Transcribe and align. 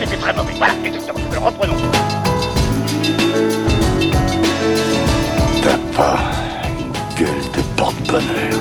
c'était 0.00 0.16
très 0.16 0.32
mauvais. 0.34 0.52
Voilà, 0.56 0.74
exactement. 0.84 1.20
Alors 1.30 1.44
reprenons. 1.44 1.76
T'as 5.62 5.78
pas 5.94 6.18
une 6.78 6.92
gueule 7.18 7.44
de 7.54 7.76
porte-bonheur. 7.76 8.60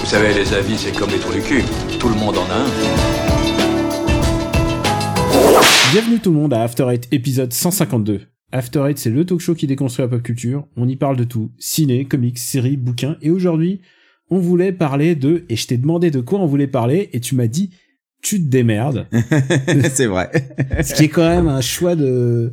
Vous 0.00 0.06
savez, 0.06 0.34
les 0.34 0.52
avis, 0.54 0.76
c'est 0.78 0.92
comme 0.92 1.10
les 1.10 1.18
trous 1.18 1.32
du 1.32 1.40
cul. 1.40 1.64
Tout 1.98 2.08
le 2.08 2.14
monde 2.14 2.36
en 2.38 2.50
a 2.50 2.54
un. 2.54 2.68
Bienvenue 5.92 6.18
tout 6.20 6.30
le 6.30 6.36
monde 6.36 6.52
à 6.52 6.62
After 6.62 6.86
Eight 6.90 7.08
épisode 7.12 7.52
152. 7.52 8.20
After 8.52 8.84
Eight, 8.88 8.98
c'est 8.98 9.10
le 9.10 9.24
talk 9.24 9.40
show 9.40 9.54
qui 9.54 9.66
déconstruit 9.66 10.04
la 10.04 10.08
pop 10.08 10.22
culture. 10.22 10.66
On 10.76 10.86
y 10.88 10.96
parle 10.96 11.16
de 11.16 11.24
tout. 11.24 11.50
Ciné, 11.58 12.04
comics, 12.04 12.38
séries, 12.38 12.76
bouquins. 12.76 13.16
Et 13.22 13.30
aujourd'hui, 13.30 13.80
on 14.30 14.38
voulait 14.38 14.72
parler 14.72 15.14
de... 15.14 15.44
Et 15.48 15.56
je 15.56 15.66
t'ai 15.66 15.76
demandé 15.78 16.10
de 16.10 16.20
quoi 16.20 16.38
on 16.40 16.46
voulait 16.46 16.66
parler, 16.66 17.10
et 17.12 17.20
tu 17.20 17.34
m'as 17.34 17.46
dit, 17.46 17.70
tu 18.22 18.42
te 18.42 18.48
démerdes. 18.48 19.06
c'est 19.92 20.06
vrai. 20.06 20.30
Ce 20.82 20.94
qui 20.94 21.04
est 21.04 21.08
quand 21.08 21.28
même 21.28 21.48
un 21.48 21.60
choix 21.60 21.96
de... 21.96 22.50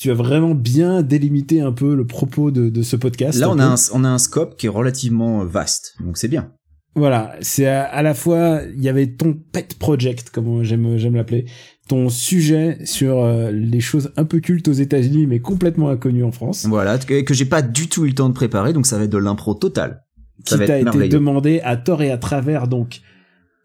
Tu- 0.00 0.10
as 0.10 0.14
vraiment 0.14 0.54
bien 0.54 1.02
délimité 1.02 1.62
un 1.62 1.72
peu 1.72 1.94
le 1.94 2.06
propos 2.06 2.50
de, 2.50 2.68
de 2.68 2.82
ce 2.82 2.94
podcast. 2.94 3.38
Là, 3.38 3.48
on 3.50 3.58
a, 3.58 3.64
un, 3.64 3.74
on 3.94 4.04
a 4.04 4.08
un 4.08 4.18
scope 4.18 4.56
qui 4.58 4.66
est 4.66 4.70
relativement 4.70 5.44
vaste, 5.46 5.94
donc 6.04 6.18
c'est 6.18 6.28
bien. 6.28 6.52
Voilà, 6.94 7.36
c'est 7.40 7.66
à, 7.66 7.84
à 7.84 8.02
la 8.02 8.12
fois 8.12 8.60
il 8.74 8.82
y 8.82 8.88
avait 8.88 9.06
ton 9.06 9.32
pet 9.32 9.78
project 9.78 10.30
comme 10.30 10.62
j'aime 10.64 10.98
j'aime 10.98 11.14
l'appeler, 11.14 11.46
ton 11.88 12.08
sujet 12.08 12.78
sur 12.84 13.22
euh, 13.22 13.50
les 13.52 13.80
choses 13.80 14.10
un 14.16 14.24
peu 14.24 14.40
cultes 14.40 14.66
aux 14.68 14.72
États-Unis 14.72 15.26
mais 15.26 15.38
complètement 15.38 15.90
inconnues 15.90 16.24
en 16.24 16.32
France, 16.32 16.66
Voilà, 16.66 16.98
que, 16.98 17.20
que 17.22 17.32
j'ai 17.34 17.44
pas 17.44 17.62
du 17.62 17.88
tout 17.88 18.04
eu 18.04 18.08
le 18.08 18.14
temps 18.14 18.28
de 18.28 18.34
préparer, 18.34 18.72
donc 18.72 18.84
ça 18.86 18.98
va 18.98 19.04
être 19.04 19.10
de 19.12 19.18
l'impro 19.18 19.54
total. 19.54 20.02
Qui 20.44 20.56
t'a 20.56 20.78
été 20.78 21.08
demandé 21.08 21.60
à 21.60 21.76
tort 21.76 22.02
et 22.02 22.10
à 22.10 22.18
travers. 22.18 22.68
Donc, 22.68 23.00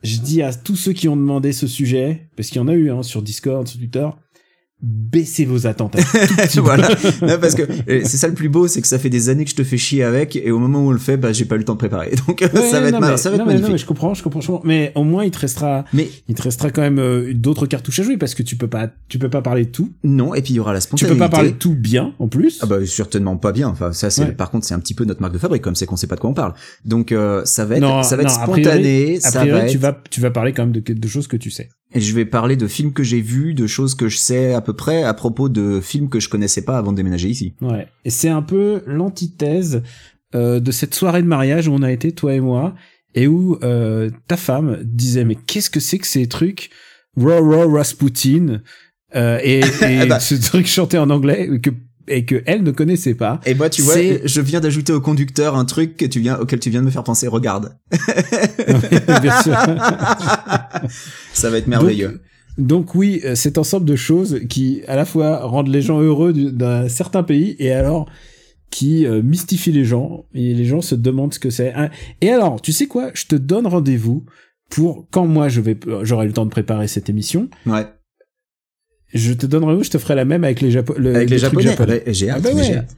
je 0.03 0.17
dis 0.17 0.41
à 0.41 0.53
tous 0.53 0.75
ceux 0.75 0.93
qui 0.93 1.07
ont 1.07 1.15
demandé 1.15 1.53
ce 1.53 1.67
sujet, 1.67 2.27
parce 2.35 2.49
qu'il 2.49 2.57
y 2.57 2.63
en 2.63 2.67
a 2.67 2.73
eu 2.73 2.91
hein, 2.91 3.03
sur 3.03 3.21
Discord, 3.21 3.67
sur 3.67 3.79
Twitter, 3.79 4.07
baissez 4.83 5.45
vos 5.45 5.65
attentes. 5.65 5.95
voilà. 6.57 6.89
Non, 7.21 7.37
parce 7.39 7.55
que 7.55 7.63
c'est 7.87 8.17
ça 8.17 8.27
le 8.27 8.33
plus 8.33 8.49
beau, 8.49 8.67
c'est 8.67 8.81
que 8.81 8.87
ça 8.87 8.99
fait 8.99 9.09
des 9.09 9.29
années 9.29 9.45
que 9.45 9.49
je 9.51 9.55
te 9.55 9.63
fais 9.63 9.77
chier 9.77 10.03
avec, 10.03 10.35
et 10.35 10.51
au 10.51 10.59
moment 10.59 10.79
où 10.83 10.89
on 10.89 10.91
le 10.91 10.97
fait, 10.99 11.15
bah, 11.17 11.31
j'ai 11.31 11.45
pas 11.45 11.55
eu 11.55 11.59
le 11.59 11.63
temps 11.63 11.73
de 11.73 11.77
préparer. 11.79 12.11
Donc 12.27 12.41
Ouais, 12.41 12.61
ça 12.69 12.81
va 12.81 12.87
être, 12.87 12.93
non, 12.93 12.99
ma- 12.99 13.11
mais- 13.11 13.17
ça 13.17 13.29
va 13.29 13.35
être 13.35 13.39
non, 13.39 13.45
mais- 13.45 13.53
non, 13.53 13.59
magnifique. 13.61 13.71
mais 13.71 13.77
je 13.77 13.85
comprends, 13.85 14.13
je 14.13 14.21
comprends, 14.21 14.41
je 14.41 14.47
comprends. 14.47 14.67
Mais 14.67 14.91
au 14.95 15.03
moins 15.03 15.23
il 15.23 15.31
te 15.31 15.39
restera, 15.39 15.85
mais... 15.93 16.09
il 16.27 16.35
te 16.35 16.41
restera 16.41 16.69
quand 16.69 16.81
même 16.81 16.99
euh, 16.99 17.33
d'autres 17.33 17.65
cartouches 17.65 17.99
à 17.99 18.03
jouer 18.03 18.17
parce 18.17 18.35
que 18.35 18.43
tu 18.43 18.55
peux 18.57 18.67
pas, 18.67 18.89
tu 19.07 19.19
peux 19.19 19.29
pas 19.29 19.41
parler 19.41 19.65
de 19.65 19.69
tout. 19.71 19.91
non, 20.03 20.33
et 20.35 20.41
puis 20.41 20.53
il 20.53 20.57
y 20.57 20.59
aura 20.59 20.73
la 20.73 20.79
Tu 20.79 20.87
spontanéité. 20.87 21.15
peux 21.15 21.19
pas 21.19 21.29
parler 21.29 21.51
de 21.51 21.57
tout 21.57 21.75
bien 21.75 22.13
en 22.19 22.27
plus. 22.27 22.59
Ah 22.61 22.65
bah 22.65 22.85
certainement 22.85 23.37
pas 23.37 23.51
bien. 23.53 23.69
Enfin 23.69 23.93
ça 23.93 24.09
c'est 24.09 24.23
Ouais. 24.23 24.31
par 24.33 24.51
contre 24.51 24.65
c'est 24.65 24.73
un 24.73 24.79
petit 24.79 24.93
peu 24.93 25.05
notre 25.05 25.21
marque 25.21 25.33
de 25.33 25.37
fabrique 25.39 25.61
comme 25.61 25.75
c'est 25.75 25.85
qu'on 25.85 25.95
sait 25.95 26.07
pas 26.07 26.15
de 26.15 26.19
quoi 26.21 26.29
on 26.29 26.33
parle. 26.33 26.53
Donc 26.85 27.11
euh, 27.11 27.41
ça 27.45 27.65
va 27.65 27.75
être 27.75 27.81
Non, 27.81 28.03
ça 28.03 28.15
va 28.17 28.23
être 28.23 28.29
non, 28.29 28.35
a 28.35 28.47
priori- 28.47 28.63
spontané, 28.63 29.17
A 29.17 29.19
ça 29.31 29.39
priori, 29.39 29.59
va 29.59 29.65
être 29.65 29.71
tu 29.71 29.77
vas, 29.77 30.01
tu 30.09 30.21
vas 30.21 30.31
parler 30.31 30.51
quand 30.53 30.63
même 30.63 30.71
de, 30.73 30.81
de 30.93 31.07
choses 31.07 31.27
que 31.27 31.37
tu 31.37 31.49
sais. 31.51 31.69
Et 31.93 32.01
je 32.01 32.13
vais 32.15 32.25
parler 32.25 32.55
de 32.55 32.67
films 32.67 32.93
que 32.93 33.03
j'ai 33.03 33.21
vus, 33.21 33.53
de 33.53 33.67
choses 33.67 33.95
que 33.95 34.09
je 34.09 34.17
sais 34.17 34.53
à 34.53 34.61
peu 34.61 34.73
près 34.73 35.03
à 35.03 35.13
propos 35.13 35.49
de 35.49 35.79
films 35.79 36.09
que 36.09 36.19
je 36.19 36.29
connaissais 36.29 36.63
pas 36.63 36.77
avant 36.77 36.91
de 36.91 36.97
déménager 36.97 37.29
ici. 37.29 37.53
Ouais. 37.61 37.87
Et 38.05 38.09
c'est 38.09 38.29
un 38.29 38.41
peu 38.41 38.81
l'antithèse 38.87 39.83
euh, 40.35 40.59
de 40.59 40.71
cette 40.71 40.95
soirée 40.95 41.21
de 41.21 41.27
mariage 41.27 41.67
où 41.67 41.73
on 41.73 41.83
a 41.83 41.91
été, 41.91 42.11
toi 42.11 42.33
et 42.33 42.39
moi, 42.39 42.73
et 43.13 43.27
où 43.27 43.59
euh, 43.63 44.09
ta 44.27 44.37
femme 44.37 44.79
disait 44.83 45.25
mais 45.25 45.35
qu'est-ce 45.35 45.69
que 45.69 45.79
c'est 45.79 45.99
que 45.99 46.07
ces 46.07 46.27
trucs 46.27 46.71
Raw 47.15 47.43
Raw 47.47 47.71
Rasputin 47.71 48.61
euh, 49.15 49.39
et, 49.43 49.59
et 49.87 50.05
Bah. 50.07 50.19
ce 50.19 50.33
truc 50.35 50.65
chanté 50.65 50.97
en 50.97 51.11
anglais 51.11 51.59
que 51.61 51.69
et 52.07 52.25
que 52.25 52.41
elle 52.45 52.63
ne 52.63 52.71
connaissait 52.71 53.13
pas. 53.15 53.39
Et 53.45 53.53
moi 53.55 53.69
tu 53.69 53.81
vois, 53.81 53.95
je 54.25 54.41
viens 54.41 54.59
d'ajouter 54.59 54.91
au 54.93 55.01
conducteur 55.01 55.55
un 55.55 55.65
truc 55.65 55.97
que 55.97 56.05
tu 56.05 56.19
viens 56.19 56.37
auquel 56.37 56.59
tu 56.59 56.69
viens 56.69 56.81
de 56.81 56.85
me 56.85 56.91
faire 56.91 57.03
penser. 57.03 57.27
Regarde, 57.27 57.77
Bien 59.21 59.41
sûr. 59.41 59.57
ça 61.33 61.49
va 61.49 61.57
être 61.57 61.67
merveilleux. 61.67 62.07
Donc, 62.09 62.19
donc 62.57 62.95
oui, 62.95 63.21
euh, 63.25 63.35
cet 63.35 63.57
ensemble 63.57 63.85
de 63.85 63.95
choses 63.95 64.41
qui 64.49 64.81
à 64.87 64.95
la 64.95 65.05
fois 65.05 65.43
rendent 65.45 65.69
les 65.69 65.81
gens 65.81 65.99
heureux 66.01 66.33
du- 66.33 66.51
d'un 66.51 66.87
certain 66.87 67.23
pays 67.23 67.55
et 67.59 67.71
alors 67.71 68.07
qui 68.69 69.05
euh, 69.05 69.21
mystifient 69.23 69.71
les 69.71 69.85
gens 69.85 70.25
et 70.33 70.53
les 70.53 70.65
gens 70.65 70.81
se 70.81 70.95
demandent 70.95 71.33
ce 71.33 71.39
que 71.39 71.49
c'est. 71.49 71.73
Hein. 71.73 71.89
Et 72.21 72.29
alors, 72.29 72.61
tu 72.61 72.71
sais 72.71 72.87
quoi? 72.87 73.11
Je 73.13 73.25
te 73.25 73.35
donne 73.35 73.65
rendez-vous 73.67 74.25
pour 74.69 75.07
quand 75.11 75.25
moi 75.27 75.49
je 75.49 75.61
vais 75.61 75.77
euh, 75.87 76.03
j'aurai 76.03 76.25
le 76.27 76.33
temps 76.33 76.45
de 76.45 76.51
préparer 76.51 76.87
cette 76.87 77.09
émission. 77.09 77.49
ouais. 77.65 77.85
Je 79.13 79.33
te 79.33 79.45
donne 79.45 79.63
rendez-vous, 79.63 79.83
je 79.83 79.91
te 79.91 79.97
ferai 79.97 80.15
la 80.15 80.25
même 80.25 80.43
avec 80.43 80.61
les, 80.61 80.71
Japo 80.71 80.93
le- 80.97 81.15
Avec 81.15 81.29
les, 81.29 81.37
japonais. 81.37 81.75
Ouais, 81.79 82.03
J'ai 82.07 82.29
Ah 82.29 82.39
bah 82.39 82.49
j'ai 82.53 82.71
ouais. 82.71 82.77
hâte. 82.77 82.95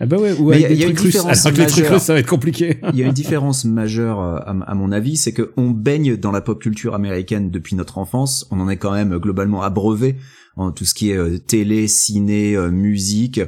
Ah 0.00 0.06
bah 0.06 0.16
ouais, 0.16 0.32
ou 0.32 0.48
Mais 0.50 0.56
avec 0.56 0.62
y 0.62 0.64
a- 0.64 0.68
des 0.70 0.74
y 0.74 0.84
a 0.84 0.86
une 0.88 0.94
trucs 0.94 0.98
russes. 1.04 1.12
différence 1.14 1.46
Alors, 1.46 1.46
avec 1.46 1.58
les 1.58 1.66
trucs 1.72 1.86
russes, 1.86 2.02
ça 2.02 2.12
va 2.14 2.18
être 2.18 2.26
compliqué. 2.28 2.78
Il 2.92 2.98
y 2.98 3.02
a 3.04 3.06
une 3.06 3.12
différence 3.22 3.64
majeure 3.64 4.20
euh, 4.20 4.38
à, 4.66 4.74
mon 4.74 4.90
avis, 4.90 5.16
c'est 5.16 5.32
que 5.32 5.52
on 5.56 5.70
baigne 5.70 6.16
dans 6.16 6.32
la 6.32 6.40
pop 6.40 6.60
culture 6.60 6.94
américaine 6.94 7.50
depuis 7.50 7.76
notre 7.76 7.98
enfance. 7.98 8.46
On 8.50 8.58
en 8.58 8.68
est 8.68 8.78
quand 8.78 8.92
même 8.92 9.12
euh, 9.12 9.18
globalement 9.20 9.62
abreuvé 9.62 10.16
en 10.56 10.72
tout 10.72 10.84
ce 10.84 10.94
qui 10.94 11.10
est 11.10 11.16
euh, 11.16 11.38
télé, 11.38 11.86
ciné, 11.86 12.56
euh, 12.56 12.70
musique, 12.70 13.40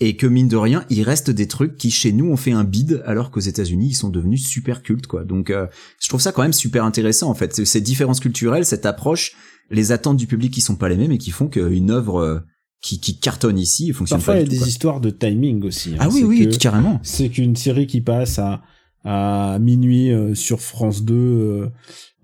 et 0.00 0.16
que 0.16 0.26
mine 0.26 0.48
de 0.48 0.56
rien, 0.56 0.84
il 0.90 1.02
reste 1.02 1.30
des 1.30 1.46
trucs 1.48 1.76
qui 1.76 1.90
chez 1.90 2.12
nous 2.12 2.26
ont 2.26 2.36
fait 2.36 2.50
un 2.52 2.64
bide, 2.64 3.02
alors 3.06 3.30
qu'aux 3.30 3.40
États-Unis 3.40 3.88
ils 3.90 3.94
sont 3.94 4.08
devenus 4.08 4.44
super 4.46 4.82
cultes 4.82 5.06
quoi. 5.06 5.24
Donc 5.24 5.50
euh, 5.50 5.66
je 6.00 6.08
trouve 6.08 6.20
ça 6.20 6.32
quand 6.32 6.42
même 6.42 6.52
super 6.52 6.84
intéressant 6.84 7.30
en 7.30 7.34
fait. 7.34 7.64
Ces 7.64 7.80
différences 7.80 8.20
culturelles, 8.20 8.64
cette 8.66 8.86
approche, 8.86 9.32
les 9.70 9.92
attentes 9.92 10.16
du 10.16 10.26
public 10.26 10.52
qui 10.52 10.60
sont 10.60 10.76
pas 10.76 10.88
les 10.88 10.96
mêmes 10.96 11.12
et 11.12 11.18
qui 11.18 11.30
font 11.30 11.48
qu'une 11.48 11.90
œuvre 11.90 12.18
euh, 12.20 12.40
qui, 12.82 13.00
qui 13.00 13.18
cartonne 13.18 13.58
ici 13.58 13.92
fonctionne 13.92 14.18
Parfois, 14.18 14.34
pas 14.34 14.40
il 14.40 14.52
y 14.52 14.56
a 14.56 14.60
des 14.60 14.68
histoires 14.68 15.00
de 15.00 15.10
timing 15.10 15.62
aussi. 15.64 15.90
hein. 15.94 15.98
Ah 16.00 16.08
oui 16.12 16.22
oui 16.24 16.48
que- 16.48 16.56
carrément. 16.56 16.98
c'est 17.02 17.28
qu'une 17.30 17.56
série 17.56 17.86
qui 17.86 18.00
passe 18.02 18.38
à, 18.38 18.62
à 19.04 19.58
minuit 19.60 20.10
euh, 20.10 20.34
sur 20.34 20.60
France 20.60 21.02
2 21.04 21.14
euh, 21.14 21.68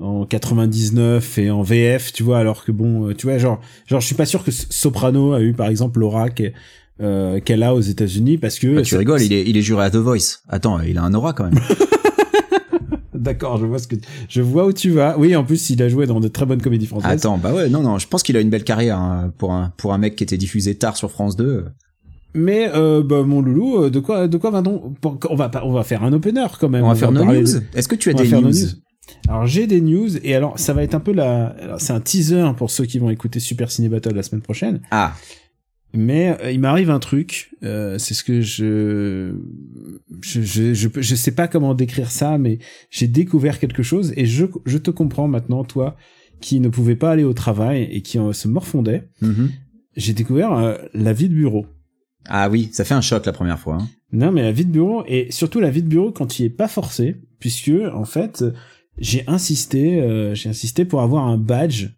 en 0.00 0.26
99 0.26 1.38
et 1.38 1.50
en 1.50 1.62
VF, 1.62 2.12
tu 2.12 2.22
vois, 2.22 2.38
alors 2.38 2.64
que 2.64 2.72
bon, 2.72 3.08
euh, 3.08 3.14
tu 3.14 3.26
vois, 3.26 3.38
genre, 3.38 3.60
genre, 3.86 4.00
je 4.00 4.06
suis 4.06 4.14
pas 4.14 4.26
sûr 4.26 4.42
que 4.44 4.50
Soprano 4.50 5.32
a 5.32 5.40
eu 5.42 5.52
par 5.52 5.68
exemple 5.68 6.00
l'aura 6.00 6.30
euh, 7.00 7.40
qu'elle 7.40 7.62
a 7.62 7.74
aux 7.74 7.80
États-Unis 7.80 8.38
parce 8.38 8.58
que 8.58 8.76
Bah, 8.76 8.82
tu 8.82 8.96
rigoles, 8.96 9.22
il 9.22 9.32
est, 9.32 9.44
il 9.46 9.56
est 9.56 9.62
juré 9.62 9.84
à 9.84 9.90
The 9.90 9.96
Voice. 9.96 10.40
Attends, 10.48 10.80
il 10.80 10.98
a 10.98 11.02
un 11.02 11.14
aura 11.14 11.32
quand 11.32 11.44
même. 11.44 11.54
D'accord, 13.14 13.58
je 13.58 13.66
vois 13.66 13.78
ce 13.78 13.86
que 13.88 13.96
je 14.28 14.40
vois 14.40 14.66
où 14.66 14.72
tu 14.72 14.90
vas. 14.90 15.18
Oui, 15.18 15.34
en 15.36 15.44
plus, 15.44 15.70
il 15.70 15.82
a 15.82 15.88
joué 15.88 16.06
dans 16.06 16.20
de 16.20 16.28
très 16.28 16.46
bonnes 16.46 16.62
comédies 16.62 16.86
françaises. 16.86 17.10
Attends, 17.10 17.38
bah 17.38 17.52
ouais, 17.52 17.68
non, 17.68 17.82
non, 17.82 17.98
je 17.98 18.06
pense 18.08 18.22
qu'il 18.22 18.36
a 18.36 18.40
une 18.40 18.50
belle 18.50 18.64
carrière 18.64 18.98
hein, 18.98 19.32
pour 19.36 19.52
un 19.52 19.72
pour 19.76 19.92
un 19.92 19.98
mec 19.98 20.16
qui 20.16 20.22
était 20.24 20.38
diffusé 20.38 20.74
tard 20.76 20.96
sur 20.96 21.10
France 21.10 21.36
2. 21.36 21.66
Mais 22.34 22.70
euh, 22.74 23.02
bah, 23.02 23.22
mon 23.24 23.42
loulou, 23.42 23.82
euh, 23.84 23.90
de 23.90 23.98
quoi, 23.98 24.28
de 24.28 24.36
quoi 24.36 24.50
va-t-on 24.50 24.94
On 25.28 25.34
va 25.34 25.48
pas, 25.48 25.62
on 25.64 25.72
va 25.72 25.82
faire 25.82 26.04
un 26.04 26.12
opener 26.12 26.46
quand 26.58 26.68
même. 26.68 26.84
On 26.84 26.88
va 26.88 26.94
faire 26.94 27.12
nos 27.12 27.24
news. 27.24 27.42
de- 27.42 27.62
Est-ce 27.74 27.88
que 27.88 27.96
tu 27.96 28.10
as 28.10 28.14
on 28.14 28.16
va 28.16 28.22
des 28.22 28.30
news, 28.30 28.40
nos 28.50 28.52
Alors 29.28 29.46
j'ai 29.46 29.66
des 29.66 29.80
news 29.80 30.08
et 30.22 30.34
alors 30.34 30.58
ça 30.58 30.72
va 30.72 30.82
être 30.84 30.94
un 30.94 31.00
peu 31.00 31.12
la, 31.12 31.56
c'est 31.78 31.92
un 31.92 32.00
teaser 32.00 32.52
pour 32.56 32.70
ceux 32.70 32.84
qui 32.84 32.98
vont 33.00 33.10
écouter 33.10 33.40
Super 33.40 33.70
Ciné 33.70 33.88
Battle 33.88 34.14
la 34.14 34.22
semaine 34.22 34.42
prochaine. 34.42 34.80
Ah, 34.92 35.14
Mais 35.92 36.36
euh, 36.40 36.52
il 36.52 36.60
m'arrive 36.60 36.90
un 36.90 37.00
truc, 37.00 37.50
euh, 37.64 37.98
c'est 37.98 38.14
ce 38.14 38.22
que 38.22 38.40
je, 38.40 39.34
je, 40.22 40.40
je, 40.42 40.88
je, 40.94 41.14
sais 41.14 41.32
pas 41.32 41.48
comment 41.48 41.74
décrire 41.74 42.10
ça, 42.10 42.38
mais 42.38 42.58
j'ai 42.90 43.08
découvert 43.08 43.58
quelque 43.58 43.82
chose 43.82 44.12
et 44.16 44.24
je, 44.24 44.46
je 44.66 44.78
te 44.78 44.90
comprends 44.92 45.26
maintenant, 45.26 45.64
toi, 45.64 45.96
qui 46.40 46.60
ne 46.60 46.68
pouvais 46.68 46.94
pas 46.94 47.10
aller 47.10 47.24
au 47.24 47.32
travail 47.32 47.88
et 47.90 48.02
qui 48.02 48.18
euh, 48.18 48.32
se 48.32 48.46
morfondait. 48.48 49.08
mhm. 49.20 49.50
J'ai 49.96 50.12
découvert 50.12 50.52
euh, 50.52 50.76
la 50.94 51.12
vie 51.12 51.28
de 51.28 51.34
bureau. 51.34 51.66
ah 52.28 52.48
oui, 52.48 52.70
ça 52.72 52.84
fait 52.84 52.94
un 52.94 53.00
choc 53.00 53.26
la 53.26 53.32
première 53.32 53.58
fois. 53.58 53.78
hein. 53.80 53.88
Non, 54.12 54.30
mais 54.30 54.42
la 54.42 54.52
vie 54.52 54.64
de 54.64 54.70
bureau 54.70 55.02
et 55.08 55.30
surtout 55.30 55.58
la 55.60 55.70
vie 55.70 55.82
de 55.82 55.88
bureau 55.88 56.12
quand 56.12 56.38
il 56.38 56.46
est 56.46 56.50
pas 56.50 56.68
forcé, 56.68 57.16
puisque 57.40 57.72
en 57.92 58.04
fait 58.04 58.44
j'ai 58.98 59.24
insisté, 59.26 60.00
euh, 60.00 60.34
j'ai 60.34 60.48
insisté 60.48 60.84
pour 60.84 61.00
avoir 61.00 61.26
un 61.26 61.38
badge 61.38 61.88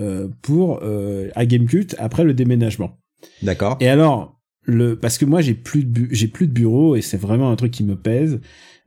euh, 0.00 0.28
pour 0.42 0.80
euh, 0.82 1.28
à 1.34 1.44
Gamecult 1.44 1.94
après 1.98 2.24
le 2.24 2.34
déménagement. 2.34 2.98
D'accord. 3.42 3.76
Et 3.80 3.88
alors 3.88 4.38
le 4.64 4.96
parce 4.96 5.18
que 5.18 5.24
moi 5.24 5.40
j'ai 5.40 5.54
plus 5.54 5.84
de 5.84 6.06
j'ai 6.10 6.28
plus 6.28 6.46
de 6.46 6.52
bureau 6.52 6.94
et 6.96 7.02
c'est 7.02 7.16
vraiment 7.16 7.50
un 7.50 7.56
truc 7.56 7.72
qui 7.72 7.84
me 7.84 7.96
pèse. 7.96 8.40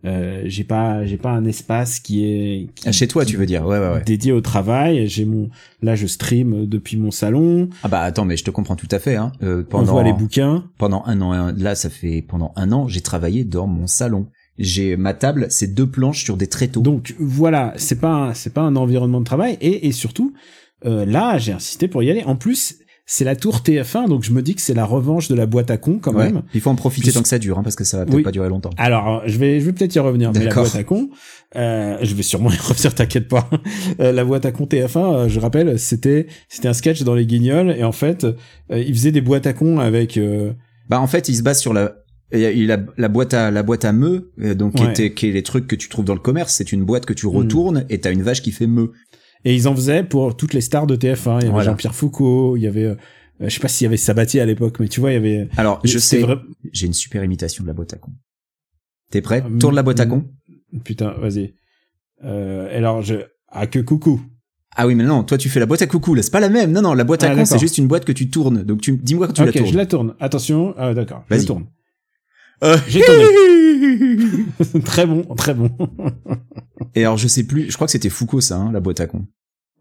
Euh, 0.06 0.44
j'ai 0.46 0.64
pas 0.64 1.04
j'ai 1.06 1.18
pas 1.18 1.32
un 1.32 1.46
espace 1.46 2.00
qui 2.00 2.24
est 2.26 2.70
qui- 2.76 2.88
Ah, 2.88 2.92
chez 2.92 3.08
toi, 3.08 3.26
tu 3.26 3.38
veux 3.38 3.48
dire 3.48 3.66
Ouais, 3.66 3.80
ouais, 3.80 3.90
ouais. 3.90 4.04
dédié 4.06 4.32
au 4.32 4.40
travail. 4.42 5.08
J'ai 5.08 5.26
mon 5.26 5.50
là 5.82 5.96
je 5.96 6.06
stream 6.06 6.68
depuis 6.68 6.96
mon 6.96 7.10
salon. 7.12 7.70
Ah 7.82 7.88
bah 7.88 8.02
attends, 8.02 8.24
mais 8.26 8.38
je 8.38 8.44
te 8.44 8.52
comprends 8.52 8.76
tout 8.76 8.88
à 8.92 9.00
fait. 9.00 9.16
Hein. 9.16 9.32
Euh, 9.42 9.62
On 9.62 9.64
pendant 9.70 9.94
voit 9.94 10.04
les 10.04 10.14
bouquins. 10.14 10.66
pendant 10.78 11.02
un 11.08 11.20
an, 11.22 11.52
là, 11.58 11.74
ça 11.74 11.90
fait 11.90 12.22
pendant 12.22 12.54
un 12.56 12.72
an, 12.72 12.88
j'ai 12.88 13.02
travaillé 13.02 13.44
dans 13.46 13.66
mon 13.68 13.88
salon. 13.88 14.28
J'ai 14.60 14.96
ma 14.96 15.14
table, 15.16 15.48
c'est 15.50 15.74
deux 15.74 15.88
planches 15.88 16.24
sur 16.24 16.38
des 16.38 16.48
tréteaux. 16.48 16.82
Donc 16.82 17.16
voilà, 17.20 17.74
c'est 17.76 18.00
pas 18.00 18.34
c'est 18.36 18.54
pas 18.54 18.62
un 18.62 18.76
environnement 18.76 19.20
de 19.22 19.26
travail 19.26 19.58
et 19.60 19.88
et 19.88 19.92
surtout 19.92 20.34
euh, 20.86 21.04
là 21.06 21.40
j'ai 21.40 21.52
insisté 21.52 21.88
pour 21.88 22.04
y 22.04 22.12
aller. 22.12 22.24
En 22.24 22.36
plus 22.36 22.76
c'est 23.08 23.24
la 23.26 23.36
tour 23.36 23.58
TF1 23.60 24.08
donc 24.10 24.24
je 24.24 24.32
me 24.32 24.42
dis 24.42 24.56
que 24.56 24.62
c'est 24.62 24.74
la 24.74 24.84
revanche 24.86 25.28
de 25.28 25.36
la 25.36 25.46
boîte 25.46 25.70
à 25.72 25.78
con 25.78 26.00
quand 26.02 26.14
Ouais. 26.14 26.26
même. 26.32 26.42
Il 26.54 26.62
faut 26.62 26.70
en 26.72 26.76
profiter 26.76 27.04
Puis- 27.06 27.14
tant 27.14 27.22
que 27.22 27.28
ça 27.28 27.38
dure, 27.40 27.60
hein, 27.60 27.64
parce 27.64 27.76
que 27.76 27.84
ça 27.84 27.98
va 28.00 28.06
peut-être 28.06 28.16
Oui. 28.18 28.24
pas 28.24 28.32
durer 28.32 28.50
longtemps. 28.50 28.72
Alors 28.78 29.22
je 29.26 29.38
vais 29.38 29.60
je 29.60 29.66
vais 29.66 29.74
peut-être 29.74 29.94
y 29.96 30.00
revenir 30.00 30.32
mais 30.34 30.46
la 30.46 30.54
boîte 30.54 30.76
à 30.76 30.84
con 30.84 31.10
euh, 31.56 31.98
je 32.02 32.16
vais 32.16 32.24
sûrement 32.24 32.52
y 32.52 32.58
revenir 32.58 32.94
t'inquiète 32.96 33.28
pas. 33.28 33.50
Euh, 34.00 34.12
la 34.12 34.26
boîte 34.26 34.46
à 34.46 34.52
con 34.52 34.66
TF1 34.66 34.98
euh, 35.14 35.30
je 35.30 35.40
rappelle 35.40 35.78
c'était 35.80 36.28
c'était 36.50 36.68
un 36.68 36.74
sketch 36.74 37.04
dans 37.04 37.16
les 37.16 37.26
Guignols 37.26 37.72
et 37.78 37.84
en 37.84 37.92
fait 37.92 38.24
euh, 38.26 38.34
il 38.72 38.94
faisait 38.94 39.12
des 39.12 39.22
boîtes 39.22 39.46
à 39.48 39.54
con 39.54 39.80
avec 39.80 40.18
euh, 40.18 40.54
Bah 40.90 41.00
en 41.00 41.08
fait, 41.08 41.30
il 41.30 41.36
se 41.36 41.44
base 41.44 41.60
sur 41.60 41.74
la 41.74 41.96
il 42.34 42.40
y 42.40 42.46
a- 42.46 42.52
il 42.52 42.72
a 42.72 42.80
la 42.98 43.08
boîte 43.08 43.36
à 43.36 43.52
la 43.52 43.62
boîte 43.62 43.86
à 43.86 43.94
meux, 43.94 44.32
donc 44.56 44.74
qui 44.76 44.84
était 44.84 45.14
qui 45.14 45.28
est 45.28 45.32
les 45.32 45.44
trucs 45.44 45.68
que 45.68 45.76
tu 45.76 45.90
trouves 45.90 46.06
dans 46.06 46.16
le 46.16 46.20
commerce. 46.20 46.56
C'est 46.56 46.72
une 46.72 46.84
boîte 46.84 47.06
que 47.06 47.14
tu 47.14 47.28
retournes 47.28 47.86
et 47.90 48.00
t'as 48.00 48.12
une 48.12 48.24
vache 48.24 48.42
qui 48.42 48.52
fait 48.52 48.66
meux. 48.68 48.92
Et 49.46 49.56
ils 49.56 49.68
en 49.68 49.76
faisaient 49.76 50.04
pour 50.04 50.36
toutes 50.36 50.54
les 50.54 50.62
stars 50.62 50.88
de 50.88 50.96
TF1. 50.96 51.04
Il 51.04 51.14
y 51.14 51.28
avait 51.44 51.50
Voilà. 51.50 51.72
Jean-Pierre 51.72 51.94
Foucault, 51.96 52.58
il 52.58 52.64
y 52.64 52.68
avait, 52.68 52.84
euh, 52.86 52.96
je 53.40 53.50
sais 53.50 53.60
pas 53.60 53.68
s'il 53.68 53.86
y 53.86 53.88
avait 53.88 53.96
Sabatier 53.98 54.42
à 54.42 54.46
l'époque, 54.46 54.80
mais 54.80 54.88
tu 54.88 55.00
vois, 55.00 55.12
il 55.12 55.14
y 55.14 55.18
avait. 55.18 55.48
Alors, 55.56 55.80
je 55.84 55.98
sais, 56.00 56.20
vrai- 56.20 56.40
j'ai 56.74 56.88
une 56.88 56.94
super 56.94 57.24
imitation 57.24 57.64
de 57.64 57.68
la 57.68 57.74
boîte 57.74 57.94
à 57.94 57.98
con. 57.98 58.12
T'es 59.12 59.22
prêt? 59.22 59.44
Euh, 59.46 59.58
Tourne 59.60 59.76
la 59.76 59.84
boîte 59.84 60.00
à 60.00 60.06
con. 60.08 60.26
Putain, 60.84 61.12
vas-y. 61.20 61.54
Euh, 62.24 62.76
alors 62.76 63.02
je, 63.02 63.16
ah 63.50 63.68
que 63.68 63.80
coucou. 63.80 64.22
Ah 64.76 64.88
oui, 64.88 64.96
mais 64.96 65.04
non, 65.04 65.24
toi 65.24 65.38
tu 65.38 65.48
fais 65.48 65.60
la 65.60 65.66
boîte 65.66 65.82
à 65.84 65.88
coucou, 65.88 66.16
là, 66.16 66.22
c'est 66.24 66.32
pas 66.32 66.40
la 66.40 66.50
même. 66.50 66.72
Non, 66.72 66.82
non, 66.82 66.94
la 66.94 67.04
boîte 67.04 67.24
à 67.24 67.30
Ah, 67.32 67.36
con, 67.36 67.46
c'est 67.46 67.60
juste 67.60 67.78
une 67.78 67.88
boîte 67.88 68.04
que 68.04 68.12
tu 68.12 68.30
tournes. 68.30 68.64
Donc 68.64 68.82
tu, 68.82 68.98
dis-moi 68.98 69.28
quand 69.28 69.34
tu 69.34 69.42
ok, 69.42 69.48
la 69.48 69.52
tournes. 69.54 69.68
je 69.72 69.78
la 69.78 69.86
tourne. 69.86 70.16
Attention, 70.20 70.74
ah, 70.78 70.94
d'accord, 70.94 71.24
Vas-y. 71.30 71.46
tourne. 71.46 71.68
Euh, 72.66 72.78
J'ai 72.88 73.02
très 74.84 75.06
bon, 75.06 75.24
très 75.36 75.54
bon. 75.54 75.70
Et 76.96 77.02
alors, 77.04 77.18
je 77.18 77.28
sais 77.28 77.44
plus, 77.44 77.70
je 77.70 77.76
crois 77.76 77.88
que 77.88 77.92
c'était 77.92 78.10
Foucault, 78.10 78.42
ça, 78.42 78.58
hein, 78.58 78.72
la 78.72 78.80
boîte 78.80 79.00
à 79.02 79.08
con. 79.08 79.26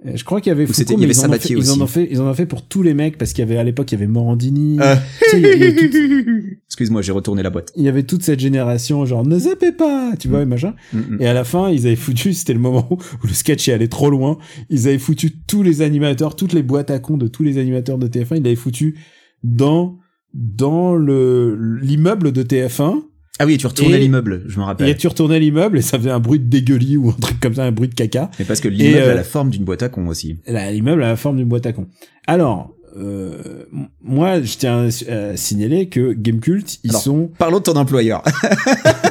Euh, 0.06 0.12
Je 0.16 0.24
crois 0.24 0.40
qu'il 0.40 0.50
y 0.50 0.52
avait 0.52 0.64
Ou 0.64 0.66
Foucault, 0.66 0.78
c'était- 0.78 0.94
il 0.94 0.96
y 0.96 1.00
mais 1.00 1.04
avait 1.06 1.14
ils 1.14 1.20
en 1.24 1.30
ont 1.30 1.38
fait- 1.38 1.48
Ils 1.54 1.70
en 1.70 1.80
ont 1.80 1.86
fait, 1.86 2.08
ils 2.10 2.20
en 2.20 2.26
ont 2.28 2.34
fait 2.34 2.46
pour 2.46 2.66
tous 2.66 2.82
les 2.82 2.92
mecs 2.94 3.16
parce 3.16 3.32
qu'il 3.32 3.40
y 3.40 3.48
avait 3.48 3.56
à 3.58 3.64
l'époque 3.64 3.90
il 3.92 3.94
y 3.94 3.98
avait 3.98 4.06
Morandini. 4.06 4.78
Euh. 4.80 4.96
Tu 5.30 5.40
sais, 5.40 5.74
toute- 5.74 6.44
Excuse-moi, 6.66 7.00
j'ai 7.02 7.12
retourné 7.12 7.42
la 7.42 7.50
boîte. 7.50 7.72
il 7.76 7.84
y 7.84 7.88
avait 7.88 8.02
toute 8.02 8.22
cette 8.22 8.40
génération 8.40 9.06
genre 9.06 9.24
ne 9.24 9.38
zappez 9.38 9.72
pas, 9.72 10.12
tu 10.18 10.28
vois, 10.28 10.42
et 10.42 10.46
machin. 10.46 10.74
Mm, 10.92 10.98
mm. 10.98 11.16
Et 11.20 11.26
à 11.26 11.32
la 11.32 11.44
fin, 11.44 11.70
ils 11.70 11.86
avaient 11.86 11.96
foutu, 11.96 12.34
c'était 12.34 12.52
le 12.52 12.58
moment 12.58 12.86
où, 12.90 12.94
où 12.96 13.26
le 13.26 13.32
sketch 13.32 13.68
est 13.68 13.72
allé 13.72 13.88
trop 13.88 14.10
loin. 14.10 14.36
Ils 14.68 14.88
avaient 14.88 14.98
foutu 14.98 15.30
tous 15.46 15.62
les 15.62 15.80
animateurs, 15.82 16.36
toutes 16.36 16.52
les 16.52 16.62
boîtes 16.62 16.90
à 16.90 16.98
cons 16.98 17.16
de 17.16 17.28
tous 17.28 17.42
les 17.44 17.56
animateurs 17.58 17.96
de 17.98 18.06
TF1, 18.08 18.36
ils 18.36 18.42
l'avaient 18.42 18.56
foutu 18.56 18.98
dans 19.42 19.98
dans 20.34 20.94
le 20.94 21.56
l'immeuble 21.80 22.32
de 22.32 22.42
TF1. 22.42 23.02
Ah 23.40 23.46
oui, 23.46 23.56
tu 23.56 23.66
retournais 23.66 23.96
Et- 23.96 24.00
l'immeuble, 24.00 24.42
je 24.46 24.58
me 24.58 24.62
Et 24.62 24.66
rappelle. 24.66 24.96
tu 24.96 25.08
retournais 25.08 25.40
l'immeuble 25.40 25.78
et 25.78 25.82
ça 25.82 25.98
faisait 25.98 26.10
un 26.10 26.20
bruit 26.20 26.38
de 26.38 26.44
dégueulis 26.48 26.96
ou 26.96 27.08
un 27.10 27.12
truc 27.20 27.40
comme 27.40 27.54
ça, 27.54 27.64
un 27.64 27.72
bruit 27.72 27.88
de 27.88 27.94
caca. 27.94 28.30
Mais 28.38 28.44
parce 28.44 28.60
que 28.60 28.68
l'immeuble 28.68 28.98
euh, 28.98 29.10
a 29.12 29.14
la 29.14 29.24
forme 29.24 29.50
d'une 29.50 29.64
boîte 29.64 29.82
à 29.82 29.88
con 29.88 30.06
aussi. 30.06 30.36
L'immeuble 30.46 31.02
a 31.02 31.08
la 31.08 31.16
forme 31.16 31.38
d'une 31.38 31.48
boîte 31.48 31.66
à 31.66 31.72
cons. 31.72 31.88
Alors, 32.28 32.74
euh, 32.96 33.64
moi, 34.02 34.40
je 34.40 34.56
tiens 34.56 34.86
à 34.88 35.12
à 35.12 35.36
signaler 35.36 35.88
que 35.88 36.12
Gamecult, 36.12 36.78
ils 36.84 36.90
Alors, 36.90 37.02
sont... 37.02 37.30
Parlons 37.38 37.58
de 37.58 37.64
ton 37.64 37.74
employeur. 37.76 38.22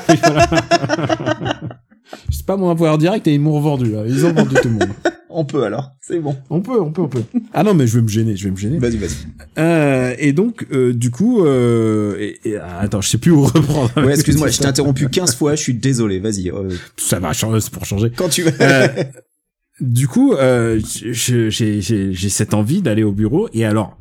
C'est 2.29 2.45
pas 2.45 2.57
mon 2.57 2.67
employeur 2.69 2.97
direct 2.97 3.27
et 3.27 3.33
ils 3.33 3.39
m'ont 3.41 3.53
revendu. 3.55 3.91
là. 3.91 4.03
Ils 4.07 4.25
ont 4.25 4.33
vendu 4.33 4.55
tout 4.61 4.67
le 4.69 4.73
monde. 4.75 4.89
On 5.33 5.45
peut 5.45 5.63
alors, 5.63 5.91
c'est 6.01 6.19
bon. 6.19 6.35
On 6.49 6.61
peut, 6.61 6.79
on 6.79 6.91
peut, 6.91 7.01
on 7.01 7.07
peut. 7.07 7.23
Ah 7.53 7.63
non, 7.63 7.73
mais 7.73 7.87
je 7.87 7.97
vais 7.97 8.01
me 8.03 8.07
gêner, 8.07 8.35
je 8.35 8.43
vais 8.45 8.51
me 8.51 8.55
gêner. 8.57 8.79
Vas-y, 8.79 8.97
vas-y. 8.97 9.15
Euh, 9.59 10.15
et 10.17 10.33
donc, 10.33 10.65
euh, 10.71 10.93
du 10.93 11.11
coup, 11.11 11.45
euh, 11.45 12.15
et, 12.19 12.39
et- 12.49 12.57
ah, 12.57 12.79
attends, 12.79 13.01
je 13.01 13.09
sais 13.09 13.17
plus 13.17 13.31
où 13.31 13.43
reprendre. 13.43 13.91
Ouais, 13.97 14.13
excuse-moi, 14.13 14.47
je 14.49 14.59
t'ai 14.59 14.65
interrompu 14.67 15.09
15 15.09 15.35
fois, 15.35 15.55
je 15.55 15.61
suis 15.61 15.73
désolé, 15.73 16.19
vas-y. 16.19 16.49
euh, 16.49 16.69
Ça 16.97 17.19
va, 17.19 17.33
c'est 17.33 17.69
pour 17.71 17.85
changer. 17.85 18.11
quand 18.15 18.29
tu 18.29 18.43
veux. 18.43 18.51
Euh, 18.61 18.87
du 19.79 20.07
coup, 20.07 20.33
euh, 20.33 20.79
j'ai 21.01 22.29
cette 22.29 22.53
envie 22.53 22.81
d'aller 22.81 23.03
au 23.03 23.11
bureau. 23.11 23.49
Et 23.53 23.65
alors, 23.65 23.97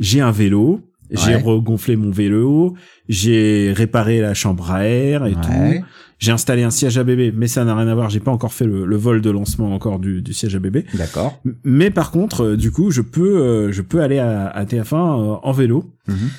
j'ai 0.00 0.20
un 0.20 0.30
vélo, 0.32 0.80
j'ai 1.10 1.34
Ouais. 1.36 1.40
regonflé 1.42 1.96
mon 1.96 2.10
vélo, 2.10 2.74
j'ai 3.08 3.72
réparé 3.74 4.20
la 4.20 4.34
chambre 4.34 4.70
à 4.70 4.84
air 4.86 5.26
et 5.26 5.30
Ouais. 5.34 5.80
tout. 5.80 5.86
J'ai 6.18 6.32
installé 6.32 6.62
un 6.62 6.70
siège 6.70 6.96
à 6.96 7.04
bébé, 7.04 7.32
mais 7.34 7.48
ça 7.48 7.64
n'a 7.64 7.74
rien 7.74 7.88
à 7.88 7.94
voir. 7.94 8.10
J'ai 8.10 8.20
pas 8.20 8.30
encore 8.30 8.52
fait 8.52 8.66
le, 8.66 8.84
le 8.84 8.96
vol 8.96 9.20
de 9.20 9.30
lancement 9.30 9.74
encore 9.74 9.98
du, 9.98 10.22
du 10.22 10.32
siège 10.32 10.54
à 10.54 10.58
bébé. 10.58 10.86
D'accord. 10.94 11.40
Mais 11.64 11.90
par 11.90 12.10
contre, 12.10 12.44
euh, 12.44 12.56
du 12.56 12.70
coup, 12.70 12.90
je 12.90 13.02
peux, 13.02 13.38
euh, 13.38 13.72
je 13.72 13.82
peux 13.82 14.00
aller 14.00 14.18
à, 14.18 14.48
à 14.48 14.64
TF1 14.64 14.94
euh, 14.94 15.36
en 15.42 15.52
vélo. 15.52 15.92
Mhm. 16.06 16.30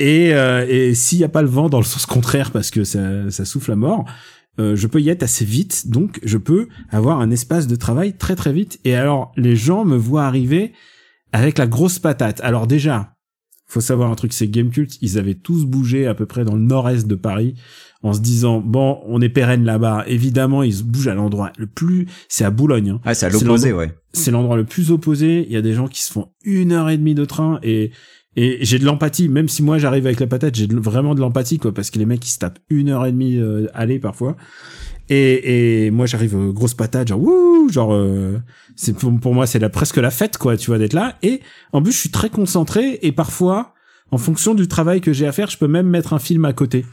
Et, 0.00 0.34
euh, 0.34 0.66
et 0.66 0.94
s'il 0.94 1.18
n'y 1.18 1.24
a 1.24 1.28
pas 1.28 1.42
le 1.42 1.48
vent 1.48 1.68
dans 1.68 1.78
le 1.78 1.84
sens 1.84 2.06
contraire 2.06 2.50
parce 2.50 2.70
que 2.70 2.84
ça, 2.84 3.30
ça 3.30 3.44
souffle 3.44 3.72
à 3.72 3.76
mort, 3.76 4.06
euh, 4.58 4.74
je 4.74 4.86
peux 4.86 5.00
y 5.00 5.08
être 5.08 5.22
assez 5.22 5.44
vite. 5.44 5.88
Donc, 5.88 6.18
je 6.24 6.38
peux 6.38 6.68
avoir 6.90 7.20
un 7.20 7.30
espace 7.30 7.66
de 7.66 7.76
travail 7.76 8.16
très 8.16 8.36
très 8.36 8.52
vite. 8.52 8.80
Et 8.84 8.94
alors, 8.94 9.32
les 9.36 9.56
gens 9.56 9.84
me 9.84 9.96
voient 9.96 10.24
arriver 10.24 10.72
avec 11.32 11.58
la 11.58 11.66
grosse 11.66 11.98
patate. 11.98 12.40
Alors 12.40 12.66
déjà, 12.66 13.14
faut 13.66 13.80
savoir 13.80 14.10
un 14.10 14.16
truc, 14.16 14.32
c'est 14.32 14.48
Gamecult, 14.48 14.98
ils 15.00 15.16
avaient 15.16 15.34
tous 15.34 15.64
bougé 15.64 16.08
à 16.08 16.14
peu 16.14 16.26
près 16.26 16.44
dans 16.44 16.56
le 16.56 16.62
nord-est 16.62 17.06
de 17.06 17.14
Paris 17.14 17.54
en 18.02 18.12
se 18.12 18.20
disant 18.20 18.60
bon, 18.60 19.00
on 19.06 19.20
est 19.20 19.28
pérenne 19.28 19.64
là-bas. 19.64 20.04
Évidemment, 20.06 20.62
ils 20.62 20.74
se 20.74 20.82
bougent 20.82 21.08
à 21.08 21.14
l'endroit 21.14 21.52
le 21.58 21.66
plus, 21.66 22.06
c'est 22.28 22.44
à 22.44 22.50
Boulogne. 22.50 22.90
hein 22.90 23.00
Ah, 23.04 23.14
c'est 23.14 23.26
à 23.26 23.28
l'opposé, 23.28 23.72
ouais. 23.72 23.92
c'est 24.12 24.30
l'endroit 24.30 24.56
le 24.56 24.64
plus 24.64 24.90
opposé. 24.90 25.44
Il 25.46 25.52
y 25.52 25.56
a 25.56 25.62
des 25.62 25.74
gens 25.74 25.88
qui 25.88 26.02
se 26.02 26.12
font 26.12 26.28
une 26.44 26.72
heure 26.72 26.88
et 26.90 26.96
demie 26.96 27.14
de 27.14 27.24
train 27.24 27.58
et 27.62 27.90
et 28.36 28.58
j'ai 28.64 28.78
de 28.78 28.84
l'empathie. 28.84 29.28
Même 29.28 29.48
si 29.48 29.62
moi 29.62 29.78
j'arrive 29.78 30.06
avec 30.06 30.20
la 30.20 30.26
patate, 30.28 30.54
j'ai 30.54 30.66
vraiment 30.66 31.14
de 31.14 31.20
l'empathie 31.20 31.58
quoi, 31.58 31.74
parce 31.74 31.90
que 31.90 31.98
les 31.98 32.06
mecs 32.06 32.24
ils 32.26 32.30
se 32.30 32.38
tapent 32.38 32.60
une 32.70 32.88
heure 32.88 33.04
et 33.04 33.12
demie 33.12 33.36
euh, 33.36 33.66
aller 33.74 33.98
parfois. 33.98 34.36
Et, 35.08 35.86
et 35.86 35.90
moi 35.90 36.06
j'arrive 36.06 36.36
euh, 36.36 36.52
grosse 36.52 36.74
patate, 36.74 37.08
genre 37.08 37.20
wouh, 37.20 37.68
genre 37.68 37.92
euh, 37.92 38.38
c'est 38.76 38.96
pour, 38.96 39.12
pour 39.18 39.34
moi 39.34 39.46
c'est 39.48 39.58
la, 39.58 39.68
presque 39.68 39.96
la 39.96 40.12
fête 40.12 40.38
quoi, 40.38 40.56
tu 40.56 40.68
vois 40.68 40.78
d'être 40.78 40.92
là. 40.92 41.16
Et 41.22 41.40
en 41.72 41.82
plus 41.82 41.90
je 41.92 41.98
suis 41.98 42.10
très 42.10 42.30
concentré 42.30 43.00
et 43.02 43.10
parfois 43.10 43.74
en 44.12 44.18
fonction 44.18 44.54
du 44.54 44.68
travail 44.68 45.00
que 45.00 45.12
j'ai 45.12 45.26
à 45.26 45.32
faire, 45.32 45.50
je 45.50 45.58
peux 45.58 45.68
même 45.68 45.88
mettre 45.88 46.12
un 46.12 46.20
film 46.20 46.44
à 46.44 46.52
côté. 46.52 46.86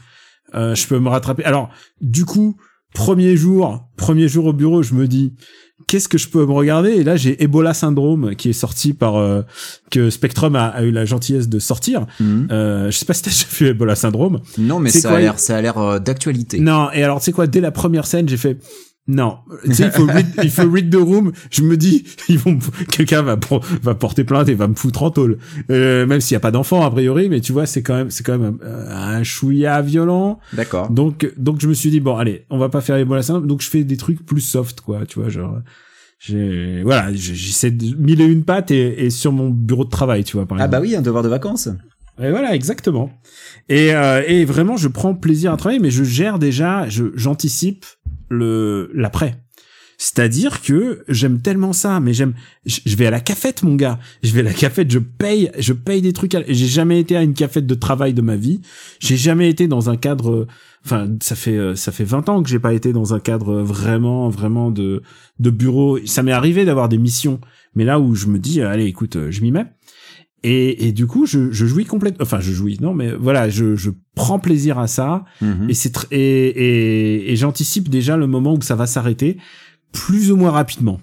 Euh, 0.54 0.74
je 0.74 0.86
peux 0.86 0.98
me 0.98 1.08
rattraper. 1.08 1.44
Alors 1.44 1.70
du 2.00 2.24
coup 2.24 2.56
premier 2.94 3.36
jour, 3.36 3.88
premier 3.96 4.28
jour 4.28 4.46
au 4.46 4.52
bureau, 4.52 4.82
je 4.82 4.94
me 4.94 5.06
dis 5.06 5.34
qu'est-ce 5.86 6.08
que 6.08 6.18
je 6.18 6.28
peux 6.28 6.44
me 6.44 6.52
regarder? 6.52 6.90
Et 6.90 7.04
là, 7.04 7.16
j'ai 7.16 7.42
Ebola 7.42 7.74
Syndrome 7.74 8.34
qui 8.34 8.50
est 8.50 8.54
sorti 8.54 8.92
par 8.92 9.16
euh, 9.16 9.42
que 9.90 10.10
Spectrum 10.10 10.56
a, 10.56 10.66
a 10.66 10.82
eu 10.82 10.90
la 10.90 11.04
gentillesse 11.04 11.48
de 11.48 11.58
sortir. 11.58 12.06
Mhm. 12.20 12.48
Euh, 12.50 12.90
je 12.90 12.96
sais 12.96 13.04
pas 13.04 13.14
si 13.14 13.22
t'as 13.22 13.30
déjà 13.32 13.46
vu 13.50 13.66
Ebola 13.68 13.94
Syndrome. 13.94 14.40
Non, 14.58 14.80
mais 14.80 14.90
ça 14.90 15.08
quoi, 15.08 15.18
a 15.18 15.20
l'air, 15.20 15.38
ça 15.38 15.56
a 15.56 15.60
l'air 15.62 15.78
euh, 15.78 15.98
d'actualité. 15.98 16.60
Non, 16.60 16.90
et 16.92 17.02
alors 17.02 17.20
tu 17.20 17.26
sais 17.26 17.32
quoi? 17.32 17.46
Dès 17.46 17.60
la 17.60 17.70
première 17.70 18.06
scène, 18.06 18.28
j'ai 18.28 18.36
fait 18.36 18.58
non, 19.08 19.38
tu 19.64 19.72
sais, 19.74 19.84
il 19.84 19.90
faut 19.90 20.04
read, 20.04 20.26
il 20.42 20.50
faut 20.50 20.70
read 20.70 20.90
the 20.92 20.96
room. 20.96 21.32
Je 21.50 21.62
me 21.62 21.78
dis, 21.78 22.04
ils 22.28 22.38
vont, 22.38 22.58
quelqu'un 22.92 23.22
va 23.22 23.94
porter 23.94 24.22
plainte 24.24 24.48
et 24.50 24.54
va 24.54 24.68
me 24.68 24.74
foutre 24.74 25.02
en 25.02 25.10
tôle. 25.10 25.38
Euh, 25.70 26.06
même 26.06 26.20
s'il 26.20 26.34
y 26.34 26.36
a 26.36 26.40
pas 26.40 26.50
d'enfant 26.50 26.84
a 26.84 26.90
priori, 26.90 27.30
mais 27.30 27.40
tu 27.40 27.52
vois, 27.52 27.64
c'est 27.64 27.82
quand 27.82 27.94
même, 27.96 28.10
c'est 28.10 28.22
quand 28.22 28.36
même 28.38 28.58
un, 28.62 29.16
un 29.16 29.22
chouïa 29.22 29.80
violent. 29.80 30.40
D'accord. 30.52 30.90
Donc, 30.90 31.32
donc 31.38 31.60
je 31.60 31.68
me 31.68 31.72
suis 31.74 31.90
dit 31.90 32.00
bon, 32.00 32.16
allez, 32.16 32.44
on 32.50 32.58
va 32.58 32.68
pas 32.68 32.82
faire 32.82 32.96
Ebola 32.96 33.22
Syndrome. 33.22 33.46
Donc 33.46 33.62
je 33.62 33.70
fais 33.70 33.82
des 33.82 33.96
trucs 33.96 34.24
plus 34.26 34.42
soft, 34.42 34.82
quoi. 34.82 35.06
Tu 35.06 35.18
vois, 35.18 35.30
genre, 35.30 35.58
j'ai, 36.18 36.82
voilà, 36.82 37.12
j'essaie 37.14 37.70
de 37.70 37.96
mille 37.96 38.20
et 38.20 38.26
une 38.26 38.44
pattes 38.44 38.70
et, 38.72 39.04
et 39.06 39.10
sur 39.10 39.32
mon 39.32 39.48
bureau 39.48 39.84
de 39.84 39.90
travail, 39.90 40.22
tu 40.24 40.36
vois, 40.36 40.44
par 40.46 40.58
Ah 40.60 40.64
exemple. 40.64 40.72
bah 40.76 40.80
oui, 40.86 40.94
un 40.96 41.02
devoir 41.02 41.22
de 41.22 41.28
vacances. 41.28 41.68
Et 42.20 42.30
voilà, 42.30 42.52
exactement. 42.52 43.10
Et, 43.68 43.94
euh, 43.94 44.24
et 44.26 44.44
vraiment, 44.44 44.76
je 44.76 44.88
prends 44.88 45.14
plaisir 45.14 45.52
à 45.52 45.56
travailler, 45.56 45.78
mais 45.78 45.92
je 45.92 46.02
gère 46.02 46.40
déjà, 46.40 46.88
je, 46.88 47.04
j'anticipe 47.14 47.86
le 48.28 48.90
l'après. 48.94 49.38
C'est-à-dire 50.00 50.62
que 50.62 51.02
j'aime 51.08 51.40
tellement 51.40 51.72
ça, 51.72 51.98
mais 51.98 52.12
j'aime, 52.12 52.34
je 52.64 52.94
vais 52.94 53.06
à 53.06 53.10
la 53.10 53.18
cafette, 53.18 53.64
mon 53.64 53.74
gars. 53.74 53.98
Je 54.22 54.32
vais 54.32 54.40
à 54.40 54.44
la 54.44 54.52
cafette, 54.52 54.92
je 54.92 55.00
paye, 55.00 55.50
je 55.58 55.72
paye 55.72 56.00
des 56.00 56.12
trucs. 56.12 56.36
J'ai 56.46 56.66
jamais 56.68 57.00
été 57.00 57.16
à 57.16 57.22
une 57.24 57.34
cafette 57.34 57.66
de 57.66 57.74
travail 57.74 58.14
de 58.14 58.22
ma 58.22 58.36
vie. 58.36 58.60
J'ai 59.00 59.16
jamais 59.16 59.50
été 59.50 59.66
dans 59.66 59.90
un 59.90 59.96
cadre. 59.96 60.46
Enfin, 60.84 61.08
ça 61.20 61.34
fait 61.34 61.56
euh, 61.56 61.74
ça 61.74 61.90
fait 61.90 62.04
20 62.04 62.28
ans 62.28 62.42
que 62.44 62.48
j'ai 62.48 62.60
pas 62.60 62.74
été 62.74 62.92
dans 62.92 63.12
un 63.12 63.18
cadre 63.18 63.60
vraiment 63.60 64.28
vraiment 64.28 64.70
de 64.70 65.02
de 65.40 65.50
bureau. 65.50 65.98
Ça 66.06 66.22
m'est 66.22 66.30
arrivé 66.30 66.64
d'avoir 66.64 66.88
des 66.88 66.98
missions, 66.98 67.40
mais 67.74 67.84
là 67.84 67.98
où 67.98 68.14
je 68.14 68.28
me 68.28 68.38
dis, 68.38 68.62
allez, 68.62 68.84
écoute, 68.84 69.16
euh, 69.16 69.32
je 69.32 69.42
m'y 69.42 69.50
mets. 69.50 69.66
Et, 70.44 70.86
et 70.86 70.92
du 70.92 71.06
coup, 71.06 71.26
je, 71.26 71.50
je 71.50 71.66
jouis 71.66 71.84
complètement. 71.84 72.22
Enfin, 72.22 72.38
je 72.40 72.52
jouis. 72.52 72.78
Non, 72.80 72.94
mais 72.94 73.12
voilà, 73.12 73.48
je, 73.48 73.74
je 73.74 73.90
prends 74.14 74.38
plaisir 74.38 74.78
à 74.78 74.86
ça. 74.86 75.24
Mhm. 75.40 75.68
Et 75.68 75.74
c'est 75.74 75.92
et, 76.12 76.18
et, 76.18 77.32
et 77.32 77.36
j'anticipe 77.36 77.88
déjà 77.88 78.16
le 78.16 78.26
moment 78.26 78.54
où 78.54 78.62
ça 78.62 78.76
va 78.76 78.86
s'arrêter, 78.86 79.38
plus 79.92 80.30
ou 80.30 80.36
moins 80.36 80.50
rapidement. 80.52 81.00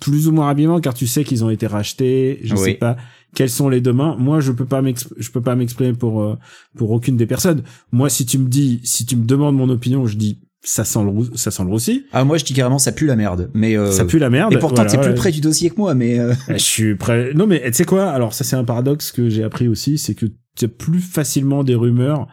Plus 0.00 0.26
ou 0.26 0.32
moins 0.32 0.46
rapidement, 0.46 0.80
car 0.80 0.94
tu 0.94 1.06
sais 1.06 1.22
qu'ils 1.22 1.44
ont 1.44 1.50
été 1.50 1.66
rachetés. 1.66 2.40
Je 2.42 2.54
Oui. 2.54 2.60
sais 2.60 2.74
pas 2.74 2.96
quels 3.34 3.48
sont 3.50 3.68
les 3.70 3.80
demain. 3.80 4.16
Moi, 4.18 4.40
je 4.40 4.52
peux 4.52 4.66
pas 4.66 4.82
je 5.16 5.30
peux 5.30 5.40
pas 5.40 5.54
m'exprimer 5.54 5.92
pour 5.94 6.20
euh, 6.22 6.36
pour 6.76 6.90
aucune 6.90 7.16
des 7.16 7.26
personnes. 7.26 7.62
Moi, 7.92 8.10
si 8.10 8.26
tu 8.26 8.38
me 8.38 8.48
dis, 8.48 8.80
si 8.84 9.06
tu 9.06 9.16
me 9.16 9.24
demandes 9.24 9.56
mon 9.56 9.68
opinion, 9.70 10.06
je 10.06 10.16
dis 10.16 10.38
ça 10.64 10.84
sent 10.84 11.00
le 11.04 11.36
ça 11.36 11.50
sent 11.50 11.64
le 11.64 11.68
roussi. 11.70 12.06
Ah 12.12 12.24
moi 12.24 12.38
je 12.38 12.44
dis 12.44 12.52
carrément 12.54 12.78
ça 12.78 12.92
pue 12.92 13.06
la 13.06 13.16
merde. 13.16 13.50
Mais 13.54 13.76
euh, 13.76 13.90
ça 13.90 14.04
pue 14.04 14.18
la 14.18 14.30
merde. 14.30 14.52
Et 14.52 14.58
pourtant 14.58 14.82
Voilà, 14.82 14.90
t'es 14.90 14.98
plus 14.98 15.14
près 15.14 15.32
du 15.32 15.40
dossier 15.40 15.70
que 15.70 15.76
moi, 15.76 15.94
mais 15.94 16.18
euh, 16.18 16.34
Je 16.48 16.56
suis 16.58 16.94
prêt. 16.94 17.32
Non, 17.34 17.46
mais 17.46 17.60
tu 17.66 17.72
sais 17.74 17.84
quoi? 17.84 18.10
Alors 18.10 18.32
ça, 18.32 18.44
c'est 18.44 18.56
un 18.56 18.64
paradoxe 18.64 19.10
que 19.12 19.28
j'ai 19.28 19.42
appris 19.42 19.66
aussi, 19.68 19.98
c'est 19.98 20.14
que 20.14 20.26
tu 20.56 20.64
as 20.64 20.68
plus 20.68 21.00
facilement 21.00 21.64
des 21.64 21.74
rumeurs 21.74 22.28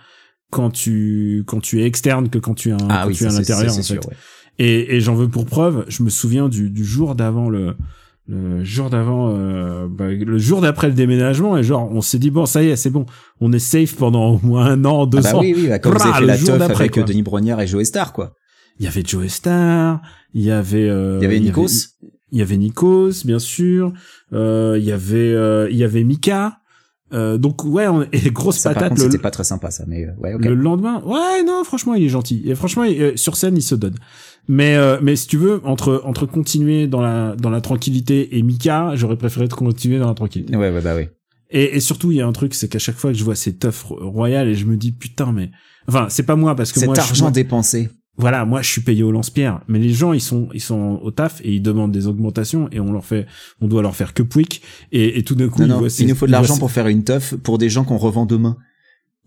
quand 0.52 0.70
tu 0.70 1.44
quand 1.48 1.60
tu 1.60 1.82
es 1.82 1.86
externe 1.86 2.30
que 2.30 2.38
quand 2.38 2.54
tu 2.54 2.70
es, 2.70 2.74
un, 2.74 2.78
ah 2.90 3.02
quand 3.04 3.10
oui, 3.10 3.16
tu 3.16 3.24
es 3.24 3.28
à 3.28 3.32
l'intérieur. 3.32 3.72
en 3.72 3.76
fait. 3.76 3.82
sûr. 3.84 4.02
ouais. 4.08 4.16
Et, 4.60 4.96
et 4.96 5.02
j'en 5.02 5.16
veux 5.16 5.30
pour 5.30 5.46
preuve. 5.46 5.86
Je 5.88 6.04
me 6.04 6.10
souviens 6.10 6.50
du, 6.50 6.70
du 6.70 6.84
jour 6.84 7.16
d'avant 7.16 7.50
le 7.50 7.76
le 8.32 8.64
jour 8.64 8.90
d'avant, 8.92 9.34
euh, 9.36 9.88
bah, 9.90 10.06
le 10.12 10.38
jour 10.38 10.62
d'après 10.62 10.88
le 10.88 10.94
déménagement, 10.94 11.58
et 11.58 11.64
genre 11.64 11.90
on 11.92 12.02
s'est 12.02 12.20
dit 12.20 12.30
bon 12.30 12.46
ça 12.46 12.62
y 12.62 12.68
est, 12.70 12.76
c'est 12.76 12.92
bon, 12.92 13.06
on 13.42 13.52
est 13.52 13.58
safe 13.60 13.96
pendant 13.96 14.36
au 14.36 14.40
moins 14.44 14.66
un 14.68 14.86
an, 14.86 15.08
deux 15.08 15.18
Ah 15.20 15.32
bah 15.32 15.36
ans. 15.38 15.42
oui, 15.42 15.54
oui, 15.58 15.68
bah, 15.68 15.80
vous 15.84 15.90
Brrr, 15.92 16.02
avez 16.04 16.14
fait 16.14 16.22
le 16.22 16.28
la 16.28 16.38
jour 16.38 16.48
teuf 16.50 16.58
d'après, 16.60 16.84
avec 16.84 16.94
quoi. 16.94 17.02
euh, 17.04 17.06
Denis 17.06 17.24
Brognard 17.24 17.60
et 17.62 17.66
Joe 17.68 17.84
Star, 17.84 18.14
quoi. 18.14 18.34
Il 18.80 18.86
y 18.86 18.88
avait 18.88 19.04
Joe 19.06 19.28
Star, 19.28 20.02
il 20.36 20.44
y 20.44 20.52
avait 20.52 20.88
euh, 20.88 21.18
Il 21.20 21.24
y 21.24 21.26
avait 21.26 21.40
Nikos. 21.40 21.68
il 22.32 22.38
y 22.38 22.42
avait 22.44 22.58
Nikos, 22.58 23.26
bien 23.26 23.40
sûr. 23.40 23.92
Euh, 24.32 24.78
il 24.80 24.86
y 24.86 24.92
avait 24.92 25.34
euh, 25.34 25.68
il 25.72 25.78
y 25.78 25.84
avait 25.84 26.04
Mika. 26.04 26.58
Euh, 27.12 27.40
donc 27.40 27.64
ouais, 27.66 27.88
on, 27.88 28.04
et 28.14 28.30
grosse 28.30 28.58
Ça, 28.60 28.74
patate. 28.76 28.96
c'était 29.00 29.18
pas 29.18 29.32
très 29.32 29.44
sympa, 29.44 29.72
ça, 29.72 29.84
mais 29.88 30.06
euh, 30.06 30.12
ouais, 30.20 30.36
ok. 30.36 30.46
le 30.46 30.54
lendemain, 30.54 31.02
ouais, 31.04 31.44
non, 31.44 31.64
franchement, 31.64 31.96
il 31.96 32.04
est 32.06 32.10
gentil. 32.10 32.44
Et 32.46 32.54
franchement, 32.54 32.84
il- 32.84 33.02
euh, 33.02 33.12
sur 33.16 33.36
scène, 33.36 33.58
il 33.58 33.64
se 33.64 33.74
donne. 33.74 33.96
Mais 34.52 34.76
euh, 34.76 34.98
mais 35.02 35.16
si 35.16 35.28
tu 35.28 35.38
veux, 35.38 35.62
entre 35.64 36.02
entre 36.06 36.26
continuer 36.26 36.88
dans 36.88 37.02
la 37.02 37.36
dans 37.36 37.52
la 37.52 37.62
tranquillité 37.62 38.36
et 38.38 38.42
Mika, 38.42 38.92
j'aurais 38.96 39.16
préféré 39.16 39.48
de 39.48 39.54
continuer 39.54 40.00
dans 40.00 40.08
la 40.08 40.16
tranquillité. 40.16 40.56
Ouais, 40.58 40.72
ouais, 40.72 40.82
bah 40.82 40.96
oui. 40.98 41.04
Et, 41.52 41.78
et 41.78 41.80
surtout, 41.80 42.12
il 42.12 42.18
y 42.18 42.22
a 42.22 42.28
un 42.28 42.32
truc, 42.32 42.54
c'est 42.56 42.68
qu'à 42.68 42.80
chaque 42.80 42.96
fois 42.98 43.12
que 43.12 43.18
je 43.18 43.24
vois 43.24 43.36
cette 43.36 43.64
œuvre 43.66 43.92
royale, 44.02 44.48
et 44.48 44.56
je 44.56 44.66
me 44.66 44.76
dis 44.76 44.92
putain, 44.92 45.32
mais 45.32 45.52
enfin, 45.88 46.08
c'est 46.10 46.24
pas 46.26 46.36
moi 46.36 46.56
parce 46.56 46.72
que 46.72 46.80
Cet 46.80 46.88
moi, 46.90 46.98
argent 47.00 47.30
dépensé. 47.32 47.90
voilà, 48.18 48.44
moi, 48.46 48.62
je 48.64 48.70
suis 48.70 48.82
payé 48.82 49.02
au 49.04 49.12
lance-pierre, 49.12 49.62
mais 49.68 49.78
les 49.80 49.90
gens, 49.94 50.14
ils 50.14 50.22
sont 50.22 50.50
ils 50.56 50.62
sont 50.62 51.00
au 51.04 51.12
taf 51.12 51.42
et 51.44 51.54
ils 51.54 51.62
demandent 51.62 51.92
des 51.92 52.08
augmentations 52.08 52.70
et 52.72 52.80
on 52.80 52.92
leur 52.92 53.06
fait, 53.06 53.28
on 53.62 53.68
doit 53.68 53.82
leur 53.84 53.96
faire 53.96 54.14
que 54.16 54.24
pouic 54.24 54.62
et, 54.92 55.18
et 55.20 55.24
tout 55.24 55.36
d'un 55.36 55.48
coup, 55.50 55.62
Non, 55.62 55.66
ils 55.66 55.70
non, 55.70 55.78
voient 55.80 55.90
ces- 55.92 56.04
il 56.04 56.10
nous 56.10 56.16
faut 56.16 56.26
de 56.28 56.32
l'argent 56.32 56.56
ces- 56.56 56.60
pour 56.60 56.72
faire 56.72 56.88
une 56.88 57.04
teuf 57.04 57.36
pour 57.36 57.58
des 57.60 57.70
gens 57.70 57.84
qu'on 57.84 57.98
revend 57.98 58.26
demain. 58.26 58.58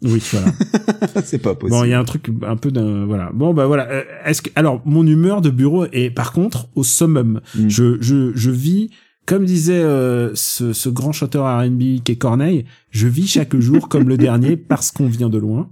Oui, 0.02 0.22
voilà. 0.32 0.52
c'est 1.24 1.38
pas 1.38 1.54
possible. 1.54 1.78
Bon, 1.78 1.84
il 1.84 1.90
y 1.90 1.94
a 1.94 1.98
un 1.98 2.04
truc 2.04 2.28
un 2.46 2.56
peu 2.56 2.70
d'un 2.70 3.06
voilà. 3.06 3.30
Bon 3.32 3.54
bah 3.54 3.66
voilà. 3.66 3.88
Euh, 3.90 4.02
Est-ce 4.24 4.42
que 4.42 4.50
alors 4.56 4.82
mon 4.84 5.06
humeur 5.06 5.40
de 5.40 5.50
bureau 5.50 5.86
est 5.92 6.10
par 6.10 6.32
contre 6.32 6.68
au 6.74 6.84
summum. 6.84 7.40
Mm. 7.54 7.68
Je 7.68 7.96
je 8.00 8.32
je 8.34 8.50
vis 8.50 8.90
comme 9.26 9.44
disait 9.44 9.74
euh, 9.74 10.34
ce, 10.34 10.72
ce 10.72 10.88
grand 10.88 11.12
chanteur 11.12 11.46
R&B 11.46 12.02
qui 12.04 12.12
est 12.12 12.16
Corneille, 12.16 12.64
je 12.90 13.06
vis 13.06 13.28
chaque 13.28 13.56
jour 13.60 13.88
comme 13.88 14.08
le 14.08 14.16
dernier 14.16 14.56
parce 14.56 14.90
qu'on 14.90 15.06
vient 15.06 15.28
de 15.28 15.38
loin. 15.38 15.70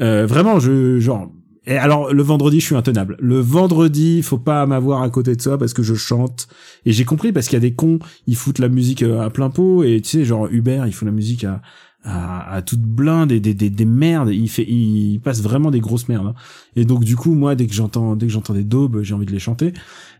Euh, 0.00 0.26
vraiment, 0.26 0.58
je 0.58 0.98
genre. 0.98 1.30
Et 1.66 1.76
alors 1.76 2.12
le 2.12 2.22
vendredi, 2.22 2.58
je 2.58 2.66
suis 2.66 2.74
intenable. 2.74 3.16
Le 3.20 3.38
vendredi, 3.38 4.22
faut 4.22 4.38
pas 4.38 4.66
m'avoir 4.66 5.02
à 5.02 5.10
côté 5.10 5.36
de 5.36 5.40
ça 5.40 5.58
parce 5.58 5.74
que 5.74 5.82
je 5.82 5.94
chante. 5.94 6.48
Et 6.86 6.92
j'ai 6.92 7.04
compris 7.04 7.32
parce 7.32 7.46
qu'il 7.46 7.56
y 7.56 7.58
a 7.58 7.60
des 7.60 7.74
cons, 7.74 7.98
ils 8.26 8.34
foutent 8.34 8.58
la 8.58 8.68
musique 8.68 9.02
euh, 9.02 9.20
à 9.20 9.30
plein 9.30 9.50
pot 9.50 9.84
et 9.84 10.00
tu 10.00 10.08
sais 10.08 10.24
genre 10.24 10.48
Hubert, 10.50 10.86
il 10.86 10.92
fout 10.92 11.06
la 11.06 11.12
musique 11.12 11.44
à 11.44 11.60
à, 12.02 12.54
à 12.54 12.62
toute 12.62 12.80
blinde 12.82 13.30
et 13.32 13.40
des, 13.40 13.52
des, 13.54 13.70
des 13.70 13.84
merdes. 13.84 14.30
Il 14.30 14.48
fait, 14.48 14.64
il 14.68 15.18
passe 15.20 15.42
vraiment 15.42 15.70
des 15.70 15.80
grosses 15.80 16.08
merdes. 16.08 16.28
hein. 16.28 16.34
Et 16.76 16.84
donc 16.84 17.04
du 17.04 17.16
coup, 17.16 17.34
moi, 17.34 17.54
dès 17.54 17.66
que 17.66 17.74
j'entends, 17.74 18.16
dès 18.16 18.26
que 18.26 18.32
j'entends 18.32 18.54
des 18.54 18.64
daubes, 18.64 19.02
j'ai 19.02 19.14
envie 19.14 19.26
de 19.26 19.32
les 19.32 19.38
chanter. 19.38 19.72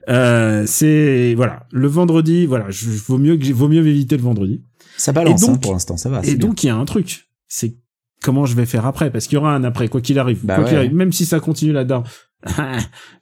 Euh, 0.09 0.65
c'est 0.67 1.35
voilà, 1.35 1.67
le 1.73 1.87
vendredi, 1.89 2.47
voilà, 2.47 2.71
je, 2.71 2.91
je- 2.91 3.03
vaut 3.05 3.19
mieux 3.19 3.37
que 3.37 3.53
vaut 3.53 3.69
mieux 3.69 3.87
éviter 3.87 4.17
le 4.17 4.23
vendredi. 4.23 4.63
Ça 4.97 5.13
balance 5.13 5.43
Et 5.43 5.47
donc- 5.47 5.57
hein, 5.57 5.59
pour 5.63 5.73
l'instant, 5.73 5.97
ça 5.97 6.09
va. 6.11 6.21
Et 6.25 6.35
bien. 6.35 6.47
donc 6.49 6.63
il 6.65 6.67
y 6.67 6.71
a 6.71 6.77
un 6.77 6.85
truc, 6.85 7.29
c'est 7.49 7.77
comment 8.23 8.45
je 8.47 8.55
vais 8.55 8.67
faire 8.67 8.85
après, 8.87 9.11
parce 9.11 9.27
qu'il 9.27 9.37
y 9.37 9.39
aura 9.39 9.55
un 9.55 9.65
après, 9.65 9.89
quoi 9.89 10.01
qu'il 10.01 10.19
arrive, 10.19 10.41
Bah 10.45 10.57
quoi 10.57 10.65
qu'il 10.65 10.77
arrive, 10.77 10.95
même 10.95 11.13
si 11.13 11.25
ça 11.27 11.41
continue 11.41 11.73
là-dedans. 11.73 12.03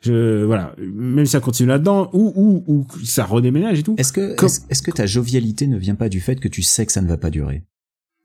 je 0.00 0.45
voilà, 0.45 0.75
même 0.79 1.25
si 1.27 1.33
ça 1.33 1.41
continue 1.41 1.69
là-dedans, 1.69 2.11
ou 2.12 2.33
ou 2.37 2.65
ou 2.73 2.87
ça 3.05 3.25
redéménage 3.25 3.81
et 3.81 3.83
tout. 3.83 3.95
Est-ce 3.99 4.12
que, 4.12 4.35
Comme- 4.37 4.47
est-ce, 4.47 4.61
est-ce 4.71 4.83
que 4.83 4.91
ta 4.93 5.07
jovialité 5.07 5.67
ne 5.67 5.77
vient 5.77 5.95
pas 5.97 6.09
du 6.09 6.21
fait 6.21 6.38
que 6.41 6.49
tu 6.49 6.62
sais 6.62 6.87
que 6.87 6.93
ça 6.93 7.03
ne 7.03 7.09
va 7.09 7.17
pas 7.17 7.31
durer? 7.31 7.65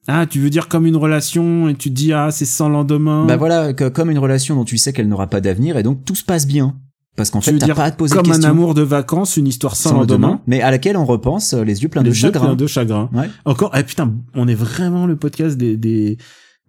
Ah, 0.07 0.25
tu 0.29 0.39
veux 0.39 0.49
dire 0.49 0.67
comme 0.67 0.85
une 0.85 0.97
relation 0.97 1.69
et 1.69 1.75
tu 1.75 1.89
te 1.89 1.95
dis 1.95 2.11
ah 2.13 2.29
c'est 2.31 2.45
sans 2.45 2.67
lendemain. 2.69 3.25
Bah 3.25 3.37
voilà, 3.37 3.73
que- 3.73 3.87
comme 3.89 4.09
une 4.11 4.19
relation 4.19 4.55
dont 4.55 4.65
tu 4.65 4.77
sais 4.77 4.91
qu'elle 4.93 5.07
n'aura 5.07 5.27
pas 5.27 5.39
d'avenir 5.41 5.77
et 5.77 5.83
donc 5.83 6.03
tout 6.05 6.15
se 6.15 6.23
passe 6.25 6.45
bien. 6.47 6.75
Parce 7.15 7.29
qu'en 7.29 7.41
fait, 7.41 7.55
t'as 7.59 7.73
pas 7.75 7.83
à 7.83 7.91
te 7.91 7.97
poser 7.97 8.15
comme 8.15 8.23
de 8.25 8.29
un 8.29 8.33
questions. 8.33 8.49
amour 8.49 8.73
de 8.73 8.81
vacances, 8.81 9.37
une 9.37 9.47
histoire 9.47 9.75
sans, 9.75 9.91
sans 9.91 9.99
lendemain. 9.99 10.41
mais 10.47 10.61
à 10.61 10.71
laquelle 10.71 10.97
on 10.97 11.05
repense 11.05 11.53
euh, 11.53 11.63
les 11.63 11.83
yeux 11.83 11.87
pleins 11.89 12.01
de 12.01 12.07
les 12.09 12.15
yeux 12.15 12.19
chagrin. 12.21 12.45
pleins 12.47 12.55
de 12.55 12.65
chagrin. 12.67 13.09
Ouais. 13.13 13.29
Encore, 13.45 13.71
eh 13.77 13.83
putain, 13.83 14.13
on 14.33 14.47
est 14.47 14.55
vraiment 14.55 15.05
le 15.05 15.15
podcast 15.15 15.55
des 15.57 15.77
des 15.77 16.17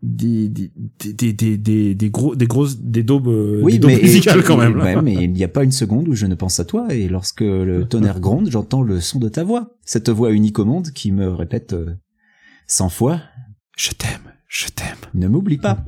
des 0.03 0.49
des 0.51 0.71
des 1.15 1.33
des, 1.33 1.57
des, 1.57 1.95
des 1.95 2.11
gros 2.11 2.37
des 2.37 2.47
grosses 2.47 2.79
des 2.79 3.03
daubes 3.03 3.29
euh, 3.29 3.61
Oui, 3.63 3.73
des 3.75 3.79
daubes 3.79 3.91
mais 3.93 4.03
musicales 4.03 4.43
quand 4.45 4.59
même. 4.59 4.79
Ouais, 4.79 5.01
mais 5.01 5.15
il 5.15 5.33
n'y 5.33 5.45
a 5.45 5.49
pas 5.49 5.65
une 5.65 5.73
seconde 5.73 6.09
où 6.09 6.15
je 6.15 6.27
ne 6.27 6.35
pense 6.35 6.61
à 6.61 6.67
toi 6.67 6.93
et 6.93 7.09
lorsque 7.09 7.41
le 7.41 7.87
tonnerre 7.89 8.21
gronde, 8.21 8.51
j'entends 8.51 8.83
le 8.83 9.01
son 9.01 9.19
de 9.19 9.31
ta 9.31 9.45
voix. 9.45 9.71
Cette 9.87 10.11
voix 10.11 10.31
unique 10.31 10.59
au 10.59 10.67
monde 10.67 10.91
qui 10.91 11.11
me 11.11 11.29
répète 11.33 11.75
euh, 12.65 12.69
cent 12.69 12.89
fois 12.89 13.21
Je 13.77 13.91
t'aime, 13.91 14.33
je 14.49 14.69
t'aime. 14.69 14.97
ne 15.15 15.29
m'oublie 15.29 15.59
pas. 15.59 15.85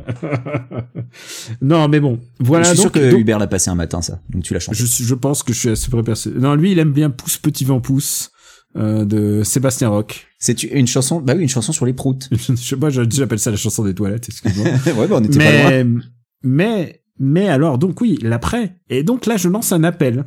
non, 1.60 1.88
mais 1.88 2.00
bon, 2.00 2.20
voilà. 2.38 2.64
je 2.64 2.68
suis 2.70 2.78
sûr 2.78 2.90
donc, 2.90 2.94
que 2.94 3.10
donc, 3.10 3.20
Hubert 3.20 3.38
l'a 3.38 3.46
passé 3.46 3.70
un 3.70 3.74
matin 3.74 4.02
ça. 4.02 4.20
Donc 4.30 4.42
tu 4.42 4.54
l'as 4.54 4.60
chanté. 4.60 4.78
je, 4.78 5.14
pense 5.14 5.42
que 5.42 5.52
je 5.52 5.58
suis 5.58 5.68
assez 5.70 5.90
près 5.90 6.02
percé. 6.02 6.30
Non, 6.30 6.54
lui, 6.54 6.72
il 6.72 6.78
aime 6.78 6.92
bien 6.92 7.10
Pouce 7.10 7.38
Petit 7.38 7.64
Vent 7.64 7.80
Pouce 7.80 8.30
euh, 8.76 9.04
de 9.04 9.42
Sébastien 9.42 9.88
Roch. 9.88 10.26
C'est 10.38 10.62
une 10.62 10.86
chanson, 10.86 11.20
bah 11.20 11.32
oui, 11.34 11.42
une 11.42 11.48
chanson 11.48 11.72
sur 11.72 11.86
les 11.86 11.94
proutes. 11.94 12.28
je 12.32 12.54
sais 12.54 12.76
pas, 12.76 12.90
j'appelle 12.90 13.38
ça 13.38 13.50
la 13.50 13.56
chanson 13.56 13.84
des 13.84 13.94
toilettes. 13.94 14.28
Excuse-moi. 14.28 14.66
ouais, 14.86 15.08
bah 15.08 15.16
on 15.18 15.24
était 15.24 15.38
pas 15.38 15.70
loin. 15.70 15.70
mais 15.70 16.02
mais 16.42 17.02
mais 17.18 17.48
alors 17.48 17.78
donc 17.78 18.00
oui 18.02 18.18
l'après 18.20 18.76
et 18.90 19.02
donc 19.02 19.24
là 19.26 19.38
je 19.38 19.48
lance 19.48 19.72
un 19.72 19.84
appel 19.84 20.26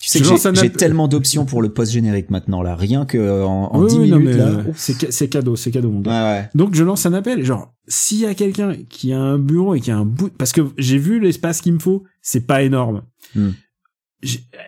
Tu 0.00 0.08
sais 0.08 0.20
que 0.20 0.54
j'ai 0.54 0.70
tellement 0.70 1.08
d'options 1.08 1.44
pour 1.44 1.60
le 1.60 1.70
post 1.70 1.90
générique 1.92 2.30
maintenant 2.30 2.62
là, 2.62 2.76
rien 2.76 3.04
que 3.04 3.18
euh, 3.18 3.44
en, 3.44 3.74
en 3.74 3.82
Oui, 3.82 3.88
10 3.90 3.98
oui, 3.98 4.10
non, 4.10 4.18
minutes 4.20 4.34
mais, 4.34 4.38
là. 4.38 4.46
euh, 4.48 4.62
c'est 4.76 4.92
ca- 5.00 5.10
c'est 5.10 5.28
cadeau 5.28 5.56
c'est 5.56 5.72
cadeau 5.72 5.90
mon 5.90 6.00
gars. 6.00 6.10
Ouais 6.12 6.38
ouais. 6.40 6.48
donc 6.54 6.74
je 6.76 6.84
lance 6.84 7.04
un 7.04 7.12
appel. 7.14 7.44
Genre 7.44 7.74
s'il 7.88 8.18
y 8.20 8.26
a 8.26 8.34
quelqu'un 8.34 8.76
qui 8.88 9.12
a 9.12 9.18
un 9.20 9.38
bureau 9.38 9.74
et 9.74 9.80
qui 9.80 9.90
a 9.90 9.96
un 9.96 10.04
bout 10.04 10.30
parce 10.38 10.52
que 10.52 10.60
j'ai 10.78 10.98
vu 10.98 11.18
l'espace 11.18 11.60
qu'il 11.60 11.72
me 11.72 11.78
faut 11.80 12.04
c'est 12.22 12.46
pas 12.46 12.62
énorme. 12.62 13.02
Hmm. 13.34 13.50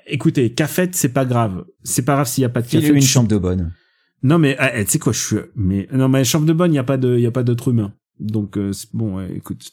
Écoutez 0.07 0.53
cafette 0.53 0.95
c'est 0.95 1.09
pas 1.13 1.25
grave. 1.25 1.65
C'est 1.85 2.03
pas 2.03 2.15
grave 2.15 2.27
s'il 2.29 2.43
y 2.43 2.45
a 2.45 2.49
pas 2.49 2.63
de 2.63 2.69
café 2.69 2.89
une 2.89 3.01
Je- 3.01 3.07
chambre 3.07 3.29
de 3.29 3.37
bonne. 3.39 3.73
non 4.23 4.39
mais 4.39 4.57
ah, 4.59 4.77
eh, 4.79 4.85
tu 4.85 4.93
sais 4.93 4.99
quoi 4.99 5.13
je 5.13 5.19
suis 5.25 5.37
mais 5.55 5.89
non 5.93 6.09
mais 6.09 6.25
chambre 6.25 6.47
de 6.47 6.53
bonne 6.53 6.73
il 6.73 6.77
y 6.77 6.79
a 6.79 6.85
pas 6.85 6.97
de 6.97 7.17
il 7.17 7.23
y 7.23 7.27
a 7.27 7.31
pas 7.31 7.43
d'autre 7.45 7.69
humain 7.69 7.93
donc 8.19 8.57
euh, 8.59 8.73
bon 8.93 9.17
ouais, 9.17 9.33
écoute. 9.37 9.71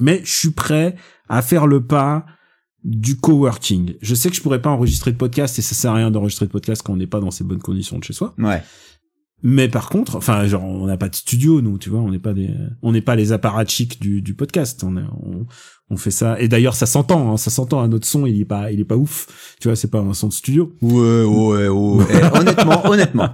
Mais 0.00 0.20
je 0.24 0.32
suis 0.38 0.50
prêt 0.50 0.94
à 1.28 1.42
faire 1.42 1.66
le 1.66 1.84
pas 1.84 2.24
du 2.84 3.16
coworking. 3.16 3.94
Je 4.00 4.14
sais 4.14 4.30
que 4.30 4.36
je 4.36 4.42
pourrais 4.42 4.62
pas 4.62 4.70
enregistrer 4.70 5.12
de 5.12 5.16
podcast 5.16 5.58
et 5.58 5.62
ça 5.62 5.74
sert 5.74 5.90
à 5.92 5.94
rien 5.94 6.10
d'enregistrer 6.10 6.46
de 6.46 6.50
podcast 6.50 6.82
quand 6.82 6.92
on 6.92 6.96
n'est 6.96 7.06
pas 7.06 7.20
dans 7.20 7.30
ces 7.30 7.44
bonnes 7.44 7.60
conditions 7.60 7.98
de 7.98 8.04
chez 8.04 8.12
soi. 8.12 8.34
Ouais. 8.38 8.62
Mais 9.42 9.68
par 9.68 9.88
contre, 9.88 10.16
enfin 10.16 10.46
genre 10.46 10.64
on 10.64 10.86
n'a 10.86 10.96
pas 10.96 11.08
de 11.08 11.14
studio 11.14 11.60
nous, 11.60 11.78
tu 11.78 11.90
vois, 11.90 12.00
on 12.00 12.10
n'est 12.10 12.18
pas 12.18 12.34
des 12.34 12.50
on 12.82 12.90
n'est 12.90 13.00
pas 13.02 13.14
les 13.14 13.32
apparatchiks 13.32 14.00
du 14.00 14.20
du 14.20 14.34
podcast, 14.34 14.82
on 14.82 14.96
est, 14.96 15.04
on, 15.22 15.46
on 15.90 15.96
fait 15.96 16.10
ça 16.10 16.38
et 16.38 16.48
d'ailleurs 16.48 16.74
ça 16.74 16.84
s'entend 16.86 17.32
hein, 17.32 17.36
ça 17.38 17.50
s'entend 17.50 17.80
à 17.80 17.88
notre 17.88 18.06
son, 18.06 18.26
il 18.26 18.40
est 18.40 18.44
pas 18.44 18.70
il 18.72 18.80
est 18.80 18.84
pas 18.84 18.96
ouf. 18.96 19.26
Tu 19.60 19.68
vois, 19.68 19.74
c'est 19.76 19.90
pas 19.90 20.00
un 20.00 20.12
son 20.14 20.28
de 20.28 20.32
studio. 20.32 20.72
Ouais, 20.82 21.24
ouais, 21.24 21.68
ouais. 21.68 22.04
Eh, 22.10 22.36
honnêtement, 22.38 22.86
honnêtement, 22.88 23.28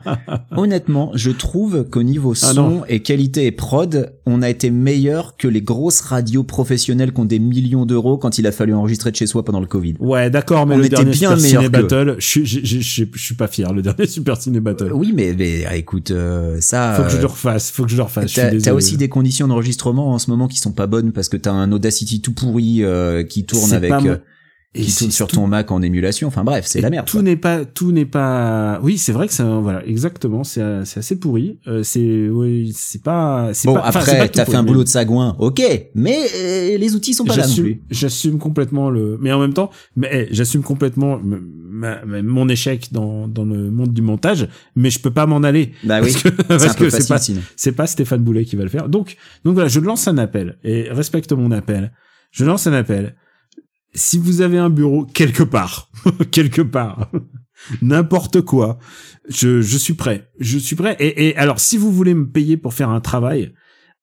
honnêtement, 0.56 1.11
je 1.14 1.30
trouve 1.30 1.84
qu'au 1.90 2.02
niveau 2.02 2.32
Ah 2.42 2.52
son 2.54 2.82
et 2.88 3.00
qualité 3.00 3.46
et 3.46 3.52
prod, 3.52 4.12
on 4.26 4.40
a 4.42 4.49
été 4.49 4.70
meilleur 4.70 5.37
que 5.37 5.49
les 5.49 5.61
grosses 5.62 6.00
radios 6.00 6.44
professionnelles 6.44 7.12
qui 7.12 7.20
ont 7.20 7.25
des 7.25 7.38
millions 7.38 7.87
d'euros 7.87 8.16
quand 8.18 8.38
il 8.38 8.46
a 8.46 8.52
fallu 8.52 8.75
enregistrer 8.75 9.11
de 9.11 9.16
chez 9.16 9.26
soi 9.26 9.44
pendant 9.44 9.61
le 9.61 9.66
Covid. 9.66 9.94
Ouais, 10.00 10.30
d'accord, 10.30 10.66
mais 10.66 10.75
On 10.76 10.78
le 10.78 10.87
était 10.87 10.96
dernier 10.96 11.11
bien 11.11 11.37
Super 11.37 11.61
Ciné. 11.61 11.68
Battle, 11.68 12.16
je 12.18 12.26
suis 12.26 12.46
je- 12.46 12.61
je- 12.80 13.04
suis 13.16 13.34
pas 13.34 13.49
fier 13.49 13.73
le 13.73 13.82
dernier 13.82 14.06
Super 14.06 14.40
Ciné 14.40 14.61
Battle. 14.61 14.92
Oui, 14.94 15.12
mais, 15.14 15.34
mais 15.37 15.64
écoute, 15.76 16.11
euh, 16.11 16.58
ça. 16.61 16.94
Faut 16.96 17.02
que 17.04 17.11
je 17.11 17.16
euh, 17.16 17.20
le 17.20 17.26
refasse, 17.26 17.70
faut 17.70 17.84
que 17.84 17.90
je 17.90 17.96
le 17.96 18.02
refasse. 18.02 18.32
T'as 18.62 18.73
aussi 18.73 18.96
des 18.96 19.08
conditions 19.08 19.49
d'enregistrement 19.49 20.12
en 20.12 20.18
ce 20.18 20.30
moment 20.30 20.49
qui 20.49 20.58
sont 20.58 20.73
pas 20.73 20.87
bonnes 20.87 21.12
parce 21.12 21.28
que 21.28 21.37
t'as 21.37 21.52
un 21.52 21.70
Audacity 21.73 22.20
tout 22.20 22.32
pourri 22.44 22.82
euh, 22.84 23.22
qui 23.24 23.44
tourne 23.44 23.72
avec 23.72 23.92
euh, 23.92 24.16
Et 24.76 24.82
qui 24.82 24.92
tourne 24.96 25.10
sur 25.12 25.26
tout- 25.28 25.36
ton 25.36 25.46
Mac 25.46 25.70
en 25.70 25.82
émulation. 25.82 26.26
Enfin 26.26 26.42
bref, 26.42 26.64
c'est 26.66 26.80
la 26.80 26.90
merde. 26.90 27.06
Tout 27.06 27.22
n'est 27.22 27.36
pas, 27.36 27.64
tout 27.64 27.92
n'est 27.92 28.04
pas. 28.06 28.80
Oui, 28.82 28.98
c'est 28.98 29.12
vrai 29.12 29.28
que 29.28 29.32
ça, 29.32 29.44
voilà, 29.60 29.86
exactement. 29.86 30.42
C'est, 30.42 30.84
c'est 30.84 30.98
assez 30.98 31.16
pourri. 31.20 31.58
Euh, 31.68 31.82
c'est, 31.84 32.28
oui, 32.28 32.72
c'est 32.74 33.02
pas. 33.02 33.50
c'est 33.52 33.68
Bon 33.68 33.74
pas- 33.74 33.82
après, 33.82 34.28
t'as 34.28 34.40
fait 34.40 34.44
pourri, 34.46 34.56
un 34.56 34.62
mais 34.62 34.68
boulot 34.68 34.82
de 34.84 34.88
sagouin, 34.88 35.36
ok, 35.38 35.62
mais 35.94 36.18
euh, 36.36 36.76
les 36.76 36.94
outils 36.96 37.14
sont 37.14 37.24
pas 37.24 37.36
là 37.36 37.42
non 37.42 37.48
J'assume, 37.48 37.64
plus. 37.64 37.82
j'assume 37.90 38.38
complètement 38.38 38.90
le. 38.90 39.16
Mais 39.20 39.32
en 39.32 39.38
même 39.40 39.54
temps, 39.54 39.70
mais 39.96 40.08
eh, 40.12 40.34
j'assume 40.34 40.62
complètement 40.64 41.18
m- 41.20 41.40
ma- 41.70 42.04
ma- 42.04 42.22
mon 42.22 42.48
échec 42.48 42.88
dans 42.90 43.28
dans 43.28 43.44
le 43.44 43.70
monde 43.70 43.92
du 43.92 44.02
montage. 44.02 44.48
Mais 44.74 44.90
je 44.90 44.98
peux 44.98 45.12
pas 45.12 45.26
m'en 45.26 45.44
aller. 45.44 45.70
Bah 45.84 46.00
oui, 46.02 46.12
Parce 46.48 46.74
que, 46.74 46.90
c'est 46.90 47.06
parce 47.08 47.28
que 47.28 47.32
pas, 47.34 47.42
c'est 47.56 47.72
pas 47.72 47.86
Stéphane 47.86 48.22
Boulet 48.24 48.44
qui 48.44 48.56
va 48.56 48.64
le 48.64 48.70
faire. 48.70 48.88
Donc, 48.88 49.16
donc 49.44 49.54
voilà, 49.54 49.68
je 49.68 49.78
lance 49.78 50.08
un 50.08 50.18
appel 50.18 50.56
et 50.64 50.88
respecte 50.90 51.30
mon 51.32 51.52
appel. 51.52 51.92
Je 52.35 52.45
lance 52.45 52.67
un 52.67 52.73
appel. 52.73 53.14
Si 53.95 54.19
vous 54.19 54.41
avez 54.41 54.59
un 54.59 54.69
bureau 54.69 55.07
quelque 55.07 55.45
part, 55.45 55.88
quelque 56.33 56.62
part, 56.62 57.09
n'importe 57.83 58.41
quoi, 58.41 58.79
je, 59.29 59.62
je 59.62 59.79
suis 59.79 59.95
prêt. 59.95 60.29
Je 60.41 60.59
suis 60.59 60.75
prêt. 60.75 60.97
Et, 60.99 61.37
alors, 61.37 61.61
si 61.61 61.76
vous 61.76 61.93
voulez 61.93 62.12
me 62.12 62.29
payer 62.29 62.57
pour 62.57 62.75
faire 62.75 62.91
un 62.91 63.00
travail, 63.00 63.55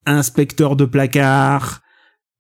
inspecteur 0.06 0.78
de 0.78 0.86
placard, 0.86 1.82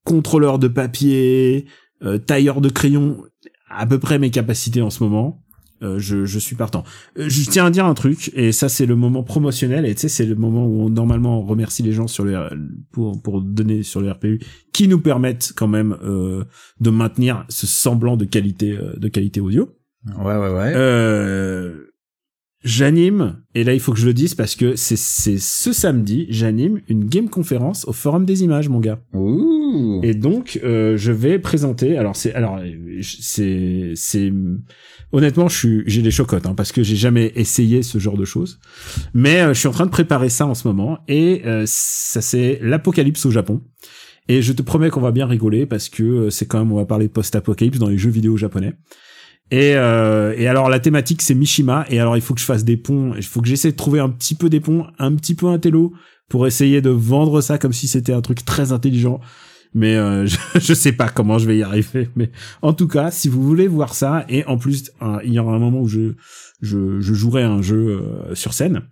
contrôleur 0.06 0.60
de 0.60 0.70
papier, 0.70 1.68
euh, 2.04 2.18
tailleur 2.18 2.62
de 2.62 2.70
crayon, 2.70 3.26
à 3.70 3.86
peu 3.86 4.00
près 4.00 4.18
mes 4.18 4.32
capacités 4.32 4.82
en 4.82 4.90
ce 4.90 5.04
moment. 5.04 5.44
Euh, 5.82 5.98
je, 5.98 6.26
je 6.26 6.40
suis 6.40 6.56
partant. 6.56 6.84
Euh, 7.18 7.28
je 7.28 7.50
tiens 7.50 7.66
à 7.66 7.72
dire 7.72 7.86
un 7.86 7.94
truc, 7.94 8.32
et 8.36 8.52
ça 8.52 8.70
c'est 8.70 8.86
le 8.86 8.96
moment 8.96 9.24
promotionnel, 9.24 9.86
et 9.86 9.96
tu 9.96 10.02
sais 10.02 10.10
c'est 10.10 10.26
le 10.26 10.36
moment 10.36 10.66
où 10.66 10.84
on, 10.84 10.90
normalement 10.90 11.40
on 11.40 11.46
remercie 11.46 11.82
les 11.82 11.92
gens 11.92 12.08
sur 12.08 12.24
le 12.24 12.38
pour 12.92 13.22
pour 13.22 13.42
donner 13.42 13.84
sur 13.84 14.02
le 14.02 14.12
RPU, 14.12 14.40
qui 14.74 14.88
nous 14.88 15.00
permettent 15.00 15.54
quand 15.56 15.68
même 15.68 15.98
euh, 16.04 16.44
de 16.80 16.90
maintenir 16.90 17.46
ce 17.50 17.66
semblant 17.66 18.16
de 18.16 18.26
qualité 18.26 18.78
euh, 18.78 18.94
de 18.98 19.08
qualité 19.08 19.40
audio. 19.40 19.70
Ouais, 20.18 20.36
ouais, 20.36 20.54
ouais. 20.54 20.74
Euh, 20.76 21.88
j'anime, 22.64 23.38
et 23.56 23.64
là 23.64 23.74
il 23.74 23.80
faut 23.80 23.92
que 23.92 24.00
je 24.00 24.06
le 24.06 24.14
dise 24.14 24.36
parce 24.36 24.56
que 24.56 24.76
c'est 24.76 24.98
c'est 24.98 25.38
ce 25.38 25.74
samedi, 25.74 26.28
j'anime 26.30 26.82
une 26.90 27.06
game 27.06 27.30
conférence 27.30 27.88
au 27.88 27.94
Forum 27.94 28.26
des 28.26 28.44
Images, 28.44 28.70
mon 28.70 28.80
gars. 28.80 29.00
Ouh. 29.14 29.62
Et 30.04 30.14
donc, 30.14 30.60
euh, 30.64 30.98
je 30.98 31.12
vais 31.12 31.40
présenter. 31.40 31.98
Alors, 31.98 32.16
c'est, 32.16 32.34
alors, 32.34 32.60
c'est, 33.02 33.94
c'est, 33.96 34.34
honnêtement, 35.12 35.48
j'ai 35.50 36.02
les 36.02 36.12
chocottes, 36.12 36.46
hein, 36.46 36.54
parce 36.56 36.72
que 36.72 36.84
j'ai 36.84 36.96
jamais 36.96 37.32
essayé 37.36 37.84
ce 37.84 37.98
genre 37.98 38.18
de 38.18 38.26
choses. 38.26 38.60
Mais 39.14 39.42
euh, 39.42 39.54
je 39.54 39.60
suis 39.60 39.68
en 39.68 39.72
train 39.72 39.86
de 39.86 39.92
préparer 39.92 40.30
ça 40.30 40.46
en 40.46 40.56
ce 40.56 40.68
moment, 40.68 41.00
et 41.08 41.42
euh, 41.46 41.64
ça, 41.66 42.22
c'est 42.22 42.60
l'apocalypse 42.62 43.26
au 43.26 43.32
Japon. 43.32 43.62
Et 44.28 44.42
je 44.42 44.54
te 44.54 44.62
promets 44.62 44.90
qu'on 44.90 45.02
va 45.02 45.12
bien 45.12 45.26
rigoler 45.26 45.66
parce 45.66 45.90
que 45.90 46.04
euh, 46.04 46.30
c'est 46.30 46.46
quand 46.46 46.60
même, 46.60 46.72
on 46.72 46.78
va 46.78 46.86
parler 46.86 47.10
post-apocalypse 47.10 47.80
dans 47.80 47.90
les 47.90 47.98
jeux 47.98 48.10
vidéo 48.10 48.38
japonais. 48.38 48.74
Et, 49.50 49.74
euh, 49.76 50.34
et 50.38 50.48
alors 50.48 50.70
la 50.70 50.80
thématique 50.80 51.22
c'est 51.22 51.36
Mishima 51.36 51.86
et 51.90 52.00
alors 52.00 52.16
il 52.16 52.22
faut 52.22 52.34
que 52.34 52.40
je 52.40 52.46
fasse 52.46 52.64
des 52.64 52.78
ponts, 52.78 53.14
il 53.18 53.24
faut 53.24 53.42
que 53.42 53.50
j'essaie 53.50 53.72
de 53.72 53.76
trouver 53.76 54.00
un 54.00 54.08
petit 54.08 54.34
peu 54.34 54.50
des 54.50 54.62
ponts, 54.62 54.88
un 54.98 55.14
petit 55.16 55.36
peu 55.36 55.48
un 55.48 55.60
télo 55.60 55.92
pour 56.30 56.48
essayer 56.48 56.82
de 56.82 56.90
vendre 56.90 57.42
ça 57.42 57.58
comme 57.58 57.74
si 57.74 57.90
c'était 57.90 58.14
un 58.14 58.22
truc 58.22 58.46
très 58.46 58.72
intelligent. 58.72 59.20
Mais 59.74 59.96
euh, 59.96 60.26
je, 60.26 60.38
je 60.60 60.74
sais 60.74 60.92
pas 60.92 61.10
comment 61.10 61.38
je 61.38 61.48
vais 61.48 61.58
y 61.58 61.64
arriver. 61.64 62.10
Mais 62.16 62.32
en 62.62 62.74
tout 62.74 62.88
cas, 62.88 63.12
si 63.12 63.30
vous 63.30 63.44
voulez 63.44 63.68
voir 63.68 63.94
ça, 63.94 64.26
et 64.30 64.46
en 64.46 64.58
plus, 64.58 64.92
euh, 65.02 65.20
il 65.24 65.34
y 65.34 65.40
aura 65.40 65.56
un 65.56 65.60
moment 65.60 65.82
où 65.82 65.88
je, 65.88 66.14
je, 66.62 67.00
je 67.00 67.14
jouerai 67.14 67.44
un 67.44 67.62
jeu 67.62 68.02
euh, 68.02 68.36
sur 68.36 68.54
scène. 68.54 68.84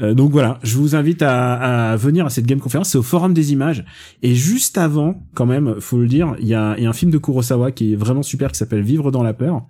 Euh, 0.00 0.14
donc 0.14 0.30
voilà, 0.30 0.60
je 0.62 0.76
vous 0.76 0.94
invite 0.94 1.22
à, 1.22 1.90
à 1.92 1.96
venir 1.96 2.26
à 2.26 2.30
cette 2.30 2.46
game 2.46 2.60
conférence. 2.60 2.90
C'est 2.90 2.98
au 2.98 3.02
Forum 3.02 3.34
des 3.34 3.52
Images. 3.52 3.84
Et 4.22 4.34
juste 4.34 4.78
avant, 4.78 5.26
quand 5.34 5.46
même, 5.46 5.80
faut 5.80 5.98
le 5.98 6.06
dire, 6.06 6.36
il 6.38 6.46
y 6.46 6.54
a, 6.54 6.78
y 6.78 6.86
a 6.86 6.88
un 6.88 6.92
film 6.92 7.10
de 7.10 7.18
Kurosawa 7.18 7.72
qui 7.72 7.92
est 7.92 7.96
vraiment 7.96 8.22
super 8.22 8.52
qui 8.52 8.58
s'appelle 8.58 8.82
Vivre 8.82 9.10
dans 9.10 9.22
la 9.22 9.34
peur. 9.34 9.62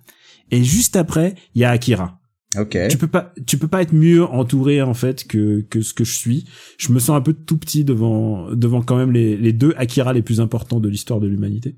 Et 0.51 0.63
juste 0.63 0.95
après, 0.95 1.35
il 1.55 1.61
y 1.61 1.65
a 1.65 1.71
Akira. 1.71 2.18
Ok. 2.57 2.77
Tu 2.89 2.97
peux 2.97 3.07
pas, 3.07 3.33
tu 3.45 3.57
peux 3.57 3.67
pas 3.67 3.81
être 3.81 3.93
mieux 3.93 4.23
entouré 4.23 4.81
en 4.81 4.93
fait 4.93 5.27
que 5.27 5.61
que 5.69 5.81
ce 5.81 5.93
que 5.93 6.03
je 6.03 6.17
suis. 6.17 6.45
Je 6.77 6.91
me 6.91 6.99
sens 6.99 7.15
un 7.15 7.21
peu 7.21 7.33
tout 7.33 7.57
petit 7.57 7.83
devant 7.83 8.49
devant 8.51 8.81
quand 8.81 8.97
même 8.97 9.11
les 9.11 9.37
les 9.37 9.53
deux 9.53 9.73
Akira 9.77 10.13
les 10.13 10.23
plus 10.23 10.41
importants 10.41 10.79
de 10.79 10.89
l'histoire 10.89 11.19
de 11.19 11.27
l'humanité. 11.27 11.75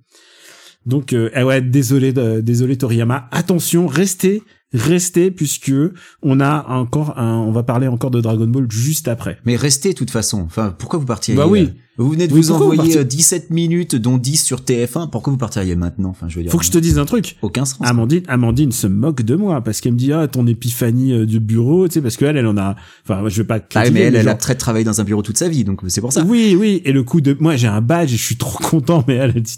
Donc 0.85 1.13
euh, 1.13 1.29
eh 1.35 1.43
ouais, 1.43 1.61
désolé 1.61 2.13
désolé 2.41 2.77
Toriyama. 2.77 3.27
Attention, 3.31 3.85
restez 3.85 4.43
restez 4.73 5.31
puisque 5.31 5.73
on 6.21 6.39
a 6.39 6.65
encore 6.69 7.17
un, 7.19 7.37
on 7.37 7.51
va 7.51 7.63
parler 7.63 7.87
encore 7.87 8.11
de 8.11 8.21
Dragon 8.21 8.47
Ball 8.47 8.67
juste 8.69 9.07
après. 9.07 9.37
Mais 9.45 9.55
restez 9.55 9.89
de 9.89 9.97
toute 9.97 10.11
façon. 10.11 10.41
Enfin, 10.41 10.73
pourquoi 10.77 10.99
vous 10.99 11.05
partiriez 11.05 11.37
Bah 11.37 11.47
oui. 11.47 11.71
Euh, 12.01 12.03
Vous 12.03 12.11
venez 12.11 12.27
de 12.27 12.33
Oui, 12.33 12.41
vous 12.41 12.47
vous 12.47 12.53
envoyer 12.53 12.77
partiriez 12.77 12.99
euh, 12.99 13.03
17 13.03 13.49
minutes, 13.51 13.95
dont 13.95 14.17
10 14.17 14.43
sur 14.43 14.59
TF1. 14.61 15.09
Pourquoi 15.09 15.31
vous 15.31 15.37
partiriez 15.37 15.75
maintenant? 15.75 16.09
Enfin, 16.09 16.27
je 16.29 16.35
veux 16.37 16.43
dire. 16.43 16.51
Faut 16.51 16.57
que 16.57 16.65
je 16.65 16.71
te 16.71 16.77
dise 16.77 16.97
un 16.97 17.05
truc. 17.05 17.37
Aucun 17.41 17.65
sens. 17.65 17.79
Amandine, 17.81 18.23
Amandine 18.27 18.71
se 18.71 18.87
moque 18.87 19.21
de 19.21 19.35
moi 19.35 19.61
parce 19.61 19.81
qu'elle 19.81 19.93
me 19.93 19.97
dit 19.97 20.11
ah 20.13 20.27
ton 20.27 20.45
épiphanie 20.47 21.13
euh, 21.13 21.25
du 21.25 21.39
bureau, 21.39 21.87
tu 21.87 21.95
sais 21.95 22.01
parce 22.01 22.17
qu'elle 22.17 22.37
elle 22.37 22.47
en 22.47 22.57
a. 22.57 22.75
Enfin 23.07 23.23
je 23.27 23.41
vais 23.41 23.47
pas. 23.47 23.59
Ah 23.75 23.89
mais 23.91 24.01
elle, 24.01 24.15
elle 24.15 24.23
genre- 24.23 24.33
a 24.33 24.35
très 24.35 24.55
travaillé 24.55 24.83
dans 24.85 24.99
un 24.99 25.03
bureau 25.03 25.21
toute 25.21 25.37
sa 25.37 25.47
vie, 25.49 25.63
donc 25.63 25.81
c'est 25.87 26.01
pour 26.01 26.11
ça. 26.13 26.23
Oui, 26.27 26.55
oui, 26.59 26.81
et 26.85 26.91
le 26.91 27.03
coup 27.03 27.21
de, 27.21 27.35
moi 27.39 27.55
j'ai 27.55 27.67
un 27.67 27.81
badge 27.81 28.13
et 28.13 28.17
je 28.17 28.23
suis 28.23 28.37
trop 28.37 28.57
content, 28.63 29.03
mais 29.07 29.15
elle, 29.15 29.33
elle, 29.35 29.41
dit... 29.41 29.55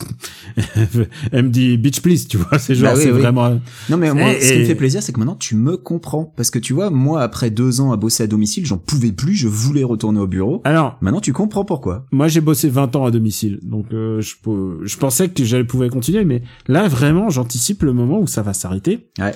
elle 1.32 1.46
me 1.46 1.50
dit 1.50 1.78
bitch 1.78 2.02
please, 2.02 2.28
tu 2.28 2.38
vois, 2.38 2.60
c'est 2.60 2.76
genre, 2.76 2.92
Bah 2.92 2.98
oui, 2.98 3.04
c'est 3.04 3.12
oui. 3.12 3.20
vraiment. 3.20 3.60
Non 3.90 3.98
mais 3.98 4.14
moi, 4.14 4.34
Et- 4.34 4.42
ce 4.42 4.54
qui 4.54 4.60
me 4.60 4.66
fait 4.66 4.76
plaisir, 4.76 5.02
c'est 5.04 5.12
que 5.14 5.20
maintenant 5.20 5.36
tu 5.36 5.56
me 5.56 5.78
comprends, 5.78 6.32
parce 6.36 6.50
que 6.52 6.60
tu 6.60 6.74
vois, 6.74 6.90
moi 6.90 7.22
après 7.22 7.50
deux 7.50 7.82
ans 7.82 7.92
à 7.92 7.98
bosser 7.98 8.24
à 8.24 8.28
domicile, 8.28 8.66
j'en 8.66 8.78
pouvais 8.78 9.12
plus, 9.12 9.36
je 9.36 9.48
voulais 9.48 9.84
retourner 9.84 10.20
au 10.20 10.28
bureau. 10.28 10.62
Alors, 10.64 10.98
Maintenant, 11.02 11.20
tu 11.22 11.34
comprends 11.34 11.66
pourquoi. 11.66 12.06
moi 12.12 12.28
j'ai 12.34 12.42
bossé 12.42 12.70
20 12.70 12.96
ans 12.96 13.06
à 13.06 13.12
domicile, 13.12 13.60
donc 13.64 13.86
euh, 13.94 14.22
je, 14.22 14.98
pensais 14.98 15.30
que 15.30 15.44
j'allais 15.44 15.64
pouvoir 15.64 15.90
continuer, 15.90 16.26
mais 16.26 16.42
là 16.68 16.88
vraiment 16.88 17.30
j'anticipe 17.30 17.84
le 17.84 17.94
moment 17.94 18.20
où 18.20 18.28
ça 18.28 18.42
va 18.42 18.54
s'arrêter. 18.54 19.10
Ouais. 19.20 19.34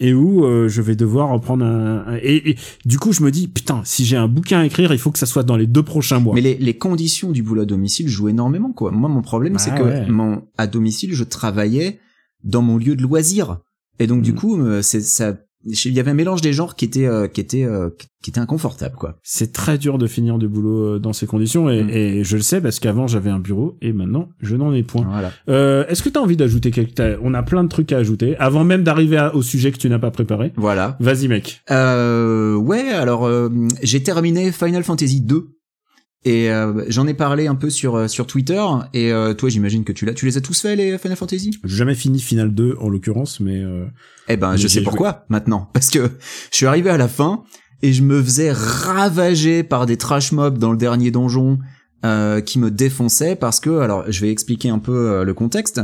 Et 0.00 0.12
où 0.12 0.44
euh, 0.44 0.66
je 0.68 0.82
vais 0.82 0.96
devoir 0.96 1.30
en 1.30 1.38
prendre 1.38 1.64
un, 1.64 1.98
un- 2.08 2.16
et, 2.20 2.50
et 2.50 2.56
du 2.84 2.98
coup 2.98 3.12
je 3.12 3.22
me 3.22 3.30
dis 3.30 3.46
putain 3.46 3.80
si 3.84 4.04
j'ai 4.04 4.16
un 4.16 4.26
bouquin 4.26 4.58
à 4.58 4.66
écrire 4.66 4.92
il 4.92 4.98
faut 4.98 5.12
que 5.12 5.20
ça 5.20 5.26
soit 5.26 5.44
dans 5.44 5.56
les 5.56 5.68
deux 5.68 5.84
prochains 5.84 6.18
mois. 6.18 6.34
Mais 6.34 6.40
les, 6.40 6.56
les 6.56 6.74
conditions 6.76 7.30
du 7.30 7.44
boulot 7.44 7.62
à 7.62 7.64
domicile 7.64 8.08
jouent 8.08 8.28
énormément, 8.28 8.72
quoi. 8.72 8.90
Moi, 8.90 9.08
mon 9.08 9.22
problème, 9.22 9.56
c'est 9.58 9.70
que 9.74 10.10
mon, 10.10 10.42
à 10.58 10.66
domicile, 10.66 11.14
je 11.14 11.22
travaillais 11.22 12.00
dans 12.42 12.60
mon 12.62 12.76
lieu 12.76 12.96
de 12.96 13.02
loisir. 13.02 13.58
Et 14.00 14.08
donc, 14.08 14.22
du 14.22 14.32
Mm. 14.32 14.34
coup, 14.34 14.60
euh, 14.60 14.82
c'est, 14.82 15.00
ça, 15.00 15.36
il 15.66 15.92
y 15.92 16.00
avait 16.00 16.10
un 16.10 16.14
mélange 16.14 16.40
des 16.40 16.52
genres 16.52 16.76
qui 16.76 16.84
était, 16.84 17.06
euh, 17.06 17.26
qui 17.28 17.40
était, 17.40 17.64
euh, 17.64 17.90
qui 18.22 18.30
était 18.30 18.40
inconfortable, 18.40 18.96
quoi. 18.96 19.18
c'est 19.22 19.52
très 19.52 19.76
dur 19.78 19.98
de 19.98 20.06
finir 20.06 20.38
du 20.38 20.48
boulot 20.48 20.94
euh, 20.94 20.98
dans 20.98 21.12
ces 21.12 21.26
conditions 21.26 21.68
et, 21.70 21.82
Mm. 21.84 21.90
et 21.90 22.24
je 22.24 22.36
le 22.36 22.42
sais 22.42 22.60
parce 22.60 22.78
qu'avant 22.80 23.06
j'avais 23.06 23.30
un 23.30 23.38
bureau 23.38 23.76
et 23.82 23.92
maintenant 23.92 24.28
je 24.40 24.56
n'en 24.56 24.72
ai 24.72 24.82
point. 24.82 25.06
Voilà. 25.10 25.32
Euh, 25.48 25.84
Est-ce 25.88 26.02
que 26.02 26.08
tu 26.08 26.18
as 26.18 26.22
envie 26.22 26.36
d'ajouter 26.36 26.70
quelque 26.70 27.18
On 27.22 27.34
a 27.34 27.42
plein 27.42 27.62
de 27.64 27.68
trucs 27.68 27.92
à 27.92 27.98
ajouter 27.98 28.36
avant 28.38 28.64
même 28.64 28.82
d'arriver 28.82 29.28
au 29.34 29.42
sujet 29.42 29.72
que 29.72 29.78
tu 29.78 29.88
n'as 29.90 29.98
pas 29.98 30.10
préparé. 30.10 30.52
Voilà. 30.56 30.96
Vas-y 31.00 31.28
mec. 31.28 31.62
Euh, 31.70 32.54
ouais, 32.56 32.88
alors, 32.90 33.26
euh, 33.26 33.48
j'ai 33.82 34.02
terminé 34.02 34.52
Final 34.52 34.82
Fantasy 34.84 35.20
2. 35.20 35.48
Et 36.26 36.50
euh, 36.50 36.84
j'en 36.88 37.06
ai 37.06 37.12
parlé 37.14 37.46
un 37.48 37.54
peu 37.54 37.68
sur 37.68 37.96
euh, 37.96 38.08
sur 38.08 38.26
Twitter 38.26 38.62
et 38.94 39.12
euh, 39.12 39.34
toi 39.34 39.50
j'imagine 39.50 39.84
que 39.84 39.92
tu 39.92 40.06
l'as 40.06 40.14
tu 40.14 40.24
les 40.24 40.38
as 40.38 40.40
tous 40.40 40.58
fait 40.58 40.74
les 40.74 40.96
Final 40.96 41.18
Fantasy? 41.18 41.50
J'ai 41.64 41.76
jamais 41.76 41.94
fini 41.94 42.18
Final 42.18 42.54
2 42.54 42.76
en 42.80 42.88
l'occurrence, 42.88 43.40
mais 43.40 43.62
euh, 43.62 43.84
Eh 44.28 44.38
ben, 44.38 44.52
Mais 44.52 44.56
je 44.58 44.66
sais 44.66 44.76
joué. 44.80 44.84
pourquoi 44.84 45.26
maintenant. 45.28 45.68
Parce 45.74 45.90
que 45.90 46.10
je 46.50 46.56
suis 46.56 46.66
arrivé 46.66 46.88
à 46.88 46.96
la 46.96 47.08
fin 47.08 47.44
et 47.82 47.92
je 47.92 48.02
me 48.02 48.22
faisais 48.22 48.52
ravager 48.52 49.62
par 49.62 49.84
des 49.84 49.98
trash 49.98 50.32
mobs 50.32 50.56
dans 50.58 50.70
le 50.72 50.78
dernier 50.78 51.10
donjon 51.10 51.58
euh, 52.06 52.40
qui 52.40 52.58
me 52.58 52.70
défonçaient 52.70 53.36
parce 53.36 53.60
que, 53.60 53.80
alors, 53.80 54.04
je 54.10 54.20
vais 54.20 54.30
expliquer 54.30 54.68
un 54.68 54.78
peu 54.78 55.10
euh, 55.10 55.24
le 55.24 55.34
contexte. 55.34 55.80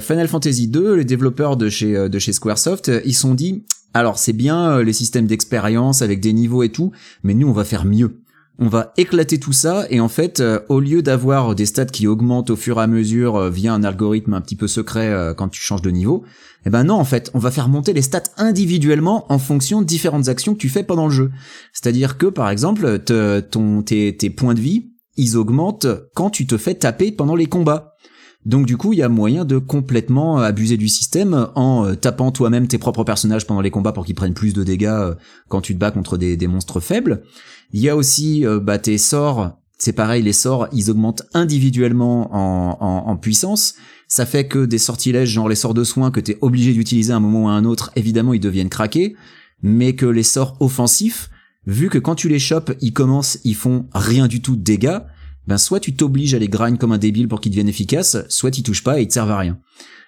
Final 0.00 0.26
Fantasy 0.26 0.66
2, 0.66 0.96
les 0.96 1.04
développeurs 1.04 1.56
de 1.56 1.68
chez 1.68 2.08
de 2.08 2.18
chez 2.18 2.32
SquareSoft, 2.32 2.90
ils 3.04 3.14
se 3.14 3.20
sont 3.20 3.34
dit, 3.34 3.62
alors 3.96 4.18
c'est 4.18 4.34
bien 4.34 4.72
euh, 4.72 4.82
les 4.82 4.92
systèmes 4.92 5.26
d'expérience 5.26 6.02
avec 6.02 6.20
des 6.20 6.34
niveaux 6.34 6.62
et 6.62 6.68
tout, 6.68 6.92
mais 7.22 7.32
nous 7.32 7.48
on 7.48 7.52
va 7.52 7.64
faire 7.64 7.86
mieux. 7.86 8.20
On 8.58 8.68
va 8.68 8.94
éclater 8.96 9.38
tout 9.38 9.52
ça 9.52 9.86
et 9.90 10.00
en 10.00 10.08
fait, 10.08 10.40
euh, 10.40 10.60
au 10.70 10.80
lieu 10.80 11.02
d'avoir 11.02 11.54
des 11.54 11.66
stats 11.66 11.84
qui 11.84 12.06
augmentent 12.06 12.48
au 12.48 12.56
fur 12.56 12.78
et 12.78 12.82
à 12.82 12.86
mesure 12.86 13.36
euh, 13.36 13.50
via 13.50 13.74
un 13.74 13.84
algorithme 13.84 14.32
un 14.32 14.40
petit 14.40 14.56
peu 14.56 14.66
secret 14.66 15.08
euh, 15.08 15.34
quand 15.34 15.48
tu 15.48 15.60
changes 15.60 15.82
de 15.82 15.90
niveau, 15.90 16.24
eh 16.64 16.70
ben 16.70 16.84
non, 16.84 16.94
en 16.94 17.04
fait, 17.04 17.30
on 17.34 17.38
va 17.38 17.50
faire 17.50 17.68
monter 17.68 17.92
les 17.92 18.00
stats 18.00 18.22
individuellement 18.38 19.30
en 19.30 19.38
fonction 19.38 19.82
de 19.82 19.86
différentes 19.86 20.28
actions 20.28 20.54
que 20.54 20.58
tu 20.58 20.70
fais 20.70 20.82
pendant 20.82 21.04
le 21.04 21.12
jeu. 21.12 21.30
C'est-à-dire 21.74 22.16
que, 22.16 22.26
par 22.26 22.48
exemple, 22.48 22.98
ton, 23.00 23.82
tes, 23.82 24.30
points 24.30 24.54
de 24.54 24.60
vie, 24.60 24.90
ils 25.18 25.36
augmentent 25.36 25.86
quand 26.14 26.30
tu 26.30 26.46
te 26.46 26.56
fais 26.56 26.74
taper 26.74 27.12
pendant 27.12 27.36
les 27.36 27.46
combats. 27.46 27.92
Donc 28.46 28.64
du 28.64 28.76
coup, 28.76 28.92
il 28.92 29.00
y 29.00 29.02
a 29.02 29.08
moyen 29.08 29.44
de 29.44 29.58
complètement 29.58 30.38
abuser 30.38 30.76
du 30.76 30.88
système 30.88 31.48
en 31.56 31.94
tapant 31.96 32.30
toi-même 32.30 32.68
tes 32.68 32.78
propres 32.78 33.02
personnages 33.02 33.46
pendant 33.46 33.60
les 33.60 33.72
combats 33.72 33.92
pour 33.92 34.06
qu'ils 34.06 34.14
prennent 34.14 34.34
plus 34.34 34.52
de 34.52 34.62
dégâts 34.62 35.14
quand 35.48 35.60
tu 35.60 35.74
te 35.74 35.78
bats 35.78 35.90
contre 35.90 36.16
des 36.16 36.46
monstres 36.46 36.80
faibles. 36.80 37.22
Il 37.72 37.80
y 37.80 37.88
a 37.88 37.96
aussi 37.96 38.46
euh, 38.46 38.60
bah, 38.60 38.78
tes 38.78 38.98
sorts. 38.98 39.58
C'est 39.78 39.92
pareil, 39.92 40.22
les 40.22 40.32
sorts, 40.32 40.68
ils 40.72 40.90
augmentent 40.90 41.22
individuellement 41.34 42.30
en, 42.32 43.16
puissance. 43.18 43.74
Ça 44.08 44.24
fait 44.24 44.48
que 44.48 44.64
des 44.64 44.78
sortilèges, 44.78 45.28
genre 45.28 45.50
les 45.50 45.54
sorts 45.54 45.74
de 45.74 45.84
soins 45.84 46.10
que 46.10 46.20
t'es 46.20 46.38
obligé 46.40 46.72
d'utiliser 46.72 47.12
à 47.12 47.16
un 47.16 47.20
moment 47.20 47.44
ou 47.44 47.48
à 47.48 47.52
un 47.52 47.66
autre, 47.66 47.92
évidemment, 47.94 48.32
ils 48.32 48.40
deviennent 48.40 48.70
craqués. 48.70 49.16
Mais 49.62 49.94
que 49.94 50.06
les 50.06 50.22
sorts 50.22 50.56
offensifs, 50.60 51.28
vu 51.66 51.90
que 51.90 51.98
quand 51.98 52.14
tu 52.14 52.28
les 52.30 52.38
chopes, 52.38 52.72
ils 52.80 52.94
commencent, 52.94 53.38
ils 53.44 53.54
font 53.54 53.86
rien 53.92 54.28
du 54.28 54.40
tout 54.40 54.56
de 54.56 54.62
dégâts, 54.62 55.00
ben 55.46 55.58
soit 55.58 55.80
tu 55.80 55.94
t'obliges 55.94 56.34
à 56.34 56.38
les 56.38 56.48
grind 56.48 56.78
comme 56.78 56.92
un 56.92 56.98
débile 56.98 57.28
pour 57.28 57.40
qu'ils 57.40 57.52
deviennent 57.52 57.68
efficaces, 57.68 58.16
soit 58.28 58.56
ils 58.56 58.62
touchent 58.62 58.82
pas 58.82 58.98
et 58.98 59.02
ils 59.02 59.08
te 59.08 59.12
servent 59.12 59.30
à 59.30 59.38
rien. 59.38 59.58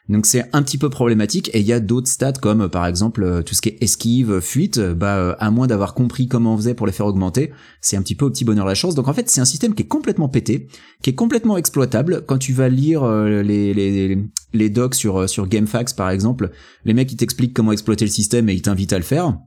Donc 0.09 0.25
c'est 0.25 0.45
un 0.55 0.63
petit 0.63 0.79
peu 0.79 0.89
problématique 0.89 1.51
et 1.53 1.61
il 1.61 1.67
y 1.67 1.73
a 1.73 1.81
d'autres 1.81 2.09
stats 2.09 2.33
comme 2.33 2.63
euh, 2.63 2.69
par 2.69 2.87
exemple 2.87 3.23
euh, 3.23 3.43
tout 3.43 3.55
ce 3.55 3.61
qui 3.61 3.69
est 3.69 3.83
esquive, 3.83 4.41
fuite, 4.41 4.79
euh, 4.79 4.95
bah 4.95 5.17
euh, 5.19 5.35
à 5.39 5.51
moins 5.51 5.67
d'avoir 5.67 5.93
compris 5.93 6.29
comment 6.29 6.55
on 6.55 6.57
faisait 6.57 6.75
pour 6.75 6.87
les 6.87 6.93
faire 6.93 7.07
augmenter, 7.07 7.53
c'est 7.83 7.97
un 7.97 8.03
petit 8.03 8.15
peu 8.15 8.25
au 8.25 8.31
petit 8.31 8.47
bonheur 8.47 8.65
la 8.65 8.75
chance. 8.75 8.95
Donc 8.95 9.09
en 9.09 9.13
fait 9.13 9.29
c'est 9.29 9.41
un 9.41 9.45
système 9.45 9.75
qui 9.75 9.83
est 9.83 9.89
complètement 9.89 10.29
pété, 10.29 10.69
qui 11.03 11.11
est 11.11 11.15
complètement 11.15 11.59
exploitable. 11.59 12.25
Quand 12.27 12.39
tu 12.39 12.55
vas 12.55 12.69
lire 12.69 13.07
les, 13.07 13.75
les, 13.75 14.19
les 14.55 14.71
docs 14.71 14.95
sur, 14.95 15.29
sur 15.29 15.47
GameFAQs 15.47 15.95
par 15.95 16.11
exemple, 16.11 16.51
les 16.85 16.95
mecs 16.95 17.13
ils 17.13 17.17
t'expliquent 17.17 17.55
comment 17.55 17.73
exploiter 17.73 18.07
le 18.07 18.11
système 18.11 18.49
et 18.49 18.55
ils 18.55 18.63
t'invitent 18.63 18.95
à 18.95 18.99
le 18.99 19.05
faire 19.05 19.39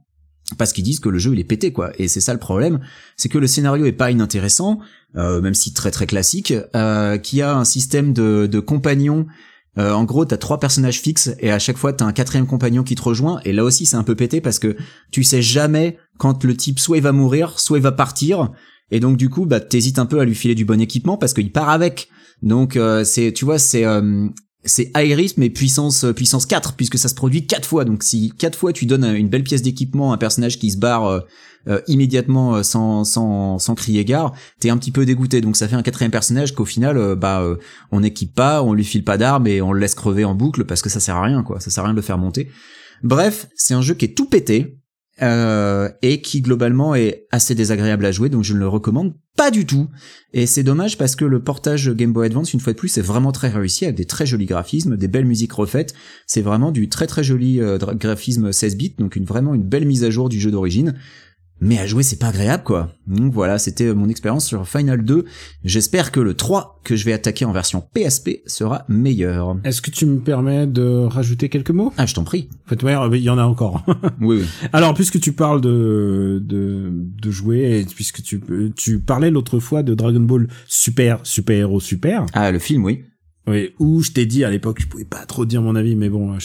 parce 0.58 0.74
qu'ils 0.74 0.84
disent 0.84 1.00
que 1.00 1.10
le 1.10 1.18
jeu 1.18 1.34
il 1.34 1.40
est 1.40 1.46
pété 1.46 1.72
quoi 1.72 1.92
et 1.98 2.08
c'est 2.08 2.22
ça 2.22 2.34
le 2.34 2.40
problème 2.40 2.80
c'est 3.16 3.30
que 3.30 3.38
le 3.38 3.48
scénario 3.48 3.86
est 3.86 3.92
pas 3.92 4.12
inintéressant 4.12 4.80
euh, 5.16 5.42
même 5.42 5.54
si 5.54 5.74
très 5.74 5.92
très 5.92 6.08
classique 6.08 6.54
euh, 6.76 7.18
qui 7.18 7.42
a 7.42 7.56
un 7.56 7.66
système 7.66 8.14
de, 8.14 8.48
de 8.48 8.60
compagnons 8.60 9.28
euh, 9.78 9.94
en 9.94 10.04
gros, 10.04 10.26
t'as 10.26 10.38
trois 10.38 10.60
personnages 10.60 11.00
fixes 11.00 11.32
et 11.40 11.52
à 11.52 11.60
chaque 11.60 11.78
fois 11.78 11.94
t'as 11.94 12.06
un 12.06 12.12
quatrième 12.12 12.46
compagnon 12.46 12.84
qui 12.84 12.96
te 12.96 13.02
rejoint. 13.02 13.40
Et 13.46 13.54
là 13.54 13.64
aussi, 13.64 13.86
c'est 13.86 13.96
un 13.96 14.04
peu 14.04 14.16
pété 14.16 14.42
parce 14.42 14.60
que 14.60 14.76
tu 15.12 15.24
sais 15.24 15.42
jamais 15.42 15.98
quand 16.18 16.44
le 16.44 16.56
type 16.56 16.80
soit 16.80 16.98
il 16.98 17.04
va 17.04 17.12
mourir, 17.12 17.60
soit 17.60 17.78
il 17.78 17.84
va 17.84 17.92
partir. 17.92 18.52
Et 18.92 19.00
donc 19.00 19.18
du 19.18 19.30
coup, 19.30 19.46
bah 19.46 19.62
t'hésites 19.62 20.00
un 20.00 20.06
peu 20.06 20.20
à 20.20 20.26
lui 20.26 20.36
filer 20.36 20.56
du 20.56 20.66
bon 20.66 20.82
équipement 20.82 21.18
parce 21.18 21.34
qu'il 21.34 21.52
part 21.52 21.70
avec. 21.70 22.10
Donc 22.42 22.76
euh, 22.76 23.04
c'est, 23.04 23.32
tu 23.32 23.46
vois, 23.46 23.60
c'est 23.60 23.86
euh, 23.86 24.28
c'est 24.64 24.92
Iris 24.96 25.38
mais 25.38 25.50
puissance 25.50 26.04
euh, 26.04 26.14
puissance 26.14 26.46
4 26.46 26.74
puisque 26.76 26.98
ça 26.98 27.10
se 27.10 27.16
produit 27.16 27.48
quatre 27.48 27.68
fois. 27.68 27.86
Donc 27.86 28.04
si 28.04 28.32
quatre 28.38 28.58
fois 28.58 28.74
tu 28.74 28.86
donnes 28.86 29.06
une 29.06 29.30
belle 29.30 29.44
pièce 29.44 29.62
d'équipement 29.62 30.12
à 30.12 30.16
un 30.16 30.18
personnage 30.18 30.60
qui 30.60 30.72
se 30.72 30.78
barre 30.78 31.06
euh, 31.06 31.20
euh, 31.68 31.82
immédiatement 31.88 32.62
sans 32.64 33.04
sans 33.04 33.60
sans 33.60 33.76
crier 33.76 34.06
gare, 34.06 34.34
t'es 34.60 34.70
un 34.70 34.78
petit 34.78 34.92
peu 34.92 35.06
dégoûté. 35.06 35.42
Donc 35.42 35.56
ça 35.56 35.68
fait 35.68 35.76
un 35.76 35.84
quatrième 35.84 36.12
personnage 36.12 36.54
qu'au 36.54 36.66
final, 36.66 37.16
bah 37.16 37.44
on 37.92 38.00
n'équipe 38.00 38.34
pas, 38.34 38.64
on 38.64 38.74
lui 38.74 38.84
file 38.84 39.04
pas 39.04 39.18
d'armes 39.18 39.48
et 39.48 39.62
on 39.62 39.72
le 39.72 39.80
laisse 39.80 39.96
crever 39.96 40.26
en 40.26 40.36
boucle 40.36 40.66
parce 40.66 40.82
que 40.82 40.90
ça 40.90 41.00
sert 41.00 41.16
à 41.16 41.24
rien 41.24 41.44
quoi. 41.44 41.60
Ça 41.60 41.70
sert 41.70 41.84
à 41.84 41.88
rien 41.88 41.94
de 41.94 42.00
le 42.00 42.04
faire 42.04 42.18
monter. 42.18 42.50
Bref, 43.04 43.48
c'est 43.56 43.74
un 43.74 43.82
jeu 43.82 43.94
qui 43.94 44.06
est 44.06 44.16
tout 44.16 44.28
pété. 44.28 44.81
Euh, 45.22 45.90
et 46.02 46.22
qui 46.22 46.42
globalement 46.42 46.96
est 46.96 47.28
assez 47.32 47.56
désagréable 47.56 48.06
à 48.06 48.12
jouer, 48.12 48.30
donc 48.30 48.44
je 48.44 48.54
ne 48.54 48.60
le 48.60 48.68
recommande 48.68 49.14
pas 49.38 49.52
du 49.52 49.66
tout. 49.66 49.88
Et 50.34 50.46
c'est 50.46 50.64
dommage 50.64 50.98
parce 50.98 51.16
que 51.16 51.26
le 51.26 51.44
portage 51.44 51.92
Game 51.92 52.12
Boy 52.12 52.26
Advance, 52.26 52.54
une 52.54 52.60
fois 52.60 52.74
de 52.74 52.78
plus, 52.78 52.90
c'est 52.90 53.02
vraiment 53.02 53.32
très 53.32 53.50
réussi 53.50 53.86
avec 53.86 53.96
des 53.96 54.06
très 54.06 54.26
jolis 54.26 54.46
graphismes, 54.46 54.98
des 54.98 55.08
belles 55.08 55.26
musiques 55.26 55.54
refaites. 55.54 55.94
C'est 56.28 56.42
vraiment 56.42 56.72
du 56.72 56.90
très 56.90 57.08
très 57.08 57.24
joli 57.24 57.62
euh, 57.62 57.78
graphisme 57.78 58.52
16 58.52 58.78
bits, 58.78 58.96
donc 58.98 59.16
une 59.16 59.26
vraiment 59.26 59.54
une 59.54 59.64
belle 59.64 59.86
mise 59.86 60.04
à 60.04 60.10
jour 60.10 60.28
du 60.28 60.40
jeu 60.40 60.52
d'origine. 60.52 60.96
Mais 61.62 61.78
à 61.78 61.86
jouer, 61.86 62.02
c'est 62.02 62.18
pas 62.20 62.28
agréable, 62.30 62.64
quoi. 62.64 62.92
Donc 63.08 63.32
voilà, 63.34 63.60
c'était 63.60 63.94
mon 63.94 64.10
expérience 64.10 64.48
sur 64.48 64.68
Final 64.68 65.04
2. 65.06 65.26
J'espère 65.64 66.12
que 66.12 66.20
le 66.20 66.34
3 66.34 66.80
que 66.84 66.96
je 66.96 67.06
vais 67.06 67.14
attaquer 67.14 67.46
en 67.46 67.52
version 67.52 67.84
PSP 67.94 68.42
sera 68.48 68.84
meilleur. 68.90 69.56
Est-ce 69.64 69.82
que 69.82 69.92
tu 69.92 70.08
me 70.08 70.20
permets 70.20 70.66
de 70.66 71.06
rajouter 71.06 71.50
quelques 71.50 71.70
mots? 71.70 71.94
Ah, 71.98 72.08
je 72.08 72.16
t'en 72.16 72.24
prie. 72.24 72.50
En 72.66 72.70
fait, 72.70 72.82
ouais, 72.84 72.96
il 73.14 73.24
y 73.24 73.30
en 73.30 73.38
a 73.38 73.44
encore. 73.44 73.86
Oui, 74.20 74.38
oui. 74.42 74.46
Alors, 74.74 74.94
puisque 74.94 75.20
tu 75.20 75.34
parles 75.34 75.62
de 75.62 76.42
de, 76.44 76.92
de 76.92 77.32
jouer, 77.32 77.80
et 77.80 77.86
puisque 77.86 78.22
tu 78.24 78.42
tu 78.76 79.00
parlais 79.00 79.30
l'autre 79.32 79.60
fois 79.60 79.84
de 79.84 79.94
Dragon 79.94 80.20
Ball 80.20 80.48
Super 80.68 81.20
Super 81.24 81.58
Héros 81.58 81.80
Super, 81.80 82.26
Ah, 82.34 82.52
le 82.52 82.60
film, 82.60 82.84
oui. 82.84 83.04
Oui, 83.48 83.72
où 83.80 84.02
je 84.04 84.12
t'ai 84.12 84.26
dit 84.26 84.44
à 84.44 84.52
l'époque, 84.52 84.80
je 84.82 84.88
pouvais 84.88 85.04
pas 85.06 85.26
trop 85.26 85.46
dire 85.46 85.62
mon 85.62 85.76
avis, 85.76 85.96
mais 85.96 86.10
bon, 86.10 86.38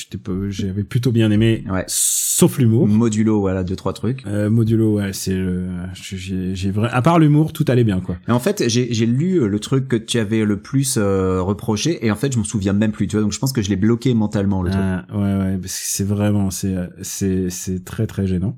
j'avais 0.48 0.82
plutôt 0.84 1.12
bien 1.12 1.30
aimé, 1.30 1.62
Ouais. 1.70 1.84
sauf 1.88 2.58
l'humour. 2.58 2.88
Modulo, 2.88 3.40
voilà, 3.40 3.64
deux, 3.64 3.76
trois 3.76 3.92
trucs. 3.92 4.26
Euh, 4.26 4.48
modulo, 4.48 4.96
ouais, 4.96 5.12
c'est 5.12 5.34
le, 5.34 5.66
j'ai, 5.94 6.54
j'ai 6.54 6.70
vrai, 6.70 6.88
à 6.90 7.02
part 7.02 7.18
l'humour, 7.18 7.52
tout 7.52 7.64
allait 7.68 7.84
bien, 7.84 8.00
quoi. 8.00 8.16
Mais 8.26 8.32
en 8.34 8.40
fait, 8.40 8.64
j'ai 8.68 8.92
j'ai 8.94 9.06
lu 9.06 9.42
euh, 9.42 9.46
le 9.46 9.58
truc 9.60 9.88
que 9.88 9.96
tu 9.96 10.18
avais 10.18 10.44
le 10.44 10.56
plus 10.58 10.96
euh, 10.96 11.42
reproché 11.42 12.04
et 12.04 12.10
en 12.10 12.16
fait, 12.16 12.32
je 12.32 12.38
me 12.38 12.44
souviens 12.44 12.72
même 12.72 12.92
plus, 12.92 13.06
tu 13.06 13.16
vois. 13.16 13.22
Donc, 13.22 13.32
je 13.32 13.38
pense 13.38 13.52
que 13.52 13.60
je 13.62 13.68
l'ai 13.68 13.76
bloqué 13.76 14.14
mentalement 14.14 14.62
le 14.62 14.70
truc. 14.70 14.82
Ah, 14.82 15.06
ouais, 15.12 15.18
ouais, 15.18 15.58
parce 15.58 15.74
que 15.78 15.84
c'est 15.86 16.04
vraiment, 16.06 16.50
c'est, 16.50 16.76
c'est, 17.02 17.50
c'est 17.50 17.84
très, 17.84 18.06
très 18.06 18.26
gênant. 18.26 18.56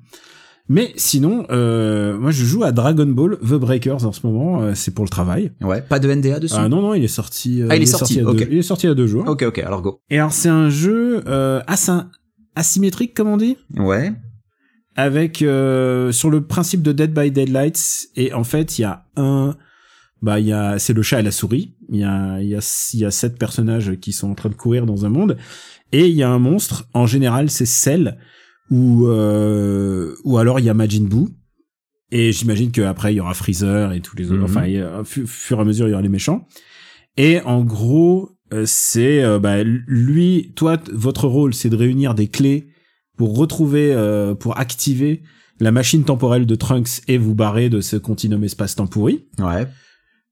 Mais 0.70 0.92
sinon, 0.96 1.46
euh, 1.50 2.18
moi, 2.18 2.31
je 2.31 2.44
joue 2.44 2.62
à 2.62 2.72
Dragon 2.72 3.07
Ball 3.07 3.38
The 3.38 3.54
Breakers 3.54 4.04
en 4.04 4.12
ce 4.12 4.26
moment. 4.26 4.61
euh, 4.62 4.72
c'est 4.74 4.92
pour 4.92 5.04
le 5.04 5.09
travail. 5.11 5.52
Ouais. 5.62 5.81
Pas 5.81 5.98
de 5.98 6.09
NDA 6.12 6.40
dessus. 6.40 6.54
Ah 6.59 6.68
non, 6.68 6.83
non, 6.83 6.92
il 6.94 7.02
est 7.04 7.09
sorti. 7.09 7.62
euh, 7.62 7.68
Ah, 7.70 7.76
il 7.76 7.83
est 7.83 7.87
sorti, 7.87 8.16
deux- 8.18 8.46
il 8.50 8.59
est 8.59 8.62
sorti 8.62 8.87
il 8.87 8.90
y 8.90 8.92
a 8.92 8.94
deux 8.94 9.07
jours. 9.07 9.24
Ok, 9.26 9.42
ok. 9.42 9.59
Alors 9.61 9.81
go. 9.81 10.00
Et 10.11 10.18
alors, 10.18 10.33
c'est 10.33 10.50
un 10.50 10.68
jeu 10.68 11.22
euh, 11.26 11.62
asyn- 11.66 12.09
asymétrique, 12.54 13.14
comme 13.14 13.28
on 13.28 13.38
dit, 13.38 13.57
Ouais. 13.78 14.12
avec 14.96 15.40
euh, 15.42 16.12
sur 16.12 16.28
le 16.31 16.42
principe 16.44 16.83
de 16.83 16.92
Dead 16.92 17.12
by 17.14 17.31
Daylight. 17.31 18.09
Et 18.16 18.33
en 18.35 18.44
fait, 18.44 18.78
il 18.78 18.83
y 18.83 18.85
a 18.85 19.04
un, 19.16 19.57
bah, 20.20 20.38
il 20.40 20.46
y 20.46 20.52
a, 20.52 20.78
c'est 20.78 20.92
le 20.92 21.02
chat 21.02 21.20
et 21.20 21.22
la 21.22 21.31
souris. 21.31 21.74
Il 21.88 22.00
y 22.00 22.04
a, 22.04 22.40
il 22.42 22.48
y 22.48 22.54
a, 22.54 22.90
il 22.92 23.00
y 23.00 23.04
a 23.07 23.11
sept 23.11 23.38
personnages 23.38 23.96
qui 24.00 24.12
sont 24.12 24.31
en 24.31 24.35
train 24.35 24.50
de 24.50 24.54
courir 24.54 24.85
dans 24.85 25.07
un 25.07 25.09
monde, 25.09 25.38
et 25.92 26.09
il 26.09 26.14
y 26.14 26.22
a 26.22 26.28
un 26.28 26.38
monstre. 26.38 26.87
En 26.92 27.07
général, 27.07 27.48
c'est 27.48 27.64
Cell 27.64 28.18
ou 28.70 29.07
euh, 29.09 30.14
ou 30.24 30.38
alors 30.38 30.59
il 30.61 30.66
y 30.66 30.68
a 30.70 30.74
Majin 30.74 31.04
Buu. 31.04 31.26
Et 32.11 32.33
j'imagine 32.33 32.70
qu'après 32.70 33.12
il 33.12 33.16
y 33.16 33.20
aura 33.20 33.35
Freezer 33.35 33.92
et 33.92 34.00
tous 34.00 34.16
les 34.16 34.26
autres. 34.31 34.38
Mhm. 34.38 34.44
Enfin, 34.44 34.66
il 34.66 34.72
y 34.74 34.81
a- 34.81 35.00
au 35.00 35.04
fu- 35.04 35.26
fur 35.26 35.59
et 35.59 35.61
à 35.61 35.64
mesure 35.64 35.87
il 35.87 35.90
y 35.90 35.92
aura 35.92 36.02
les 36.02 36.09
méchants. 36.09 36.46
Et 37.18 37.40
en 37.42 37.62
gros, 37.64 38.31
euh, 38.52 38.64
c'est 38.66 39.22
euh, 39.22 39.38
bah, 39.38 39.62
lui, 39.64 40.52
toi, 40.57 40.78
votre 40.92 41.26
rôle, 41.28 41.52
c'est 41.52 41.68
de 41.68 41.76
réunir 41.76 42.14
des 42.14 42.28
clés 42.28 42.68
pour 43.18 43.37
retrouver, 43.37 43.92
euh, 43.92 44.35
pour 44.35 44.59
activer 44.59 45.22
la 45.61 45.72
machine 45.72 46.04
temporelle 46.04 46.46
de 46.46 46.54
Trunks 46.54 47.02
et 47.09 47.18
vous 47.18 47.35
barrer 47.35 47.68
de 47.68 47.81
ce 47.81 47.96
continuum 47.96 48.44
espace-temps 48.44 48.87
pourri. 48.87 49.26
Ouais. 49.38 49.66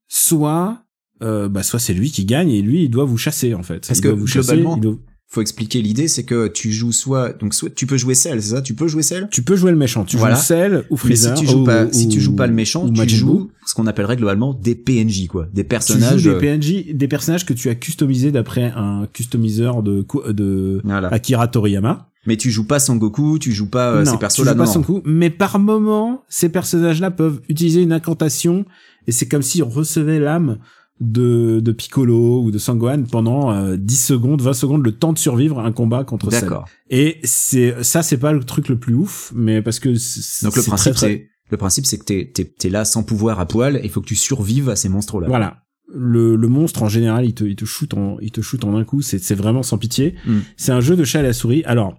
Soit, 0.07 0.83
euh, 1.21 1.49
bah, 1.49 1.63
soit 1.63 1.79
c'est 1.79 1.93
lui 1.93 2.09
qui 2.11 2.25
gagne 2.25 2.49
et 2.49 2.61
lui, 2.61 2.83
il 2.85 2.89
doit 2.89 3.03
vous 3.05 3.17
chasser 3.17 3.53
en 3.53 3.63
fait. 3.63 3.85
Parce 3.87 3.99
Il 3.99 4.03
que 4.03 4.07
doit 4.07 4.17
vous 4.17 4.27
chasser, 4.27 4.53
globalement- 4.55 4.77
il 4.77 4.81
doit- 4.81 4.97
Faut 5.29 5.41
expliquer 5.41 5.81
l'idée, 5.81 6.07
c'est 6.07 6.23
que 6.23 6.47
tu 6.47 6.71
joues 6.71 6.93
soit, 6.93 7.33
donc 7.33 7.53
soit 7.53 7.69
tu 7.75 7.85
peux 7.85 7.97
jouer 7.97 8.15
Cell, 8.15 8.41
c'est 8.41 8.55
ça? 8.55 8.61
Tu 8.61 8.73
peux 8.73 8.87
jouer 8.87 9.03
Cell 9.03 9.27
tu 9.29 9.41
peux 9.41 9.57
jouer 9.57 9.71
le 9.71 9.77
méchant. 9.77 10.05
Tu 10.05 10.15
Voilà. 10.15 10.35
joues 10.35 10.41
Cell 10.41 10.85
ou 10.89 10.93
Mais 10.95 10.97
Freezer. 10.99 11.37
si 11.37 11.43
tu 11.43 11.49
joues 11.51 11.59
ou- 11.61 11.65
pas, 11.65 11.91
si 11.91 12.07
tu 12.07 12.21
joues 12.21 12.35
pas 12.35 12.47
le 12.47 12.53
méchant, 12.53 12.85
tu 12.89 12.91
Majin 12.97 13.03
Buu. 13.17 13.19
joues 13.19 13.51
ce 13.65 13.73
qu'on 13.75 13.87
appellerait 13.87 14.15
globalement 14.15 14.53
des 14.53 14.73
PNJ, 14.75 15.27
quoi, 15.27 15.47
des 15.53 15.63
Tu 15.63 15.67
personnages. 15.67 16.19
joues 16.21 16.29
des 16.29 16.35
euh, 16.35 16.39
PNJ, 16.39 16.93
des 16.93 17.07
personnages 17.09 17.45
que 17.45 17.51
tu 17.53 17.69
as 17.69 17.75
customisés 17.75 18.31
d'après 18.31 18.71
un 18.73 19.05
customiseur 19.11 19.83
de, 19.83 20.05
de 20.29 20.81
Voilà. 20.85 21.09
Akira 21.09 21.49
Toriyama. 21.49 22.09
Mais 22.25 22.37
tu 22.37 22.49
joues 22.49 22.65
pas 22.67 22.79
Sangoku, 22.79 23.37
tu 23.39 23.51
joues 23.51 23.69
pas 23.69 23.91
euh, 23.91 23.99
non, 23.99 24.05
ces 24.05 24.11
tu 24.11 24.17
persos-là. 24.19 24.51
joues 24.53 24.57
pas 24.57 24.65
coup, 24.83 25.01
mais 25.05 25.29
par 25.29 25.59
moment, 25.59 26.23
ces 26.29 26.47
personnages-là 26.49 27.11
peuvent 27.11 27.41
utiliser 27.49 27.81
une 27.81 27.91
incantation 27.91 28.65
et 29.07 29.11
c'est 29.13 29.27
comme 29.27 29.41
s'ils 29.41 29.63
recevaient 29.63 30.19
l'âme 30.19 30.57
de, 30.99 31.59
de 31.59 31.71
Piccolo 31.71 32.41
ou 32.43 32.51
de 32.51 32.57
Sangohan 32.57 33.03
pendant 33.03 33.51
euh, 33.51 33.75
10 33.77 33.95
secondes, 34.05 34.41
20 34.41 34.53
secondes, 34.53 34.83
le 34.85 34.91
temps 34.93 35.13
de 35.13 35.19
survivre 35.19 35.59
à 35.59 35.65
un 35.65 35.71
combat 35.71 36.03
contre 36.03 36.31
Cell. 36.31 36.41
D'accord. 36.41 36.65
Et 36.89 37.17
c'est 37.23 37.83
ça, 37.83 38.01
c'est 38.03 38.17
pas 38.17 38.31
le 38.33 38.43
truc 38.43 38.67
le 38.69 38.77
plus 38.79 38.95
ouf, 38.95 39.31
mais 39.35 39.61
parce 39.61 39.79
que 39.79 39.93
c'est- 39.95 40.45
Donc 40.45 40.55
le 40.55 40.61
c'est 40.61 40.67
principe, 40.69 40.93
très, 40.95 41.07
c'est 41.07 41.29
le 41.51 41.57
principe, 41.57 41.85
c'est 41.85 41.97
que 41.97 42.03
t'es 42.05 42.31
t'es 42.33 42.45
t'es 42.45 42.69
là 42.69 42.83
sans 42.85 43.03
pouvoir 43.03 43.39
à 43.39 43.45
poil, 43.45 43.77
et 43.77 43.81
il 43.83 43.89
faut 43.89 44.01
que 44.01 44.07
tu 44.07 44.15
survives 44.15 44.69
à 44.69 44.75
ces 44.75 44.89
monstres-là. 44.89 45.27
voilà. 45.27 45.63
Le, 45.93 46.35
le 46.35 46.47
monstre 46.49 46.83
en 46.83 46.89
général, 46.89 47.25
il 47.25 47.33
te, 47.33 47.45
il 47.45 47.55
te 47.55 47.63
shoot 47.63 47.93
en, 47.93 48.17
il 48.19 48.31
te 48.31 48.41
shoot 48.41 48.61
en 48.65 48.75
un 48.75 48.83
coup. 48.83 49.01
C'est, 49.01 49.19
c'est 49.19 49.35
vraiment 49.35 49.63
sans 49.63 49.77
pitié. 49.77 50.15
Mm. 50.25 50.39
C'est 50.57 50.73
un 50.73 50.81
jeu 50.81 50.97
de 50.97 51.05
chat 51.05 51.19
à 51.19 51.21
la 51.23 51.31
souris. 51.31 51.63
Alors, 51.63 51.95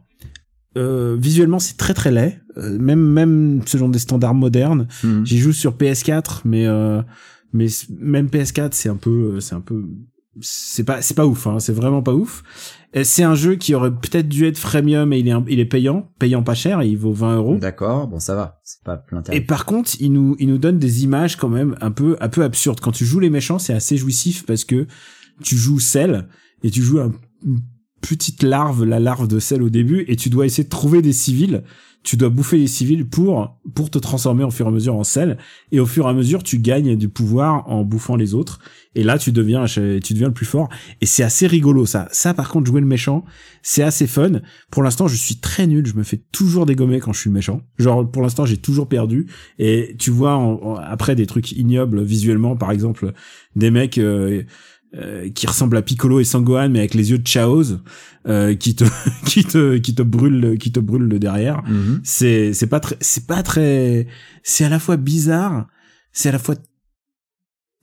euh, 0.76 1.16
visuellement, 1.18 1.58
c'est 1.58 1.76
très 1.78 1.94
très 1.94 2.11
laid. 2.11 2.38
Euh, 2.58 2.78
même, 2.78 3.00
même 3.00 3.62
genre 3.66 3.88
des 3.88 3.98
standards 3.98 4.34
modernes. 4.34 4.88
Mhm. 5.02 5.24
J'y 5.24 5.38
joue 5.38 5.52
sur 5.52 5.74
PS4, 5.76 6.42
mais 6.44 6.66
euh, 6.66 7.00
mais 7.52 7.66
même 7.98 8.26
PS4, 8.28 8.70
c'est 8.72 8.88
un 8.88 8.96
peu, 8.96 9.34
euh, 9.37 9.40
c'est 9.40 9.54
un 9.54 9.61
peu, 9.61 9.84
c'est 10.40 10.84
pas, 10.84 11.02
c'est 11.02 11.14
pas 11.14 11.26
ouf. 11.26 11.46
Hein, 11.46 11.58
c'est 11.58 11.72
vraiment 11.72 12.02
pas 12.02 12.14
ouf. 12.14 12.42
Et 12.94 13.04
C'est 13.04 13.22
un 13.22 13.34
jeu 13.34 13.56
qui 13.56 13.74
aurait 13.74 13.90
peut-être 13.94 14.28
dû 14.28 14.46
être 14.46 14.56
freemium 14.58 15.12
et 15.12 15.18
il 15.18 15.28
est, 15.28 15.32
un- 15.32 15.44
il 15.48 15.58
est 15.61 15.64
payant, 15.66 16.11
payant 16.18 16.42
pas 16.42 16.54
cher. 16.54 16.82
Il 16.82 16.96
vaut 16.96 17.12
20 17.12 17.37
euros. 17.37 17.56
D'accord, 17.58 18.06
bon 18.08 18.18
ça 18.20 18.34
va, 18.34 18.61
c'est 18.64 18.82
pas 18.84 18.96
plein 18.96 19.22
Et 19.32 19.40
par 19.40 19.66
contre, 19.66 19.90
il 20.00 20.12
nous, 20.12 20.37
il 20.38 20.48
nous 20.48 20.58
donne 20.58 20.78
des 20.78 21.04
images 21.04 21.37
quand 21.37 21.48
même 21.48 21.76
un 21.80 21.90
peu, 21.90 22.16
un 22.20 22.28
peu 22.28 22.42
absurdes. 22.44 22.80
Quand 22.80 22.92
tu 22.92 23.04
joues 23.04 23.20
les 23.20 23.30
méchants, 23.30 23.58
c'est 23.58 23.74
assez 23.74 23.96
jouissif 23.96 24.46
parce 24.46 24.64
que 24.64 24.87
tu 25.42 25.56
joues 25.56 25.80
Cell 25.80 26.28
et 26.62 26.70
tu 26.70 26.82
joues 26.82 27.00
un, 27.00 27.12
une 27.44 27.61
petite 28.00 28.42
larve, 28.42 28.84
la 28.84 29.00
larve 29.00 29.26
de 29.28 29.38
Cell 29.40 29.62
au 29.62 29.70
début, 29.70 30.04
et 30.08 30.16
tu 30.16 30.30
dois 30.30 30.46
essayer 30.46 30.64
de 30.64 30.68
trouver 30.68 31.02
des 31.02 31.12
civils. 31.12 31.64
Tu 32.02 32.16
dois 32.16 32.30
bouffer 32.30 32.56
les 32.58 32.66
civils 32.66 33.06
pour, 33.06 33.58
pour 33.74 33.90
te 33.90 33.98
transformer 33.98 34.44
au 34.44 34.50
fur 34.50 34.66
et 34.66 34.68
à 34.68 34.72
mesure 34.72 34.94
en 34.94 35.04
Cell. 35.04 35.37
Et 35.72 35.80
au 35.80 35.87
fur 35.87 36.06
et 36.06 36.08
à 36.08 36.12
mesure, 36.12 36.42
tu 36.42 36.58
gagnes 36.58 36.96
du 36.96 37.08
pouvoir 37.08 37.68
en 37.68 37.84
bouffant 37.84 38.16
les 38.16 38.34
autres. 38.34 38.61
Et 38.94 39.02
là, 39.04 39.18
tu 39.18 39.30
deviens, 39.30 39.66
tu 39.66 40.12
deviens 40.12 40.28
le 40.28 40.34
plus 40.34 40.46
fort. 40.46 40.68
Et 41.00 41.06
c'est 41.06 41.22
assez 41.22 41.46
rigolo, 41.46 41.87
ça. 41.87 42.08
Ça, 42.11 42.34
par 42.34 42.48
contre, 42.48 42.66
jouer 42.66 42.80
le 42.80 42.87
méchant, 42.87 43.24
c'est 43.62 43.82
assez 43.82 44.06
fun. 44.06 44.40
Pour 44.70 44.82
l'instant, 44.82 45.06
je 45.06 45.16
suis 45.16 45.37
très 45.37 45.66
nul. 45.66 45.87
Je 45.87 45.94
me 45.94 46.02
fais 46.02 46.20
toujours 46.32 46.66
dégommer 46.66 46.98
quand 46.98 47.12
je 47.12 47.20
suis 47.20 47.30
le 47.30 47.34
méchant. 47.34 47.62
Genre, 47.78 48.11
pour 48.11 48.22
l'instant, 48.22 48.46
j'ai 48.46 48.56
toujours 48.56 48.88
perdu. 48.88 49.26
Et 49.58 49.94
tu 49.98 50.11
vois, 50.11 50.80
après 50.82 51.14
des 51.14 51.26
trucs 51.26 51.52
ignobles 51.52 52.02
visuellement, 52.02 52.56
par 52.56 52.72
exemple, 52.72 53.12
des 53.54 53.70
mecs 53.70 53.98
euh, 53.98 54.42
euh, 54.94 55.29
qui 55.29 55.46
ressemblent 55.46 55.77
à 55.77 55.83
Piccolo 55.83 56.18
et 56.18 56.24
Sangohan, 56.24 56.70
mais 56.70 56.79
avec 56.79 56.94
les 56.94 57.11
yeux 57.11 57.18
de 57.18 57.29
Chaos, 57.29 57.77
euh, 58.27 58.55
qui 58.55 58.74
te, 58.74 58.85
qui 59.27 59.44
te, 59.44 59.77
qui 59.77 59.94
te 59.94 60.01
brûlent, 60.03 60.57
qui 60.59 60.72
te 60.72 60.81
brûlent 60.81 61.09
le 61.09 61.18
derrière. 61.18 61.62
Mhm. 61.68 62.01
C'est, 62.05 62.55
c'est 62.55 62.68
pas 62.68 62.81
très, 62.81 62.96
c'est 63.01 63.27
pas 63.27 63.42
très, 63.42 64.07
c'est 64.42 64.64
à 64.64 64.70
la 64.70 64.79
fois 64.79 64.96
bizarre, 64.96 65.66
c'est 66.12 66.31
à 66.31 66.33
la 66.33 66.38
fois, 66.38 66.55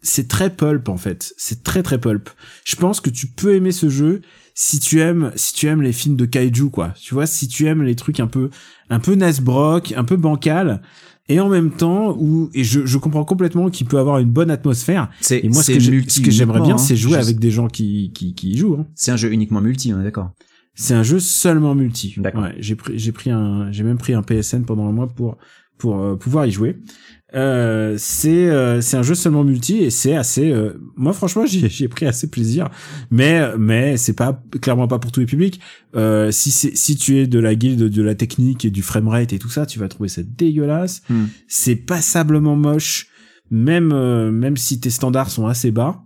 c'est 0.02 0.28
très 0.28 0.50
pulp 0.50 0.90
en 0.90 0.98
fait. 0.98 1.34
C'est 1.38 1.64
très 1.64 1.84
très 1.84 2.00
pulp. 2.00 2.30
Je 2.64 2.76
pense 2.76 3.02
que 3.02 3.12
tu 3.12 3.28
peux 3.28 3.54
aimer 3.54 3.72
ce 3.72 3.88
jeu 3.88 4.22
si 4.56 4.80
tu 4.80 5.00
aimes, 5.00 5.32
si 5.36 5.54
tu 5.54 5.68
aimes 5.68 5.84
les 5.84 5.94
films 5.94 6.16
de 6.16 6.26
kaiju 6.26 6.72
quoi. 6.72 6.96
Tu 7.00 7.14
vois, 7.14 7.28
si 7.28 7.48
tu 7.48 7.68
aimes 7.68 7.84
les 7.84 7.96
trucs 7.96 8.20
un 8.20 8.28
peu, 8.28 8.50
un 8.90 9.00
peu 9.00 9.14
Nasbrock, 9.14 9.94
un 9.96 10.04
peu 10.04 10.16
bancal, 10.16 10.82
et 11.30 11.40
en 11.40 11.50
même 11.50 11.72
temps 11.72 12.16
où, 12.18 12.50
et 12.54 12.64
je, 12.64 12.86
je 12.86 12.98
comprends 12.98 13.26
complètement 13.26 13.70
qu'il 13.70 13.88
peut 13.88 13.98
avoir 14.00 14.20
une 14.20 14.30
bonne 14.30 14.52
atmosphère. 14.52 15.10
C'est 15.22 15.44
Et 15.44 15.50
moi, 15.50 15.64
ce 15.64 15.72
que, 15.74 16.10
ce 16.10 16.22
que 16.22 16.32
j'aimerais 16.32 16.62
bien, 16.62 16.78
c'est 16.78 16.94
hein. 16.94 16.98
jouer 16.98 17.14
Je- 17.14 17.20
avec 17.20 17.40
des 17.40 17.52
gens 17.52 17.68
qui, 17.68 18.12
qui, 18.14 18.34
qui 18.36 18.52
y 18.52 18.58
jouent. 18.58 18.78
Hein. 18.80 18.88
C'est 18.96 19.12
un 19.12 19.18
jeu 19.18 19.32
uniquement 19.32 19.62
multi, 19.62 19.94
on 19.94 20.02
est 20.02 20.04
d'accord. 20.04 20.32
C'est 20.76 20.94
un 20.94 21.04
jeu 21.04 21.20
seulement 21.20 21.74
multi. 21.74 22.16
D'accord. 22.18 22.44
Ouais, 22.44 22.56
j'ai 22.60 22.76
pris, 22.76 23.00
j'ai 23.00 23.12
pris 23.12 23.32
un, 23.32 23.72
j'ai 23.72 23.84
même 23.84 23.98
pris 23.98 24.14
un 24.14 24.22
PSN 24.22 24.64
pendant 24.66 24.88
un 24.88 24.92
mois 24.92 25.08
pour 25.08 25.38
pour 25.78 26.00
euh, 26.02 26.16
pouvoir 26.16 26.46
y 26.46 26.52
jouer. 26.52 26.78
Euh, 27.36 27.96
c'est 27.98 28.48
euh, 28.50 28.80
c'est 28.80 28.96
un 28.96 29.04
jeu 29.04 29.14
seulement 29.14 29.44
multi 29.44 29.80
et 29.80 29.90
c'est 29.90 30.16
assez. 30.16 30.52
euh, 30.52 30.80
moi 30.96 31.12
franchement 31.12 31.46
j'y 31.46 31.68
j'ai 31.70 31.88
pris 31.90 32.06
assez 32.06 32.30
plaisir, 32.30 32.70
mais 33.12 33.58
mais 33.58 33.98
c'est 33.98 34.14
pas 34.14 34.42
clairement 34.62 34.88
pas 34.88 35.00
pour 35.00 35.12
tous 35.12 35.20
les 35.20 35.26
publics. 35.26 35.60
Euh, 35.96 36.32
si 36.32 36.52
c'est 36.52 36.76
si 36.78 36.96
tu 36.96 37.18
es 37.18 37.28
de 37.28 37.40
la 37.40 37.56
guilde 37.56 37.90
de 37.90 38.02
la 38.02 38.16
technique 38.16 38.64
et 38.64 38.70
du 38.70 38.82
framerate 38.82 39.34
et 39.34 39.40
tout 39.40 39.50
ça, 39.50 39.66
tu 39.66 39.80
vas 39.80 39.90
trouver 39.90 40.08
ça 40.08 40.22
dégueulasse. 40.24 41.02
Hmm. 41.10 41.26
C'est 41.48 41.76
passablement 41.76 42.56
moche, 42.56 43.08
même 43.52 43.92
euh, 43.92 44.32
même 44.32 44.56
si 44.56 44.80
tes 44.80 44.90
standards 44.90 45.30
sont 45.30 45.48
assez 45.48 45.72
bas. 45.72 46.05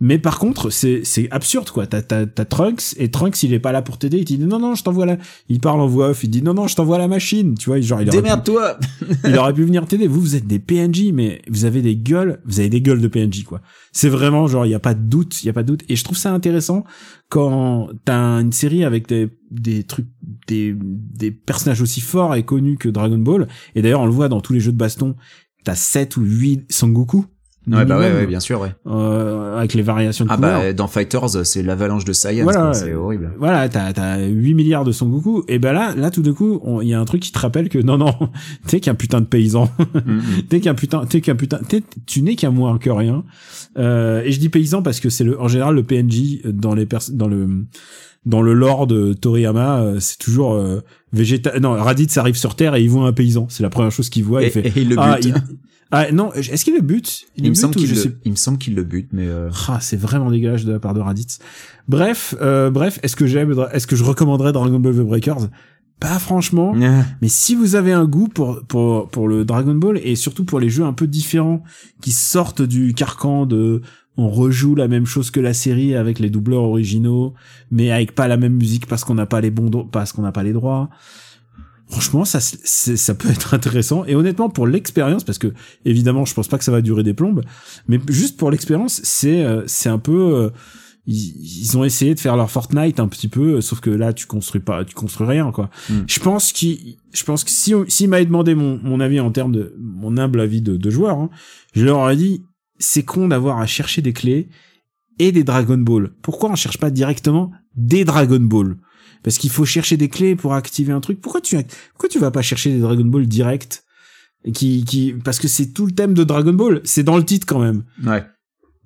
Mais 0.00 0.18
par 0.18 0.38
contre, 0.38 0.70
c'est 0.70 1.02
c'est 1.04 1.28
absurde 1.30 1.70
quoi. 1.70 1.86
T'as 1.86 2.02
t'as 2.02 2.26
t'as 2.26 2.44
Trunks 2.44 2.94
et 2.96 3.10
Trunks 3.10 3.42
il 3.42 3.52
est 3.54 3.60
pas 3.60 3.72
là 3.72 3.82
pour 3.82 3.98
t'aider. 3.98 4.18
Il 4.18 4.24
te 4.24 4.32
dit 4.34 4.38
non 4.38 4.58
non 4.58 4.74
je 4.74 4.82
t'envoie 4.82 5.06
la. 5.06 5.18
Il 5.48 5.60
parle 5.60 5.80
en 5.80 5.86
voix 5.86 6.10
off. 6.10 6.24
Il 6.24 6.30
dit 6.30 6.42
non 6.42 6.54
non 6.54 6.66
je 6.66 6.76
t'envoie 6.76 6.98
la 6.98 7.08
machine. 7.08 7.54
Tu 7.56 7.70
vois 7.70 7.80
genre 7.80 8.02
il 8.02 8.08
aurait, 8.08 8.18
pu, 8.18 8.22
Démerde-toi 8.22 8.78
il 9.24 9.38
aurait 9.38 9.54
pu 9.54 9.64
venir 9.64 9.86
t'aider. 9.86 10.06
Vous 10.08 10.20
vous 10.20 10.36
êtes 10.36 10.46
des 10.46 10.58
PNJ 10.58 11.12
mais 11.12 11.42
vous 11.48 11.64
avez 11.64 11.82
des 11.82 11.96
gueules. 11.96 12.40
Vous 12.44 12.60
avez 12.60 12.68
des 12.68 12.80
gueules 12.80 13.00
de 13.00 13.08
PNJ 13.08 13.44
quoi. 13.44 13.60
C'est 13.92 14.08
vraiment 14.08 14.46
genre 14.46 14.66
il 14.66 14.70
y 14.70 14.74
a 14.74 14.80
pas 14.80 14.94
de 14.94 15.02
doute. 15.02 15.42
Il 15.42 15.46
y 15.46 15.50
a 15.50 15.52
pas 15.52 15.62
de 15.62 15.68
doute. 15.68 15.82
Et 15.88 15.96
je 15.96 16.04
trouve 16.04 16.16
ça 16.16 16.32
intéressant 16.32 16.84
quand 17.28 17.88
t'as 18.04 18.40
une 18.40 18.52
série 18.52 18.84
avec 18.84 19.08
des 19.08 19.30
des 19.50 19.84
trucs 19.84 20.08
des, 20.48 20.74
des 20.76 21.30
personnages 21.30 21.82
aussi 21.82 22.00
forts 22.00 22.34
et 22.34 22.42
connus 22.42 22.78
que 22.78 22.88
Dragon 22.88 23.18
Ball. 23.18 23.48
Et 23.74 23.82
d'ailleurs, 23.82 24.00
on 24.00 24.06
le 24.06 24.12
voit 24.12 24.28
dans 24.28 24.40
tous 24.40 24.52
les 24.52 24.60
jeux 24.60 24.72
de 24.72 24.78
baston. 24.78 25.14
T'as 25.64 25.76
7 25.76 26.16
ou 26.16 26.22
8 26.22 26.72
Sangoku. 26.72 27.26
Ouais, 27.70 27.84
bah 27.84 27.96
ouais, 27.96 28.12
ouais, 28.12 28.26
bien 28.26 28.40
sûr, 28.40 28.60
ouais. 28.60 28.74
euh, 28.88 29.56
avec 29.56 29.74
les 29.74 29.82
variations 29.82 30.24
de 30.24 30.30
Ah 30.32 30.36
couleurs. 30.36 30.60
bah 30.62 30.72
dans 30.72 30.88
Fighters, 30.88 31.46
c'est 31.46 31.62
l'avalanche 31.62 32.04
de 32.04 32.12
Saiyan, 32.12 32.42
Voilà, 32.42 32.60
quoi, 32.62 32.74
c'est 32.74 32.92
horrible. 32.92 33.32
Voilà, 33.38 33.68
t'as 33.68 33.92
t'as 33.92 34.18
8 34.18 34.54
milliards 34.54 34.84
de 34.84 34.90
Son 34.90 35.08
Goku 35.08 35.44
et 35.46 35.60
ben 35.60 35.72
là 35.72 35.94
là 35.96 36.10
tout 36.10 36.22
d'un 36.22 36.32
coup 36.32 36.60
il 36.82 36.88
y 36.88 36.94
a 36.94 36.98
un 37.00 37.04
truc 37.04 37.22
qui 37.22 37.30
te 37.30 37.38
rappelle 37.38 37.68
que 37.68 37.78
non 37.78 37.98
non 37.98 38.14
t'es 38.66 38.80
qu'un 38.80 38.96
putain 38.96 39.20
de 39.20 39.26
paysan 39.26 39.68
Mhm. 39.94 40.22
t'es 40.48 40.58
qu'un 40.60 40.74
putain 40.74 41.04
t'es 41.06 41.20
qu'un 41.20 41.36
putain 41.36 41.58
t'es- 41.68 41.84
tu 42.06 42.22
n'es 42.22 42.34
qu'un 42.34 42.50
moins 42.50 42.78
que 42.78 42.90
rien 42.90 43.22
euh, 43.78 44.22
et 44.24 44.32
je 44.32 44.40
dis 44.40 44.48
paysan 44.48 44.82
parce 44.82 44.98
que 44.98 45.08
c'est 45.08 45.22
le 45.24 45.40
en 45.40 45.46
général 45.46 45.76
le 45.76 45.82
PNJ 45.84 46.40
dans 46.44 46.74
les 46.74 46.86
pers 46.86 47.00
dans 47.12 47.28
le 47.28 47.48
dans 48.26 48.42
le 48.42 48.54
lore 48.54 48.86
de 48.88 49.12
Toriyama 49.12 49.80
euh, 49.82 49.96
c'est 50.00 50.18
toujours 50.18 50.54
euh, 50.54 50.80
végétal 51.12 51.60
non 51.60 51.72
Raditz 51.72 52.16
arrive 52.18 52.36
sur 52.36 52.56
terre 52.56 52.74
et 52.74 52.82
il 52.82 52.90
voit 52.90 53.06
un 53.06 53.12
paysan 53.12 53.46
c'est 53.48 53.62
la 53.62 53.70
première 53.70 53.92
chose 53.92 54.08
qu'il 54.10 54.24
voit 54.24 54.42
Et, 54.42 54.46
il 54.46 54.50
fait 54.50 54.66
et 54.66 54.72
il 54.76 54.88
le 54.88 54.96
ah, 54.98 55.14
bute. 55.16 55.26
il- 55.26 55.34
ah 55.92 56.10
non 56.10 56.32
est-ce 56.32 56.64
qu'il 56.64 56.74
le 56.74 56.80
bute? 56.80 57.26
Il, 57.36 57.48
me 57.50 57.54
semble 57.54 57.74
qu'il 57.74 57.90
le, 57.90 57.94
sais 57.94 58.10
il 58.24 58.30
me 58.32 58.36
semble 58.36 58.56
qu'il 58.56 58.74
le 58.74 58.82
bute, 58.82 59.10
mais 59.12 59.26
euh... 59.26 59.50
ah, 59.68 59.78
c'est 59.80 59.98
vraiment 59.98 60.30
dégueulasse 60.30 60.64
de 60.64 60.72
la 60.72 60.80
part 60.80 60.94
de 60.94 61.00
Raditz. 61.00 61.38
Bref, 61.86 62.34
euh, 62.40 62.70
bref, 62.70 62.98
est-ce 63.02 63.14
que 63.14 63.26
j'aime, 63.26 63.54
est-ce 63.72 63.86
que 63.86 63.94
je 63.94 64.02
recommanderais 64.02 64.52
Dragon 64.52 64.80
Ball 64.80 64.94
The 64.94 65.00
Breakers? 65.00 65.48
Pas 66.00 66.18
franchement. 66.18 66.74
Mais 67.20 67.28
si 67.28 67.54
vous 67.54 67.76
avez 67.76 67.92
un 67.92 68.06
goût 68.06 68.28
pour 68.28 68.64
pour 68.66 69.10
pour 69.10 69.28
le 69.28 69.44
Dragon 69.44 69.74
Ball 69.74 70.00
et 70.02 70.16
surtout 70.16 70.44
pour 70.44 70.60
les 70.60 70.70
jeux 70.70 70.84
un 70.84 70.94
peu 70.94 71.06
différents 71.06 71.62
qui 72.00 72.10
sortent 72.10 72.62
du 72.62 72.94
carcan 72.94 73.44
de 73.44 73.82
on 74.16 74.30
rejoue 74.30 74.74
la 74.74 74.88
même 74.88 75.06
chose 75.06 75.30
que 75.30 75.40
la 75.40 75.54
série 75.54 75.94
avec 75.94 76.18
les 76.18 76.30
doubleurs 76.30 76.62
originaux, 76.62 77.34
mais 77.70 77.92
avec 77.92 78.14
pas 78.14 78.28
la 78.28 78.38
même 78.38 78.54
musique 78.54 78.86
parce 78.86 79.04
qu'on 79.04 79.14
n'a 79.14 79.26
pas 79.26 79.42
les 79.42 79.50
bons 79.50 79.84
parce 79.84 80.12
qu'on 80.12 80.22
n'a 80.22 80.32
pas 80.32 80.42
les 80.42 80.52
droits. 80.52 80.88
Franchement, 81.92 82.24
ça, 82.24 82.40
ça 82.40 83.14
peut 83.14 83.28
être 83.30 83.52
intéressant. 83.54 84.04
Et 84.06 84.14
honnêtement, 84.14 84.48
pour 84.48 84.66
l'expérience, 84.66 85.24
parce 85.24 85.38
que 85.38 85.52
évidemment, 85.84 86.24
je 86.24 86.32
pense 86.32 86.48
pas 86.48 86.56
que 86.56 86.64
ça 86.64 86.72
va 86.72 86.80
durer 86.80 87.02
des 87.02 87.12
plombes, 87.14 87.42
mais 87.86 88.00
juste 88.08 88.38
pour 88.38 88.50
l'expérience, 88.50 89.00
c'est 89.04 89.44
euh, 89.44 89.62
c'est 89.66 89.90
un 89.90 89.98
peu. 89.98 90.34
euh, 90.34 90.50
ils, 91.06 91.62
ils 91.62 91.76
ont 91.76 91.84
essayé 91.84 92.14
de 92.14 92.20
faire 92.20 92.36
leur 92.36 92.50
Fortnite 92.50 92.98
un 92.98 93.08
petit 93.08 93.28
peu, 93.28 93.56
euh, 93.56 93.60
sauf 93.60 93.80
que 93.80 93.90
là, 93.90 94.12
tu 94.12 94.26
construis 94.26 94.62
pas, 94.62 94.84
tu 94.84 94.94
construis 94.94 95.26
rien, 95.26 95.50
quoi. 95.52 95.68
Mm. 95.90 95.94
Je 96.06 96.20
pense 96.20 96.52
je 96.56 97.24
pense 97.24 97.44
que 97.44 97.50
si 97.50 97.74
s'il 97.88 98.08
m'avait 98.08 98.24
demandé 98.24 98.54
mon 98.54 98.80
mon 98.82 98.98
avis 99.00 99.20
en 99.20 99.30
termes 99.30 99.52
de 99.52 99.74
mon 99.78 100.16
humble 100.16 100.40
avis 100.40 100.62
de, 100.62 100.76
de 100.76 100.90
joueur, 100.90 101.18
hein, 101.18 101.28
je 101.74 101.84
leur 101.84 101.98
aurais 101.98 102.16
dit 102.16 102.42
c'est 102.78 103.04
con 103.04 103.28
d'avoir 103.28 103.58
à 103.58 103.66
chercher 103.66 104.00
des 104.00 104.14
clés 104.14 104.48
et 105.18 105.30
des 105.30 105.44
Dragon 105.44 105.78
Ball. 105.78 106.10
Pourquoi 106.22 106.50
on 106.50 106.56
cherche 106.56 106.78
pas 106.78 106.90
directement 106.90 107.52
des 107.76 108.04
Dragon 108.04 108.40
Ball 108.40 108.76
Parce 109.22 109.38
qu'il 109.38 109.50
faut 109.50 109.64
chercher 109.64 109.96
des 109.96 110.08
clés 110.08 110.34
pour 110.36 110.54
activer 110.54 110.92
un 110.92 111.00
truc. 111.00 111.20
Pourquoi 111.20 111.40
tu 111.40 111.56
pourquoi 111.92 112.08
tu 112.08 112.18
vas 112.18 112.30
pas 112.30 112.42
chercher 112.42 112.72
des 112.72 112.80
Dragon 112.80 113.04
Ball 113.04 113.26
direct? 113.26 113.84
Qui 114.52 114.84
qui 114.84 115.14
parce 115.24 115.38
que 115.38 115.46
c'est 115.46 115.72
tout 115.72 115.86
le 115.86 115.92
thème 115.92 116.14
de 116.14 116.24
Dragon 116.24 116.52
Ball, 116.52 116.80
c'est 116.84 117.04
dans 117.04 117.16
le 117.16 117.24
titre 117.24 117.46
quand 117.46 117.60
même. 117.60 117.84
ouais. 118.04 118.24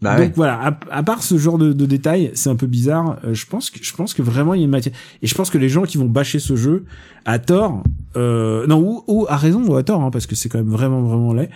Bah 0.02 0.16
Donc 0.16 0.26
ouais. 0.26 0.32
voilà, 0.36 0.60
à, 0.60 0.78
à 0.98 1.02
part 1.02 1.22
ce 1.22 1.38
genre 1.38 1.56
de, 1.56 1.72
de 1.72 1.86
détails, 1.86 2.30
c'est 2.34 2.50
un 2.50 2.56
peu 2.56 2.66
bizarre. 2.66 3.18
euh, 3.24 3.32
je 3.32 3.46
pense 3.46 3.70
que 3.70 3.78
je 3.82 3.94
pense 3.94 4.12
que 4.12 4.20
vraiment 4.20 4.52
il 4.52 4.58
y 4.58 4.62
a 4.62 4.64
une 4.66 4.70
matière. 4.70 4.94
Et 5.22 5.26
je 5.26 5.34
pense 5.34 5.48
que 5.48 5.56
les 5.56 5.70
gens 5.70 5.84
qui 5.84 5.96
vont 5.96 6.04
bâcher 6.04 6.38
ce 6.38 6.54
jeu 6.54 6.84
à 7.24 7.38
tort, 7.38 7.82
euh, 8.14 8.66
non 8.66 8.78
ou, 8.80 9.04
ou 9.08 9.26
à 9.28 9.36
raison 9.38 9.64
ou 9.66 9.74
à 9.74 9.82
tort, 9.82 10.02
hein, 10.02 10.10
parce 10.10 10.26
que 10.26 10.34
c'est 10.34 10.50
quand 10.50 10.58
même 10.58 10.68
vraiment 10.68 11.00
vraiment 11.02 11.32
laid. 11.32 11.48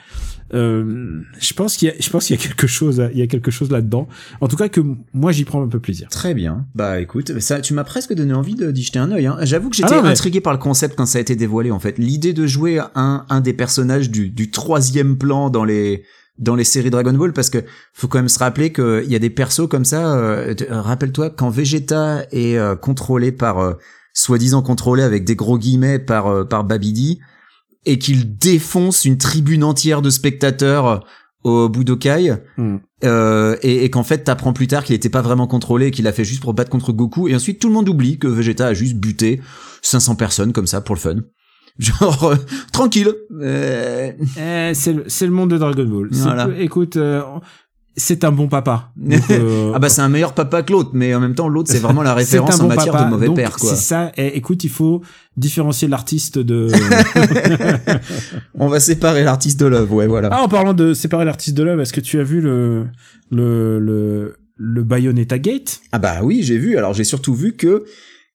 Euh, 0.53 1.21
je 1.39 1.53
pense 1.53 1.77
qu'il 1.77 1.89
y 1.89 1.91
a, 1.93 1.95
je 2.01 2.11
pense 2.11 2.27
qu'il 2.27 2.35
y 2.35 2.39
a 2.39 2.43
quelque 2.43 2.67
chose, 2.67 3.01
il 3.13 3.19
y 3.19 3.23
a 3.23 3.27
quelque 3.27 3.51
chose 3.51 3.71
là-dedans. 3.71 4.09
En 4.41 4.49
tout 4.49 4.57
cas 4.57 4.69
que 4.69 4.81
moi 5.13 5.33
j'y 5.33 5.45
prends 5.45 5.63
un 5.63 5.69
peu 5.69 5.79
plaisir. 5.79 6.09
Très 6.09 6.35
bien. 6.35 6.67
Bah 6.75 6.99
écoute, 7.01 7.39
ça, 7.41 7.61
tu 7.61 7.75
m'as 7.75 7.85
presque 7.85 8.15
donné 8.15 8.33
envie 8.33 8.55
de- 8.55 8.71
d'y 8.73 8.83
jeter 8.83 8.99
un 8.99 9.13
œil. 9.13 9.27
Hein. 9.27 9.37
J'avoue 9.43 9.69
que 9.71 9.77
j'étais 9.77 9.95
Ah 9.95 10.01
mais- 10.03 10.09
intrigué 10.09 10.41
par 10.41 10.53
le 10.55 10.59
concept 10.59 10.97
quand 10.97 11.07
ça 11.07 11.19
a 11.19 11.21
été 11.21 11.37
dévoilé. 11.37 11.71
En 11.71 11.79
fait, 11.79 11.99
l'idée 11.99 12.33
de 12.33 12.47
jouer 12.47 12.81
un, 12.95 13.27
un 13.29 13.41
des 13.43 13.53
personnages 13.53 14.11
du, 14.11 14.31
du 14.31 14.51
troisième 14.51 15.19
plan 15.19 15.51
dans 15.51 15.65
les 15.65 16.05
dans 16.41 16.57
les 16.57 16.65
séries 16.65 16.91
Dragon 16.91 17.13
Ball, 17.13 17.33
parce 17.33 17.51
que 17.51 17.59
faut 17.93 18.09
quand 18.09 18.19
même 18.19 18.29
se 18.29 18.39
rappeler 18.39 18.73
qu'il 18.73 19.05
y 19.07 19.15
a 19.15 19.19
des 19.21 19.31
persos 19.31 19.69
comme 19.69 19.85
ça. 19.85 20.17
euh, 20.17 20.55
euh, 20.69 20.81
Rappelle-toi 20.81 21.31
quand 21.31 21.51
Vegeta 21.51 22.25
est 22.33 22.57
euh, 22.57 22.75
contrôlé 22.75 23.31
par 23.31 23.59
euh, 23.59 23.75
soi-disant 24.15 24.63
contrôlé 24.63 25.03
avec 25.03 25.25
des 25.25 25.37
gros 25.37 25.59
guillemets 25.59 25.99
par 25.99 26.27
euh, 26.27 26.45
par 26.45 26.65
Babidi 26.65 27.21
et 27.87 27.99
qu'il 27.99 28.37
défonce 28.37 29.05
une 29.05 29.19
tribune 29.19 29.63
entière 29.63 30.03
de 30.03 30.11
spectateurs 30.11 30.87
euh, 30.89 30.99
au 31.45 31.69
Budokai 31.71 32.35
euh, 33.05 33.57
et, 33.63 33.85
et 33.85 33.91
qu'en 33.91 34.03
fait 34.03 34.25
t'apprends 34.25 34.53
plus 34.53 34.67
tard 34.67 34.85
qu'il 34.85 34.95
était 34.95 35.09
pas 35.09 35.23
vraiment 35.23 35.47
contrôlé 35.47 35.91
qu'il 35.91 36.07
a 36.07 36.13
fait 36.13 36.25
juste 36.25 36.43
pour 36.43 36.53
battre 36.53 36.71
contre 36.71 36.93
Goku 36.93 37.29
et 37.29 37.35
ensuite 37.35 37.59
tout 37.61 37.69
le 37.69 37.75
monde 37.75 37.89
oublie 37.89 38.19
que 38.19 38.27
Vegeta 38.27 38.67
a 38.67 38.75
juste 38.75 38.97
buté 38.97 39.41
500 39.83 40.17
personnes 40.17 40.53
comme 40.53 40.67
ça 40.67 40.83
pour 40.83 40.95
le 40.95 41.01
fun 41.01 41.17
genre 41.79 42.25
euh, 42.33 42.37
tranquille 42.73 43.13
Euh, 43.41 44.13
Eh, 44.37 44.73
c'est 44.75 44.93
le, 44.93 45.05
c'est 45.09 45.27
le 45.27 45.33
monde 45.33 45.51
de 45.51 45.59
Dragon 45.59 45.85
Ball. 45.85 46.09
Voilà. 46.13 46.49
Écoute, 46.59 46.97
euh, 46.97 47.23
c'est 47.97 48.25
un 48.25 48.33
bon 48.33 48.49
papa. 48.49 48.93
Donc, 48.97 49.21
euh, 49.31 49.73
ah 49.75 49.79
bah 49.79 49.89
c'est 49.89 50.01
un 50.01 50.09
meilleur 50.09 50.33
papa 50.33 50.63
que 50.63 50.73
l'autre 50.73 50.91
mais 50.95 51.15
en 51.15 51.21
même 51.21 51.35
temps 51.35 51.49
l'autre 51.49 51.71
c'est 51.71 51.81
vraiment 51.81 52.03
la 52.03 52.15
référence 52.23 52.55
un 52.61 52.65
en 52.65 52.69
bon 52.69 52.75
matière 52.75 52.93
papa. 52.93 53.05
de 53.05 53.11
mauvais 53.11 53.27
Donc, 53.27 53.37
père 53.37 53.57
quoi 53.57 53.71
C'est 53.71 53.77
ça. 53.77 54.13
Et 54.17 54.37
écoute, 54.39 54.65
il 54.65 54.71
faut 54.71 55.03
différencier 55.37 55.89
l'artiste 55.89 56.39
de. 56.39 56.69
on 58.55 58.69
va 58.69 58.81
séparer 58.81 59.25
l'artiste 59.25 59.59
de 59.61 59.67
l'œuvre 59.67 59.95
ouais 59.95 60.07
voilà 60.07 60.29
Ah, 60.33 60.43
en 60.43 60.49
parlant 60.49 60.75
de 60.75 60.95
séparer 60.95 61.25
l'artiste 61.25 61.57
de 61.57 61.63
l'œuvre, 61.63 61.83
est-ce 61.83 61.93
que 61.93 62.01
tu 62.01 62.19
as 62.21 62.23
vu 62.25 62.41
le 62.41 62.87
le 63.31 63.79
le 63.79 64.37
le 64.57 64.85
Bayonetta 64.85 65.39
Gate? 65.39 65.81
Ah 65.93 65.99
bah 65.99 66.19
oui, 66.23 66.43
j'ai 66.43 66.59
vu. 66.59 66.77
Alors 66.77 66.93
j'ai 66.95 67.05
surtout 67.05 67.35
vu 67.35 67.55
que 67.57 67.85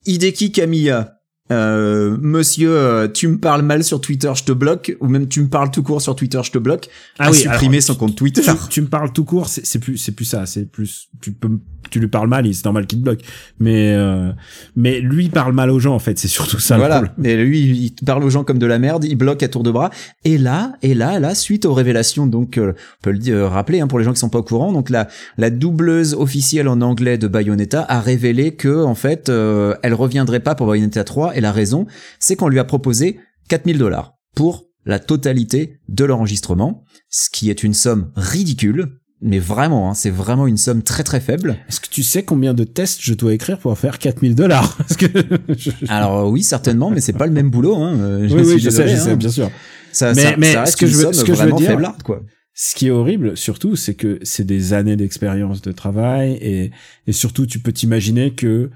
Hideki 0.06 0.52
Kamiya, 0.52 1.15
euh, 1.52 2.18
monsieur, 2.20 2.72
euh, 2.72 3.08
tu 3.08 3.28
me 3.28 3.38
parles 3.38 3.62
mal 3.62 3.84
sur 3.84 4.02
Twitter, 4.02 4.32
je 4.36 4.44
te 4.44 4.52
bloque, 4.52 4.96
ou 5.00 5.08
même 5.08 5.28
tu 5.28 5.42
me 5.42 5.48
parles 5.48 5.70
tout 5.70 5.84
court 5.84 6.02
sur 6.02 6.16
Twitter, 6.16 6.42
je 6.44 6.52
te 6.52 6.58
bloque, 6.58 6.90
a 7.20 7.32
supprimé 7.32 7.82
son 7.82 7.94
compte 7.94 8.16
Twitter. 8.16 8.42
tu, 8.42 8.52
tu 8.70 8.82
me 8.82 8.88
parles 8.88 9.14
tout 9.14 9.26
court, 9.26 9.48
c'est 9.48 9.66
c'est 9.66 9.80
plus 9.80 9.98
c'est 9.98 10.14
plus 10.14 10.26
ça, 10.26 10.48
c'est 10.48 10.66
plus 10.66 11.10
tu 11.22 11.32
peux 11.34 11.60
tu 11.90 12.00
lui 12.00 12.08
parles 12.08 12.28
mal, 12.28 12.52
c'est 12.54 12.66
normal 12.66 12.88
qu'il 12.88 13.00
te 13.00 13.04
bloque. 13.04 13.22
Mais 13.60 13.94
euh, 13.96 14.32
mais 14.76 15.00
lui 15.00 15.30
parle 15.30 15.54
mal 15.54 15.70
aux 15.72 15.80
gens 15.80 15.96
en 15.96 16.00
fait, 16.00 16.18
c'est 16.20 16.28
surtout 16.28 16.60
ça 16.60 16.76
le 16.76 16.82
Voilà. 16.82 17.02
problème. 17.02 17.26
Et 17.26 17.44
lui, 17.44 17.60
il 18.00 18.06
parle 18.06 18.24
aux 18.24 18.30
gens 18.30 18.44
comme 18.44 18.58
de 18.60 18.66
la 18.66 18.80
merde, 18.80 19.06
il 19.06 19.16
bloque 19.16 19.44
à 19.44 19.48
tour 19.48 19.64
de 19.64 19.72
bras. 19.72 19.90
Et 20.24 20.38
là, 20.38 20.74
et 20.82 20.94
là, 20.94 21.20
là, 21.20 21.36
suite 21.36 21.66
aux 21.66 21.74
révélations, 21.74 22.28
donc, 22.28 22.58
euh, 22.58 22.74
on 22.74 23.04
peut 23.04 23.12
le 23.12 23.20
dire, 23.20 23.36
euh, 23.36 23.48
rappeler 23.48 23.80
hein, 23.80 23.88
pour 23.88 24.00
les 24.00 24.06
gens 24.06 24.14
qui 24.14 24.20
sont 24.20 24.30
pas 24.30 24.40
au 24.40 24.44
courant, 24.44 24.72
donc 24.72 24.90
la 24.90 25.08
la 25.38 25.50
doubleuse 25.50 26.14
officielle 26.14 26.68
en 26.68 26.82
anglais 26.82 27.18
de 27.18 27.28
Bayonetta 27.28 27.86
a 27.88 28.00
révélé 28.02 28.56
que 28.56 28.84
en 28.84 28.96
fait, 28.96 29.30
euh, 29.30 29.76
elle 29.84 29.94
reviendrait 29.94 30.40
pas 30.40 30.56
pour 30.56 30.68
Bayonetta 30.68 31.04
3. 31.04 31.36
Et 31.38 31.42
la 31.42 31.52
raison, 31.52 31.86
c'est 32.20 32.36
qu'on 32.36 32.48
lui 32.50 32.60
a 32.60 32.64
proposé 32.64 33.20
4000 33.50 33.78
dollars 33.78 34.14
pour 34.36 34.66
la 34.86 35.00
totalité 35.00 35.80
de 35.90 36.06
l'enregistrement, 36.06 36.84
ce 37.10 37.30
qui 37.30 37.50
est 37.50 37.64
une 37.64 37.74
somme 37.74 38.12
ridicule. 38.16 39.00
Mais 39.22 39.40
vraiment, 39.40 39.90
hein, 39.90 39.94
c'est 39.94 40.10
vraiment 40.10 40.46
une 40.46 40.58
somme 40.58 40.84
très 40.84 41.04
très 41.04 41.20
faible. 41.20 41.56
Est-ce 41.70 41.80
que 41.80 41.88
tu 41.90 42.04
sais 42.04 42.24
combien 42.24 42.54
de 42.54 42.64
tests 42.66 43.00
je 43.02 43.14
dois 43.14 43.34
écrire 43.34 43.58
pour 43.58 43.78
faire 43.78 43.98
4000 43.98 44.36
dollars? 44.36 44.78
Que 44.98 45.06
je- 45.58 45.72
je- 45.82 45.92
Alors 45.92 46.30
oui, 46.30 46.44
certainement, 46.44 46.92
mais 46.92 47.00
c'est 47.02 47.14
pas 47.14 47.26
le 47.26 47.32
même 47.32 47.50
boulot. 47.50 47.76
Hein. 47.78 47.98
euh, 48.00 48.28
oui, 48.30 48.34
oui, 48.42 48.46
suis 48.52 48.60
je 48.60 48.70
sais, 48.70 48.88
je 48.88 48.96
hein. 48.96 49.00
sais, 49.00 49.16
bien 49.16 49.30
sûr. 49.30 49.50
Ça, 49.92 50.14
Mais- 50.14 50.22
ça, 50.22 50.38
mais 50.38 50.54
ça 50.54 50.60
reste 50.62 50.74
ce 50.74 50.78
que 50.78 50.86
je 50.88 50.96
veux- 50.98 51.04
somme 51.04 51.14
ce 51.14 51.22
que 51.24 51.28
je 51.28 51.32
veux 51.32 51.44
vraiment 51.44 51.56
dire- 51.58 51.70
faiblarde, 51.70 52.04
quoi. 52.04 52.22
Ce 52.58 52.74
qui 52.76 52.88
est 52.88 52.92
horrible, 52.92 53.36
surtout, 53.36 53.76
c'est 53.76 53.96
que 53.96 54.20
c'est 54.24 54.46
des 54.46 54.74
années 54.74 54.96
d'expérience 54.96 55.62
de 55.62 55.72
travail 55.74 56.34
et, 56.42 56.72
et 57.08 57.12
surtout, 57.12 57.46
tu 57.46 57.60
peux 57.60 57.72
t'imaginer 57.74 58.32
que 58.34 58.70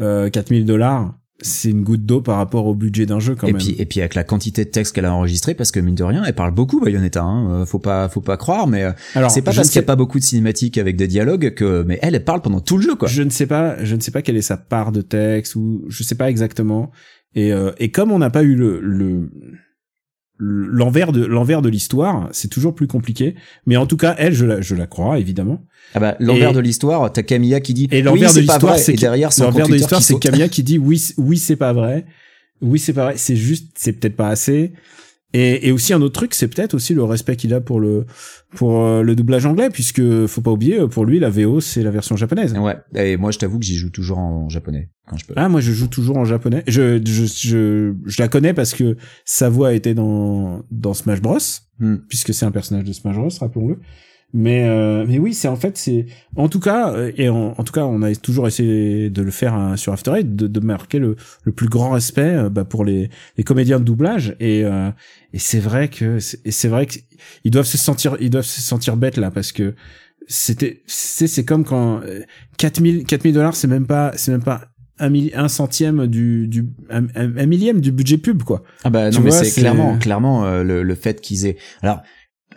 euh, 0.00 0.28
4000 0.30 0.64
dollars, 0.66 1.14
c'est 1.42 1.70
une 1.70 1.82
goutte 1.82 2.06
d'eau 2.06 2.20
par 2.20 2.36
rapport 2.38 2.66
au 2.66 2.74
budget 2.74 3.04
d'un 3.06 3.20
jeu 3.20 3.34
quand 3.34 3.46
Et 3.46 3.52
même. 3.52 3.60
puis, 3.60 3.76
et 3.78 3.84
puis 3.84 4.00
avec 4.00 4.14
la 4.14 4.24
quantité 4.24 4.64
de 4.64 4.70
texte 4.70 4.94
qu'elle 4.94 5.04
a 5.04 5.12
enregistré, 5.14 5.54
parce 5.54 5.70
que 5.70 5.80
mine 5.80 5.94
de 5.94 6.04
rien, 6.04 6.22
elle 6.24 6.34
parle 6.34 6.52
beaucoup 6.52 6.80
Bayonetta. 6.80 7.22
Hein, 7.22 7.62
euh, 7.62 7.66
faut 7.66 7.78
pas, 7.78 8.08
faut 8.08 8.20
pas 8.20 8.36
croire, 8.36 8.66
mais 8.66 8.84
euh, 8.84 8.92
c'est 9.28 9.42
pas 9.42 9.52
parce 9.52 9.68
qu'il 9.68 9.80
y 9.80 9.84
a 9.84 9.86
pas 9.86 9.96
beaucoup 9.96 10.18
de 10.18 10.24
cinématiques 10.24 10.78
avec 10.78 10.96
des 10.96 11.08
dialogues 11.08 11.54
que, 11.54 11.84
mais 11.86 11.98
elle, 12.02 12.14
elle 12.14 12.24
parle 12.24 12.40
pendant 12.40 12.60
tout 12.60 12.76
le 12.76 12.82
jeu, 12.82 12.94
quoi. 12.94 13.08
Je 13.08 13.22
ne 13.22 13.30
sais 13.30 13.46
pas, 13.46 13.82
je 13.84 13.94
ne 13.94 14.00
sais 14.00 14.10
pas 14.10 14.22
quelle 14.22 14.36
est 14.36 14.42
sa 14.42 14.56
part 14.56 14.92
de 14.92 15.02
texte 15.02 15.56
ou 15.56 15.84
je 15.88 16.02
sais 16.02 16.14
pas 16.14 16.30
exactement. 16.30 16.90
Et, 17.34 17.52
euh, 17.52 17.72
et 17.78 17.90
comme 17.90 18.12
on 18.12 18.18
n'a 18.18 18.30
pas 18.30 18.42
eu 18.42 18.54
le, 18.54 18.80
le 18.80 19.30
l'envers 20.42 21.12
de 21.12 21.24
l'envers 21.24 21.62
de 21.62 21.68
l'histoire, 21.68 22.28
c'est 22.32 22.48
toujours 22.48 22.74
plus 22.74 22.88
compliqué. 22.88 23.36
Mais 23.66 23.76
en 23.76 23.86
tout 23.86 23.96
cas, 23.96 24.14
elle, 24.18 24.34
je 24.34 24.44
la, 24.44 24.60
je 24.60 24.74
la 24.74 24.86
crois 24.86 25.18
évidemment. 25.18 25.64
Ah 25.94 26.00
bah, 26.00 26.16
l'envers 26.18 26.52
de 26.52 26.60
l'histoire, 26.60 27.12
t'as 27.12 27.22
Camilla 27.22 27.60
qui 27.60 27.74
dit, 27.74 27.88
Et 27.92 27.98
oui, 27.98 28.02
l'envers 28.02 28.30
de 28.30 28.40
c'est 28.40 28.46
pas 28.46 28.54
l'histoire, 28.54 28.78
c'est 28.78 28.92
derrière 28.94 29.30
l'envers 29.38 29.68
de 29.68 29.74
l'histoire, 29.74 30.02
c'est. 30.02 30.18
Camilla 30.18 30.48
qui 30.48 30.62
dit 30.62 30.78
oui, 30.78 31.02
oui, 31.16 31.38
c'est 31.38 31.56
pas 31.56 31.72
vrai. 31.72 32.06
Oui, 32.60 32.78
c'est 32.78 32.92
pas 32.92 33.04
vrai. 33.04 33.14
C'est 33.16 33.36
juste, 33.36 33.70
c'est 33.76 33.92
peut-être 33.92 34.16
pas 34.16 34.28
assez. 34.28 34.72
Et, 35.34 35.68
et 35.68 35.72
aussi 35.72 35.92
un 35.92 36.02
autre 36.02 36.14
truc, 36.14 36.34
c'est 36.34 36.48
peut-être 36.48 36.74
aussi 36.74 36.94
le 36.94 37.02
respect 37.04 37.36
qu'il 37.36 37.54
a 37.54 37.60
pour 37.60 37.80
le 37.80 38.04
pour 38.54 38.82
euh, 38.84 39.02
le 39.02 39.16
doublage 39.16 39.46
anglais, 39.46 39.70
puisque 39.70 40.26
faut 40.26 40.42
pas 40.42 40.50
oublier, 40.50 40.86
pour 40.88 41.04
lui, 41.06 41.18
la 41.18 41.30
VO 41.30 41.60
c'est 41.60 41.82
la 41.82 41.90
version 41.90 42.16
japonaise. 42.16 42.52
Ouais. 42.54 42.76
Et 42.94 43.16
moi, 43.16 43.30
je 43.30 43.38
t'avoue 43.38 43.58
que 43.58 43.64
j'y 43.64 43.76
joue 43.76 43.90
toujours 43.90 44.18
en 44.18 44.48
japonais 44.48 44.90
quand 45.08 45.16
je 45.16 45.24
peux. 45.24 45.34
Ah, 45.36 45.48
moi 45.48 45.60
je 45.60 45.72
joue 45.72 45.88
toujours 45.88 46.18
en 46.18 46.24
japonais. 46.24 46.62
Je 46.66 47.00
je 47.04 47.24
je, 47.24 47.94
je 48.04 48.22
la 48.22 48.28
connais 48.28 48.52
parce 48.52 48.74
que 48.74 48.96
sa 49.24 49.48
voix 49.48 49.72
était 49.72 49.94
dans 49.94 50.62
dans 50.70 50.94
Smash 50.94 51.20
Bros, 51.22 51.38
Hmm. 51.78 51.96
puisque 52.08 52.32
c'est 52.32 52.44
un 52.44 52.52
personnage 52.52 52.84
de 52.84 52.92
Smash 52.92 53.16
Bros, 53.16 53.28
rappelons-le. 53.40 53.78
Mais 54.34 54.64
euh, 54.66 55.04
mais 55.06 55.18
oui, 55.18 55.34
c'est 55.34 55.48
en 55.48 55.56
fait 55.56 55.76
c'est 55.76 56.06
en 56.36 56.48
tout 56.48 56.58
cas 56.60 56.92
euh, 56.94 57.12
et 57.18 57.28
en, 57.28 57.54
en 57.58 57.64
tout 57.64 57.72
cas 57.72 57.84
on 57.84 58.00
a 58.00 58.14
toujours 58.14 58.46
essayé 58.46 59.10
de 59.10 59.22
le 59.22 59.30
faire 59.30 59.52
hein, 59.52 59.76
sur 59.76 59.92
After 59.92 60.12
Eight 60.16 60.34
de, 60.34 60.46
de 60.46 60.60
marquer 60.60 60.98
le, 60.98 61.16
le 61.44 61.52
plus 61.52 61.68
grand 61.68 61.90
respect 61.90 62.22
euh, 62.36 62.48
bah, 62.48 62.64
pour 62.64 62.84
les, 62.86 63.10
les 63.36 63.44
comédiens 63.44 63.78
de 63.78 63.84
doublage. 63.84 64.34
Et 64.40 64.64
euh, 64.64 64.90
et 65.34 65.38
c'est 65.38 65.58
vrai 65.60 65.88
que 65.88 66.18
c'est 66.18 66.68
vrai 66.68 66.86
que 66.86 66.94
ils 67.44 67.50
doivent 67.50 67.66
se 67.66 67.76
sentir 67.76 68.16
ils 68.20 68.30
doivent 68.30 68.44
se 68.46 68.62
sentir 68.62 68.96
bêtes 68.96 69.18
là 69.18 69.30
parce 69.30 69.52
que 69.52 69.74
c'était 70.28 70.82
c'est 70.86 71.26
c'est 71.26 71.44
comme 71.44 71.64
quand 71.64 72.00
euh, 72.02 72.20
4000 72.56 73.04
4000 73.04 73.34
dollars 73.34 73.54
c'est 73.56 73.68
même 73.68 73.86
pas 73.86 74.12
c'est 74.16 74.30
même 74.32 74.42
pas 74.42 74.62
un, 74.98 75.12
un 75.34 75.48
centième 75.48 76.06
du 76.06 76.46
du 76.48 76.66
un, 76.90 77.06
un- 77.14 77.46
millième 77.46 77.80
du 77.80 77.92
budget 77.92 78.18
pub 78.18 78.42
quoi. 78.44 78.62
Ah 78.84 78.90
bah 78.90 79.10
Tu 79.10 79.18
non 79.18 79.24
mais 79.24 79.30
vois, 79.30 79.38
c'est 79.40 79.44
c'est- 79.46 79.60
clairement 79.60 79.98
clairement 79.98 80.44
euh, 80.46 80.62
le, 80.62 80.82
le 80.82 80.94
fait 80.94 81.20
qu'ils 81.20 81.44
aient 81.46 81.56
alors 81.82 82.02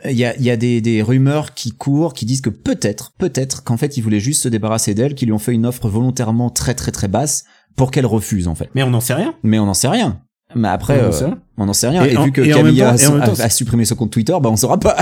il 0.10 0.18
y 0.18 0.26
a, 0.26 0.36
y 0.40 0.50
a 0.50 0.58
des, 0.58 0.82
des 0.82 1.02
rumeurs 1.02 1.54
qui 1.54 1.72
courent 1.72 2.14
qui 2.14 2.26
disent 2.26 2.42
que 2.42 2.50
peut-être 2.50 3.14
peut-être 3.18 3.64
qu'en 3.64 3.78
fait 3.78 3.98
ils 3.98 4.02
voulaient 4.02 4.20
juste 4.20 4.42
se 4.44 4.50
débarrasser 4.50 4.94
d'elle 4.94 5.16
qu'ils 5.16 5.28
lui 5.28 5.34
ont 5.34 5.40
fait 5.40 5.54
une 5.54 5.66
offre 5.66 5.88
volontairement 5.90 6.50
très 6.50 6.74
très 6.74 6.92
très 6.92 7.08
basse 7.08 7.46
pour 7.76 7.92
qu'elle 7.92 8.06
refuse 8.06 8.48
en 8.48 8.56
fait. 8.56 8.70
Mais 8.76 8.84
on 8.84 8.90
n'en 8.90 9.00
sait 9.02 9.14
rien. 9.14 9.36
Mais 9.44 9.60
on 9.60 9.66
n'en 9.66 9.74
sait 9.74 9.88
rien. 9.88 10.22
Mais 10.56 10.68
après 10.70 11.00
On 11.02 11.06
en 11.06 11.08
euh, 11.08 11.12
sait 11.12 11.26
rien. 11.26 11.40
on 11.58 11.66
n'en 11.66 11.74
sait 11.74 11.88
rien. 11.90 12.06
Et 12.06 12.14
et, 12.14 12.18
en- 12.18 12.24
vu 12.26 12.32
que 12.32 12.42
et 12.42 12.50
Camilla 12.52 12.92
temps- 12.98 13.18
et 13.18 13.22
a, 13.22 13.26
temps, 13.28 13.40
a 13.40 13.50
supprimé 13.50 13.86
son 13.86 13.96
compte 13.96 14.12
Twitter 14.12 14.36
bah 14.42 14.50
on 14.50 14.56
saura 14.56 14.80
pas. 14.80 14.96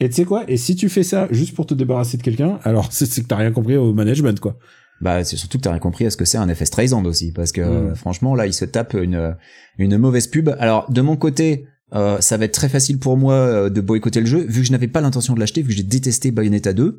Et 0.00 0.08
tu 0.08 0.16
sais 0.16 0.24
quoi? 0.24 0.44
Et 0.48 0.56
si 0.56 0.74
tu 0.76 0.88
fais 0.88 1.02
ça 1.04 1.28
juste 1.30 1.54
pour 1.54 1.66
te 1.66 1.74
débarrasser 1.74 2.16
de 2.16 2.22
quelqu'un, 2.22 2.58
alors 2.64 2.88
c'est 2.92 3.06
que 3.22 3.26
t'as 3.28 3.36
rien 3.36 3.52
compris 3.52 3.76
au 3.76 3.92
management, 3.92 4.38
quoi. 4.40 4.56
Bah, 5.00 5.24
c'est 5.24 5.36
surtout 5.36 5.58
que 5.58 5.62
t'as 5.62 5.70
rien 5.70 5.80
compris 5.80 6.06
à 6.06 6.10
ce 6.10 6.16
que 6.16 6.24
c'est 6.24 6.38
un 6.38 6.52
FS 6.54 6.64
Streisand 6.66 7.04
aussi, 7.04 7.32
parce 7.32 7.50
que 7.52 7.60
euh, 7.60 7.94
franchement 7.94 8.34
là, 8.34 8.46
il 8.46 8.52
se 8.54 8.64
tape 8.64 8.94
une 8.94 9.36
une 9.78 9.96
mauvaise 9.98 10.26
pub. 10.28 10.50
Alors 10.60 10.90
de 10.90 11.00
mon 11.00 11.16
côté, 11.16 11.66
euh, 11.92 12.18
ça 12.20 12.36
va 12.36 12.44
être 12.46 12.54
très 12.54 12.68
facile 12.68 12.98
pour 12.98 13.16
moi 13.16 13.34
euh, 13.34 13.70
de 13.70 13.80
boycotter 13.80 14.20
le 14.20 14.26
jeu, 14.26 14.40
vu 14.48 14.60
que 14.62 14.66
je 14.66 14.72
n'avais 14.72 14.88
pas 14.88 15.00
l'intention 15.00 15.34
de 15.34 15.40
l'acheter, 15.40 15.62
vu 15.62 15.68
que 15.68 15.74
j'ai 15.74 15.82
détesté 15.82 16.30
Bayonetta 16.30 16.72
2. 16.72 16.98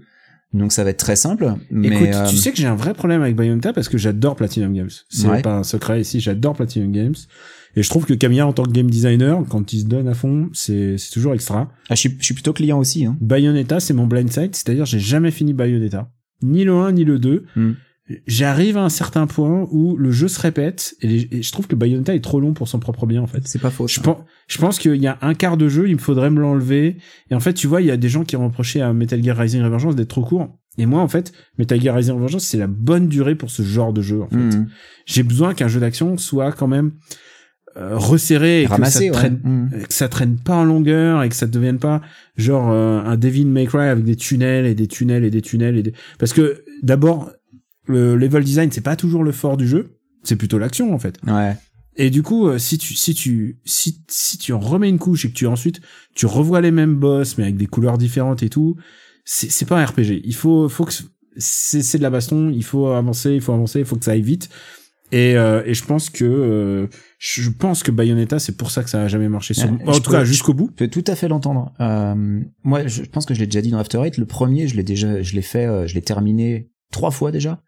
Donc 0.53 0.71
ça 0.71 0.83
va 0.83 0.91
être 0.91 0.99
très 0.99 1.15
simple. 1.15 1.53
Mais 1.71 1.87
Écoute, 1.87 2.07
euh, 2.13 2.27
tu 2.27 2.37
sais 2.37 2.51
que 2.51 2.57
j'ai 2.57 2.67
un 2.67 2.75
vrai 2.75 2.93
problème 2.93 3.21
avec 3.21 3.35
Bayonetta 3.35 3.73
parce 3.73 3.89
que 3.89 3.97
j'adore 3.97 4.35
Platinum 4.35 4.73
Games. 4.73 4.89
C'est 5.09 5.27
Ouais. 5.27 5.41
pas 5.41 5.55
un 5.57 5.63
secret 5.63 5.99
ici, 5.99 6.19
j'adore 6.19 6.53
Platinum 6.55 6.91
Games. 6.91 7.15
Et 7.75 7.83
je 7.83 7.89
trouve 7.89 8.05
que 8.05 8.13
Camilla, 8.13 8.47
en 8.47 8.53
tant 8.53 8.63
que 8.63 8.71
game 8.71 8.89
designer, 8.89 9.43
quand 9.49 9.73
il 9.73 9.81
se 9.81 9.85
donne 9.85 10.07
à 10.07 10.13
fond, 10.13 10.49
c'est 10.53 10.97
c'est 10.97 11.11
toujours 11.11 11.33
extra. 11.33 11.69
ah, 11.89 11.95
je, 11.95 11.99
suis, 11.99 12.15
je 12.19 12.23
suis 12.23 12.33
plutôt 12.35 12.53
client 12.53 12.79
aussi. 12.79 13.05
Hein. 13.05 13.17
Bayonetta, 13.19 13.81
c'est 13.81 13.93
mon 13.93 14.07
blind 14.07 14.31
side, 14.31 14.55
c'est-à-dire 14.55 14.85
j'ai 14.85 14.99
jamais 14.99 15.31
fini 15.31 15.53
Bayonetta. 15.53 16.09
Ni 16.41 16.63
le 16.63 16.73
1, 16.73 16.93
ni 16.93 17.03
le 17.03 17.19
2. 17.19 17.43
Hmm. 17.55 17.73
J'arrive 18.27 18.77
à 18.77 18.83
un 18.83 18.89
certain 18.89 19.25
point 19.25 19.67
où 19.71 19.97
le 19.97 20.11
jeu 20.11 20.27
se 20.27 20.39
répète 20.39 20.93
et, 21.01 21.07
les- 21.07 21.27
et 21.31 21.41
je 21.41 21.51
trouve 21.51 21.65
que 21.65 21.75
Bayonetta 21.75 22.13
est 22.13 22.19
trop 22.23 22.39
long 22.39 22.53
pour 22.53 22.67
son 22.67 22.77
propre 22.79 23.07
bien 23.07 23.21
en 23.21 23.25
fait. 23.27 23.41
C'est 23.47 23.59
pas 23.61 23.71
faux. 23.71 23.87
Je 23.87 23.99
pense, 23.99 24.17
je 24.47 24.57
pense 24.59 24.77
qu'il 24.77 24.95
y 24.97 25.07
a 25.07 25.17
un 25.23 25.33
quart 25.33 25.57
de 25.57 25.67
jeu, 25.67 25.87
il 25.89 25.95
me 25.95 25.99
faudrait 25.99 26.29
me 26.29 26.39
l'enlever. 26.39 26.97
Et 27.31 27.35
en 27.35 27.39
fait, 27.39 27.53
tu 27.53 27.65
vois, 27.65 27.81
il 27.81 27.87
y 27.87 27.91
a 27.91 27.97
des 27.97 28.09
gens 28.09 28.23
qui 28.23 28.35
reprochaient 28.35 28.81
à 28.81 28.93
Metal 28.93 29.23
Gear 29.23 29.35
Rising 29.35 29.63
Revengeance 29.63 29.95
d'être 29.95 30.09
trop 30.09 30.21
court. 30.23 30.55
Et 30.77 30.85
moi, 30.85 31.01
en 31.01 31.07
fait, 31.07 31.31
Metal 31.57 31.81
Gear 31.81 31.95
Rising 31.95 32.13
Revengeance, 32.13 32.43
c'est 32.45 32.57
la 32.59 32.67
bonne 32.67 33.07
durée 33.07 33.33
pour 33.33 33.49
ce 33.49 33.63
genre 33.63 33.91
de 33.91 34.01
jeu. 34.03 34.21
En 34.21 34.27
fait, 34.29 34.35
Mhm. 34.35 34.67
j'ai 35.07 35.23
besoin 35.23 35.55
qu'un 35.55 35.67
jeu 35.67 35.79
d'action 35.79 36.15
soit 36.17 36.51
quand 36.51 36.67
même 36.67 36.91
euh, 37.77 37.97
resserré 37.97 38.61
et 38.61 38.65
Ramassé, 38.67 39.09
que 39.09 39.15
ça 39.15 39.21
ouais. 39.23 39.27
traîne, 39.29 39.39
Mhm. 39.43 39.83
que 39.87 39.93
ça 39.93 40.07
traîne 40.07 40.37
pas 40.39 40.55
en 40.55 40.63
longueur 40.63 41.23
et 41.23 41.27
que 41.29 41.35
ça 41.35 41.45
devienne 41.45 41.77
pas 41.79 42.01
genre 42.37 42.71
euh, 42.71 43.01
un 43.01 43.17
Devil 43.17 43.45
May 43.47 43.65
Cry 43.65 43.87
avec 43.89 44.05
des 44.05 44.15
tunnels 44.15 44.65
et 44.65 44.75
des 44.75 44.87
tunnels 44.87 45.25
et 45.25 45.29
des 45.29 45.41
tunnels 45.41 45.75
et 45.77 45.83
des... 45.83 45.91
parce 46.17 46.31
que 46.31 46.63
d'abord 46.83 47.31
le 47.87 48.15
level 48.15 48.43
design 48.43 48.71
c'est 48.71 48.81
pas 48.81 48.95
toujours 48.95 49.23
le 49.23 49.31
fort 49.31 49.57
du 49.57 49.67
jeu, 49.67 49.97
c'est 50.23 50.35
plutôt 50.35 50.57
l'action 50.57 50.93
en 50.93 50.99
fait. 50.99 51.17
Ouais. 51.27 51.55
Et 51.97 52.09
du 52.09 52.23
coup, 52.23 52.47
euh, 52.47 52.57
si 52.57 52.77
tu 52.77 52.93
si 52.95 53.13
tu 53.13 53.59
si 53.63 54.03
si 54.09 54.37
tu 54.37 54.51
en 54.53 54.59
remets 54.59 54.89
une 54.89 54.99
couche 54.99 55.25
et 55.25 55.29
que 55.29 55.33
tu 55.33 55.47
ensuite 55.47 55.79
tu 56.13 56.25
revois 56.25 56.59
les 56.61 56.71
mêmes 56.71 56.95
boss 56.95 57.37
mais 57.37 57.45
avec 57.45 57.57
des 57.57 57.67
couleurs 57.67 57.97
différentes 57.97 58.43
et 58.43 58.49
tout, 58.49 58.75
c'est 59.23 59.49
c'est 59.49 59.65
pas 59.65 59.81
un 59.81 59.85
RPG. 59.85 60.21
Il 60.25 60.35
faut 60.35 60.67
faut 60.67 60.85
que 60.85 60.93
c'est 61.37 61.81
c'est 61.81 61.97
de 61.97 62.03
la 62.03 62.09
baston, 62.09 62.49
il 62.49 62.63
faut 62.63 62.87
avancer, 62.87 63.31
il 63.33 63.41
faut 63.41 63.53
avancer, 63.53 63.79
il 63.79 63.85
faut 63.85 63.95
que 63.95 64.05
ça 64.05 64.11
aille 64.11 64.21
vite. 64.21 64.49
Et 65.11 65.37
euh, 65.37 65.61
et 65.65 65.73
je 65.75 65.85
pense 65.85 66.09
que 66.09 66.25
euh, 66.25 66.87
je 67.19 67.49
pense 67.49 67.83
que 67.83 67.91
Bayonetta 67.91 68.39
c'est 68.39 68.57
pour 68.57 68.71
ça 68.71 68.83
que 68.83 68.89
ça 68.89 69.03
a 69.03 69.07
jamais 69.07 69.29
marché 69.29 69.53
sur 69.53 69.69
en 69.71 69.77
tout 69.77 70.01
peux- 70.01 70.11
cas 70.11 70.25
jusqu'au 70.25 70.53
bout. 70.53 70.69
Je 70.71 70.85
peux 70.85 70.87
tout 70.89 71.03
à 71.09 71.15
fait 71.15 71.27
l'entendre. 71.27 71.73
Euh, 71.79 72.41
moi, 72.63 72.87
je 72.87 73.03
pense 73.03 73.25
que 73.25 73.33
je 73.35 73.39
l'ai 73.39 73.45
déjà 73.45 73.61
dit 73.61 73.69
dans 73.69 73.77
After 73.77 74.01
Eight. 74.03 74.17
Le 74.17 74.25
premier, 74.25 74.67
je 74.67 74.75
l'ai 74.75 74.83
déjà, 74.83 75.21
je 75.21 75.35
l'ai 75.35 75.41
fait, 75.43 75.65
euh, 75.67 75.85
je 75.87 75.93
l'ai 75.93 76.01
terminé 76.01 76.71
trois 76.91 77.11
fois 77.11 77.31
déjà. 77.31 77.61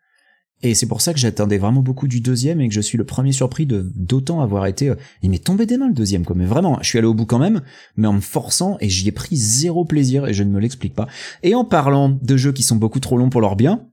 Et 0.64 0.74
c'est 0.74 0.88
pour 0.88 1.02
ça 1.02 1.14
que 1.14 1.20
j'attendais 1.20 1.60
vraiment 1.60 1.82
beaucoup 1.82 2.08
du 2.08 2.20
deuxième 2.20 2.60
et 2.62 2.68
que 2.68 2.74
je 2.74 2.82
suis 2.82 2.98
le 2.98 3.04
premier 3.04 3.32
surpris 3.32 3.66
de 3.68 3.92
d'autant 3.96 4.42
avoir 4.42 4.66
été. 4.66 4.90
euh, 4.90 4.96
il 5.22 5.30
m'est 5.30 5.44
tombé 5.44 5.66
des 5.68 5.78
mains 5.78 5.88
le 5.88 5.94
deuxième, 5.94 6.26
quoi. 6.26 6.36
Mais 6.36 6.46
vraiment, 6.46 6.80
je 6.82 6.88
suis 6.90 6.98
allé 6.98 7.06
au 7.08 7.14
bout 7.14 7.26
quand 7.28 7.38
même, 7.38 7.62
mais 7.96 8.08
en 8.08 8.14
me 8.14 8.22
forçant 8.22 8.76
et 8.82 8.90
j'y 8.90 9.08
ai 9.08 9.12
pris 9.12 9.36
zéro 9.38 9.86
plaisir 9.86 10.26
et 10.28 10.34
je 10.34 10.42
ne 10.44 10.50
me 10.50 10.60
l'explique 10.60 10.96
pas. 10.96 11.08
Et 11.44 11.54
en 11.54 11.64
parlant 11.64 12.10
de 12.10 12.38
jeux 12.38 12.54
qui 12.54 12.64
sont 12.64 12.76
beaucoup 12.76 13.00
trop 13.00 13.18
longs 13.18 13.30
pour 13.30 13.42
leur 13.42 13.56
bien, 13.56 13.84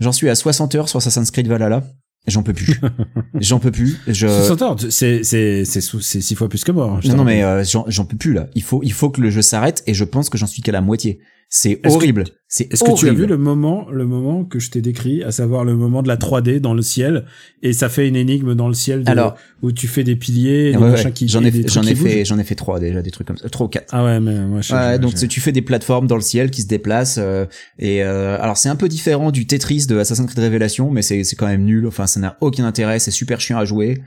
j'en 0.00 0.12
suis 0.12 0.30
à 0.30 0.34
60 0.34 0.74
heures 0.76 0.88
sur 0.88 0.96
Assassin's 0.96 1.30
Creed 1.30 1.46
Valhalla. 1.46 1.84
J'en 2.26 2.42
peux 2.42 2.52
plus. 2.52 2.78
J'en 3.40 3.58
peux 3.58 3.70
plus. 3.70 3.98
Je... 4.06 4.26
60 4.26 4.62
heures, 4.62 4.76
c'est 4.90 5.24
c'est 5.24 5.64
c'est 5.64 5.80
six 6.20 6.34
fois 6.34 6.48
plus 6.48 6.62
que 6.64 6.72
moi. 6.72 6.98
hein, 6.98 7.00
Non, 7.08 7.16
non, 7.16 7.24
mais 7.24 7.42
euh, 7.42 7.64
j'en 7.64 7.84
j'en 7.88 8.04
peux 8.04 8.16
plus 8.18 8.34
là. 8.34 8.48
Il 8.54 8.62
faut, 8.62 8.82
il 8.82 8.92
faut 8.92 9.08
que 9.08 9.20
le 9.22 9.30
jeu 9.30 9.40
s'arrête 9.40 9.82
et 9.86 9.94
je 9.94 10.04
pense 10.04 10.28
que 10.28 10.36
j'en 10.36 10.46
suis 10.46 10.60
qu'à 10.60 10.72
la 10.72 10.82
moitié. 10.82 11.20
C'est 11.48 11.76
que- 11.76 11.88
horrible. 11.88 12.24
C'est 12.50 12.72
Est-ce 12.72 12.82
que 12.82 12.94
tu 12.98 13.06
as 13.08 13.12
vu 13.12 13.26
le 13.26 13.36
moment, 13.36 13.86
le 13.92 14.06
moment 14.06 14.42
que 14.42 14.58
je 14.58 14.70
t'ai 14.70 14.80
décrit, 14.80 15.22
à 15.22 15.30
savoir 15.32 15.64
le 15.66 15.76
moment 15.76 16.02
de 16.02 16.08
la 16.08 16.16
3D 16.16 16.60
dans 16.60 16.72
le 16.72 16.80
ciel, 16.80 17.26
et 17.62 17.74
ça 17.74 17.90
fait 17.90 18.08
une 18.08 18.16
énigme 18.16 18.54
dans 18.54 18.68
le 18.68 18.72
ciel 18.74 19.04
de- 19.04 19.10
Alors- 19.10 19.36
où 19.60 19.70
tu 19.70 19.86
fais 19.86 20.02
des 20.02 20.16
piliers, 20.16 20.72
des 20.72 20.78
Ouais, 20.78 20.90
machins 20.92 21.08
ouais. 21.08 21.12
qui 21.12 21.28
J'en 21.28 21.44
ai, 21.44 21.52
j'en 21.68 21.82
ai 21.82 21.94
fait, 21.94 22.24
j'en 22.24 22.38
ai 22.38 22.44
fait 22.44 22.54
trois 22.54 22.80
déjà, 22.80 23.02
des 23.02 23.10
trucs 23.10 23.26
comme 23.26 23.36
ça, 23.36 23.50
trois 23.50 23.66
ou 23.66 23.68
quatre. 23.68 23.88
Ah 23.92 24.02
ouais, 24.02 24.18
mais 24.18 24.34
moi 24.46 24.62
je. 24.62 24.72
Ouais, 24.72 24.92
je- 24.94 24.98
donc 24.98 25.14
je- 25.18 25.26
tu 25.26 25.40
fais 25.42 25.52
des 25.52 25.60
plateformes 25.60 26.06
dans 26.06 26.16
le 26.16 26.22
ciel 26.22 26.50
qui 26.50 26.62
se 26.62 26.68
déplacent 26.68 27.18
euh, 27.20 27.44
et 27.78 28.02
euh, 28.02 28.38
alors 28.40 28.56
c'est 28.56 28.70
un 28.70 28.76
peu 28.76 28.88
différent 28.88 29.30
du 29.30 29.46
Tetris 29.46 29.84
de 29.86 29.98
Assassin's 29.98 30.26
Creed 30.26 30.38
Révélation 30.38 30.90
mais 30.90 31.02
c'est 31.02 31.24
c'est 31.24 31.36
quand 31.36 31.48
même 31.48 31.64
nul 31.64 31.86
enfin 31.86 32.06
ça 32.06 32.18
n'a 32.18 32.38
aucun 32.40 32.64
intérêt 32.64 32.98
c'est 32.98 33.10
super 33.10 33.42
chiant 33.42 33.58
à 33.58 33.66
jouer 33.66 34.00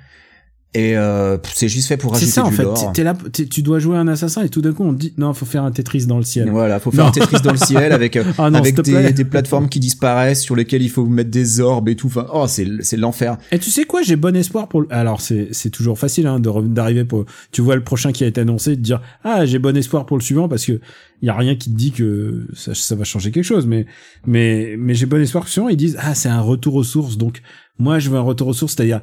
et 0.74 0.96
euh, 0.96 1.38
c'est 1.54 1.68
juste 1.68 1.90
fait 1.90 1.98
pour 1.98 2.12
c'est 2.16 2.22
rajouter 2.26 2.32
ça 2.32 2.46
en 2.46 2.50
du 2.50 2.56
fait. 2.56 2.64
lore. 2.64 2.94
t'es- 2.94 3.04
là, 3.04 3.14
tu 3.50 3.62
dois 3.62 3.80
jouer 3.80 3.98
un 3.98 4.08
assassin 4.08 4.42
et 4.44 4.48
tout 4.50 4.62
d'un 4.62 4.72
coup 4.72 4.84
on 4.86 4.94
te 4.94 5.00
dit 5.00 5.14
non, 5.18 5.34
faut 5.34 5.46
faire 5.46 5.64
un 5.66 5.72
Tetris 5.72 6.06
dans 6.06 6.16
le 6.18 6.24
ciel. 6.24 6.50
Voilà, 6.50 6.80
faut 6.80 6.92
faire 6.92 7.04
Non. 7.04 7.10
un 7.10 7.12
Tetris 7.12 7.42
dans 7.44 7.52
le 7.52 7.58
ciel 7.58 7.92
avec 7.92 8.16
euh, 8.18 8.24
Ah 8.38 8.50
non, 8.50 8.60
avec 8.60 8.80
des, 8.80 9.12
des 9.12 9.26
plateformes 9.26 9.68
qui 9.68 9.82
disparaissent 9.82 10.42
sur 10.42 10.56
lesquelles 10.56 10.82
il 10.82 10.90
faut 10.90 11.06
mettre 11.06 11.30
des 11.30 11.60
orbes 11.60 11.90
et 11.90 11.96
tout. 11.98 12.08
Enfin, 12.08 12.26
oh, 12.34 12.46
c'est 12.48 12.68
c'est 12.80 12.96
l'enfer. 12.96 13.38
Et 13.52 13.60
tu 13.60 13.70
sais 13.70 13.84
quoi, 13.84 14.02
j'ai 14.02 14.16
bon 14.16 14.34
espoir 14.36 14.70
pour. 14.70 14.86
Alors 14.92 15.20
c'est 15.20 15.50
c'est 15.52 15.72
toujours 15.72 16.00
facile 16.00 16.26
hein, 16.28 16.40
d'arriver 16.40 17.04
pour. 17.04 17.26
Tu 17.52 17.62
vois 17.62 17.76
le 17.76 17.84
prochain 17.84 18.14
qui 18.14 18.24
a 18.24 18.28
été 18.28 18.40
annoncé, 18.40 18.78
de 18.78 18.82
dire 18.82 19.02
ah 19.26 19.46
j'ai 19.46 19.60
bon 19.60 19.76
espoir 19.76 20.06
pour 20.06 20.18
le 20.18 20.24
suivant 20.24 20.48
parce 20.48 20.66
que 20.66 20.80
y 21.22 21.28
a 21.30 21.36
rien 21.36 21.56
qui 21.56 21.70
te 21.70 21.76
dit 21.76 21.92
que 21.92 22.48
ça, 22.54 22.74
ça 22.74 22.96
va 22.96 23.04
changer 23.04 23.32
quelque 23.32 23.44
chose. 23.44 23.68
Mais 23.68 23.88
mais 24.26 24.76
mais 24.80 24.94
j'ai 24.94 25.06
bon 25.06 25.22
espoir 25.22 25.44
que 25.44 25.50
suivant 25.50 25.68
ils 25.68 25.76
disent 25.76 25.98
ah 26.00 26.16
c'est 26.16 26.30
un 26.30 26.40
retour 26.42 26.76
aux 26.76 26.84
sources. 26.84 27.18
Donc 27.18 27.42
moi 27.78 28.00
je 28.00 28.10
veux 28.10 28.18
un 28.18 28.22
retour 28.22 28.48
aux 28.48 28.54
sources, 28.54 28.76
c'est-à-dire 28.76 29.02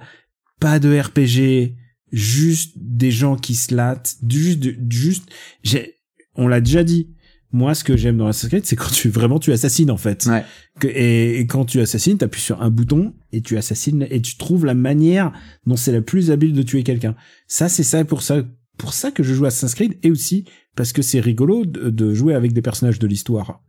pas 0.61 0.79
de 0.79 0.99
RPG, 0.99 1.75
juste 2.13 2.73
des 2.77 3.11
gens 3.11 3.37
qui 3.37 3.55
se 3.55 3.75
lattent, 3.75 4.17
juste 4.29 4.65
juste. 4.91 5.29
J'ai 5.63 5.95
on 6.35 6.49
l'a 6.49 6.61
déjà 6.61 6.85
dit. 6.85 7.15
Moi, 7.51 7.75
ce 7.75 7.83
que 7.83 7.97
j'aime 7.97 8.19
dans 8.19 8.27
Assassin's 8.27 8.51
Creed, 8.51 8.67
c'est 8.67 8.77
quand 8.77 8.91
tu 8.93 9.09
vraiment 9.09 9.39
tu 9.39 9.53
assassines 9.53 9.91
en 9.91 9.97
fait. 9.97 10.27
Ouais. 10.27 10.45
Que- 10.81 10.87
et, 10.89 11.41
et 11.41 11.47
quand 11.47 11.65
tu 11.65 11.81
assassines, 11.81 12.19
t'appuies 12.19 12.43
sur 12.43 12.61
un 12.61 12.69
bouton 12.69 13.15
et 13.33 13.41
tu 13.41 13.57
assassines 13.57 14.07
et 14.11 14.21
tu 14.21 14.37
trouves 14.37 14.67
la 14.67 14.75
manière 14.75 15.33
dont 15.67 15.75
c'est 15.77 15.93
la 15.93 16.03
plus 16.03 16.31
habile 16.31 16.53
de 16.53 16.63
tuer 16.63 16.83
quelqu'un. 16.83 17.17
Ça, 17.47 17.71
c'est 17.71 17.85
ça 17.85 18.05
pour 18.05 18.21
ça 18.21 18.45
pour 18.77 18.93
ça 18.93 19.11
que 19.11 19.23
je 19.23 19.33
joue 19.33 19.47
à 19.47 19.49
Assassin's 19.49 19.75
Creed 19.75 19.99
et 20.03 20.11
aussi 20.11 20.45
parce 20.77 20.93
que 20.93 21.01
c'est 21.01 21.21
rigolo 21.21 21.65
de, 21.65 21.89
de 21.89 22.13
jouer 22.13 22.35
avec 22.35 22.53
des 22.53 22.61
personnages 22.61 22.99
de 22.99 23.07
l'histoire. 23.07 23.63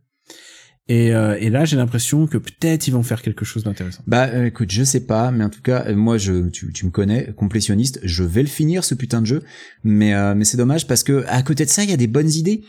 Et, 0.88 1.14
euh, 1.14 1.36
et 1.38 1.50
là, 1.50 1.64
j'ai 1.64 1.76
l'impression 1.76 2.26
que 2.26 2.36
peut-être 2.36 2.88
ils 2.88 2.90
vont 2.90 3.04
faire 3.04 3.22
quelque 3.22 3.44
chose 3.44 3.62
d'intéressant. 3.62 4.02
Bah 4.06 4.26
euh, 4.26 4.46
écoute, 4.46 4.72
je 4.72 4.82
sais 4.82 5.06
pas, 5.06 5.30
mais 5.30 5.44
en 5.44 5.50
tout 5.50 5.62
cas, 5.62 5.84
euh, 5.86 5.94
moi 5.94 6.18
je 6.18 6.48
tu, 6.48 6.72
tu 6.72 6.84
me 6.84 6.90
connais, 6.90 7.32
complétionniste, 7.36 8.00
je 8.02 8.24
vais 8.24 8.42
le 8.42 8.48
finir 8.48 8.82
ce 8.82 8.96
putain 8.96 9.20
de 9.20 9.26
jeu, 9.26 9.42
mais 9.84 10.14
euh, 10.14 10.34
mais 10.34 10.44
c'est 10.44 10.56
dommage 10.56 10.88
parce 10.88 11.04
que 11.04 11.24
à 11.28 11.42
côté 11.42 11.64
de 11.64 11.70
ça, 11.70 11.84
il 11.84 11.90
y 11.90 11.92
a 11.92 11.96
des 11.96 12.08
bonnes 12.08 12.30
idées. 12.30 12.64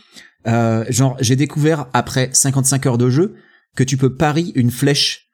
Euh, 0.46 0.84
genre 0.88 1.16
j'ai 1.20 1.36
découvert 1.36 1.86
après 1.92 2.30
55 2.32 2.86
heures 2.86 2.98
de 2.98 3.10
jeu 3.10 3.34
que 3.74 3.82
tu 3.82 3.96
peux 3.96 4.14
pari 4.14 4.52
une 4.54 4.70
flèche. 4.70 5.28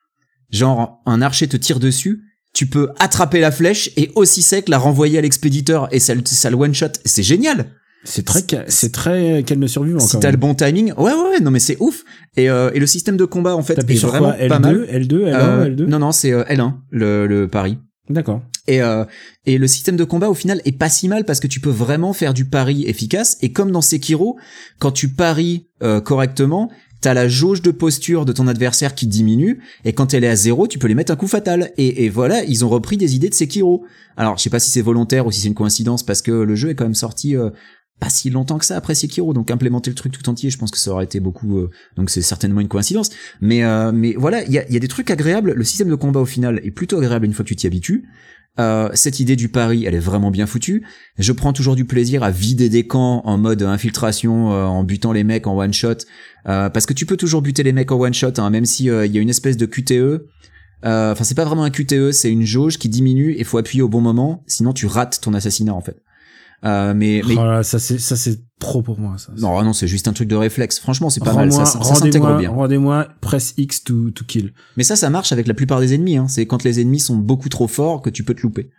Genre 0.50 1.02
un 1.04 1.20
archer 1.20 1.46
te 1.46 1.58
tire 1.58 1.80
dessus, 1.80 2.22
tu 2.54 2.66
peux 2.66 2.90
attraper 2.98 3.40
la 3.40 3.50
flèche 3.50 3.90
et 3.96 4.10
aussi 4.14 4.40
sec 4.40 4.68
la 4.68 4.78
renvoyer 4.78 5.18
à 5.18 5.20
l'expéditeur 5.20 5.88
et 5.92 5.98
ça, 5.98 6.14
ça 6.24 6.48
le 6.48 6.56
one 6.56 6.74
shot. 6.74 6.92
C'est 7.04 7.22
génial. 7.22 7.70
C'est 8.04 8.24
très 8.24 8.42
c'est 8.68 8.92
très 8.92 9.42
qu'elle 9.44 9.58
ne 9.58 9.66
survivent 9.66 9.98
Si 9.98 10.06
encore. 10.06 10.20
t'as 10.20 10.30
le 10.30 10.36
bon 10.36 10.54
timing, 10.54 10.92
ouais 10.94 11.12
ouais, 11.12 11.30
ouais 11.32 11.40
non 11.40 11.50
mais 11.50 11.58
c'est 11.58 11.76
ouf. 11.80 12.04
Et 12.36 12.48
euh, 12.48 12.70
et 12.72 12.78
le 12.78 12.86
système 12.86 13.16
de 13.16 13.24
combat 13.24 13.56
en 13.56 13.62
fait 13.62 13.78
est 13.90 13.96
sur 13.96 14.08
vraiment 14.08 14.32
quoi 14.32 14.48
pas 14.48 14.58
mal. 14.60 14.86
L2, 14.86 15.06
L2, 15.06 15.08
L1, 15.08 15.34
Euh, 15.34 15.64
L2. 15.68 15.84
non 15.86 15.98
non, 15.98 16.12
c'est 16.12 16.32
euh, 16.32 16.44
L1 16.44 16.74
le 16.90 17.26
le 17.26 17.48
pari. 17.48 17.78
D'accord. 18.08 18.40
Et, 18.68 18.80
euh, 18.82 19.04
et 19.46 19.58
le 19.58 19.66
système 19.66 19.96
de 19.96 20.04
combat 20.04 20.30
au 20.30 20.34
final 20.34 20.62
est 20.64 20.72
pas 20.72 20.88
si 20.88 21.08
mal 21.08 21.24
parce 21.24 21.40
que 21.40 21.46
tu 21.46 21.60
peux 21.60 21.68
vraiment 21.70 22.12
faire 22.14 22.32
du 22.34 22.44
pari 22.46 22.84
efficace 22.86 23.36
et 23.42 23.52
comme 23.52 23.70
dans 23.70 23.82
Sekiro, 23.82 24.38
quand 24.78 24.92
tu 24.92 25.08
paries 25.10 25.66
euh, 25.82 26.00
correctement, 26.00 26.70
t'as 27.02 27.12
la 27.14 27.28
jauge 27.28 27.60
de 27.62 27.70
posture 27.70 28.24
de 28.24 28.32
ton 28.32 28.46
adversaire 28.48 28.94
qui 28.94 29.06
diminue 29.06 29.60
et 29.84 29.92
quand 29.92 30.14
elle 30.14 30.24
est 30.24 30.28
à 30.28 30.36
zéro, 30.36 30.66
tu 30.66 30.78
peux 30.78 30.88
les 30.88 30.94
mettre 30.94 31.12
un 31.12 31.16
coup 31.16 31.26
fatal. 31.28 31.70
Et, 31.76 32.04
et 32.04 32.08
voilà, 32.08 32.44
ils 32.44 32.64
ont 32.64 32.68
repris 32.70 32.96
des 32.96 33.14
idées 33.14 33.28
de 33.28 33.34
Sekiro. 33.34 33.84
Alors 34.16 34.36
je 34.38 34.42
sais 34.42 34.50
pas 34.50 34.58
si 34.60 34.70
c'est 34.70 34.82
volontaire 34.82 35.26
ou 35.26 35.30
si 35.30 35.40
c'est 35.42 35.48
une 35.48 35.54
coïncidence 35.54 36.02
parce 36.02 36.22
que 36.22 36.30
le 36.32 36.54
jeu 36.54 36.70
est 36.70 36.74
quand 36.74 36.84
même 36.84 36.94
sorti 36.94 37.36
euh, 37.36 37.50
pas 38.00 38.10
si 38.10 38.30
longtemps 38.30 38.58
que 38.58 38.64
ça 38.64 38.76
après 38.76 38.94
Sekiro, 38.94 39.32
donc 39.34 39.50
implémenter 39.50 39.90
le 39.90 39.94
truc 39.94 40.12
tout 40.12 40.28
entier, 40.28 40.50
je 40.50 40.58
pense 40.58 40.70
que 40.70 40.78
ça 40.78 40.92
aurait 40.92 41.04
été 41.04 41.20
beaucoup. 41.20 41.58
euh, 41.58 41.70
donc 41.96 42.10
c'est 42.10 42.22
certainement 42.22 42.60
une 42.60 42.68
coïncidence. 42.68 43.10
Mais 43.40 43.64
euh, 43.64 43.92
mais 43.92 44.14
voilà, 44.16 44.44
il 44.44 44.52
y 44.52 44.58
a, 44.58 44.64
des 44.64 44.88
trucs 44.88 45.10
agréables. 45.10 45.52
Le 45.52 45.64
système 45.64 45.88
de 45.88 45.94
combat 45.94 46.20
au 46.20 46.26
final 46.26 46.60
est 46.64 46.70
plutôt 46.70 46.98
agréable 46.98 47.26
une 47.26 47.32
fois 47.32 47.44
que 47.44 47.48
tu 47.48 47.56
t'y 47.56 47.66
habitues. 47.66 48.08
Euh, 48.60 48.88
cette 48.94 49.20
idée 49.20 49.36
du 49.36 49.48
pari, 49.48 49.84
elle 49.84 49.94
est 49.94 50.00
vraiment 50.00 50.30
bien 50.30 50.46
foutue. 50.46 50.84
Je 51.16 51.32
prends 51.32 51.52
toujours 51.52 51.76
du 51.76 51.84
plaisir 51.84 52.22
à 52.24 52.30
vider 52.30 52.68
des 52.68 52.86
camps 52.86 53.22
en 53.24 53.38
mode 53.38 53.62
infiltration, 53.62 54.52
euh, 54.52 54.64
en 54.64 54.82
butant 54.82 55.12
les 55.12 55.22
mecs 55.22 55.46
en 55.46 55.56
one 55.56 55.72
shot, 55.72 55.98
parce 56.44 56.86
que 56.86 56.92
tu 56.92 57.06
peux 57.06 57.16
toujours 57.16 57.42
buter 57.42 57.62
les 57.62 57.72
mecs 57.72 57.92
en 57.92 58.00
one 58.00 58.14
shot, 58.14 58.32
hein, 58.38 58.50
même 58.50 58.64
si 58.64 58.84
il 58.86 59.12
y 59.12 59.18
a 59.18 59.20
une 59.20 59.28
espèce 59.28 59.56
de 59.56 59.66
QTE. 59.66 60.26
Enfin, 60.82 61.24
c'est 61.24 61.34
pas 61.34 61.44
vraiment 61.44 61.64
un 61.64 61.70
QTE, 61.70 62.10
c'est 62.12 62.32
une 62.32 62.44
jauge 62.44 62.78
qui 62.78 62.88
diminue 62.88 63.34
et 63.36 63.44
faut 63.44 63.58
appuyer 63.58 63.82
au 63.82 63.88
bon 63.88 64.00
moment, 64.00 64.42
sinon 64.46 64.72
tu 64.72 64.86
rates 64.86 65.20
ton 65.20 65.34
assassinat 65.34 65.74
en 65.74 65.80
fait. 65.80 66.02
Euh, 66.64 66.92
mais 66.94 67.22
mais 67.26 67.34
Oh 67.38 67.44
là 67.44 67.62
ça 67.62 67.78
c'est 67.78 67.98
ça 67.98 68.16
c'est 68.16 68.40
trop 68.58 68.82
pour 68.82 68.98
moi 68.98 69.16
ça. 69.16 69.32
non, 69.38 69.62
non, 69.62 69.72
c'est 69.72 69.86
juste 69.86 70.08
un 70.08 70.12
truc 70.12 70.28
de 70.28 70.34
réflexe. 70.34 70.80
Franchement, 70.80 71.08
c'est 71.08 71.22
pas 71.22 71.32
mal. 71.32 71.52
Ça, 71.52 71.64
ça, 71.64 71.82
ça 71.82 71.94
s'intègre 71.94 72.36
bien. 72.36 72.50
rendez-moi 72.50 73.06
press 73.20 73.54
X 73.56 73.84
to 73.84 74.10
to 74.10 74.24
kill. 74.24 74.52
Mais 74.76 74.82
ça, 74.82 74.96
ça 74.96 75.08
marche 75.10 75.30
avec 75.32 75.46
la 75.46 75.54
plupart 75.54 75.78
des 75.80 75.94
ennemis. 75.94 76.16
Hein. 76.16 76.26
C'est 76.28 76.46
quand 76.46 76.64
les 76.64 76.80
ennemis 76.80 76.98
sont 76.98 77.16
beaucoup 77.16 77.48
trop 77.48 77.68
forts 77.68 78.02
que 78.02 78.10
tu 78.10 78.24
peux 78.24 78.34
te 78.34 78.42
louper. 78.42 78.70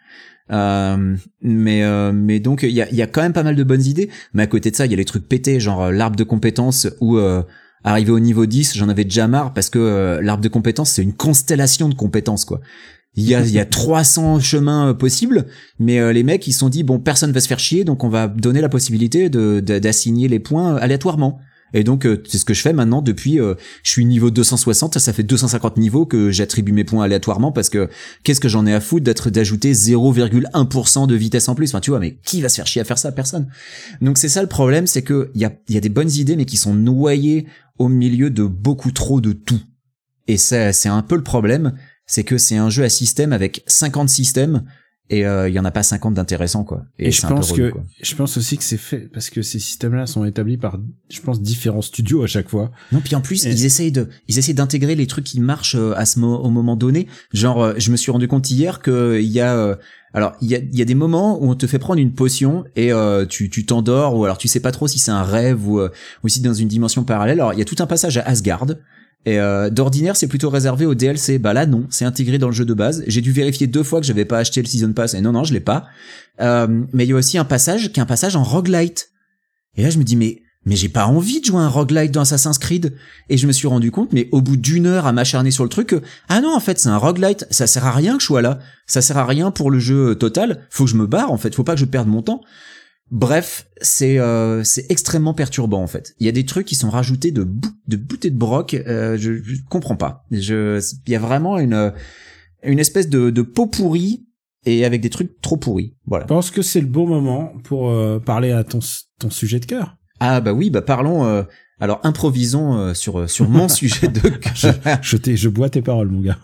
Euh, 0.52 1.16
mais 1.42 1.84
euh, 1.84 2.12
mais 2.12 2.40
donc 2.40 2.64
il 2.64 2.72
y 2.72 2.82
a, 2.82 2.90
il 2.90 2.96
y 2.96 3.02
a 3.02 3.08
quand 3.08 3.22
même 3.22 3.34
pas 3.34 3.44
mal 3.44 3.56
de 3.56 3.64
bonnes 3.64 3.86
idées. 3.86 4.10
Mais 4.34 4.44
à 4.44 4.48
côté 4.48 4.72
de 4.72 4.76
ça, 4.76 4.86
il 4.86 4.92
y 4.92 4.94
a 4.94 4.98
les 4.98 5.06
trucs 5.06 5.28
pétés, 5.30 5.60
genre 5.60 5.84
euh, 5.84 5.92
l'arbre 5.92 6.16
de 6.18 6.24
compétences 6.24 6.88
où 7.00 7.18
euh, 7.18 7.44
arrivé 7.84 8.12
au 8.12 8.20
niveau 8.20 8.46
10, 8.46 8.76
j'en 8.78 8.90
avais 8.90 9.04
déjà 9.04 9.28
marre 9.28 9.54
parce 9.54 9.70
que 9.70 9.80
euh, 9.80 10.22
l'arbre 10.22 10.44
de 10.44 10.50
compétences 10.50 10.90
c'est 10.92 11.04
une 11.04 11.14
constellation 11.14 11.88
de 11.88 11.96
compétences 11.96 12.46
quoi. 12.46 12.60
Il 13.20 13.30
y 13.30 13.36
a 13.36 13.46
y 13.46 13.60
a 13.60 13.66
300 13.66 14.40
chemins 14.40 14.90
euh, 14.90 14.94
possibles, 14.94 15.46
mais 15.80 16.00
euh, 16.00 16.14
les 16.14 16.24
mecs 16.24 16.46
ils 16.48 16.54
se 16.54 16.60
sont 16.60 16.70
dit 16.70 16.84
bon 16.84 17.00
personne 17.00 17.32
va 17.32 17.40
se 17.42 17.48
faire 17.48 17.60
chier 17.60 17.84
donc 17.84 18.04
on 18.04 18.10
va 18.10 18.28
donner 18.28 18.62
la 18.62 18.70
possibilité 18.70 19.30
de 19.30 19.60
de- 19.60 19.80
d'assigner 19.80 20.28
les 20.28 20.40
points 20.40 20.76
euh, 20.76 20.80
aléatoirement. 20.82 21.40
Et 21.72 21.84
donc 21.84 22.08
c'est 22.28 22.40
ce 22.40 22.46
que 22.46 22.56
je 22.56 22.62
fais 22.62 22.74
maintenant 22.74 23.04
depuis 23.04 23.40
euh, 23.40 23.54
je 23.84 23.92
suis 23.92 24.04
niveau 24.04 24.32
260, 24.32 24.98
ça 24.98 25.14
fait 25.14 25.22
250 25.22 25.78
niveaux 25.78 26.08
que 26.08 26.32
j'attribue 26.32 26.72
mes 26.72 26.84
points 26.84 27.04
aléatoirement 27.04 27.52
parce 27.52 27.70
que 27.70 27.90
qu'est-ce 28.24 28.40
que 28.40 28.50
j'en 28.50 28.66
ai 28.66 28.74
à 28.74 28.80
foutre 28.82 29.04
d'être 29.04 29.30
d'ajouter 29.30 29.74
0,1% 29.74 31.06
de 31.08 31.16
vitesse 31.16 31.48
en 31.48 31.54
plus? 31.56 31.70
Enfin 31.70 31.80
tu 31.80 31.92
vois 31.92 32.00
mais 32.00 32.18
qui 32.26 32.42
va 32.42 32.50
se 32.50 32.56
faire 32.56 32.66
chier 32.68 32.82
à 32.82 32.86
faire 32.86 32.98
ça? 32.98 33.12
Personne. 33.12 33.48
Donc 34.02 34.18
c'est 34.18 34.30
ça 34.30 34.42
le 34.42 34.48
problème, 34.48 34.88
c'est 34.88 35.02
que 35.04 35.30
il 35.36 35.42
y 35.42 35.46
a 35.46 35.52
y 35.70 35.78
a 35.78 35.82
des 35.82 35.90
bonnes 35.90 36.12
idées 36.12 36.36
mais 36.36 36.46
qui 36.46 36.58
sont 36.58 36.74
noyées 36.74 37.46
au 37.78 37.88
milieu 37.88 38.30
de 38.30 38.44
beaucoup 38.46 38.92
trop 38.92 39.22
de 39.22 39.32
tout. 39.34 39.62
Et 40.28 40.38
ça 40.38 40.74
c'est 40.74 40.90
un 40.90 41.02
peu 41.04 41.16
le 41.16 41.24
problème, 41.24 41.74
c'est 42.10 42.24
que 42.24 42.38
c'est 42.38 42.58
un 42.58 42.70
jeu 42.70 42.84
à 42.84 42.90
système 42.90 43.32
avec 43.32 43.64
50 43.68 44.10
systèmes 44.10 44.64
et 45.12 45.26
euh, 45.26 45.50
il 45.50 45.56
y 45.56 45.60
en 45.60 45.66
a 45.66 45.72
pas 45.72 45.82
50 45.82 46.14
d'intéressants 46.14 46.64
quoi. 46.64 46.84
Et, 47.00 47.12
je 47.12 47.26
pense 47.26 47.52
relou, 47.52 47.64
que 47.68 47.72
quoi. 47.72 47.84
je 48.02 48.14
pense 48.16 48.38
aussi 48.38 48.58
que 48.58 48.64
c'est 48.64 48.78
fait 48.78 49.10
parce 49.12 49.30
que 49.32 49.42
ces 49.42 49.58
systèmes-là 49.58 50.06
sont 50.06 50.24
établis 50.26 50.58
par 50.58 50.78
je 51.10 51.22
pense 51.22 51.42
différents 51.42 51.82
studios 51.82 52.22
à 52.24 52.28
chaque 52.28 52.48
fois. 52.50 52.72
Non, 52.92 53.00
puis 53.00 53.16
en 53.16 53.22
plus, 53.22 53.46
Et- 53.46 53.50
ils 53.52 53.66
essayent 53.66 53.92
de, 53.92 54.08
ils 54.28 54.38
essayent 54.38 54.54
d'intégrer 54.54 54.94
les 54.96 55.08
trucs 55.08 55.24
qui 55.26 55.40
marchent 55.40 55.76
euh, 55.76 55.94
à 55.98 56.06
ce 56.06 56.20
mo- 56.20 56.38
au 56.38 56.50
moment 56.52 56.76
donné. 56.76 57.08
Genre, 57.34 57.62
euh, 57.64 57.74
je 57.78 57.90
me 57.92 57.98
suis 57.98 58.12
rendu 58.12 58.28
compte 58.28 58.52
hier 58.52 58.82
que 58.82 59.20
il 59.20 59.30
y 59.32 59.40
a, 59.40 59.56
euh, 59.56 59.76
alors 60.14 60.34
il 60.42 60.50
y 60.50 60.56
a, 60.56 60.60
y 60.72 60.82
a 60.82 60.86
des 60.86 60.96
moments 60.96 61.42
où 61.42 61.50
on 61.50 61.56
te 61.56 61.66
fait 61.66 61.80
prendre 61.80 62.00
une 62.00 62.14
potion 62.14 62.66
et 62.76 62.92
euh, 62.94 63.26
tu, 63.26 63.50
tu 63.50 63.66
t'endors 63.66 64.16
ou 64.16 64.26
alors 64.26 64.38
tu 64.38 64.48
sais 64.48 64.60
pas 64.60 64.72
trop 64.72 64.88
si 64.88 65.00
c'est 65.00 65.12
un 65.12 65.24
rêve 65.24 65.68
ou, 65.68 65.80
euh, 65.80 65.90
ou 66.24 66.28
si 66.30 66.40
dans 66.42 66.54
une 66.54 66.68
dimension 66.68 67.04
parallèle. 67.04 67.40
Alors 67.40 67.54
il 67.54 67.60
y 67.60 67.64
a 67.64 67.66
tout 67.66 67.78
un 67.80 67.88
passage 67.88 68.18
à 68.18 68.28
Asgard. 68.28 68.68
Et 69.26 69.40
euh, 69.40 69.70
d'ordinaire, 69.70 70.16
c'est 70.16 70.28
plutôt 70.28 70.50
réservé 70.50 70.86
au 70.86 70.96
DLC. 70.96 71.40
Bah 71.40 71.54
là, 71.54 71.66
non, 71.66 71.86
c'est 71.90 72.06
intégré 72.06 72.38
dans 72.38 72.48
le 72.48 72.54
jeu 72.54 72.66
de 72.66 72.74
base. 72.74 73.04
J'ai 73.08 73.22
dû 73.22 73.32
vérifier 73.32 73.68
deux 73.68 73.84
fois 73.84 74.00
que 74.00 74.06
j'avais 74.06 74.26
pas 74.26 74.40
acheté 74.40 74.62
le 74.62 74.68
season 74.68 74.94
pass. 74.94 75.14
Et 75.14 75.22
non, 75.22 75.34
non, 75.34 75.44
je 75.44 75.54
l'ai 75.54 75.60
pas. 75.60 75.88
Euh, 76.40 76.68
mais 76.94 77.06
il 77.06 77.10
y 77.10 77.14
a 77.14 77.16
aussi 77.16 77.38
un 77.38 77.46
passage 77.46 77.92
qui 77.92 78.00
est 78.00 78.04
un 78.04 78.08
passage 78.08 78.36
en 78.36 78.44
roguelite. 78.44 79.10
Et 79.76 79.84
là, 79.84 79.90
je 79.90 79.98
me 79.98 80.04
dis, 80.04 80.16
mais 80.16 80.42
mais 80.66 80.76
j'ai 80.76 80.90
pas 80.90 81.06
envie 81.06 81.40
de 81.40 81.46
jouer 81.46 81.62
un 81.62 81.70
roguelite 81.70 82.12
dans 82.12 82.22
Assassin's 82.22 82.58
Creed. 82.58 82.94
Et 83.30 83.38
je 83.38 83.48
me 83.48 83.52
suis 83.52 83.68
rendu 83.68 83.92
compte, 83.92 84.12
mais 84.14 84.28
au 84.32 84.42
bout 84.42 84.58
d'une 84.58 84.88
heure 84.88 85.08
à 85.08 85.14
m'acharner 85.14 85.52
sur 85.52 85.64
le 85.64 85.70
truc, 85.70 85.88
que, 85.88 86.02
ah 86.28 86.42
non, 86.42 86.54
en 86.54 86.60
fait, 86.60 86.80
c'est 86.80 86.90
un 86.90 86.98
roguelite. 86.98 87.46
Ça 87.50 87.66
sert 87.66 87.86
à 87.86 87.92
rien 87.92 88.16
que 88.16 88.22
je 88.22 88.28
sois 88.28 88.42
là. 88.42 88.60
Ça 88.86 89.02
sert 89.02 89.18
à 89.18 89.26
rien 89.26 89.52
pour 89.52 89.72
le 89.72 89.80
jeu 89.80 90.16
total. 90.16 90.66
Faut 90.70 90.86
que 90.86 90.92
je 90.92 90.96
me 90.96 91.08
barre, 91.08 91.32
en 91.32 91.38
fait. 91.38 91.56
Faut 91.56 91.64
pas 91.64 91.76
que 91.76 91.80
je 91.80 91.86
perde 91.86 92.08
mon 92.08 92.22
temps. 92.22 92.42
Bref, 93.12 93.68
c'est 93.82 94.20
euh, 94.20 94.64
c'est 94.64 94.86
extrêmement 94.92 95.34
perturbant 95.34 95.82
en 95.82 95.88
fait. 95.88 96.14
Il 96.20 96.26
y 96.26 96.30
a 96.30 96.32
des 96.32 96.46
trucs 96.46 96.68
qui 96.68 96.76
sont 96.76 96.90
rajoutés 96.90 97.32
de 97.32 97.44
bout 97.44 97.72
de 97.88 97.98
bout 97.98 98.24
et 98.26 98.30
de 98.30 98.38
broc. 98.38 98.74
euh, 98.76 99.18
je, 99.18 99.42
je 99.42 99.56
comprends 99.70 99.96
pas. 99.96 100.26
Je 100.32 100.80
il 101.08 101.12
y 101.12 101.16
a 101.16 101.20
vraiment 101.20 101.58
une 101.58 101.92
une 102.64 102.80
espèce 102.80 103.10
de 103.10 103.30
de 103.32 103.42
pot 103.42 103.66
pourri 103.68 104.26
et 104.66 104.86
avec 104.86 105.02
des 105.02 105.10
trucs 105.10 105.42
trop 105.42 105.58
pourris. 105.58 105.96
Voilà. 106.06 106.26
Je 106.26 106.28
pense 106.28 106.52
que 106.52 106.62
c'est 106.62 106.82
le 106.82 106.88
bon 106.88 107.08
moment 107.08 107.54
pour 107.64 107.90
euh, 107.90 108.20
parler 108.20 108.52
à 108.52 108.64
ton 108.64 108.80
ton 109.20 109.30
sujet 109.30 109.60
de 109.60 109.66
cœur. 109.66 109.96
Ah 110.20 110.42
bah 110.42 110.54
oui, 110.54 110.70
bah 110.70 110.82
parlons. 110.82 111.26
euh, 111.26 111.44
alors 111.80 112.02
improvisons 112.04 112.78
euh, 112.78 112.94
sur 112.94 113.30
sur 113.30 113.50
mon 113.50 113.68
sujet 113.70 114.08
de 114.10 114.20
cœur. 114.30 115.00
Je 115.02 115.18
t'ai 115.18 115.36
je 115.36 115.50
bois 115.50 115.70
tes 115.70 115.82
paroles 115.82 116.10
mon 116.10 116.22
gars. 116.22 116.38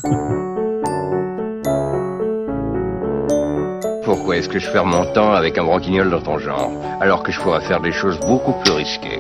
Pourquoi 4.16 4.38
est-ce 4.38 4.48
que 4.48 4.60
je 4.60 4.72
perds 4.72 4.86
mon 4.86 5.06
temps 5.12 5.34
avec 5.34 5.58
un 5.58 5.66
branquignol 5.66 6.10
dans 6.10 6.22
ton 6.22 6.40
genre, 6.40 6.72
alors 7.02 7.22
que 7.22 7.34
je 7.34 7.40
pourrais 7.42 7.60
faire 7.60 7.82
des 7.82 7.92
choses 7.92 8.18
beaucoup 8.22 8.54
plus 8.64 8.72
risquées 8.72 9.20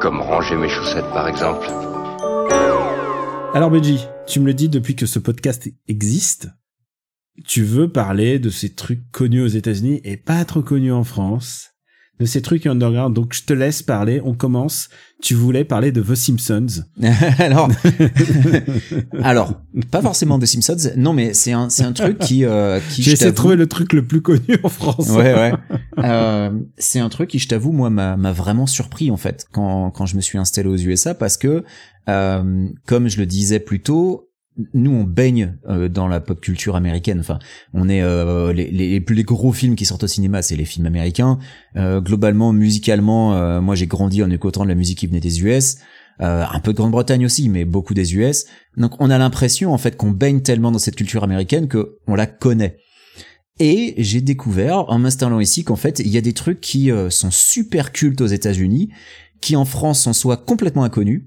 Comme 0.00 0.20
ranger 0.20 0.54
mes 0.54 0.68
chaussettes 0.68 1.10
par 1.12 1.26
exemple. 1.26 1.66
Alors 3.52 3.68
Benji, 3.68 4.06
tu 4.28 4.38
me 4.38 4.46
le 4.46 4.54
dis 4.54 4.68
depuis 4.68 4.94
que 4.94 5.06
ce 5.06 5.18
podcast 5.18 5.68
existe, 5.88 6.48
tu 7.44 7.64
veux 7.64 7.90
parler 7.90 8.38
de 8.38 8.48
ces 8.48 8.76
trucs 8.76 9.10
connus 9.10 9.42
aux 9.42 9.48
États-Unis 9.48 10.00
et 10.04 10.16
pas 10.16 10.44
trop 10.44 10.62
connus 10.62 10.92
en 10.92 11.02
France, 11.02 11.71
de 12.20 12.26
ces 12.26 12.42
trucs 12.42 12.66
underground. 12.66 13.14
Donc 13.14 13.34
je 13.34 13.42
te 13.42 13.52
laisse 13.52 13.82
parler. 13.82 14.20
On 14.24 14.34
commence. 14.34 14.88
Tu 15.22 15.34
voulais 15.34 15.64
parler 15.64 15.92
de 15.92 16.02
The 16.02 16.14
Simpsons. 16.14 16.84
alors, 17.38 17.68
alors, 19.22 19.60
pas 19.90 20.02
forcément 20.02 20.38
de 20.38 20.46
Simpsons. 20.46 20.92
Non, 20.96 21.12
mais 21.12 21.32
c'est 21.34 21.52
un 21.52 21.70
c'est 21.70 21.84
un 21.84 21.92
truc 21.92 22.18
qui 22.18 22.44
euh, 22.44 22.80
qui 22.90 23.02
J'ai 23.02 23.12
essayé 23.12 23.30
de 23.30 23.36
trouver 23.36 23.56
le 23.56 23.66
truc 23.66 23.92
le 23.92 24.06
plus 24.06 24.20
connu 24.20 24.58
en 24.62 24.68
France. 24.68 25.10
Ouais, 25.10 25.34
ouais. 25.34 25.52
Euh, 25.98 26.50
c'est 26.76 26.98
un 26.98 27.08
truc 27.08 27.30
qui, 27.30 27.38
je 27.38 27.48
t'avoue, 27.48 27.72
moi, 27.72 27.90
m'a 27.90 28.16
m'a 28.16 28.32
vraiment 28.32 28.66
surpris 28.66 29.10
en 29.10 29.16
fait 29.16 29.46
quand 29.52 29.90
quand 29.90 30.06
je 30.06 30.16
me 30.16 30.20
suis 30.20 30.38
installé 30.38 30.68
aux 30.68 30.76
USA 30.76 31.14
parce 31.14 31.36
que, 31.36 31.64
euh, 32.08 32.68
comme 32.86 33.08
je 33.08 33.18
le 33.18 33.26
disais 33.26 33.60
plus 33.60 33.80
tôt, 33.80 34.31
nous 34.74 34.90
on 34.90 35.04
baigne 35.04 35.56
euh, 35.68 35.88
dans 35.88 36.08
la 36.08 36.20
pop 36.20 36.40
culture 36.40 36.76
américaine. 36.76 37.20
Enfin, 37.20 37.38
on 37.72 37.88
est 37.88 38.02
euh, 38.02 38.52
les, 38.52 38.70
les 38.70 39.00
les 39.06 39.22
gros 39.22 39.52
films 39.52 39.76
qui 39.76 39.84
sortent 39.84 40.04
au 40.04 40.08
cinéma, 40.08 40.42
c'est 40.42 40.56
les 40.56 40.64
films 40.64 40.86
américains. 40.86 41.38
Euh, 41.76 42.00
globalement, 42.00 42.52
musicalement, 42.52 43.34
euh, 43.34 43.60
moi 43.60 43.74
j'ai 43.74 43.86
grandi 43.86 44.22
en 44.22 44.30
écoutant 44.30 44.64
de 44.64 44.68
la 44.68 44.74
musique 44.74 44.98
qui 44.98 45.06
venait 45.06 45.20
des 45.20 45.42
US. 45.42 45.76
Euh, 46.20 46.44
un 46.48 46.60
peu 46.60 46.72
de 46.72 46.76
Grande-Bretagne 46.76 47.24
aussi, 47.24 47.48
mais 47.48 47.64
beaucoup 47.64 47.94
des 47.94 48.14
US. 48.14 48.44
Donc 48.76 48.92
on 49.00 49.10
a 49.10 49.18
l'impression 49.18 49.72
en 49.72 49.78
fait 49.78 49.96
qu'on 49.96 50.10
baigne 50.10 50.40
tellement 50.40 50.70
dans 50.70 50.78
cette 50.78 50.94
culture 50.94 51.24
américaine 51.24 51.68
que 51.68 51.96
on 52.06 52.14
la 52.14 52.26
connaît. 52.26 52.76
Et 53.58 53.94
j'ai 53.98 54.20
découvert 54.20 54.88
en 54.88 54.98
m'installant 54.98 55.40
ici 55.40 55.64
qu'en 55.64 55.76
fait 55.76 55.98
il 55.98 56.08
y 56.08 56.18
a 56.18 56.20
des 56.20 56.32
trucs 56.32 56.60
qui 56.60 56.90
euh, 56.90 57.10
sont 57.10 57.30
super 57.30 57.92
cultes 57.92 58.20
aux 58.20 58.26
États-Unis, 58.26 58.90
qui 59.40 59.56
en 59.56 59.64
France 59.64 60.02
sont 60.02 60.12
soit 60.12 60.36
complètement 60.36 60.84
inconnus, 60.84 61.24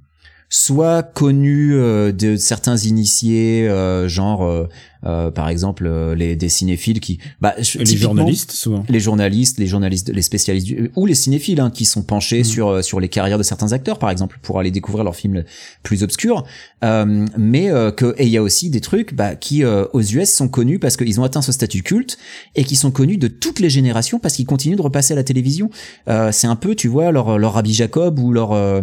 soit 0.50 1.04
connus 1.04 1.74
euh, 1.76 2.12
de 2.12 2.36
certains 2.36 2.78
initiés, 2.78 3.68
euh, 3.68 4.08
genre 4.08 4.44
euh, 4.46 4.68
euh, 5.06 5.30
par 5.30 5.50
exemple 5.50 5.86
euh, 5.86 6.16
les 6.16 6.36
des 6.36 6.50
cinéphiles 6.50 7.00
qui, 7.00 7.20
bah, 7.42 7.54
les 7.58 7.86
journalistes 7.98 8.52
souvent. 8.52 8.84
les 8.88 9.00
journalistes, 9.00 9.58
les 9.60 9.68
journalistes, 9.68 10.10
les 10.10 10.22
spécialistes 10.22 10.68
du- 10.68 10.92
ou 10.96 11.06
les 11.06 11.16
cinéphiles 11.16 11.60
hein, 11.60 11.70
qui 11.72 11.86
sont 11.86 12.04
penchés 12.04 12.44
sur 12.44 12.68
euh, 12.70 12.82
sur 12.82 13.00
les 13.00 13.10
carrières 13.10 13.38
de 13.38 13.44
certains 13.44 13.72
acteurs, 13.74 14.00
par 14.00 14.10
exemple, 14.12 14.40
pour 14.42 14.60
aller 14.60 14.72
découvrir 14.72 15.04
leurs 15.04 15.16
films 15.16 15.44
plus 15.84 16.04
obscurs. 16.04 16.44
Euh, 16.84 17.26
mais 17.38 17.70
euh, 17.72 17.92
que 17.92 18.16
et 18.18 18.26
il 18.26 18.30
y 18.32 18.38
a 18.38 18.44
aussi 18.44 18.70
des 18.70 18.82
trucs 18.82 19.14
bah, 19.16 19.36
qui 19.36 19.64
euh, 19.64 19.86
aux 19.94 20.02
US 20.02 20.30
sont 20.32 20.48
connus 20.48 20.80
parce 20.80 20.96
qu'ils 20.98 21.20
ont 21.20 21.24
atteint 21.24 21.42
ce 21.42 21.52
statut 21.52 21.82
culte 21.84 22.18
et 22.56 22.64
qui 22.64 22.76
sont 22.76 22.92
connus 22.92 23.18
de 23.18 23.28
toutes 23.28 23.60
les 23.60 23.70
générations 23.70 24.20
parce 24.20 24.36
qu'ils 24.36 24.46
continuent 24.46 24.78
de 24.78 24.82
repasser 24.82 25.14
à 25.14 25.16
la 25.16 25.24
télévision. 25.24 25.70
Euh, 26.08 26.32
c'est 26.32 26.48
un 26.48 26.56
peu, 26.56 26.76
tu 26.76 26.88
vois, 26.88 27.12
leur 27.12 27.38
leur 27.40 27.54
Rabbi 27.54 27.74
Jacob 27.74 28.20
ou 28.20 28.32
leur 28.32 28.52
euh, 28.54 28.82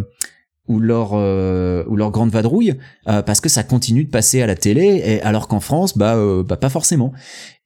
ou 0.68 0.78
leur 0.78 1.10
euh, 1.14 1.84
ou 1.88 1.96
leur 1.96 2.10
grande 2.10 2.30
vadrouille 2.30 2.74
euh, 3.08 3.22
parce 3.22 3.40
que 3.40 3.48
ça 3.48 3.62
continue 3.64 4.04
de 4.04 4.10
passer 4.10 4.42
à 4.42 4.46
la 4.46 4.54
télé 4.54 5.02
et 5.04 5.22
alors 5.22 5.48
qu'en 5.48 5.60
France 5.60 5.98
bah, 5.98 6.14
euh, 6.16 6.42
bah 6.44 6.56
pas 6.56 6.68
forcément 6.70 7.12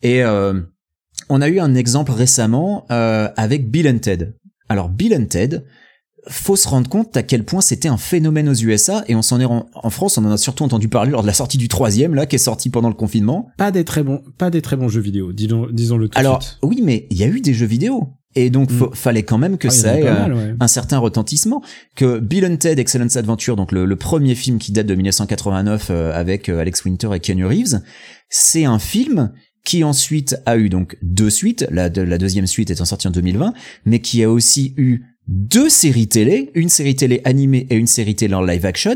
et 0.03 0.23
euh, 0.23 0.61
on 1.29 1.41
a 1.43 1.49
eu 1.49 1.59
un 1.61 1.75
exemple 1.75 2.13
récemment 2.13 2.87
euh, 2.91 3.29
avec 3.37 3.71
Bill 3.71 3.89
and 3.89 3.99
Ted 3.99 4.33
alors 4.69 4.89
Bill 4.89 5.15
and 5.15 5.27
Ted 5.27 5.63
faut 6.29 6.57
se 6.57 6.67
rendre 6.67 6.89
compte 6.91 7.17
à 7.17 7.23
quel 7.23 7.45
point 7.45 7.61
c'était 7.61 7.87
un 7.89 7.99
phénomène 7.99 8.49
aux 8.49 8.55
USA 8.55 9.05
et 9.07 9.15
on 9.15 9.23
s'en 9.23 9.39
est 9.41 9.45
ren- 9.45 9.67
en 9.75 9.91
France 9.91 10.19
on 10.19 10.25
en 10.25 10.33
a 10.33 10.37
surtout 10.39 10.65
entendu 10.65 10.89
parler 10.89 11.13
lors 11.13 11.23
de 11.23 11.27
la 11.29 11.33
sortie 11.35 11.59
du 11.59 11.69
troisième 11.69 12.15
là 12.15 12.27
qui 12.27 12.35
est 12.37 12.41
sorti 12.41 12.69
pendant 12.71 12.89
le 12.89 12.95
confinement 12.97 13.49
Pas 13.59 13.71
des 13.71 13.85
très 13.85 14.03
bons, 14.03 14.23
pas 14.39 14.51
des 14.51 14.61
très 14.63 14.77
bons 14.77 14.89
jeux 14.89 15.01
vidéo. 15.03 15.33
Disons, 15.33 15.69
disons-le 15.71 16.09
tout 16.09 16.19
alors 16.19 16.39
de 16.39 16.45
suite. 16.45 16.59
oui 16.63 16.81
mais 16.83 17.07
il 17.11 17.17
y 17.19 17.23
a 17.23 17.29
eu 17.29 17.41
des 17.41 17.55
jeux 17.55 17.67
vidéo 17.67 18.09
Et 18.37 18.51
donc, 18.51 18.71
faut- 18.71 18.91
fallait 18.95 19.23
quand 19.25 19.39
même 19.39 19.59
que 19.59 19.69
Ah, 19.69 19.71
ça 19.71 19.91
a 19.93 19.97
ait 19.99 20.07
euh, 20.07 20.13
mal, 20.13 20.35
ouais. 20.35 20.55
un 20.61 20.69
certain 20.69 20.99
retentissement. 20.99 21.63
Que 21.95 22.19
Bill 22.21 22.45
and 22.47 22.57
Ted 22.59 22.81
Excellent 22.81 23.09
Adventure, 23.17 23.57
donc 23.57 23.73
le, 23.73 23.85
le 23.87 23.97
premier 23.97 24.35
film 24.35 24.59
qui 24.59 24.73
date 24.73 24.87
de 24.87 24.95
1989 24.95 25.89
euh, 25.91 26.13
avec 26.15 26.49
euh, 26.49 26.61
Alex 26.61 26.85
Winter 26.85 27.09
et 27.15 27.21
Keanu 27.21 27.47
Reeves, 27.47 27.81
c'est 28.29 28.65
un 28.65 28.79
film 28.79 29.33
qui 29.65 29.83
ensuite 29.83 30.37
a 30.47 30.57
eu 30.59 30.69
donc 30.69 30.97
deux 31.03 31.31
suites, 31.31 31.67
la, 31.71 31.89
de- 31.89 32.03
la 32.03 32.19
deuxième 32.19 32.47
suite 32.47 32.71
étant 32.71 32.85
sortie 32.85 33.09
en 33.09 33.11
2020, 33.11 33.53
mais 33.85 33.99
qui 34.01 34.23
a 34.23 34.31
aussi 34.31 34.75
eu 34.77 35.01
deux 35.27 35.69
séries 35.69 36.07
télé, 36.07 36.53
une 36.55 36.69
série 36.69 36.95
télé 36.95 37.21
animée 37.25 37.67
et 37.71 37.75
une 37.75 37.89
série 37.89 38.15
télé 38.15 38.35
en 38.35 38.43
live 38.43 38.65
action. 38.65 38.95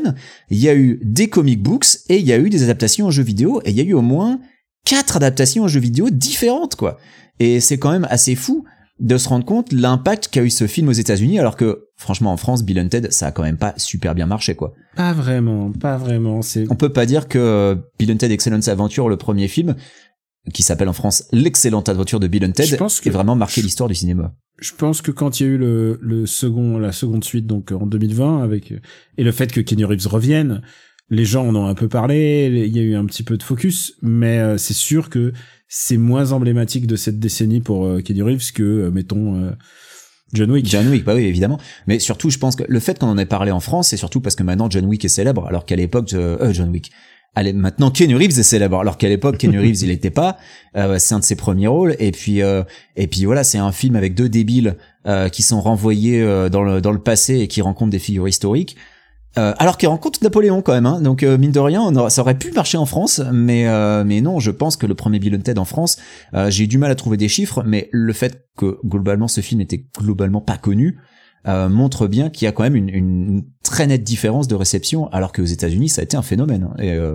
Il 0.51 0.59
y 0.59 0.69
a 0.69 0.75
eu 0.77 1.01
des 1.03 1.29
comic 1.29 1.61
books 1.61 1.87
et 2.09 2.19
il 2.19 2.27
y 2.27 2.33
a 2.33 2.39
eu 2.39 2.51
des 2.51 2.63
adaptations 2.63 3.07
en 3.07 3.11
jeux 3.11 3.25
vidéo 3.25 3.61
et 3.65 3.71
il 3.71 3.77
y 3.77 3.81
a 3.81 3.85
eu 3.85 3.95
au 3.95 4.03
moins 4.03 4.39
quatre 4.85 5.17
adaptations 5.17 5.65
en 5.65 5.69
jeux 5.69 5.81
vidéo 5.81 6.09
différentes, 6.11 6.77
quoi. 6.77 6.99
Et 7.41 7.59
c'est 7.59 7.79
quand 7.79 7.91
même 7.91 8.07
assez 8.11 8.37
fou 8.37 8.65
de 9.01 9.17
se 9.17 9.29
rendre 9.29 9.45
compte 9.47 9.73
l'impact 9.73 10.29
qu'a 10.29 10.43
eu 10.43 10.51
ce 10.51 10.67
film 10.67 10.89
aux 10.89 10.93
États-Unis, 10.93 11.39
alors 11.39 11.57
que 11.57 11.87
franchement 11.97 12.33
en 12.33 12.37
France, 12.37 12.63
Bill 12.63 12.79
and 12.81 12.89
Ted, 12.89 13.11
ça 13.11 13.29
a 13.29 13.33
quand 13.33 13.43
même 13.43 13.57
pas 13.57 13.73
super 13.79 14.15
bien 14.15 14.27
marché, 14.27 14.55
quoi. 14.55 14.75
Pas 14.95 15.13
vraiment, 15.15 15.73
pas 15.73 15.97
vraiment. 15.97 16.43
C'est 16.43 16.67
On 16.71 16.77
peut 16.77 16.93
pas 16.93 17.07
dire 17.07 17.27
que 17.27 17.39
euh, 17.39 17.75
Bill 17.99 18.13
and 18.13 18.17
Ted 18.19 18.33
Excellence 18.35 18.69
Adventure, 18.69 19.09
le 19.09 19.17
premier 19.17 19.49
film, 19.49 19.75
qui 20.53 20.63
s'appelle 20.63 20.89
en 20.89 20.93
France 20.93 21.25
l'excellente 21.33 21.89
aventure 21.89 22.21
de 22.21 22.27
Bill 22.27 22.45
and 22.45 22.53
Ted, 22.53 22.69
Je 22.69 22.77
pense 22.77 23.01
que- 23.01 23.09
ait 23.09 23.13
vraiment 23.13 23.37
marqué 23.37 23.63
l'histoire 23.63 23.89
du 23.89 23.95
cinéma. 23.95 24.35
je 24.61 24.73
pense 24.77 25.01
que 25.03 25.11
quand 25.11 25.41
il 25.41 25.47
y 25.47 25.47
a 25.47 25.53
eu 25.53 25.57
le, 25.59 25.99
le 26.03 26.27
second, 26.27 26.79
la 26.79 26.93
seconde 26.93 27.25
suite, 27.25 27.47
donc 27.47 27.73
en 27.73 27.87
2020, 27.87 28.43
avec 28.43 28.73
et 29.17 29.25
le 29.25 29.33
fait 29.33 29.51
que 29.53 29.61
Kenny 29.63 29.85
Reeves 29.85 30.07
revienne, 30.09 30.61
les 31.09 31.25
gens 31.25 31.47
en 31.47 31.57
ont 31.57 31.67
un 31.67 31.75
peu 31.75 31.89
parlé. 31.89 32.51
Il 32.67 32.77
y 32.77 32.79
a 32.79 32.83
eu 32.83 32.95
un 32.95 33.05
petit 33.07 33.23
peu 33.23 33.37
de 33.37 33.43
focus, 33.43 33.95
mais 34.03 34.39
euh, 34.39 34.59
c'est 34.59 34.75
sûr 34.75 35.09
que 35.11 35.33
c'est 35.71 35.97
moins 35.97 36.33
emblématique 36.33 36.87
de 36.87 36.97
cette 36.97 37.19
décennie 37.19 37.61
pour 37.61 37.87
euh, 37.87 38.03
Kenny 38.03 38.21
Reeves 38.21 38.53
que 38.53 38.63
euh, 38.63 38.91
mettons 38.91 39.37
euh, 39.37 39.51
John 40.35 40.51
Wick. 40.51 40.67
John 40.67 40.87
Wick, 40.89 41.05
bah 41.05 41.15
oui, 41.15 41.25
évidemment. 41.25 41.59
Mais 41.87 41.99
surtout, 41.99 42.29
je 42.29 42.39
pense 42.39 42.57
que 42.57 42.65
le 42.69 42.81
fait 42.81 42.99
qu'on 42.99 43.09
en 43.09 43.19
ait 43.19 43.27
parlé 43.27 43.51
en 43.51 43.61
France, 43.61 43.89
c'est 43.89 43.97
surtout 43.97 44.21
parce 44.21 44.37
que 44.37 44.43
maintenant 44.43 44.69
John 44.69 44.85
Wick 44.85 45.05
est 45.05 45.09
célèbre, 45.09 45.47
alors 45.47 45.65
qu'à 45.65 45.77
l'époque, 45.77 46.13
euh, 46.13 46.53
John 46.53 46.71
Wick. 46.71 46.93
Allez, 47.37 47.53
maintenant 47.53 47.93
Keanu 47.93 48.17
Reeves 48.17 48.39
est 48.41 48.45
célèbre, 48.45 48.81
alors 48.81 48.99
qu'à 48.99 49.09
l'époque 49.09 49.39
Keanu 49.39 49.61
Reeves 49.61 49.83
il 49.83 49.91
était 49.91 50.11
pas. 50.11 50.37
Euh, 50.77 50.99
c'est 50.99 51.15
un 51.15 51.21
de 51.21 51.25
ses 51.25 51.37
premiers 51.37 51.69
rôles. 51.69 51.95
Et 52.01 52.11
puis, 52.11 52.43
euh, 52.43 52.65
et 52.97 53.07
puis 53.07 53.25
voilà, 53.25 53.45
c'est 53.45 53.59
un 53.59 53.73
film 53.73 53.95
avec 53.95 54.15
deux 54.15 54.29
débiles 54.29 54.77
euh, 55.07 55.29
qui 55.29 55.43
sont 55.43 55.61
renvoyés 55.61 56.21
euh, 56.21 56.49
dans 56.49 56.63
le 56.63 56.81
dans 56.81 56.93
le 56.93 56.99
passé 56.99 57.39
et 57.39 57.49
qui 57.49 57.63
rencontrent 57.63 57.91
des 57.91 58.01
figures 58.01 58.29
historiques. 58.29 58.77
Euh, 59.39 59.55
alors 59.59 59.79
qu'ils 59.79 59.89
rencontrent 59.89 60.19
Napoléon 60.25 60.61
quand 60.61 60.73
même, 60.73 60.87
hein. 60.87 61.01
donc 61.01 61.23
euh, 61.23 61.39
mine 61.39 61.53
de 61.53 61.61
rien, 61.61 61.93
ça 62.09 62.23
aurait 62.23 62.37
pu 62.37 62.51
marcher 62.51 62.79
en 62.79 62.85
France, 62.85 63.23
mais 63.33 63.69
euh, 63.69 64.03
mais 64.05 64.21
non, 64.21 64.41
je 64.41 64.51
pense 64.51 64.77
que 64.77 64.87
le 64.87 64.95
premier 64.97 65.21
Bill 65.21 65.39
Ted 65.41 65.61
en 65.61 65.65
France, 65.65 65.99
euh, 66.35 66.51
j'ai 66.51 66.65
eu 66.65 66.67
du 66.67 66.79
mal 66.79 66.91
à 66.91 66.97
trouver 66.97 67.17
des 67.17 67.29
chiffres, 67.29 67.63
mais 67.65 67.89
le 67.93 68.13
fait 68.13 68.45
que 68.57 68.79
globalement 68.85 69.29
ce 69.29 69.41
film 69.41 69.61
était 69.61 69.87
globalement 69.97 70.41
pas 70.41 70.57
connu 70.59 70.99
euh, 71.47 71.69
montre 71.69 72.09
bien 72.09 72.29
qu'il 72.29 72.47
y 72.47 72.49
a 72.49 72.53
quand 72.53 72.65
même 72.65 72.75
une, 72.75 72.89
une 72.89 73.45
très 73.63 73.87
nette 73.87 74.03
différence 74.03 74.49
de 74.49 74.57
réception, 74.57 75.07
alors 75.13 75.33
qu'aux 75.33 75.45
États-Unis 75.45 75.91
ça 75.91 76.01
a 76.01 76.05
été 76.05 76.17
un 76.17 76.23
phénomène. 76.23 76.65
hein. 76.69 76.75
Et, 76.83 76.91
euh, 76.91 77.15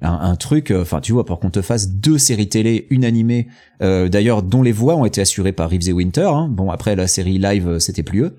un, 0.00 0.18
un 0.20 0.34
truc, 0.34 0.72
enfin 0.76 1.00
tu 1.00 1.12
vois, 1.12 1.24
pour 1.24 1.38
qu'on 1.38 1.50
te 1.50 1.62
fasse 1.62 1.90
deux 1.90 2.18
séries 2.18 2.48
télé, 2.48 2.88
une 2.90 3.04
animée, 3.04 3.46
d'ailleurs 3.80 4.42
dont 4.42 4.62
les 4.64 4.72
voix 4.72 4.96
ont 4.96 5.04
été 5.04 5.20
assurées 5.20 5.52
par 5.52 5.70
Reeves 5.70 5.88
et 5.88 5.92
Winter. 5.92 6.28
hein. 6.28 6.48
Bon 6.50 6.72
après 6.72 6.96
la 6.96 7.06
série 7.06 7.38
live 7.38 7.78
c'était 7.78 8.02
plus 8.02 8.22
eux. 8.22 8.36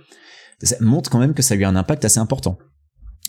Ça 0.61 0.76
montre 0.82 1.09
quand 1.09 1.19
même 1.19 1.34
que 1.34 1.41
ça 1.41 1.53
a 1.53 1.57
eu 1.57 1.63
un 1.63 1.78
impact 1.78 2.03
assez 2.03 2.19
important. 2.19 2.57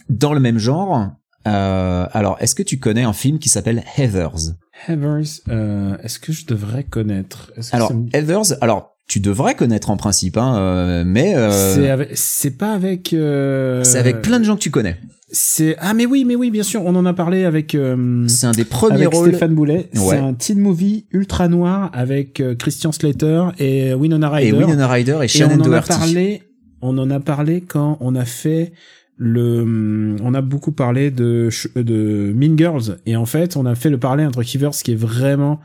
Dans 0.08 0.32
le 0.34 0.40
même 0.40 0.58
genre, 0.58 1.08
euh, 1.46 2.06
alors 2.12 2.36
est-ce 2.40 2.54
que 2.54 2.62
tu 2.62 2.78
connais 2.78 3.02
un 3.04 3.12
film 3.12 3.38
qui 3.38 3.48
s'appelle 3.48 3.82
Heathers? 3.96 4.54
Heathers, 4.88 5.40
euh, 5.48 5.96
est-ce 6.02 6.18
que 6.18 6.32
je 6.32 6.46
devrais 6.46 6.84
connaître? 6.84 7.52
Alors 7.72 7.94
me- 7.94 8.08
Heathers, 8.14 8.56
alors 8.60 8.90
tu 9.06 9.20
devrais 9.20 9.54
connaître 9.54 9.90
en 9.90 9.96
principe, 9.96 10.36
hein, 10.38 10.56
euh, 10.56 11.04
mais 11.06 11.34
euh, 11.36 12.04
c'est 12.14 12.50
pas 12.52 12.72
avec. 12.72 13.12
euh, 13.12 13.84
c'est 13.84 13.98
avec 13.98 14.22
plein 14.22 14.40
de 14.40 14.44
gens 14.44 14.56
que 14.56 14.60
tu 14.62 14.70
connais. 14.70 14.96
C'est 15.30 15.74
ah 15.80 15.94
mais 15.94 16.06
oui 16.06 16.24
mais 16.24 16.36
oui 16.36 16.50
bien 16.50 16.62
sûr 16.62 16.82
on 16.84 16.94
en 16.94 17.04
a 17.06 17.12
parlé 17.12 17.44
avec. 17.44 17.74
euh, 17.74 18.24
C'est 18.28 18.46
un 18.46 18.52
des 18.52 18.64
premiers 18.64 19.06
avec 19.06 19.14
rôles. 19.14 19.28
Stéphane 19.30 19.54
Boulet. 19.54 19.90
Ouais. 19.94 20.00
C'est 20.10 20.16
un 20.18 20.32
teen 20.34 20.58
movie 20.60 21.06
ultra 21.12 21.48
noir 21.48 21.90
avec 21.92 22.42
Christian 22.58 22.92
Slater 22.92 23.46
et 23.58 23.94
Winona 23.94 24.28
Ryder. 24.30 24.48
Et 24.48 24.52
Winona 24.52 24.86
Ryder 24.88 25.18
et 25.22 25.24
Et 25.24 25.28
Shannon 25.28 25.62
on 25.64 25.68
en 25.70 25.72
a 25.72 25.82
parlé, 25.82 26.42
on 26.82 26.96
en 26.98 27.10
a 27.10 27.20
parlé 27.20 27.60
quand 27.62 27.96
on 28.00 28.14
a 28.14 28.24
fait 28.24 28.72
le, 29.16 30.16
on 30.22 30.34
a 30.34 30.40
beaucoup 30.42 30.72
parlé 30.72 31.10
de 31.10 31.48
de 31.76 32.32
Mean 32.34 32.56
Girls 32.58 32.98
et 33.06 33.16
en 33.16 33.26
fait 33.26 33.56
on 33.56 33.64
a 33.66 33.74
fait 33.74 33.90
le 33.90 33.98
parler 33.98 34.24
entre 34.26 34.42
Kivers 34.42 34.70
qui 34.72 34.92
est 34.92 34.96
vraiment 34.96 35.60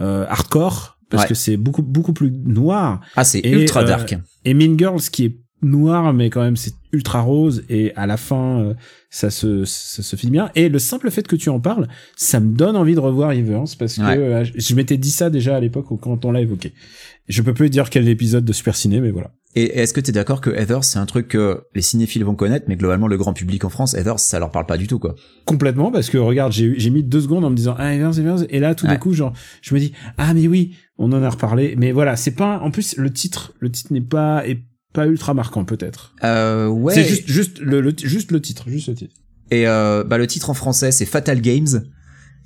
euh, 0.00 0.24
hardcore 0.28 0.98
parce 1.10 1.24
Ouais. 1.24 1.28
que 1.28 1.34
c'est 1.34 1.56
beaucoup 1.56 1.82
beaucoup 1.82 2.12
plus 2.14 2.30
noir 2.30 3.00
Ah, 3.14 3.24
c'est 3.24 3.40
ultra 3.46 3.82
euh, 3.82 3.86
dark. 3.86 4.16
et 4.44 4.54
Mean 4.54 4.76
Girls 4.78 5.02
qui 5.12 5.26
est 5.26 5.36
noir 5.62 6.12
mais 6.12 6.28
quand 6.30 6.42
même 6.42 6.56
c'est 6.56 6.74
ultra 6.92 7.20
rose 7.20 7.62
et 7.68 7.92
à 7.96 8.06
la 8.06 8.16
fin 8.16 8.60
euh, 8.60 8.74
ça 9.10 9.30
se 9.30 9.64
ça 9.64 10.02
se 10.02 10.16
finit 10.16 10.32
bien 10.32 10.50
et 10.54 10.68
le 10.68 10.78
simple 10.78 11.10
fait 11.10 11.26
que 11.26 11.36
tu 11.36 11.48
en 11.50 11.60
parles 11.60 11.88
ça 12.16 12.38
me 12.40 12.54
donne 12.54 12.76
envie 12.76 12.94
de 12.94 13.00
revoir 13.00 13.32
Evans 13.32 13.64
parce 13.78 13.96
que 13.96 14.02
Ouais. 14.02 14.18
euh, 14.18 14.44
je 14.54 14.74
m'étais 14.74 14.96
dit 14.98 15.10
ça 15.10 15.30
déjà 15.30 15.56
à 15.56 15.60
l'époque 15.60 15.86
quand 16.00 16.24
on 16.24 16.32
l'a 16.32 16.40
évoqué 16.40 16.72
je 17.28 17.42
peux 17.42 17.54
plus 17.54 17.70
dire 17.70 17.90
quel 17.90 18.08
épisode 18.08 18.44
de 18.44 18.52
Super 18.52 18.76
Ciné 18.76 19.00
mais 19.00 19.10
voilà 19.10 19.30
Et 19.54 19.78
est-ce 19.80 19.92
que 19.94 20.00
tu 20.00 20.10
es 20.10 20.12
d'accord 20.12 20.40
que 20.40 20.50
Heathers, 20.50 20.84
c'est 20.84 20.98
un 20.98 21.06
truc 21.06 21.28
que 21.28 21.62
les 21.74 21.80
cinéphiles 21.82 22.24
vont 22.24 22.34
connaître, 22.34 22.66
mais 22.68 22.76
globalement, 22.76 23.06
le 23.08 23.16
grand 23.16 23.32
public 23.32 23.64
en 23.64 23.68
France, 23.70 23.94
Heathers, 23.94 24.18
ça 24.18 24.38
leur 24.38 24.50
parle 24.50 24.66
pas 24.66 24.76
du 24.76 24.86
tout, 24.88 24.98
quoi. 24.98 25.14
complètement 25.46 25.90
parce 25.92 26.10
que 26.10 26.18
regarde 26.18 26.52
j'ai 26.52 26.90
mis 26.90 27.02
deux 27.02 27.20
secondes 27.20 27.44
en 27.44 27.50
me 27.50 27.56
disant 27.56 27.74
ah 27.78 27.94
Evans 27.94 28.12
Evans 28.18 28.46
et 28.50 28.60
là 28.60 28.74
tout 28.74 28.86
Ouais. 28.86 28.92
d'un 28.92 28.98
coup 28.98 29.14
genre 29.14 29.32
je 29.62 29.74
me 29.74 29.80
dis 29.80 29.92
ah 30.18 30.34
mais 30.34 30.46
oui 30.48 30.74
on 30.98 31.12
en 31.12 31.22
a 31.22 31.30
reparlé 31.30 31.74
mais 31.78 31.92
voilà 31.92 32.16
c'est 32.16 32.32
pas 32.34 32.58
en 32.60 32.70
plus 32.70 32.96
le 32.96 33.10
titre 33.12 33.52
le 33.60 33.70
titre 33.70 33.92
n'est 33.92 34.00
pas 34.00 34.46
est 34.46 34.60
pas 34.92 35.06
ultra 35.06 35.34
marquant 35.34 35.64
peut-être 35.64 36.14
Euh, 36.24 36.68
ouais. 36.68 36.94
c'est 36.94 37.04
juste 37.04 37.26
juste 37.26 37.58
le, 37.60 37.80
le 37.80 37.92
juste 37.96 38.30
le 38.32 38.40
titre 38.40 38.64
juste 38.68 38.88
le 38.88 38.94
titre 38.94 39.16
Et 39.50 39.66
euh, 39.66 40.04
bah, 40.04 40.18
le 40.18 40.26
titre 40.26 40.50
en 40.50 40.54
français, 40.54 40.90
c'est 40.92 41.04
Fatal 41.06 41.40
Games. 41.40 41.82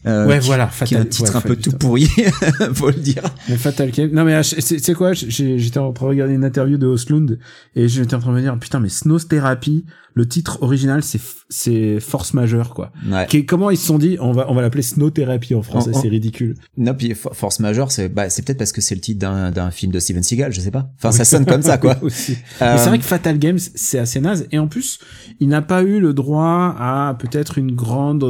Euh, 0.06 0.26
ouais 0.28 0.38
qui- 0.38 0.46
voilà 0.46 0.70
Qui 0.84 0.94
est 0.94 0.96
un 0.96 1.00
Fatal 1.00 1.08
titre 1.08 1.30
ouais, 1.30 1.36
un 1.36 1.40
peu 1.40 1.48
Fatal- 1.56 1.62
tout 1.64 1.72
pourri, 1.78 2.06
faut 2.74 2.88
le 2.88 2.94
dire. 2.94 3.22
Mais 3.48 3.56
Fatal 3.56 3.90
Game. 3.90 4.10
Non 4.12 4.24
mais 4.24 4.40
c'est 4.42 4.94
quoi? 4.94 5.12
J'ai- 5.12 5.58
J'étais 5.58 5.78
en 5.78 5.92
train 5.92 6.06
de 6.06 6.10
regarder 6.10 6.34
une 6.34 6.44
interview 6.44 6.78
de 6.78 6.86
Oslund 6.86 7.38
et 7.74 7.88
j'étais 7.88 8.14
en 8.14 8.20
train 8.20 8.30
de 8.30 8.36
me 8.36 8.40
dire 8.40 8.56
putain 8.60 8.78
mais 8.78 8.88
Snow 8.90 9.18
Therapy, 9.18 9.84
le 10.14 10.26
titre 10.28 10.58
original 10.62 11.02
c'est 11.02 11.20
c'est 11.50 11.98
Force 11.98 12.32
Majeure 12.34 12.74
quoi. 12.74 12.92
Ouais. 13.10 13.26
Qui- 13.26 13.44
comment 13.44 13.70
ils 13.70 13.76
se 13.76 13.86
sont 13.86 13.98
dit 13.98 14.16
on 14.20 14.30
va 14.32 14.46
on 14.48 14.54
va 14.54 14.62
l'appeler 14.62 14.82
Snow 14.82 15.10
Therapy 15.10 15.54
en 15.56 15.62
français, 15.62 15.90
En- 15.92 15.98
en- 15.98 16.00
c'est 16.02 16.08
ridicule. 16.08 16.54
Non, 16.76 16.94
puis 16.94 17.14
For- 17.14 17.34
Force 17.34 17.58
Majeure, 17.58 17.90
c'est 17.90 18.08
bah, 18.08 18.30
c'est 18.30 18.42
peut-être 18.44 18.58
parce 18.58 18.72
que 18.72 18.80
c'est 18.80 18.94
le 18.94 19.00
titre 19.00 19.18
d'un 19.18 19.50
d'un 19.50 19.72
film 19.72 19.90
de 19.90 19.98
Steven 19.98 20.22
Seagal, 20.22 20.52
je 20.52 20.60
sais 20.60 20.70
pas. 20.70 20.90
Enfin, 20.98 21.10
ça 21.10 21.24
sonne 21.24 21.44
comme 21.44 21.62
ça, 21.62 21.76
quoi. 21.76 21.96
Aussi. 22.02 22.36
Euh, 22.62 22.72
Mais 22.74 22.78
c'est 22.78 22.88
vrai 22.88 22.98
que 22.98 23.04
Fatal 23.04 23.36
Games 23.38 23.58
c'est 23.74 23.98
assez 23.98 24.20
naze 24.20 24.46
et 24.52 24.58
en 24.60 24.68
plus 24.68 25.00
il 25.40 25.48
n'a 25.48 25.60
pas 25.62 25.82
eu 25.82 25.98
le 25.98 26.14
droit 26.14 26.76
à 26.78 27.16
peut-être 27.18 27.58
une 27.58 27.74
grande 27.74 28.22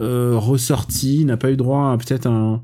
euh, 0.00 0.34
ressortie, 0.36 1.20
il 1.20 1.26
n'a 1.26 1.36
pas 1.36 1.50
eu 1.50 1.56
droit 1.56 1.92
à 1.92 1.96
peut-être 1.98 2.26
un 2.26 2.62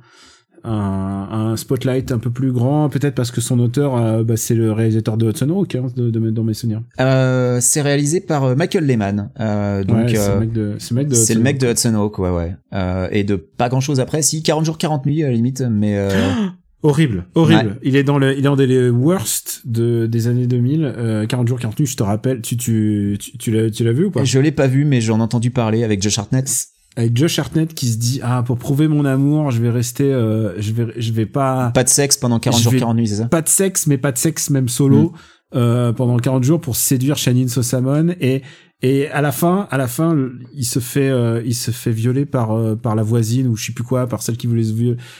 un, 0.65 1.29
un 1.51 1.57
spotlight 1.57 2.13
un 2.13 2.19
peu 2.19 2.31
plus 2.31 2.53
grand, 2.53 2.89
peut-être 2.89 3.17
parce 3.17 3.33
que 3.33 3.41
son 3.41 3.59
auteur, 3.59 3.97
euh, 3.97 4.23
bah, 4.23 4.37
c'est 4.37 4.55
le 4.55 4.71
réalisateur 4.71 5.17
de 5.17 5.29
Hudson 5.31 5.51
Hawk, 5.51 5.75
hein, 5.75 5.87
de, 5.97 6.09
de- 6.09 6.31
dans 6.31 6.45
mes 6.45 6.55
souvenirs. 6.55 6.83
euh, 7.01 7.59
c'est 7.61 7.83
réalisé 7.83 8.21
par 8.21 8.45
euh, 8.45 8.55
Michael 8.55 8.87
Lehman. 8.87 9.31
Euh, 9.41 9.83
donc, 9.83 9.97
ouais, 9.97 10.09
c'est 10.15 10.19
euh, 10.21 10.35
le 10.35 10.41
mec 10.41 10.53
de, 10.53 10.75
c'est 10.79 10.95
le 10.95 11.01
mec 11.01 11.09
de. 11.09 11.15
c'est 11.15 11.35
le 11.35 11.41
Hudson 11.41 11.45
mec 11.45 11.59
de 11.59 11.67
Hudson 11.69 11.95
Hawk, 11.97 12.19
ouais, 12.21 12.31
ouais. 12.31 12.55
Euh, 12.75 13.09
et 13.11 13.25
de 13.25 13.35
pas 13.35 13.69
grand 13.69 13.81
chose 13.81 13.99
après. 13.99 14.23
Si, 14.23 14.45
40 14.45 14.65
jours, 14.65 14.79
40 14.79 15.05
nuits, 15.05 15.25
à 15.25 15.29
la 15.29 15.33
limite, 15.33 15.63
mais, 15.63 15.97
euh. 15.99 16.11
Horrible, 16.85 17.27
horrible. 17.37 17.79
Il 17.85 17.95
est 17.95 18.03
dans 18.03 18.19
le, 18.19 18.33
il 18.33 18.39
est 18.41 18.43
dans 18.43 18.57
des 18.57 18.91
worst 18.91 19.63
de 19.65 20.07
des 20.07 20.27
années 20.27 20.49
2000. 20.49 20.83
Euh, 20.85 21.27
40 21.27 21.47
jours, 21.47 21.61
40 21.61 21.79
nuits. 21.79 21.87
Je 21.87 21.97
te 21.97 22.03
rappelle, 22.03 22.41
tu 22.43 22.57
tu 22.57 23.17
tu, 23.21 23.39
tu 23.39 23.53
l'as 23.53 23.71
tu 23.71 23.85
l'as 23.85 23.93
vu 23.93 24.07
ou 24.07 24.11
pas? 24.11 24.25
Je 24.25 24.41
l'ai 24.41 24.51
pas 24.51 24.67
vu, 24.67 24.85
mais 24.85 25.01
j'en 25.01 25.19
ai 25.19 25.23
entendu 25.23 25.53
parler 25.53 25.85
avec 25.85 26.03
Josh 26.03 26.19
Hartnett. 26.19 26.51
Avec 26.97 27.17
Josh 27.17 27.39
Hartnett 27.39 27.73
qui 27.75 27.89
se 27.89 27.97
dit 27.97 28.21
ah 28.23 28.43
pour 28.43 28.59
prouver 28.59 28.87
mon 28.89 29.05
amour, 29.07 29.51
je 29.51 29.63
vais 29.63 29.71
rester, 29.71 30.13
euh, 30.13 30.61
je 30.61 30.73
vais 30.73 30.87
je 30.97 31.13
vais 31.13 31.25
pas 31.27 31.71
Pas 31.71 31.85
de 31.85 31.89
sexe 31.89 32.17
pendant 32.19 32.39
40 32.39 32.59
Je 32.59 32.65
jours, 32.65 32.73
vais- 32.73 32.79
40 32.81 32.97
nuits, 32.97 33.09
c'est 33.09 33.17
ça? 33.17 33.25
pas 33.27 33.41
de 33.43 33.49
sexe, 33.49 33.87
mais 33.87 33.97
pas 33.99 34.13
de 34.13 34.19
sexe 34.19 34.51
même 34.51 34.69
solo 34.69 35.13
euh, 35.55 35.93
pendant 35.93 36.17
40 36.19 36.45
jours 36.45 36.61
pour 36.61 36.77
séduire 36.77 37.17
Shannon 37.17 37.49
Sosamon 37.49 38.15
et 38.21 38.43
et 38.85 39.09
à 39.11 39.21
la 39.21 39.31
fin, 39.31 39.69
à 39.71 39.79
la 39.79 39.87
fin, 39.87 40.17
il 40.55 40.65
se 40.65 40.81
fait 40.81 41.09
euh, 41.09 41.41
il 41.47 41.55
se 41.55 41.71
fait 41.71 41.93
violer 41.93 42.27
par 42.27 42.51
euh, 42.51 42.75
par 42.75 42.97
la 42.97 43.05
voisine 43.05 43.47
ou 43.47 43.55
je 43.55 43.67
sais 43.67 43.73
plus 43.73 43.85
quoi, 43.85 44.09
par 44.09 44.23
celle 44.23 44.37
qui 44.37 44.49
voulait 44.49 44.65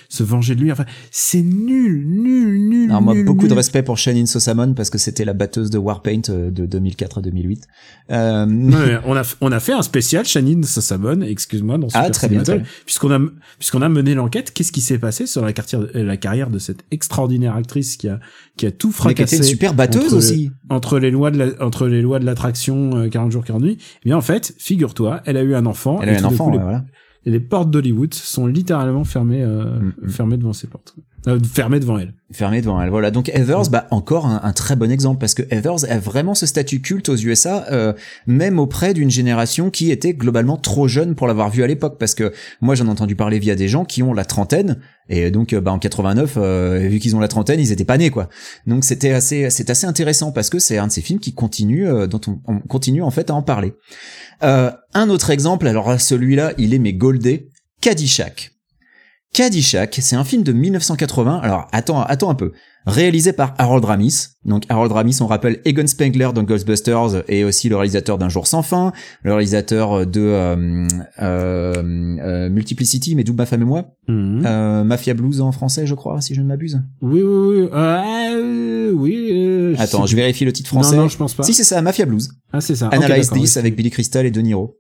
se, 0.09 0.23
venger 0.25 0.57
de 0.57 0.63
lui. 0.63 0.73
Enfin, 0.73 0.85
c'est 1.13 1.43
nul, 1.43 2.05
nul, 2.09 2.69
nul. 2.69 2.91
Alors 2.91 3.03
moi, 3.03 3.15
nul, 3.15 3.25
beaucoup 3.25 3.47
de 3.47 3.55
respect 3.55 3.85
pour 3.85 3.99
Shannon 3.99 4.27
Sosamon 4.27 4.75
parce 4.75 4.91
que 4.91 4.99
c'était 4.99 5.25
la 5.25 5.33
batteuse 5.33 5.71
de 5.71 5.79
Warpaint 5.79 6.23
euh, 6.29 6.51
de 6.51 6.67
2004 6.67 7.19
à 7.19 7.23
2008. 7.23 7.69
Euh, 8.11 8.47
Non, 8.47 8.79
on 9.07 9.17
a 9.17 9.23
on 9.41 9.53
a 9.53 9.61
fait 9.61 9.75
un 9.75 9.83
spécial 9.83 10.25
Shannon 10.25 10.65
Sosamon, 10.65 11.21
excuse-moi 11.23 11.79
dans 11.79 11.87
Ah, 11.95 12.07
Super 12.07 12.11
très 12.11 12.29
bien, 12.29 12.43
puisqu'on 12.85 13.13
a 13.13 13.21
puisqu'on 13.61 13.83
a 13.83 13.89
mené 13.89 14.15
l'enquête, 14.15 14.53
qu'est-ce 14.53 14.73
qui 14.73 14.81
s'est 14.81 14.99
passé 14.99 15.27
sur 15.27 15.43
la 15.43 15.53
carrière 15.53 15.87
la 15.95 16.17
carrière 16.17 16.51
de 16.51 16.59
cette 16.59 16.85
extraordinaire 16.91 17.55
actrice 17.55 17.97
qui 17.97 18.09
a 18.09 18.19
qui 18.57 18.67
a 18.67 18.71
tout 18.71 18.89
mais 18.89 18.93
fracassé 18.95 19.37
une 19.39 19.43
super 19.45 19.75
batteuse 19.75 20.07
entre- 20.07 20.17
aussi. 20.17 20.51
entre 20.69 20.99
les 20.99 21.11
lois 21.11 21.31
de 21.31 21.39
la, 21.39 21.65
entre 21.65 21.87
les 21.89 22.03
lois 22.03 22.19
de 22.19 22.25
l'attraction 22.27 22.97
euh, 22.97 23.09
40 23.09 23.33
jours 23.33 23.45
40 23.45 23.63
nuits 23.63 23.79
eh 23.81 24.05
bien 24.09 24.17
en 24.17 24.21
fait 24.21 24.55
figure-toi 24.59 25.23
elle 25.25 25.37
a 25.39 25.43
eu 25.43 25.55
un 25.55 25.65
enfant 25.67 26.01
Elle 26.03 26.11
a 26.11 26.13
et 26.13 26.17
eu 26.17 26.19
un 26.19 26.25
enfant, 26.25 26.45
coup, 26.45 26.51
ouais, 26.51 26.57
les, 26.59 26.63
voilà. 26.63 26.85
les 27.25 27.41
portes 27.41 27.71
d'Hollywood 27.71 28.13
sont 28.15 28.47
littéralement 28.47 29.05
fermées 29.05 29.43
euh, 29.43 29.79
Mm, 29.81 29.93
mm. 30.03 30.09
fermées 30.11 30.37
devant 30.37 30.53
ses 30.53 30.67
portes 30.67 30.95
Euh, 31.29 31.39
fermé 31.53 31.79
devant 31.79 31.99
elle. 31.99 32.15
fermé 32.33 32.61
devant 32.61 32.81
elle. 32.81 32.91
Voilà. 32.91 33.11
Donc 33.11 33.29
Heathers, 33.29 33.71
bah 33.71 33.87
encore 33.91 34.27
un, 34.27 34.53
très 34.53 34.77
bon 34.77 34.91
exemple 34.91 35.21
parce 35.21 35.35
que 35.35 35.43
Heathers 35.55 35.85
a 35.89 35.99
vraiment 35.99 36.35
ce 36.35 36.47
statut 36.47 36.81
culte 36.81 37.09
aux 37.09 37.17
USA, 37.17 37.67
euh, 37.71 37.93
même 38.27 38.59
auprès 38.59 38.93
d'une 38.95 39.11
génération 39.11 39.71
qui 39.71 39.91
était 39.91 40.15
globalement 40.15 40.57
trop 40.57 40.89
jeune 40.89 41.15
pour 41.15 41.27
l'avoir 41.27 41.51
vu 41.51 41.63
à 41.63 41.67
l'époque. 41.67 41.97
Parce 41.99 42.15
que 42.15 42.33
moi, 42.61 42.75
j'en 42.75 42.87
ai 42.87 42.91
entendu 42.91 43.15
parler 43.15 43.39
via 43.39 43.55
des 43.55 43.69
gens 43.69 43.85
qui 43.85 44.03
ont 44.03 44.15
la 44.15 44.25
trentaine 44.25 44.79
et 45.09 45.31
donc 45.31 45.53
euh, 45.53 45.61
bah, 45.61 45.73
en 45.73 45.79
89, 45.79 46.35
euh, 46.37 46.89
vu 46.89 46.99
qu'ils 46.99 47.17
ont 47.17 47.21
la 47.21 47.29
trentaine, 47.29 47.61
ils 47.61 47.73
étaient 47.73 47.85
pas 47.85 47.99
nés 47.99 48.11
quoi. 48.11 48.29
Donc 48.67 48.85
c'était 48.85 49.13
assez, 49.13 49.51
c'est 49.51 49.69
assez 49.71 49.87
intéressant 49.87 50.33
parce 50.33 50.49
que 50.49 50.59
c'est 50.59 50.79
un 50.79 50.87
de 50.87 50.93
ces 50.93 51.03
films 51.03 51.19
qui 51.19 51.35
continue, 51.35 51.89
euh, 51.89 52.07
dont 52.07 52.21
on, 52.27 52.41
on 52.47 52.61
continue 52.61 53.03
en 53.03 53.11
fait 53.11 53.31
à 53.31 53.35
en 53.35 53.43
parler. 53.43 53.75
Un 54.41 55.09
autre 55.09 55.31
exemple, 55.31 55.69
alors 55.69 56.01
celui-là, 56.01 56.53
il 56.59 56.75
est 56.75 56.81
mes 56.81 56.95
goldé, 56.95 57.51
Caddyshack. 57.81 58.52
Caddyshack, 59.35 59.99
c'est 60.03 60.15
un 60.17 60.25
film 60.25 60.43
de 60.43 60.53
1980. 60.53 61.41
Alors 61.43 61.67
attends, 61.73 62.03
attends 62.03 62.29
un 62.29 62.35
peu. 62.35 62.53
Réalisé 62.85 63.33
par 63.33 63.55
Harold 63.59 63.85
Ramis. 63.85 64.27
Donc 64.45 64.65
Harold 64.69 64.93
Ramis, 64.93 65.17
on 65.23 65.27
rappelle 65.27 65.61
Egon 65.65 65.87
Spengler 65.87 66.29
dans 66.35 66.43
Ghostbusters 66.43 67.23
et 67.29 67.43
aussi 67.45 67.69
le 67.71 67.77
réalisateur 67.77 68.19
d'Un 68.19 68.29
jour 68.29 68.47
sans 68.47 68.63
fin, 68.63 68.93
le 69.23 69.33
réalisateur 69.33 70.07
de 70.07 70.21
euh, 70.21 70.87
euh, 71.23 71.73
euh, 72.21 72.51
Multiplicity, 72.51 73.15
mais 73.15 73.25
double 73.25 73.39
ma 73.39 73.47
femme 73.47 73.63
et 73.63 73.67
moi, 73.67 73.87
Mhm. 74.09 74.43
Euh, 74.45 74.85
Mafia 74.85 75.15
Blues 75.15 75.41
en 75.41 75.53
français, 75.53 75.87
je 75.87 75.95
crois, 75.95 76.21
si 76.21 76.35
je 76.35 76.43
ne 76.43 76.47
m'abuse. 76.47 76.83
Oui, 77.01 77.23
oui, 77.23 77.61
oui. 77.63 77.69
Euh, 77.73 78.93
oui. 78.93 79.29
euh, 79.33 79.75
Attends, 79.79 80.05
je 80.07 80.17
vérifie 80.17 80.45
le 80.45 80.53
titre 80.53 80.69
français. 80.69 80.97
Non, 80.97 81.03
non, 81.05 81.09
je 81.09 81.17
pense 81.17 81.33
pas. 81.35 81.45
Si 81.45 81.55
c'est 81.55 81.65
ça, 81.65 81.81
Mafia 81.81 82.05
Blues. 82.05 82.29
Ah, 82.53 82.61
c'est 82.61 82.75
ça. 82.77 82.89
Analyze 82.89 83.31
oui. 83.33 83.49
avec 83.57 83.77
Billy 83.77 83.91
Crystal 83.91 84.27
et 84.27 84.31
De 84.31 84.41
Niro. 84.43 84.77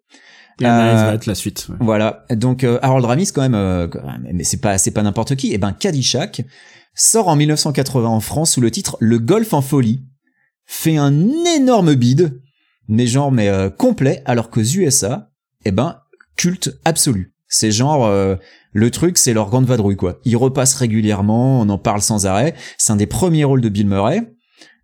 Et 0.64 0.68
Euh, 0.68 1.06
va 1.06 1.14
être 1.14 1.26
la 1.26 1.34
suite. 1.34 1.66
ouais. 1.68 1.76
Voilà. 1.80 2.24
Donc 2.30 2.64
euh, 2.64 2.78
Harold 2.82 3.04
Ramis 3.04 3.30
quand 3.32 3.42
même, 3.42 3.54
euh, 3.54 3.88
quand 3.88 4.04
même, 4.04 4.26
mais 4.32 4.44
c'est 4.44 4.60
pas 4.60 4.78
c'est 4.78 4.90
pas 4.90 5.02
n'importe 5.02 5.36
qui. 5.36 5.52
Et 5.52 5.58
ben 5.58 5.72
Caddyshack 5.72 6.42
sort 6.94 7.28
en 7.28 7.36
1980 7.36 8.08
en 8.08 8.20
France 8.20 8.52
sous 8.52 8.60
le 8.60 8.70
titre 8.70 8.96
Le 9.00 9.18
Golf 9.18 9.52
en 9.54 9.62
folie, 9.62 10.04
fait 10.66 10.96
un 10.96 11.12
énorme 11.56 11.94
bide, 11.94 12.40
mais 12.88 13.06
genre 13.06 13.32
mais 13.32 13.48
euh, 13.48 13.70
complet, 13.70 14.22
alors 14.24 14.50
qu'aux 14.50 14.62
USA, 14.62 15.30
eh 15.64 15.70
ben 15.72 15.98
culte 16.36 16.78
absolu. 16.84 17.34
C'est 17.48 17.70
genre 17.70 18.06
euh, 18.06 18.36
le 18.72 18.90
truc, 18.90 19.18
c'est 19.18 19.34
leur 19.34 19.50
grande 19.50 19.66
vadrouille 19.66 19.96
quoi. 19.96 20.20
Ils 20.24 20.36
repassent 20.36 20.74
régulièrement, 20.74 21.60
on 21.60 21.68
en 21.68 21.78
parle 21.78 22.00
sans 22.00 22.24
arrêt. 22.26 22.54
C'est 22.78 22.92
un 22.92 22.96
des 22.96 23.06
premiers 23.06 23.44
rôles 23.44 23.60
de 23.60 23.68
Bill 23.68 23.86
Murray. 23.86 24.22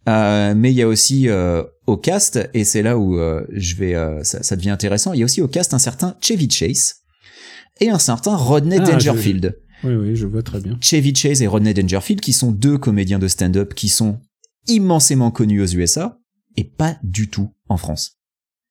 Euh, 0.09 0.55
mais 0.57 0.73
il 0.73 0.77
y 0.77 0.83
a 0.83 0.89
aussi 0.89 1.29
euh, 1.29 1.63
au 1.87 1.97
cast, 1.97 2.49
et 2.55 2.65
c'est 2.65 2.83
là 2.83 2.99
où 2.99 3.19
euh, 3.19 3.45
je 3.53 3.75
vais, 3.75 3.95
euh, 3.95 4.25
ça, 4.25 4.43
ça 4.43 4.57
devient 4.57 4.71
intéressant. 4.71 5.13
Il 5.13 5.21
y 5.21 5.23
a 5.23 5.25
aussi 5.25 5.43
au 5.43 5.49
cast 5.49 5.75
un 5.75 5.79
certain 5.79 6.17
Chevy 6.21 6.51
Chase 6.51 6.97
et 7.81 7.91
un 7.91 7.99
certain 7.99 8.35
Rodney 8.35 8.79
Ah, 8.81 8.91
Dangerfield. 8.91 9.59
Oui, 9.85 9.95
oui, 9.95 10.17
je 10.17 10.27
vois 10.27 10.43
très 10.43 10.61
bien. 10.61 10.79
Chevy 10.81 11.15
Chase 11.15 11.43
et 11.43 11.47
Rodney 11.47 11.75
Dangerfield, 11.75 12.21
qui 12.21 12.33
sont 12.33 12.51
deux 12.53 12.79
comédiens 12.79 13.19
de 13.19 13.29
stand-up 13.29 13.75
qui 13.75 13.89
sont 13.89 14.19
immensément 14.67 15.31
connus 15.31 15.63
aux 15.63 15.67
USA 15.67 16.19
et 16.57 16.65
pas 16.65 16.97
du 17.03 17.29
tout 17.29 17.51
en 17.69 17.77
France. 17.77 18.19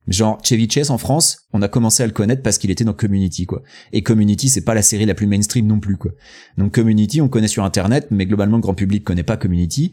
Genre 0.07 0.39
Chevy 0.43 0.69
Chase 0.69 0.89
en 0.89 0.97
France, 0.97 1.47
on 1.51 1.61
a 1.61 1.67
commencé 1.67 2.01
à 2.01 2.07
le 2.07 2.13
connaître 2.13 2.41
parce 2.41 2.57
qu'il 2.57 2.71
était 2.71 2.85
dans 2.85 2.93
Community 2.93 3.45
quoi. 3.45 3.61
Et 3.91 4.03
Community 4.03 4.47
c'est 4.47 4.61
pas 4.63 4.73
la 4.73 4.81
série 4.81 5.05
la 5.05 5.13
plus 5.13 5.27
mainstream 5.27 5.67
non 5.67 5.79
plus 5.79 5.97
quoi. 5.97 6.11
Donc 6.57 6.73
Community 6.73 7.19
on 7.19 7.27
connaît 7.27 7.49
sur 7.49 7.65
internet 7.65 8.07
mais 8.09 8.25
globalement 8.25 8.57
le 8.57 8.61
grand 8.61 8.73
public 8.73 9.03
connaît 9.03 9.23
pas 9.23 9.35
Community. 9.35 9.91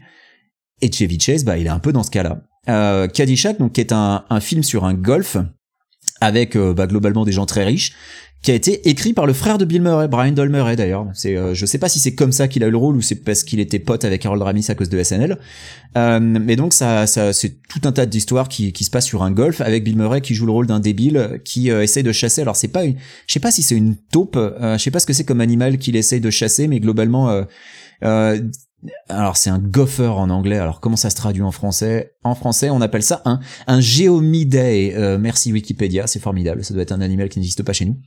Et 0.81 0.91
Chevy 0.91 1.17
bah 1.45 1.57
il 1.57 1.67
est 1.67 1.69
un 1.69 1.79
peu 1.79 1.91
dans 1.91 2.03
ce 2.03 2.11
cas-là. 2.11 2.41
Euh, 2.67 3.07
Caddyshack 3.07 3.59
donc 3.59 3.73
qui 3.73 3.81
est 3.81 3.91
un, 3.91 4.25
un 4.29 4.39
film 4.39 4.63
sur 4.63 4.85
un 4.85 4.93
golf 4.93 5.37
avec 6.19 6.55
euh, 6.55 6.73
bah, 6.73 6.87
globalement 6.87 7.23
des 7.23 7.31
gens 7.31 7.45
très 7.45 7.63
riches 7.63 7.93
qui 8.45 8.51
a 8.51 8.53
été 8.53 8.87
écrit 8.87 9.13
par 9.13 9.25
le 9.25 9.33
frère 9.33 9.57
de 9.57 9.65
Bill 9.65 9.81
Murray, 9.81 10.07
Brian 10.07 10.31
Doyle 10.31 10.51
Murray 10.51 10.75
d'ailleurs. 10.75 11.07
C'est, 11.15 11.35
euh, 11.35 11.55
je 11.55 11.65
sais 11.65 11.79
pas 11.79 11.89
si 11.89 11.97
c'est 11.97 12.13
comme 12.13 12.31
ça 12.31 12.47
qu'il 12.47 12.63
a 12.63 12.67
eu 12.67 12.71
le 12.71 12.77
rôle 12.77 12.95
ou 12.95 13.01
c'est 13.01 13.15
parce 13.15 13.43
qu'il 13.43 13.59
était 13.59 13.79
pote 13.79 14.05
avec 14.05 14.23
Harold 14.23 14.43
Ramis 14.43 14.67
à 14.69 14.75
cause 14.75 14.87
de 14.87 15.01
SNL. 15.01 15.39
Euh, 15.97 16.19
mais 16.19 16.55
donc 16.55 16.73
ça, 16.73 17.07
ça 17.07 17.33
c'est 17.33 17.55
tout 17.67 17.81
un 17.85 17.91
tas 17.91 18.05
d'histoires 18.05 18.47
qui, 18.47 18.71
qui 18.71 18.83
se 18.83 18.91
passent 18.91 19.07
sur 19.07 19.23
un 19.23 19.31
golf 19.31 19.61
avec 19.61 19.83
Bill 19.83 19.97
Murray 19.97 20.21
qui 20.21 20.35
joue 20.35 20.45
le 20.45 20.51
rôle 20.51 20.67
d'un 20.67 20.79
débile 20.79 21.41
qui 21.43 21.71
euh, 21.71 21.81
essaye 21.81 22.03
de 22.03 22.11
chasser. 22.11 22.41
Alors 22.41 22.55
c'est 22.55 22.67
pas, 22.67 22.85
une, 22.85 22.97
je 23.25 23.33
sais 23.33 23.39
pas 23.39 23.49
si 23.49 23.63
c'est 23.63 23.75
une 23.75 23.95
taupe, 23.95 24.35
euh, 24.37 24.77
je 24.77 24.83
sais 24.83 24.91
pas 24.91 24.99
ce 24.99 25.07
que 25.07 25.13
c'est 25.13 25.25
comme 25.25 25.41
animal 25.41 25.79
qu'il 25.79 25.95
essaye 25.95 26.21
de 26.21 26.29
chasser, 26.29 26.67
mais 26.67 26.79
globalement. 26.79 27.43
Alors 29.09 29.37
c'est 29.37 29.49
un 29.49 29.59
gopher 29.59 30.17
en 30.17 30.29
anglais. 30.29 30.57
Alors 30.57 30.79
comment 30.79 30.95
ça 30.95 31.09
se 31.09 31.15
traduit 31.15 31.41
en 31.41 31.51
français? 31.51 32.13
En 32.23 32.35
français, 32.35 32.69
on 32.69 32.81
appelle 32.81 33.03
ça 33.03 33.21
un 33.25 33.39
un 33.67 33.79
géomidae. 33.79 34.93
Euh, 34.95 35.17
merci 35.17 35.51
Wikipédia, 35.51 36.07
c'est 36.07 36.19
formidable. 36.19 36.63
Ça 36.63 36.73
doit 36.73 36.83
être 36.83 36.91
un 36.91 37.01
animal 37.01 37.29
qui 37.29 37.39
n'existe 37.39 37.63
pas 37.63 37.73
chez 37.73 37.85
nous. 37.85 37.97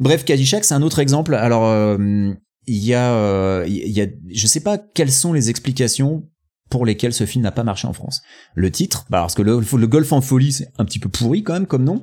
Bref, 0.00 0.24
Caddyshack, 0.24 0.64
c'est 0.64 0.74
un 0.74 0.82
autre 0.82 0.98
exemple. 0.98 1.34
Alors 1.34 1.66
euh, 1.66 2.32
il 2.66 2.84
y 2.84 2.94
a, 2.94 3.12
euh, 3.12 3.64
il 3.68 3.90
y 3.90 4.00
a, 4.00 4.06
je 4.32 4.46
sais 4.46 4.60
pas 4.60 4.78
quelles 4.78 5.12
sont 5.12 5.32
les 5.32 5.50
explications 5.50 6.22
pour 6.70 6.86
lesquelles 6.86 7.12
ce 7.12 7.26
film 7.26 7.42
n'a 7.42 7.52
pas 7.52 7.64
marché 7.64 7.86
en 7.86 7.92
France. 7.92 8.22
Le 8.54 8.70
titre, 8.70 9.04
bah, 9.10 9.20
parce 9.20 9.34
que 9.34 9.42
le, 9.42 9.60
le 9.60 9.86
golf 9.86 10.12
en 10.12 10.22
folie, 10.22 10.52
c'est 10.52 10.68
un 10.78 10.84
petit 10.86 10.98
peu 10.98 11.10
pourri 11.10 11.42
quand 11.42 11.52
même 11.52 11.66
comme 11.66 11.84
nom. 11.84 12.02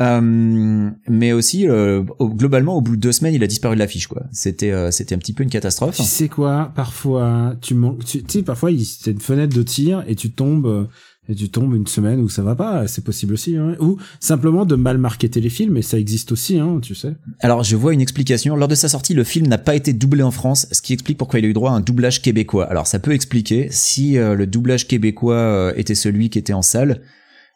Euh, 0.00 0.90
mais 1.08 1.32
aussi 1.32 1.68
euh, 1.68 2.02
globalement 2.20 2.76
au 2.76 2.80
bout 2.80 2.94
de 2.96 3.00
deux 3.00 3.10
semaines 3.12 3.34
il 3.34 3.42
a 3.42 3.48
disparu 3.48 3.74
de 3.74 3.80
l'affiche 3.80 4.06
quoi 4.06 4.22
c'était 4.30 4.70
euh, 4.70 4.92
c'était 4.92 5.14
un 5.14 5.18
petit 5.18 5.32
peu 5.32 5.42
une 5.42 5.50
catastrophe 5.50 5.96
Tu 5.96 6.04
sais 6.04 6.28
quoi 6.28 6.70
Parfois, 6.76 7.56
tu 7.60 7.74
manques. 7.74 8.04
Tu 8.04 8.22
sais, 8.28 8.42
parfois, 8.42 8.70
il- 8.70 8.84
c'est 8.84 9.10
une 9.10 9.20
fenêtre 9.20 9.56
de 9.56 9.62
tir 9.62 10.04
et 10.06 10.14
tu 10.14 10.30
tombes. 10.30 10.66
euh, 10.66 10.84
Et 11.30 11.34
tu 11.34 11.50
tombes 11.50 11.74
une 11.74 11.86
semaine 11.86 12.20
où 12.20 12.30
ça 12.30 12.42
va 12.42 12.54
pas, 12.54 12.86
c'est 12.88 13.04
possible 13.04 13.34
aussi. 13.34 13.54
Hein. 13.56 13.76
Ou 13.80 13.98
simplement 14.18 14.64
de 14.64 14.76
mal 14.76 14.96
marketer 14.96 15.42
les 15.42 15.50
films, 15.50 15.76
et 15.76 15.82
ça 15.82 15.98
existe 15.98 16.32
aussi, 16.32 16.58
hein, 16.58 16.78
tu 16.80 16.94
sais. 16.94 17.12
Alors, 17.40 17.62
je 17.64 17.76
vois 17.76 17.92
une 17.92 18.00
explication. 18.00 18.56
Lors 18.56 18.66
de 18.68 18.74
sa 18.74 18.88
sortie, 18.88 19.12
le 19.12 19.24
film 19.24 19.46
n'a 19.46 19.58
pas 19.58 19.74
été 19.74 19.92
doublé 19.92 20.22
en 20.22 20.30
France, 20.30 20.66
ce 20.72 20.80
qui 20.80 20.94
explique 20.94 21.18
pourquoi 21.18 21.38
il 21.40 21.44
a 21.44 21.48
eu 21.48 21.52
droit 21.52 21.70
à 21.72 21.74
un 21.74 21.80
doublage 21.80 22.22
québécois. 22.22 22.64
Alors, 22.70 22.86
ça 22.86 22.98
peut 22.98 23.12
expliquer 23.12 23.68
si 23.70 24.16
euh, 24.16 24.34
le 24.34 24.46
doublage 24.46 24.88
québécois 24.88 25.34
euh, 25.34 25.72
était 25.76 25.94
celui 25.94 26.30
qui 26.30 26.38
était 26.38 26.54
en 26.54 26.62
salle. 26.62 27.02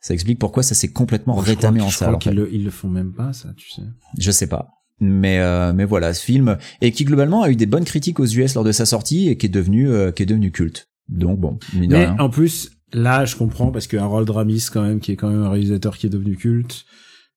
Ça 0.03 0.13
explique 0.13 0.39
pourquoi 0.39 0.63
ça 0.63 0.75
s'est 0.75 0.93
complètement 0.93 1.35
Je 1.37 1.41
crois 1.43 1.55
rétamé 1.55 1.81
en 1.81 1.89
je 1.89 1.97
salle. 1.97 2.09
crois 2.09 2.17
en 2.17 2.19
qu'ils 2.19 2.35
le, 2.35 2.53
ils 2.53 2.65
le 2.65 2.71
font 2.71 2.89
même 2.91 3.13
pas, 3.13 3.33
ça, 3.33 3.49
tu 3.57 3.71
sais. 3.71 3.83
Je 4.19 4.31
sais 4.31 4.47
pas. 4.49 4.69
Mais 5.01 5.39
euh, 5.41 5.73
mais 5.73 5.85
voilà, 5.85 6.13
ce 6.13 6.23
film 6.25 6.59
et 6.81 6.93
qui 6.93 7.05
globalement 7.05 7.43
a 7.43 7.51
eu 7.51 7.57
des 7.57 7.67
bonnes 7.67 7.85
critiques 7.85 8.21
aux 8.21 8.27
US 8.27 8.55
lors 8.55 8.63
de 8.65 8.73
sa 8.73 8.85
sortie 8.85 9.29
et 9.29 9.37
qui 9.39 9.47
est 9.47 9.49
devenu 9.49 9.89
euh, 9.89 10.13
qui 10.13 10.23
est 10.23 10.27
devenu 10.27 10.51
culte. 10.53 10.89
Donc 11.09 11.41
bon, 11.41 11.59
Mais 11.75 11.87
rien. 12.05 12.17
en 12.21 12.29
plus, 12.31 12.71
là, 12.93 13.25
je 13.25 13.35
comprends 13.37 13.71
parce 13.73 13.87
que 13.87 13.97
Harold 13.97 14.29
Ramis, 14.31 14.67
quand 14.73 14.83
même, 14.83 15.01
qui 15.01 15.13
est 15.13 15.17
quand 15.17 15.29
même 15.31 15.43
un 15.43 15.51
réalisateur 15.51 15.97
qui 15.97 16.07
est 16.07 16.11
devenu 16.11 16.37
culte. 16.37 16.85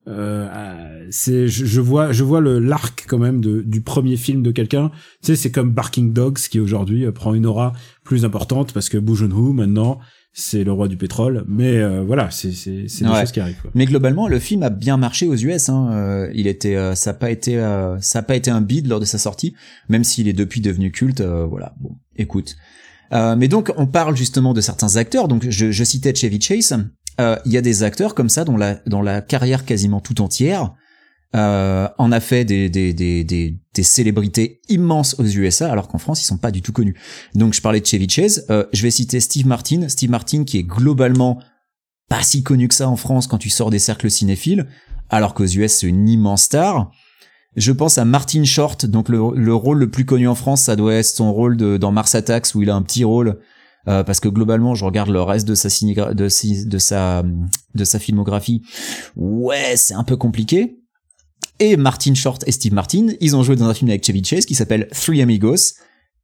Euh, 0.08 1.08
c'est, 1.10 1.48
je, 1.48 1.66
je 1.66 1.82
vois, 1.82 2.12
je 2.12 2.24
vois 2.24 2.40
le 2.40 2.60
l'arc 2.60 3.06
quand 3.08 3.18
même 3.18 3.42
de, 3.42 3.62
du 3.62 3.82
premier 3.82 4.18
film 4.18 4.44
de 4.44 4.52
quelqu'un. 4.52 4.92
Tu 5.24 5.28
sais, 5.28 5.36
c'est 5.36 5.52
comme 5.52 5.72
Barking 5.72 6.14
Dogs 6.14 6.38
qui 6.38 6.60
aujourd'hui 6.60 7.06
euh, 7.06 7.12
prend 7.12 7.34
une 7.34 7.46
aura 7.48 7.74
plus 8.04 8.24
importante 8.26 8.72
parce 8.74 8.90
que 8.90 8.98
Boo 9.00 9.16
Joon-ho 9.16 9.54
maintenant 9.54 10.00
c'est 10.38 10.66
le 10.66 10.72
roi 10.74 10.88
du 10.90 10.98
pétrole. 10.98 11.46
Mais 11.48 11.78
euh, 11.78 12.04
voilà, 12.06 12.30
c'est 12.30 12.52
c'est 12.52 12.88
c'est 12.90 13.06
des 13.06 13.10
Ouais. 13.10 13.22
choses 13.22 13.32
qui 13.32 13.40
arrivent. 13.40 13.60
Quoi. 13.62 13.72
Mais 13.74 13.86
globalement, 13.86 14.28
le 14.28 14.38
film 14.38 14.62
a 14.64 14.70
bien 14.70 14.98
marché 14.98 15.26
aux 15.28 15.36
US. 15.36 15.70
Hein. 15.70 15.90
Euh, 15.94 16.30
il 16.36 16.46
était, 16.46 16.76
euh, 16.76 16.94
ça 16.94 17.12
a 17.12 17.14
pas 17.14 17.32
été, 17.32 17.58
euh, 17.58 17.98
ça 18.02 18.20
a 18.20 18.22
pas 18.22 18.36
été 18.36 18.52
un 18.52 18.60
bide 18.62 18.88
lors 18.88 19.00
de 19.00 19.06
sa 19.06 19.18
sortie, 19.18 19.56
même 19.90 20.04
s'il 20.04 20.28
est 20.28 20.34
depuis 20.34 20.60
devenu 20.62 20.92
culte. 20.92 21.22
euh, 21.22 21.46
voilà. 21.46 21.74
Bon, 21.80 21.96
écoute. 22.18 22.58
Euh, 23.14 23.36
mais 23.38 23.48
donc, 23.48 23.72
on 23.78 23.88
parle 23.88 24.18
justement 24.18 24.54
de 24.54 24.62
certains 24.62 24.98
acteurs. 24.98 25.28
Donc, 25.28 25.46
je, 25.50 25.72
je 25.72 25.84
citais 25.84 26.14
Chevy 26.14 26.42
Chase. 26.42 26.76
Euh, 27.22 27.38
Il 27.46 27.54
y 27.54 27.58
a 27.58 27.62
des 27.62 27.84
acteurs 27.84 28.14
comme 28.14 28.28
ça 28.30 28.44
dont 28.44 28.58
la, 28.58 28.76
dont 28.88 29.02
la 29.02 29.22
carrière 29.22 29.64
quasiment 29.64 30.02
tout 30.02 30.20
entière 30.22 30.74
euh, 31.36 31.88
en 31.98 32.12
a 32.12 32.20
fait 32.20 32.46
des, 32.46 32.70
des, 32.70 32.94
des, 32.94 33.24
des, 33.24 33.58
des 33.74 33.84
célébrités 33.84 34.62
immenses 34.70 35.16
aux 35.20 35.26
USA, 35.26 35.72
alors 35.72 35.88
qu'en 35.88 35.98
France, 35.98 36.22
ils 36.22 36.26
sont 36.26 36.38
pas 36.38 36.52
du 36.52 36.62
tout 36.62 36.72
connus. 36.72 36.96
Donc, 37.34 37.54
je 37.54 37.62
parlais 37.62 37.82
de 37.82 37.86
Chevy 37.86 38.10
Chase. 38.10 38.46
Euh, 38.50 38.66
je 38.74 38.82
vais 38.84 38.92
citer 38.92 39.20
Steve 39.20 39.48
Martin. 39.48 39.90
Steve 39.90 40.10
Martin 40.10 40.44
qui 40.44 40.58
est 40.58 40.64
globalement 40.64 41.40
pas 42.10 42.24
si 42.24 42.44
connu 42.44 42.68
que 42.68 42.76
ça 42.76 42.90
en 42.90 42.96
France 42.96 43.28
quand 43.28 43.38
tu 43.38 43.50
sors 43.50 43.70
des 43.70 43.80
cercles 43.80 44.12
cinéphiles, 44.12 44.68
alors 45.10 45.34
qu'aux 45.34 45.46
US 45.46 45.72
c'est 45.72 45.88
une 45.88 46.08
immense 46.08 46.44
star. 46.44 46.92
Je 47.56 47.72
pense 47.72 47.98
à 47.98 48.06
Martin 48.06 48.44
Short, 48.44 48.86
donc 48.86 49.10
le, 49.10 49.20
le 49.34 49.56
rôle 49.56 49.80
le 49.80 49.90
plus 49.90 50.06
connu 50.06 50.28
en 50.28 50.36
France, 50.36 50.62
ça 50.62 50.76
doit 50.76 50.94
être 50.96 51.06
son 51.06 51.34
rôle 51.34 51.58
de, 51.58 51.78
dans 51.78 51.92
Mars 51.92 52.14
Attacks 52.14 52.54
où 52.54 52.62
il 52.62 52.70
a 52.70 52.76
un 52.76 52.82
petit 52.82 53.04
rôle, 53.06 53.40
euh, 53.88 54.04
parce 54.04 54.20
que 54.20 54.28
globalement 54.28 54.76
je 54.76 54.84
regarde 54.84 55.10
le 55.10 55.22
reste 55.22 55.48
de 55.48 55.56
sa 55.56 55.70
de, 55.70 56.14
de 56.14 56.78
sa 56.78 57.24
de 57.76 57.84
sa 57.84 58.00
filmographie, 58.00 58.62
ouais 59.16 59.76
c'est 59.78 59.94
un 59.94 60.04
peu 60.04 60.18
compliqué. 60.18 60.80
Et 61.60 61.78
Martin 61.78 62.14
Short 62.14 62.44
et 62.48 62.52
Steve 62.52 62.74
Martin, 62.74 63.08
ils 63.22 63.36
ont 63.36 63.44
joué 63.44 63.56
dans 63.56 63.66
un 63.66 63.74
film 63.74 63.90
avec 63.90 64.06
Chevy 64.06 64.24
Chase 64.24 64.46
qui 64.46 64.56
s'appelle 64.56 64.88
Three 64.92 65.22
Amigos, 65.22 65.74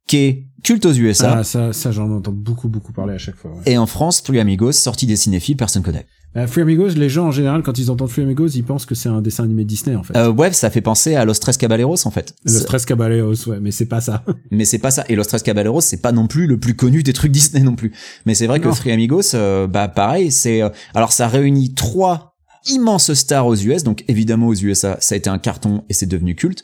qui 0.06 0.16
est 0.18 0.46
culte 0.62 0.84
aux 0.86 0.92
USA. 0.92 1.38
Ah, 1.38 1.44
ça, 1.44 1.72
ça 1.72 1.90
j'en 1.92 2.10
entends 2.10 2.32
beaucoup, 2.32 2.68
beaucoup 2.68 2.92
parler 2.92 3.14
à 3.14 3.18
chaque 3.18 3.36
fois. 3.36 3.52
Ouais. 3.52 3.72
Et 3.72 3.78
en 3.78 3.86
France, 3.86 4.22
Three 4.22 4.40
Amigos, 4.40 4.72
sorti 4.72 5.06
des 5.06 5.16
cinéphiles, 5.16 5.56
personne 5.56 5.82
connaît. 5.82 6.06
Free 6.46 6.62
Amigos, 6.62 6.88
les 6.96 7.10
gens 7.10 7.26
en 7.26 7.30
général, 7.30 7.62
quand 7.62 7.76
ils 7.76 7.90
entendent 7.90 8.08
Free 8.08 8.22
Amigos, 8.22 8.48
ils 8.48 8.64
pensent 8.64 8.86
que 8.86 8.94
c'est 8.94 9.10
un 9.10 9.20
dessin 9.20 9.44
animé 9.44 9.64
Disney 9.66 9.94
en 9.96 10.02
fait. 10.02 10.16
Euh, 10.16 10.32
ouais, 10.32 10.50
ça 10.52 10.70
fait 10.70 10.80
penser 10.80 11.14
à 11.14 11.26
Los 11.26 11.34
Tres 11.34 11.58
Caballeros 11.58 12.06
en 12.06 12.10
fait. 12.10 12.34
le 12.46 12.52
C'est- 12.52 12.60
Stress 12.60 12.86
Caballeros, 12.86 13.34
ouais, 13.48 13.60
mais 13.60 13.70
c'est 13.70 13.84
pas 13.84 14.00
ça. 14.00 14.24
Mais 14.50 14.64
c'est 14.64 14.78
pas 14.78 14.90
ça. 14.90 15.04
Et 15.10 15.14
Los 15.14 15.24
Tres 15.24 15.42
Caballeros, 15.42 15.82
c'est 15.82 16.00
pas 16.00 16.10
non 16.12 16.26
plus 16.26 16.46
le 16.46 16.58
plus 16.58 16.74
connu 16.74 17.02
des 17.02 17.12
trucs 17.12 17.32
Disney 17.32 17.62
non 17.62 17.74
plus. 17.74 17.92
Mais 18.24 18.34
c'est 18.34 18.46
vrai 18.46 18.60
que. 18.60 18.68
Three 18.70 18.92
Amigos, 18.92 19.34
euh, 19.34 19.66
bah 19.66 19.88
pareil, 19.88 20.32
c'est 20.32 20.62
euh, 20.62 20.70
alors 20.94 21.12
ça 21.12 21.28
réunit 21.28 21.74
trois 21.74 22.31
immenses 22.66 23.12
stars 23.14 23.46
aux 23.46 23.56
US. 23.56 23.82
Donc 23.84 24.04
évidemment 24.08 24.48
aux 24.48 24.54
USA, 24.54 24.96
ça 25.00 25.14
a 25.14 25.18
été 25.18 25.30
un 25.30 25.38
carton 25.38 25.84
et 25.88 25.94
c'est 25.94 26.06
devenu 26.06 26.34
culte. 26.34 26.62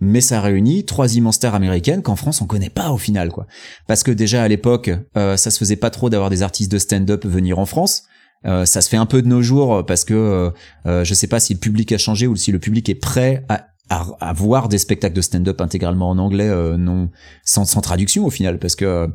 mais 0.00 0.20
ça 0.20 0.40
réunit 0.40 0.84
trois 0.84 1.14
immenses 1.16 1.36
stars 1.36 1.54
américaines 1.54 2.02
qu'en 2.02 2.16
France 2.16 2.42
on 2.42 2.46
connaît 2.46 2.68
pas 2.70 2.90
au 2.90 2.98
final 2.98 3.30
quoi. 3.30 3.46
Parce 3.86 4.02
que 4.02 4.10
déjà 4.10 4.42
à 4.42 4.48
l'époque, 4.48 4.90
euh, 5.16 5.36
ça 5.36 5.50
se 5.50 5.58
faisait 5.58 5.76
pas 5.76 5.90
trop 5.90 6.10
d'avoir 6.10 6.28
des 6.30 6.42
artistes 6.42 6.70
de 6.70 6.78
stand-up 6.78 7.24
venir 7.24 7.58
en 7.58 7.66
France. 7.66 8.02
Euh, 8.44 8.66
ça 8.66 8.82
se 8.82 8.88
fait 8.90 8.98
un 8.98 9.06
peu 9.06 9.22
de 9.22 9.28
nos 9.28 9.40
jours 9.42 9.84
parce 9.86 10.04
que 10.04 10.14
euh, 10.14 10.50
euh, 10.86 11.04
je 11.04 11.14
sais 11.14 11.26
pas 11.26 11.40
si 11.40 11.54
le 11.54 11.58
public 11.58 11.90
a 11.92 11.98
changé 11.98 12.26
ou 12.26 12.36
si 12.36 12.52
le 12.52 12.58
public 12.58 12.88
est 12.90 12.94
prêt 12.94 13.44
à, 13.48 13.68
à, 13.88 14.06
à 14.20 14.32
voir 14.34 14.68
des 14.68 14.78
spectacles 14.78 15.16
de 15.16 15.22
stand-up 15.22 15.60
intégralement 15.62 16.10
en 16.10 16.18
anglais 16.18 16.48
euh, 16.48 16.76
non 16.76 17.08
sans, 17.44 17.64
sans 17.64 17.80
traduction 17.80 18.26
au 18.26 18.30
final 18.30 18.58
parce 18.58 18.76
que 18.76 18.84
euh, 18.84 19.06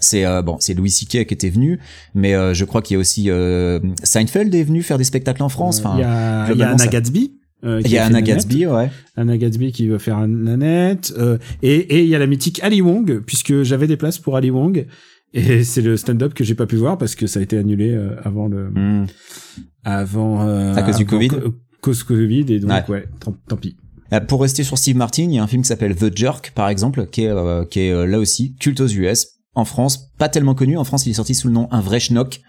c'est 0.00 0.24
euh, 0.26 0.42
bon 0.42 0.56
c'est 0.60 0.74
Louis 0.74 0.90
C.K. 0.90 1.26
qui 1.26 1.34
était 1.34 1.50
venu 1.50 1.78
mais 2.14 2.34
euh, 2.34 2.54
je 2.54 2.64
crois 2.64 2.82
qu'il 2.82 2.94
y 2.94 2.96
a 2.96 3.00
aussi 3.00 3.30
euh, 3.30 3.78
Seinfeld 4.02 4.54
est 4.54 4.62
venu 4.64 4.82
faire 4.82 4.98
des 4.98 5.04
spectacles 5.04 5.42
en 5.42 5.48
France 5.48 5.78
enfin 5.80 5.94
il 5.96 6.00
y 6.00 6.04
a, 6.04 6.52
y 6.54 6.62
a 6.62 6.68
Anna 6.70 6.78
ça- 6.78 6.86
Gatsby. 6.88 7.32
euh, 7.64 7.80
il 7.84 7.90
y 7.90 7.98
a 7.98 8.04
Anna 8.04 8.20
Nanette. 8.20 8.26
Gatsby 8.34 8.66
ouais 8.66 8.90
Anna 9.16 9.36
Gatsby 9.38 9.72
qui 9.72 9.86
veut 9.88 9.98
faire 9.98 10.16
un 10.18 10.28
Nanette. 10.28 11.12
euh, 11.18 11.38
et 11.62 11.74
et 11.76 12.02
il 12.02 12.08
y 12.08 12.14
a 12.14 12.18
la 12.18 12.26
mythique 12.26 12.60
Ali 12.62 12.80
Wong, 12.82 13.20
puisque 13.26 13.62
j'avais 13.62 13.86
des 13.86 13.96
places 13.96 14.18
pour 14.18 14.36
Ali 14.36 14.50
Wong. 14.50 14.86
Et 15.34 15.64
c'est 15.64 15.82
le 15.82 15.96
stand-up 15.96 16.34
que 16.34 16.44
j'ai 16.44 16.54
pas 16.54 16.66
pu 16.66 16.76
voir 16.76 16.96
parce 16.98 17.14
que 17.14 17.26
ça 17.26 17.40
a 17.40 17.42
été 17.42 17.58
annulé 17.58 17.90
euh, 17.92 18.10
avant 18.24 18.46
le, 18.48 18.68
Hmm. 18.70 19.06
avant, 19.84 20.46
euh, 20.46 20.74
À 20.74 20.82
cause 20.82 20.96
du 20.96 21.06
Covid 21.06 21.28
co- 21.28 21.54
cause 21.80 22.02
Covid 22.02 22.46
et 22.52 22.60
donc 22.60 22.70
Ouais. 22.70 22.84
ouais, 22.88 23.04
tant, 23.20 23.34
tant 23.48 23.56
pis. 23.56 23.76
Euh, 24.12 24.20
Pour 24.20 24.40
rester 24.42 24.62
sur 24.62 24.78
Steve 24.78 24.96
Martin, 24.96 25.24
il 25.24 25.32
y 25.34 25.38
a 25.38 25.42
un 25.42 25.46
film 25.46 25.62
qui 25.62 25.68
s'appelle 25.68 25.94
The 25.96 26.16
Jerk, 26.16 26.52
par 26.54 26.68
exemple, 26.68 27.06
qui 27.10 27.22
est, 27.24 27.28
euh, 27.28 27.64
qui 27.64 27.80
est 27.80 27.90
euh, 27.92 28.06
là 28.06 28.18
aussi 28.18 28.54
culte 28.56 28.80
aux 28.80 28.86
US. 28.88 29.26
En 29.56 29.64
France, 29.64 30.12
pas 30.18 30.28
tellement 30.28 30.54
connu. 30.54 30.76
En 30.76 30.84
France, 30.84 31.06
il 31.06 31.10
est 31.10 31.14
sorti 31.14 31.34
sous 31.34 31.48
le 31.48 31.54
nom 31.54 31.66
Un 31.72 31.80
vrai 31.80 31.98
schnock. 31.98 32.40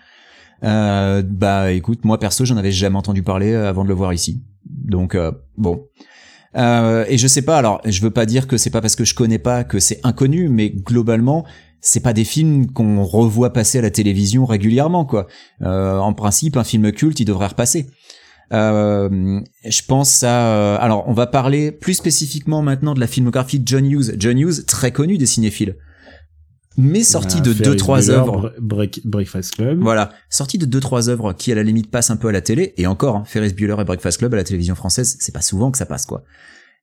Euh, 0.64 1.24
bah, 1.26 1.72
écoute, 1.72 2.04
moi 2.04 2.20
perso, 2.20 2.46
j'en 2.46 2.58
avais 2.58 2.72
jamais 2.72 2.98
entendu 2.98 3.24
parler 3.24 3.54
euh, 3.54 3.70
avant 3.70 3.84
de 3.84 3.88
le 3.88 3.94
voir 3.96 4.14
ici. 4.14 4.44
Donc, 4.66 5.16
euh, 5.16 5.32
bon. 5.58 5.86
Euh, 6.58 7.06
et 7.08 7.18
je 7.18 7.28
sais 7.28 7.44
pas. 7.44 7.58
Alors, 7.58 7.82
je 7.86 8.02
veux 8.02 8.12
pas 8.12 8.26
dire 8.26 8.46
que 8.46 8.58
c'est 8.58 8.70
pas 8.70 8.82
parce 8.82 8.98
que 8.98 9.06
je 9.06 9.16
connais 9.16 9.40
pas 9.40 9.64
que 9.64 9.80
c'est 9.80 10.02
inconnu, 10.04 10.50
mais 10.50 10.70
globalement, 10.70 11.46
c'est 11.80 12.02
pas 12.02 12.12
des 12.12 12.26
films 12.26 12.72
qu'on 12.72 13.04
revoit 13.04 13.54
passer 13.54 13.80
à 13.80 13.82
la 13.82 13.92
télévision 13.92 14.46
régulièrement, 14.46 15.06
quoi. 15.06 15.28
Euh, 15.62 15.98
en 15.98 16.14
principe, 16.14 16.58
un 16.58 16.66
film 16.66 16.92
culte, 16.92 17.22
il 17.22 17.26
devrait 17.26 17.48
repasser. 17.48 17.88
Euh, 18.52 19.40
je 19.66 19.82
pense 19.88 20.24
à... 20.24 20.48
euh, 20.48 20.78
alors, 20.82 21.06
on 21.08 21.14
va 21.14 21.28
parler 21.28 21.72
plus 21.72 21.94
spécifiquement 21.94 22.62
maintenant 22.62 22.94
de 22.94 23.00
la 23.00 23.08
filmographie 23.08 23.60
de 23.60 23.68
John 23.68 23.86
Hughes. 23.86 24.16
John 24.18 24.38
Hughes, 24.38 24.66
très 24.66 24.92
connu 24.92 25.18
des 25.18 25.26
cinéphiles. 25.26 25.78
Mais 26.78 27.04
sorti 27.04 27.42
de 27.42 27.54
deux 27.54 27.76
trois 27.76 28.10
œuvres. 28.12 28.54
Bre- 28.60 28.60
Break- 28.62 29.02
Breakfast 29.06 29.56
Club. 29.56 29.80
Voilà, 29.82 30.12
sorti 30.30 30.58
de 30.58 30.66
deux 30.66 30.80
trois 30.80 31.10
œuvres 31.10 31.34
qui 31.34 31.52
à 31.52 31.56
la 31.56 31.64
limite 31.64 31.90
passent 31.90 32.12
un 32.12 32.18
peu 32.18 32.28
à 32.28 32.32
la 32.32 32.42
télé 32.42 32.74
et 32.78 32.86
encore 32.88 33.16
hein, 33.16 33.24
Ferris 33.26 33.54
Bueller 33.54 33.76
et 33.80 33.84
Breakfast 33.84 34.20
Club 34.20 34.34
à 34.34 34.38
la 34.38 34.44
télévision 34.44 34.76
française, 34.76 35.18
c'est 35.20 35.32
pas 35.34 35.42
souvent 35.42 35.72
que 35.72 35.78
ça 35.78 35.86
passe 35.88 36.06
quoi. 36.06 36.24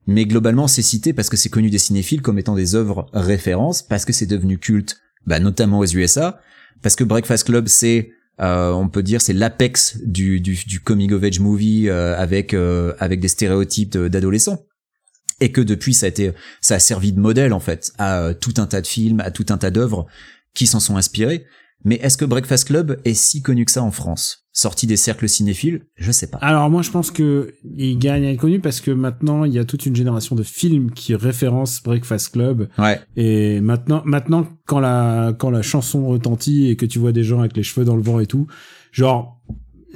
Mais 0.07 0.27
globalement, 0.27 0.67
c'est 0.69 0.83
cité 0.83 1.13
parce 1.13 1.31
que 1.31 1.37
c'est 1.37 1.49
connu 1.49 1.71
des 1.71 1.79
cinéphiles 1.79 2.21
comme 2.23 2.39
étant 2.39 2.55
des 2.55 2.75
œuvres 2.75 3.07
références 3.13 3.83
parce 3.83 4.05
que 4.05 4.13
c'est 4.13 4.27
devenu 4.27 4.59
culte, 4.59 4.99
bah 5.27 5.39
notamment 5.39 5.79
aux 5.79 5.87
USA, 5.87 6.41
parce 6.83 6.97
que 6.97 7.05
Breakfast 7.05 7.45
Club 7.47 7.69
c'est 7.69 8.11
euh, 8.41 8.73
on 8.73 8.89
peut 8.89 9.05
dire 9.05 9.21
c'est 9.23 9.33
l'apex 9.33 9.97
du, 10.05 10.41
du 10.41 10.59
du 10.67 10.81
coming 10.81 11.13
of 11.13 11.23
age 11.23 11.39
movie 11.39 11.89
euh, 11.89 12.19
avec 12.19 12.53
euh, 12.53 12.93
avec 12.99 13.21
des 13.21 13.29
stéréotypes 13.29 13.97
d'adolescents 13.97 14.59
et 15.41 15.51
que 15.53 15.61
depuis 15.61 15.95
ça 15.95 16.07
a 16.07 16.09
été 16.09 16.33
ça 16.61 16.77
a 16.77 16.79
servi 16.79 17.13
de 17.13 17.21
modèle 17.21 17.53
en 17.53 17.61
fait 17.61 17.93
à 17.99 18.21
euh, 18.21 18.35
tout 18.35 18.55
un 18.59 18.67
tas 18.67 18.81
de 18.81 18.87
films, 18.87 19.21
à 19.21 19.31
tout 19.31 19.47
un 19.51 19.59
tas 19.59 19.71
d'œuvres 19.71 20.07
qui 20.55 20.67
s'en 20.67 20.81
sont 20.81 20.97
inspirés. 20.97 21.45
Mais 21.87 21.97
est-ce 21.97 22.17
que 22.17 22.25
Breakfast 22.25 22.69
Club 22.69 22.99
est 23.05 23.13
si 23.13 23.43
connu 23.43 23.67
que 23.67 23.71
ça 23.73 23.83
en 23.83 23.91
France? 23.91 24.47
Sorti 24.53 24.87
des 24.87 24.97
cercles 24.97 25.29
cinéphiles 25.29 25.83
Je 25.97 26.13
sais 26.13 26.29
pas. 26.29 26.39
Alors 26.39 26.71
moi 26.71 26.81
je 26.81 26.91
pense 26.91 27.11
que 27.11 27.53
il 27.77 27.99
gagne 27.99 28.25
à 28.25 28.31
être 28.31 28.39
connu 28.41 28.59
parce 28.61 28.81
que 28.81 28.91
maintenant 28.93 29.45
il 29.45 29.53
y 29.53 29.59
a 29.59 29.65
toute 29.67 29.85
une 29.85 29.95
génération 29.97 30.35
de 30.37 30.43
films 30.45 30.93
qui 30.93 31.15
référencent 31.15 31.83
Breakfast 31.83 32.31
Club 32.33 32.69
Ouais, 32.79 33.01
et 33.17 33.61
maintenant 33.61 34.01
maintenant 34.07 34.49
quand 34.65 34.81
la 34.81 35.35
quand 35.39 35.51
la 35.51 35.61
chanson 35.63 36.07
retentit 36.07 36.69
et 36.71 36.77
que 36.77 36.87
tu 36.87 36.99
vois 37.01 37.13
des 37.13 37.25
gens 37.25 37.41
avec 37.41 37.55
les 37.57 37.63
cheveux 37.65 37.85
dans 37.85 37.97
le 37.97 38.03
vent 38.03 38.21
et 38.21 38.27
tout 38.27 38.47
genre 38.93 39.43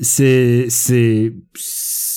c'est 0.02 0.66
c'est 0.68 1.32
c'est- 1.56 2.07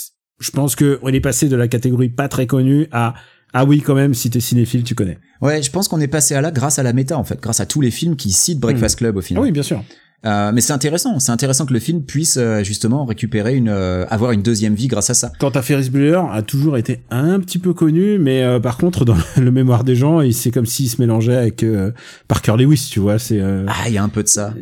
je 0.42 0.52
pense 0.52 0.76
que 0.76 1.00
on 1.04 1.10
est 1.10 1.20
passé 1.22 1.48
de 1.48 1.56
la 1.56 1.68
catégorie 1.68 2.10
pas 2.10 2.28
très 2.28 2.48
connue 2.48 2.88
à 2.92 3.14
ah 3.54 3.66
oui 3.66 3.82
quand 3.82 3.96
même 3.96 4.14
si 4.14 4.30
t'es 4.30 4.39
cinéphile 4.39 4.84
tu 4.84 4.96
connais. 4.96 5.18
ouais, 5.42 5.62
je 5.62 5.70
pense 5.72 5.88
qu'on 5.88 6.00
est 6.00 6.08
passé 6.08 6.36
à 6.36 6.42
là 6.42 6.52
grâce 6.52 6.80
à 6.80 6.84
la 6.84 6.94
méta 6.94 7.18
en 7.18 7.24
fait, 7.24 7.39
grâce 7.42 7.60
à 7.60 7.66
tous 7.66 7.82
les 7.82 7.92
films 7.92 8.16
qui 8.16 8.32
citent 8.32 8.60
Breakfast 8.60 8.98
Club 8.98 9.18
au 9.18 9.22
final. 9.22 9.42
Ah 9.42 9.46
oui 9.46 9.52
bien 9.52 9.64
sûr. 9.64 9.84
Euh, 10.24 10.52
mais 10.54 10.62
c'est 10.62 10.72
intéressant, 10.74 11.20
c'est 11.20 11.32
intéressant 11.32 11.66
que 11.66 11.74
le 11.74 11.80
film 11.80 12.04
puisse 12.04 12.38
euh, 12.38 12.64
justement 12.64 13.06
récupérer 13.06 13.56
une, 13.56 13.70
euh, 13.70 14.06
avoir 14.12 14.34
une 14.34 14.44
deuxième 14.44 14.76
vie 14.76 14.86
grâce 14.88 15.10
à 15.10 15.16
ça. 15.16 15.32
Quant 15.39 15.50
à 15.50 15.64
Ferris 15.64 15.89
Bueller 15.89 16.22
a 16.32 16.44
toujours 16.44 16.78
été 16.78 17.02
un 17.10 17.39
petit 17.39 17.58
peu 17.58 17.74
connu 17.74 18.20
mais 18.20 18.44
euh, 18.44 18.60
par 18.60 18.78
contre 18.78 19.04
dans 19.04 19.18
le 19.38 19.52
mémoire 19.52 19.84
des 19.84 19.96
gens 19.96 20.20
c'est 20.32 20.52
comme 20.52 20.68
s'il 20.68 20.89
se 20.89 21.02
mélangeait 21.02 21.36
avec 21.36 21.64
euh, 21.64 21.92
Parker 22.28 22.54
Lewis 22.58 22.88
tu 22.92 23.00
vois 23.00 23.18
c'est 23.18 23.42
euh, 23.42 23.66
Ah, 23.68 23.88
il 23.88 23.94
y 23.94 23.98
a 23.98 24.04
un 24.04 24.10
peu 24.10 24.22
de 24.22 24.28
ça. 24.28 24.54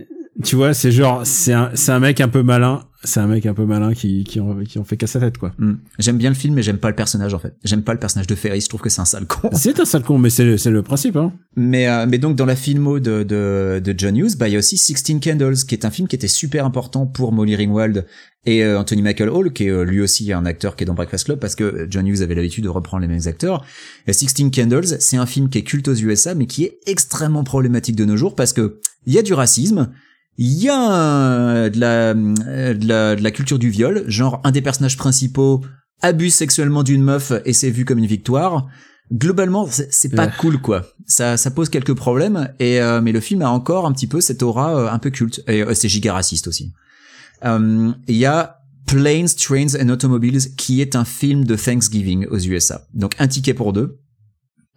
tu 0.46 0.56
vois 0.56 0.74
c'est 0.74 0.92
genre 0.94 1.22
c'est 1.26 1.52
un 1.54 1.72
c'est 1.74 1.92
un 1.92 2.00
mec 2.00 2.22
un 2.22 2.30
peu 2.30 2.42
malin 2.42 2.82
c'est 3.04 3.20
un 3.20 3.28
mec 3.28 3.46
un 3.46 3.54
peu 3.54 3.66
malin 3.66 3.94
qui 3.94 4.24
qui 4.26 4.40
en, 4.40 4.58
qui 4.64 4.78
en 4.78 4.84
fait 4.84 4.98
qu'à 4.98 5.08
sa 5.08 5.20
tête 5.20 5.38
quoi. 5.38 5.54
Hmm. 5.58 5.76
J'aime 6.00 6.18
bien 6.18 6.30
le 6.30 6.36
film, 6.36 6.56
mais 6.56 6.64
j'aime 6.64 6.78
pas 6.78 6.90
le 6.90 6.96
personnage 6.96 7.34
en 7.34 7.40
fait. 7.40 7.56
J'aime 7.64 7.84
pas 7.84 7.94
le 7.94 8.00
personnage 8.00 8.28
de 8.28 8.36
Ferris. 8.36 8.62
Je 8.62 8.68
trouve 8.68 8.82
que 8.82 8.90
c'est 8.90 9.02
un 9.02 9.06
sale 9.06 9.26
con. 9.26 9.50
C'est 9.54 9.80
un 9.80 9.86
sale 9.86 10.04
con, 10.04 10.18
mais 10.18 10.30
c'est 10.30 10.46
le, 10.46 10.58
c'est 10.58 10.72
le 10.72 10.84
principe, 10.84 11.16
hein. 11.16 11.34
Mais, 11.56 11.88
euh, 11.88 12.06
mais 12.08 12.18
donc 12.18 12.36
dans 12.36 12.46
la 12.46 12.56
filmo 12.56 13.00
de, 13.00 13.24
de, 13.24 13.82
de 13.84 13.96
John 13.98 14.18
Hughes, 14.18 14.38
bah 14.38 14.48
il 14.48 14.54
y 14.54 14.56
a 14.56 14.60
aussi 14.60 14.78
Sixteen 14.78 15.20
Candles, 15.20 15.58
qui 15.68 15.76
est 15.76 15.86
un 15.86 15.92
film 15.92 16.08
qui 16.08 16.16
était 16.16 16.28
super 16.28 16.66
important 16.66 17.06
pour 17.06 17.32
Molly 17.32 17.56
Ringwald 17.56 18.06
et 18.46 18.64
euh, 18.64 18.80
Anthony 18.80 19.02
Michael 19.02 19.30
Hall, 19.30 19.54
qui 19.54 19.66
est 19.66 19.70
euh, 19.70 19.84
lui 19.84 20.02
aussi 20.02 20.32
un 20.32 20.46
acteur 20.46 20.76
qui 20.76 20.84
est 20.84 20.88
dans 20.88 20.94
Breakfast 20.94 21.26
Club, 21.26 21.40
parce 21.40 21.56
que 21.56 21.88
John 21.90 22.08
Hughes 22.08 22.22
avait 22.22 22.36
l'habitude 22.36 22.64
de 22.64 22.70
reprendre 22.70 23.02
les 23.02 23.08
mêmes 23.08 23.28
acteurs. 23.28 23.66
Et 24.08 24.14
Sixteen 24.14 24.52
Candles, 24.52 24.98
c'est 25.00 25.18
un 25.18 25.26
film 25.26 25.50
qui 25.50 25.58
est 25.58 25.64
culte 25.64 25.88
aux 25.88 25.96
USA, 25.96 26.36
mais 26.36 26.46
qui 26.46 26.64
est 26.64 26.80
extrêmement 26.86 27.44
problématique 27.44 27.96
de 27.96 28.06
nos 28.06 28.18
jours, 28.18 28.36
parce 28.36 28.54
que 28.54 28.80
il 29.06 29.14
y 29.14 29.18
a 29.18 29.22
du 29.22 29.34
racisme, 29.34 29.90
il 30.42 30.54
y 30.64 30.70
a 30.70 30.94
euh, 30.94 31.70
de, 31.70 31.80
la, 31.80 32.10
euh, 32.12 32.74
de, 32.74 32.88
la, 32.88 33.16
de 33.16 33.22
la 33.22 33.32
culture 33.32 33.60
du 33.60 33.70
viol, 33.70 34.06
genre 34.08 34.40
un 34.46 34.52
des 34.52 34.62
personnages 34.62 34.96
principaux 34.98 35.62
abuse 36.02 36.34
sexuellement 36.34 36.82
d'une 36.84 37.04
meuf 37.04 37.34
et 37.46 37.52
c'est 37.54 37.70
vu 37.70 37.84
comme 37.86 37.98
une 38.00 38.06
victoire. 38.06 38.68
Globalement, 39.12 39.68
c'est 39.68 40.10
pas 40.16 40.26
Ouais. 40.28 40.32
cool 40.40 40.62
quoi. 40.62 40.86
Ça, 41.08 41.36
ça 41.36 41.50
pose 41.52 41.68
quelques 41.70 41.96
problèmes 41.96 42.54
et 42.60 42.80
euh, 42.80 43.02
mais 43.02 43.12
le 43.12 43.20
film 43.20 43.42
a 43.42 43.50
encore 43.50 43.86
un 43.88 43.92
petit 43.92 44.08
peu 44.08 44.22
cette 44.22 44.44
aura 44.44 44.78
euh, 44.78 44.90
un 44.92 45.00
peu 45.00 45.10
culte 45.10 45.42
et 45.48 45.62
euh, 45.64 45.74
c'est 45.74 45.90
giga 45.90 46.14
raciste 46.14 46.48
aussi. 46.48 46.72
Euh, 47.44 47.92
Il 48.08 48.16
y 48.16 48.26
a 48.26 48.60
Planes, 48.86 49.28
Trains 49.38 49.76
and 49.82 49.90
Automobiles 49.90 50.56
qui 50.56 50.80
est 50.82 50.96
un 50.96 51.06
film 51.06 51.44
de 51.44 51.56
Thanksgiving 51.56 52.28
aux 52.28 52.38
USA. 52.40 52.88
Donc 52.94 53.14
un 53.20 53.28
ticket 53.28 53.54
pour 53.56 53.74
deux. 53.74 53.98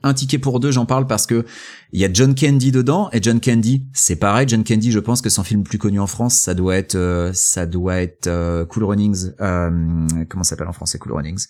Un 0.03 0.15
ticket 0.15 0.39
pour 0.39 0.59
deux, 0.61 0.71
j'en 0.73 0.87
parle 0.87 1.07
parce 1.07 1.27
que 1.27 1.45
il 1.93 2.01
y 2.01 2.05
a 2.05 2.13
John 2.13 2.35
Candy 2.35 2.73
dedans 2.73 3.09
et 3.13 3.23
John 3.23 3.41
Candy, 3.41 3.87
c'est 3.93 4.17
pareil. 4.17 4.47
John 4.49 4.65
Candy, 4.65 4.91
je 4.91 4.99
pense 4.99 5.21
que 5.23 5.31
son 5.31 5.45
film 5.45 5.61
le 5.61 5.69
plus 5.69 5.79
connu 5.79 6.01
en 6.01 6.07
France, 6.07 6.35
ça 6.35 6.55
doit 6.55 6.77
être, 6.77 6.97
euh, 6.97 7.31
ça 7.35 7.67
doit 7.67 8.01
être 8.01 8.27
euh, 8.27 8.65
Cool 8.65 8.85
Runnings. 8.85 9.31
Euh, 9.41 10.07
comment 10.29 10.45
s'appelle 10.45 10.69
en 10.69 10.73
français 10.73 10.99
Cool 10.99 11.13
Runnings? 11.13 11.47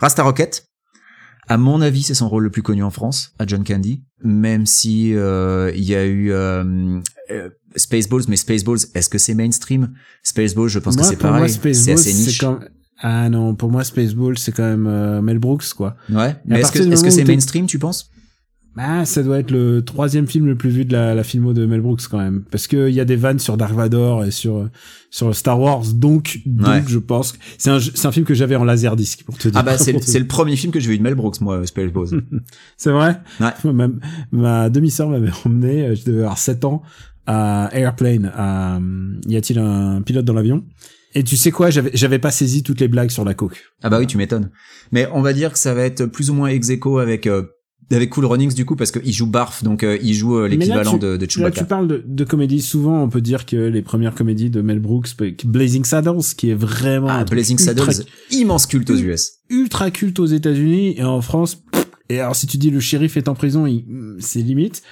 Rasta 0.00 0.22
Rocket. 0.22 0.68
À 1.48 1.58
mon 1.58 1.80
avis, 1.80 2.02
c'est 2.02 2.14
son 2.14 2.28
rôle 2.28 2.42
le 2.42 2.50
plus 2.50 2.62
connu 2.62 2.82
en 2.82 2.90
France, 2.90 3.32
à 3.38 3.46
John 3.46 3.62
Candy. 3.62 4.02
Même 4.24 4.66
si 4.66 5.14
euh, 5.14 5.70
il 5.76 5.84
y 5.84 5.94
a 5.94 6.04
eu 6.04 6.32
euh, 6.32 7.00
euh, 7.30 7.50
Spaceballs, 7.76 8.24
mais 8.28 8.36
Spaceballs, 8.36 8.78
est-ce 8.94 9.08
que 9.08 9.18
c'est 9.18 9.34
mainstream? 9.34 9.94
Spaceballs, 10.24 10.68
je 10.68 10.80
pense 10.80 10.96
Moi, 10.96 11.04
que 11.04 11.10
c'est 11.10 11.16
pareil. 11.16 11.48
C'est 11.72 11.92
assez 11.92 12.12
niche. 12.12 12.44
Ah 13.00 13.28
non, 13.28 13.54
pour 13.54 13.70
moi, 13.70 13.84
Spaceballs, 13.84 14.38
c'est 14.38 14.52
quand 14.52 14.62
même 14.62 14.86
euh, 14.86 15.20
Mel 15.22 15.38
Brooks, 15.38 15.74
quoi. 15.76 15.96
Ouais. 16.10 16.34
Mais 16.46 16.60
est-ce 16.60 16.72
que 16.72 16.78
est-ce 16.78 17.04
que 17.04 17.10
c'est 17.10 17.24
mainstream, 17.24 17.66
tu 17.66 17.78
penses? 17.78 18.10
Ah, 18.78 19.06
ça 19.06 19.22
doit 19.22 19.38
être 19.38 19.50
le 19.50 19.82
troisième 19.82 20.26
film 20.26 20.44
le 20.46 20.54
plus 20.54 20.68
vu 20.68 20.84
de 20.84 20.92
la, 20.92 21.14
la 21.14 21.24
filmo 21.24 21.54
de 21.54 21.64
Mel 21.64 21.80
Brooks, 21.80 22.02
quand 22.10 22.18
même. 22.18 22.44
Parce 22.50 22.66
que 22.66 22.90
il 22.90 22.94
y 22.94 23.00
a 23.00 23.06
des 23.06 23.16
vannes 23.16 23.38
sur 23.38 23.56
Dark 23.56 23.72
Vador 23.72 24.24
et 24.26 24.30
sur, 24.30 24.68
sur 25.10 25.34
Star 25.34 25.58
Wars, 25.58 25.82
donc, 25.94 26.40
donc, 26.44 26.66
Ouais. 26.68 26.82
je 26.86 26.98
pense 26.98 27.32
que 27.32 27.38
c'est 27.56 27.70
un, 27.70 27.80
c'est 27.80 28.06
un 28.06 28.12
film 28.12 28.26
que 28.26 28.34
j'avais 28.34 28.54
en 28.54 28.64
laserdisc, 28.64 29.24
pour 29.24 29.38
te 29.38 29.48
dire. 29.48 29.58
Ah 29.58 29.62
bah 29.62 29.78
c'est 29.78 29.98
c'est 30.02 30.18
le 30.18 30.26
premier 30.26 30.56
film 30.56 30.72
que 30.74 30.80
j'ai 30.80 30.90
vu 30.90 30.98
de 30.98 31.02
Mel 31.02 31.14
Brooks, 31.14 31.40
moi, 31.40 31.66
Spaceballs. 31.66 32.20
C'est 32.76 32.90
vrai? 32.90 33.18
Ouais. 33.40 33.52
Ma, 33.72 33.88
ma 34.30 34.68
demi-sœur 34.68 35.08
m'avait 35.08 35.30
emmené, 35.46 35.86
euh, 35.86 35.94
je 35.94 36.04
devais 36.04 36.18
avoir 36.20 36.36
7 36.36 36.66
ans, 36.66 36.82
à 37.26 37.70
Airplane, 37.72 38.30
à, 38.34 38.76
euh, 38.76 38.80
y 39.26 39.36
a-t-il 39.36 39.58
un 39.58 40.02
pilote 40.02 40.26
dans 40.26 40.34
l'avion? 40.34 40.64
Et 41.18 41.24
tu 41.24 41.36
sais 41.36 41.50
quoi, 41.50 41.70
j'avais, 41.70 41.90
j'avais 41.94 42.18
pas 42.18 42.30
saisi 42.30 42.62
toutes 42.62 42.78
les 42.80 42.88
blagues 42.88 43.10
sur 43.10 43.24
la 43.24 43.32
coke. 43.34 43.64
Ah 43.82 43.88
bah 43.90 43.98
oui, 43.98 44.06
tu 44.06 44.18
m'étonnes. 44.18 44.50
Mais 44.92 45.08
on 45.12 45.22
va 45.22 45.32
dire 45.32 45.52
que 45.52 45.58
ça 45.58 45.72
va 45.74 45.82
être 45.82 46.04
plus 46.06 46.28
ou 46.30 46.34
moins 46.34 46.48
ex 46.48 46.68
aequo 46.68 46.98
avec 46.98 47.26
euh, 47.26 47.42
avec 47.90 48.10
Cool 48.10 48.26
Runnings 48.26 48.52
du 48.54 48.64
coup 48.66 48.76
parce 48.76 48.90
qu'il 48.90 49.12
joue 49.12 49.26
Barf, 49.26 49.62
donc 49.64 49.82
euh, 49.82 49.96
il 50.02 50.12
joue 50.12 50.36
euh, 50.38 50.42
là, 50.42 50.48
l'équivalent 50.48 50.96
de, 50.98 51.16
de 51.16 51.22
Là, 51.24 51.26
Chewbacca. 51.28 51.60
tu 51.62 51.66
parles 51.66 51.88
de, 51.88 52.02
de 52.06 52.24
comédie. 52.24 52.60
Souvent, 52.60 53.02
on 53.02 53.08
peut 53.08 53.20
dire 53.22 53.46
que 53.46 53.56
les 53.56 53.80
premières 53.80 54.14
comédies 54.14 54.50
de 54.50 54.60
Mel 54.60 54.78
Brooks, 54.78 55.08
Blazing 55.44 55.84
Saddles, 55.84 56.20
qui 56.36 56.50
est 56.50 56.54
vraiment 56.54 57.08
Ah, 57.08 57.24
Blazing 57.24 57.58
ultra, 57.58 57.92
Saddles, 57.92 58.06
immense 58.30 58.66
culte 58.66 58.90
aux 58.90 58.96
US. 58.96 59.34
ultra 59.48 59.90
culte 59.90 60.18
aux 60.18 60.26
États-Unis 60.26 60.96
et 60.98 61.04
en 61.04 61.22
France. 61.22 61.62
Et 62.10 62.20
alors, 62.20 62.36
si 62.36 62.46
tu 62.46 62.58
dis 62.58 62.70
le 62.70 62.80
shérif 62.80 63.16
est 63.16 63.28
en 63.28 63.34
prison, 63.34 63.66
il- 63.66 63.86
c'est 64.18 64.40
limite. 64.42 64.82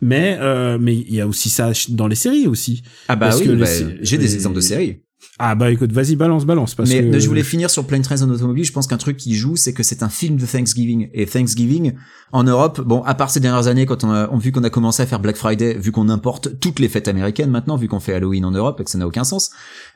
Mais 0.00 0.36
euh, 0.40 0.76
mais 0.80 0.96
il 0.96 1.14
y 1.14 1.20
a 1.20 1.26
aussi 1.28 1.48
ça 1.50 1.70
dans 1.90 2.08
les 2.08 2.16
séries 2.16 2.46
aussi. 2.48 2.82
Ah 3.08 3.14
bah 3.16 3.28
Parce 3.28 3.40
oui, 3.40 3.54
bah, 3.54 3.66
j'ai 4.00 4.18
des 4.18 4.24
les- 4.24 4.34
exemples 4.34 4.56
de 4.56 4.60
séries. 4.60 5.02
Ah 5.38 5.56
bah 5.56 5.70
écoute, 5.72 5.90
vas-y, 5.90 6.14
balance, 6.14 6.44
balance. 6.44 6.76
Parce 6.76 6.88
mais 6.90 7.10
que... 7.10 7.18
je 7.18 7.26
voulais 7.26 7.42
finir 7.42 7.68
sur 7.68 7.84
Planes, 7.86 8.02
Trains 8.02 8.22
and 8.22 8.30
Automobile. 8.30 8.64
Je 8.64 8.72
pense 8.72 8.86
qu'un 8.86 8.98
truc 8.98 9.16
qui 9.16 9.34
joue, 9.34 9.56
c'est 9.56 9.72
que 9.72 9.82
c'est 9.82 10.04
un 10.04 10.08
film 10.08 10.36
de 10.36 10.46
Thanksgiving. 10.46 11.08
Et 11.12 11.26
Thanksgiving, 11.26 11.94
en 12.30 12.44
Europe, 12.44 12.80
bon, 12.80 13.02
à 13.02 13.14
part 13.14 13.30
ces 13.30 13.40
dernières 13.40 13.66
années, 13.66 13.84
quand 13.84 14.04
on 14.04 14.10
a 14.12 14.28
on, 14.30 14.38
vu 14.38 14.52
qu'on 14.52 14.62
a 14.62 14.70
commencé 14.70 15.02
à 15.02 15.06
faire 15.06 15.18
Black 15.18 15.36
Friday, 15.36 15.74
vu 15.74 15.90
qu'on 15.90 16.08
importe 16.08 16.60
toutes 16.60 16.78
les 16.78 16.88
fêtes 16.88 17.08
américaines 17.08 17.50
maintenant, 17.50 17.76
vu 17.76 17.88
qu'on 17.88 17.98
fait 18.00 18.14
Halloween 18.14 18.44
en 18.44 18.52
Europe 18.52 18.80
et 18.80 18.84
que 18.84 18.90
ça 18.90 18.98
n'a 18.98 19.06
aucun 19.08 19.24
sens, 19.24 19.50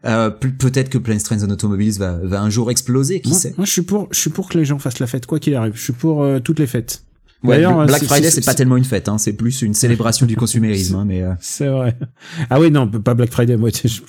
euh, 0.07 0.31
pe- 0.31 0.49
peut-être 0.49 0.89
que 0.89 0.99
Planes, 0.99 1.21
Trains 1.23 1.45
and 1.45 1.51
Automobiles 1.51 1.99
va, 1.99 2.19
va 2.23 2.43
un 2.43 2.51
jour 2.51 2.71
exploser, 2.73 3.21
qui 3.21 3.31
moi, 3.31 3.39
sait? 3.39 3.55
moi, 3.57 3.65
je 3.65 3.71
suis 3.73 3.83
pour, 3.83 4.09
je 4.11 4.19
suis 4.19 4.31
pour 4.31 4.49
que 4.49 4.59
les 4.59 4.65
gens 4.65 4.81
fassent 4.81 4.99
la 4.99 5.07
fête, 5.07 5.27
quoi 5.27 5.39
qu'il 5.39 5.55
arrive. 5.55 5.75
Je 5.77 5.83
suis 5.83 5.93
pour 5.93 6.23
euh, 6.25 6.41
toutes 6.41 6.59
les 6.59 6.67
fêtes. 6.67 7.03
Ouais, 7.45 7.57
D'ailleurs, 7.57 7.87
Black 7.87 8.03
Friday, 8.05 8.31
c'est- 8.31 8.45
pas 8.45 8.55
tellement 8.55 8.77
une 8.77 8.85
fête, 8.85 9.09
hein, 9.09 9.17
c'est 9.17 9.33
plus 9.33 9.63
une 9.63 9.73
célébration 9.75 10.27
du 10.27 10.35
consumérisme. 10.37 10.97
hein, 10.97 11.05
mais 11.07 11.23
euh, 11.23 11.33
C'est 11.41 11.69
vrai. 11.69 11.97
Ah 12.51 12.59
oui, 12.61 12.71
non, 12.71 12.89
pas 12.89 13.15
Black 13.15 13.31
Friday. 13.31 13.57
Moi, 13.57 13.71
tu, 13.71 13.87
je- 13.89 14.03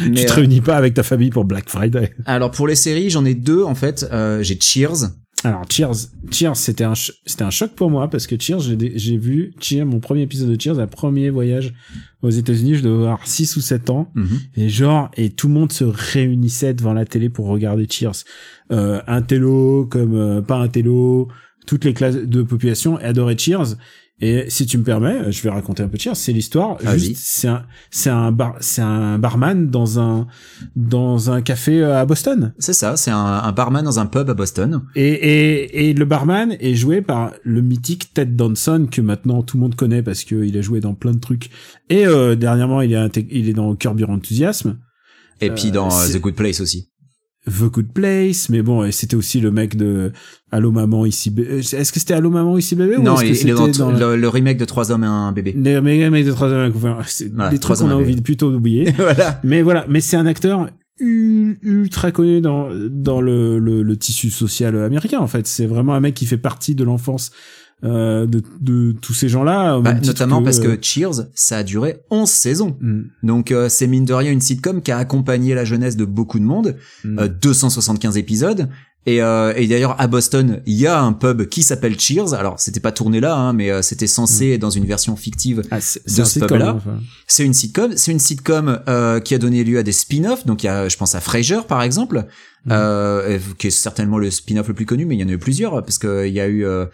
mais, 0.00 0.10
tu 0.20 0.26
te 0.26 0.32
euh, 0.32 0.34
réunis 0.34 0.60
pas 0.60 0.76
avec 0.76 0.94
ta 0.94 1.02
famille 1.04 1.30
pour 1.30 1.44
Black 1.44 1.68
Friday. 1.68 2.12
alors 2.24 2.50
pour 2.50 2.66
les 2.66 2.74
séries, 2.74 3.08
j'en 3.10 3.24
ai 3.24 3.34
deux 3.34 3.62
en 3.62 3.74
fait. 3.76 4.06
Euh, 4.12 4.42
j'ai 4.42 4.58
Cheers. 4.60 5.10
Alors 5.44 5.62
Cheers, 5.70 5.92
Cheers, 6.32 6.56
c'était 6.56 6.82
un 6.82 6.94
c'était 6.94 7.44
un 7.44 7.50
choc 7.50 7.70
pour 7.76 7.88
moi 7.90 8.08
parce 8.10 8.26
que 8.26 8.34
Cheers, 8.40 8.60
j'ai 8.60 9.16
vu 9.18 9.52
Cheers, 9.60 9.84
mon 9.86 10.00
premier 10.00 10.22
épisode 10.22 10.48
de 10.50 10.60
Cheers, 10.60 10.80
un 10.80 10.86
premier 10.88 11.30
voyage 11.30 11.72
aux 12.22 12.30
États-Unis, 12.30 12.76
je 12.76 12.82
devais 12.82 12.94
avoir 13.04 13.24
6 13.26 13.54
ou 13.56 13.60
7 13.60 13.90
ans 13.90 14.10
Mhm. 14.16 14.38
et 14.56 14.68
genre 14.70 15.10
et 15.16 15.30
tout 15.30 15.46
le 15.48 15.54
monde 15.54 15.70
se 15.72 15.84
réunissait 15.84 16.74
devant 16.74 16.94
la 16.94 17.04
télé 17.04 17.28
pour 17.28 17.46
regarder 17.46 17.86
Cheers. 17.88 18.24
Euh, 18.72 19.00
un 19.06 19.22
télo 19.22 19.86
comme 19.88 20.14
euh, 20.16 20.40
pas 20.40 20.56
un 20.56 20.68
télo, 20.68 21.28
toutes 21.66 21.84
les 21.84 21.94
classes 21.94 22.16
de 22.16 22.42
population 22.42 22.96
adoraient 22.96 23.36
Cheers. 23.36 23.76
Et 24.18 24.46
si 24.48 24.64
tu 24.64 24.78
me 24.78 24.82
permets, 24.82 25.30
je 25.30 25.42
vais 25.42 25.50
raconter 25.50 25.82
un 25.82 25.88
peu 25.88 25.98
Cheers. 25.98 26.16
C'est 26.16 26.32
l'histoire. 26.32 26.78
Juste, 26.96 27.16
c'est 27.16 27.48
un, 27.48 27.66
c'est 27.90 28.08
un 28.08 28.32
bar, 28.32 28.56
c'est 28.60 28.80
un 28.80 29.18
barman 29.18 29.68
dans 29.68 30.00
un, 30.00 30.26
dans 30.74 31.30
un 31.30 31.42
café 31.42 31.82
euh, 31.82 32.00
à 32.00 32.06
Boston. 32.06 32.54
C'est 32.58 32.72
ça, 32.72 32.96
c'est 32.96 33.10
un, 33.10 33.18
un 33.18 33.52
barman 33.52 33.84
dans 33.84 33.98
un 33.98 34.06
pub 34.06 34.30
à 34.30 34.34
Boston. 34.34 34.82
Et, 34.94 35.06
et, 35.06 35.90
et 35.90 35.92
le 35.92 36.06
barman 36.06 36.56
est 36.58 36.74
joué 36.74 37.02
par 37.02 37.34
le 37.44 37.60
mythique 37.60 38.14
Ted 38.14 38.32
Danson 38.32 38.88
que 38.90 39.02
maintenant 39.02 39.42
tout 39.42 39.58
le 39.58 39.62
monde 39.64 39.74
connaît 39.74 40.02
parce 40.02 40.24
qu'il 40.24 40.56
a 40.56 40.62
joué 40.62 40.80
dans 40.80 40.94
plein 40.94 41.12
de 41.12 41.20
trucs. 41.20 41.50
Et 41.90 42.06
euh, 42.06 42.36
dernièrement, 42.36 42.80
il 42.80 42.94
est, 42.94 43.16
il 43.30 43.50
est 43.50 43.54
dans 43.54 43.74
Curb 43.74 44.00
Your 44.00 44.08
Enthusiasm, 44.08 44.78
Et 45.42 45.50
puis 45.50 45.72
dans 45.72 45.90
euh, 45.94 46.08
The 46.08 46.20
Good 46.22 46.36
Place 46.36 46.60
aussi. 46.62 46.88
The 47.46 47.70
Good 47.70 47.92
Place, 47.92 48.48
mais 48.48 48.62
bon, 48.62 48.84
et 48.84 48.92
c'était 48.92 49.16
aussi 49.16 49.40
le 49.40 49.50
mec 49.50 49.76
de 49.76 50.12
Allô 50.50 50.72
maman 50.72 51.06
ici 51.06 51.30
bébé. 51.30 51.58
Est-ce 51.58 51.92
que 51.92 52.00
c'était 52.00 52.14
Allô 52.14 52.30
maman 52.30 52.58
ici 52.58 52.74
bébé 52.74 52.96
ou 52.96 53.02
non, 53.02 53.14
est-ce 53.20 53.22
que 53.22 53.26
il, 53.36 53.40
il 53.42 53.50
est 53.50 53.54
dans, 53.54 53.66
c'était 53.66 53.78
dans 53.78 53.90
le, 53.92 54.16
le 54.16 54.28
remake 54.28 54.58
de 54.58 54.64
Trois 54.64 54.90
hommes 54.90 55.04
et 55.04 55.06
un 55.06 55.32
bébé. 55.32 55.54
les 55.56 55.80
mecs 55.80 56.10
mecs 56.10 56.26
de 56.26 56.32
trois 56.32 56.48
hommes, 56.48 56.72
enfin, 56.74 56.98
c'est 57.06 57.32
Voilà, 57.32 57.50
des 57.50 57.58
trucs 57.58 57.78
qu'on 57.78 57.90
a 57.90 57.94
envie 57.94 58.16
de 58.16 58.20
plutôt 58.20 58.50
d'oublier. 58.50 58.90
voilà. 58.96 59.40
Mais 59.44 59.62
voilà, 59.62 59.86
mais 59.88 60.00
c'est 60.00 60.16
un 60.16 60.26
acteur 60.26 60.68
ultra 60.98 62.10
connu 62.10 62.40
dans 62.40 62.68
dans 62.90 63.20
le, 63.20 63.58
le, 63.58 63.82
le 63.82 63.96
tissu 63.96 64.30
social 64.30 64.76
américain 64.82 65.20
en 65.20 65.26
fait. 65.26 65.46
C'est 65.46 65.66
vraiment 65.66 65.94
un 65.94 66.00
mec 66.00 66.14
qui 66.14 66.26
fait 66.26 66.38
partie 66.38 66.74
de 66.74 66.84
l'enfance 66.84 67.30
euh, 67.84 68.26
de, 68.26 68.42
de 68.60 68.92
tous 68.92 69.12
ces 69.14 69.28
gens-là. 69.28 69.78
Bah, 69.80 69.94
notamment 69.94 70.42
parce 70.42 70.60
que 70.60 70.68
euh, 70.68 70.76
Cheers, 70.80 71.26
ça 71.34 71.58
a 71.58 71.62
duré 71.62 71.98
11 72.10 72.28
saisons. 72.28 72.76
mm, 72.80 73.02
Donc 73.22 73.52
euh, 73.52 73.68
c'est 73.68 73.86
mine 73.86 74.04
de 74.04 74.14
rien 74.14 74.32
une 74.32 74.40
sitcom 74.40 74.80
qui 74.82 74.92
a 74.92 74.98
accompagné 74.98 75.54
la 75.54 75.64
jeunesse 75.64 75.96
de 75.96 76.04
beaucoup 76.04 76.38
de 76.38 76.44
monde. 76.44 76.76
mm. 77.04 77.18
Euh, 77.18 77.28
275 77.28 78.16
épisodes. 78.16 78.68
Et, 79.08 79.22
euh, 79.22 79.52
et 79.54 79.68
d'ailleurs 79.68 79.94
à 80.00 80.08
Boston, 80.08 80.62
il 80.66 80.74
y 80.74 80.88
a 80.88 81.00
un 81.00 81.12
pub 81.12 81.44
qui 81.44 81.62
s'appelle 81.62 81.96
Cheers. 82.00 82.34
Alors 82.34 82.58
c'était 82.58 82.80
pas 82.80 82.90
tourné 82.90 83.20
là, 83.20 83.36
hein, 83.36 83.52
mais 83.52 83.70
euh, 83.70 83.80
c'était 83.80 84.08
censé 84.08 84.50
être 84.50 84.60
dans 84.60 84.70
une 84.70 84.84
version 84.84 85.14
fictive. 85.14 85.62
Ah, 85.70 85.76
de 85.78 86.24
ce 86.24 86.40
pub-là. 86.40 86.74
enfin. 86.74 86.98
C'est 87.28 87.44
une 87.44 87.54
sitcom. 87.54 87.92
C'est 87.96 88.10
une 88.10 88.18
sitcom 88.18 88.80
euh, 88.88 89.20
qui 89.20 89.36
a 89.36 89.38
donné 89.38 89.62
lieu 89.62 89.78
à 89.78 89.84
des 89.84 89.92
spin-offs. 89.92 90.44
Donc 90.44 90.64
il 90.64 90.66
y 90.66 90.68
a, 90.70 90.88
je 90.88 90.96
pense 90.96 91.14
à 91.14 91.20
Frasier 91.20 91.58
par 91.68 91.82
exemple, 91.82 92.24
euh, 92.70 93.38
qui 93.58 93.68
est 93.68 93.70
certainement 93.70 94.18
le 94.18 94.28
spin-off 94.30 94.66
le 94.66 94.74
plus 94.74 94.86
connu, 94.86 95.06
mais 95.06 95.14
il 95.14 95.20
y 95.20 95.24
en 95.24 95.28
a 95.28 95.32
eu 95.32 95.38
plusieurs 95.38 95.84
parce 95.84 95.98
que 95.98 96.26
il 96.26 96.32
y 96.34 96.40
a 96.40 96.48
eu 96.48 96.64
euh, 96.66 96.86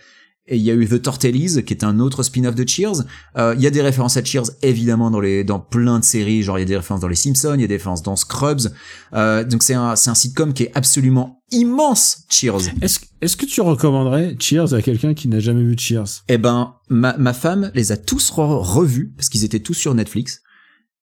et 0.52 0.56
il 0.56 0.62
y 0.62 0.70
a 0.70 0.74
eu 0.74 0.86
The 0.86 1.00
Tortellis, 1.00 1.64
qui 1.64 1.72
est 1.72 1.82
un 1.82 1.98
autre 1.98 2.22
spin-off 2.22 2.54
de 2.54 2.68
Cheers. 2.68 3.04
Euh, 3.38 3.54
il 3.56 3.62
y 3.62 3.66
a 3.66 3.70
des 3.70 3.80
références 3.80 4.16
à 4.18 4.22
Cheers, 4.22 4.50
évidemment, 4.60 5.10
dans 5.10 5.18
les 5.18 5.44
dans 5.44 5.58
plein 5.58 5.98
de 5.98 6.04
séries. 6.04 6.42
Genre, 6.42 6.58
il 6.58 6.60
y 6.60 6.64
a 6.64 6.66
des 6.66 6.76
références 6.76 7.00
dans 7.00 7.08
les 7.08 7.16
Simpsons, 7.16 7.54
il 7.54 7.62
y 7.62 7.64
a 7.64 7.66
des 7.66 7.76
références 7.76 8.02
dans 8.02 8.16
Scrubs. 8.16 8.70
Euh, 9.14 9.44
donc, 9.44 9.62
c'est 9.62 9.74
un, 9.74 9.96
c'est 9.96 10.10
un 10.10 10.14
sitcom 10.14 10.52
qui 10.52 10.64
est 10.64 10.72
absolument 10.74 11.42
immense, 11.50 12.24
Cheers. 12.28 12.68
Est-ce 12.82 13.00
est-ce 13.22 13.36
que 13.36 13.46
tu 13.46 13.60
recommanderais 13.60 14.36
Cheers 14.38 14.74
à 14.74 14.82
quelqu'un 14.82 15.14
qui 15.14 15.28
n'a 15.28 15.40
jamais 15.40 15.62
vu 15.62 15.74
Cheers? 15.78 16.24
Eh 16.28 16.36
ben, 16.36 16.74
ma, 16.88 17.16
ma 17.16 17.32
femme 17.32 17.70
les 17.74 17.92
a 17.92 17.96
tous 17.96 18.30
re- 18.32 18.62
revus, 18.62 19.14
parce 19.16 19.28
qu'ils 19.28 19.44
étaient 19.44 19.60
tous 19.60 19.74
sur 19.74 19.94
Netflix. 19.94 20.42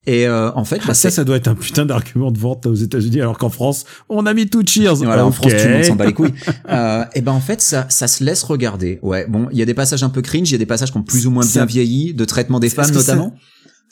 Et 0.06 0.26
euh, 0.26 0.50
en 0.54 0.64
fait, 0.64 0.78
ah, 0.82 0.88
bah, 0.88 0.94
Ça, 0.94 1.10
ça 1.10 1.24
doit 1.24 1.36
être 1.36 1.48
un 1.48 1.54
putain 1.54 1.84
d'argument 1.84 2.30
de 2.30 2.38
vente 2.38 2.64
aux 2.66 2.74
États-Unis, 2.74 3.20
alors 3.20 3.36
qu'en 3.36 3.50
France, 3.50 3.84
on 4.08 4.24
a 4.24 4.32
mis 4.32 4.48
tout 4.48 4.62
Cheers. 4.66 4.94
Voilà, 4.96 5.26
en. 5.26 5.32
France, 5.32 5.52
tout 5.52 5.68
le 5.68 5.74
monde 5.74 5.84
s'en 5.84 5.96
bat 5.96 6.06
les 6.06 6.14
couilles. 6.14 6.34
Euh, 6.68 7.04
et 7.14 7.20
ben 7.20 7.32
en 7.32 7.40
fait, 7.40 7.60
ça, 7.60 7.86
ça 7.88 8.06
se 8.06 8.22
laisse 8.22 8.44
regarder. 8.44 9.00
Ouais, 9.02 9.26
bon, 9.26 9.48
il 9.50 9.58
y 9.58 9.62
a 9.62 9.64
des 9.64 9.74
passages 9.74 10.04
un 10.04 10.08
peu 10.08 10.22
cringe, 10.22 10.48
il 10.50 10.52
y 10.52 10.54
a 10.54 10.58
des 10.58 10.66
passages 10.66 10.92
qui 10.92 10.98
ont 10.98 11.02
plus 11.02 11.26
ou 11.26 11.30
moins 11.30 11.44
bien 11.44 11.64
vieilli, 11.64 12.14
de 12.14 12.24
traitement 12.24 12.60
des 12.60 12.68
femmes 12.68 12.92
notamment. 12.92 13.34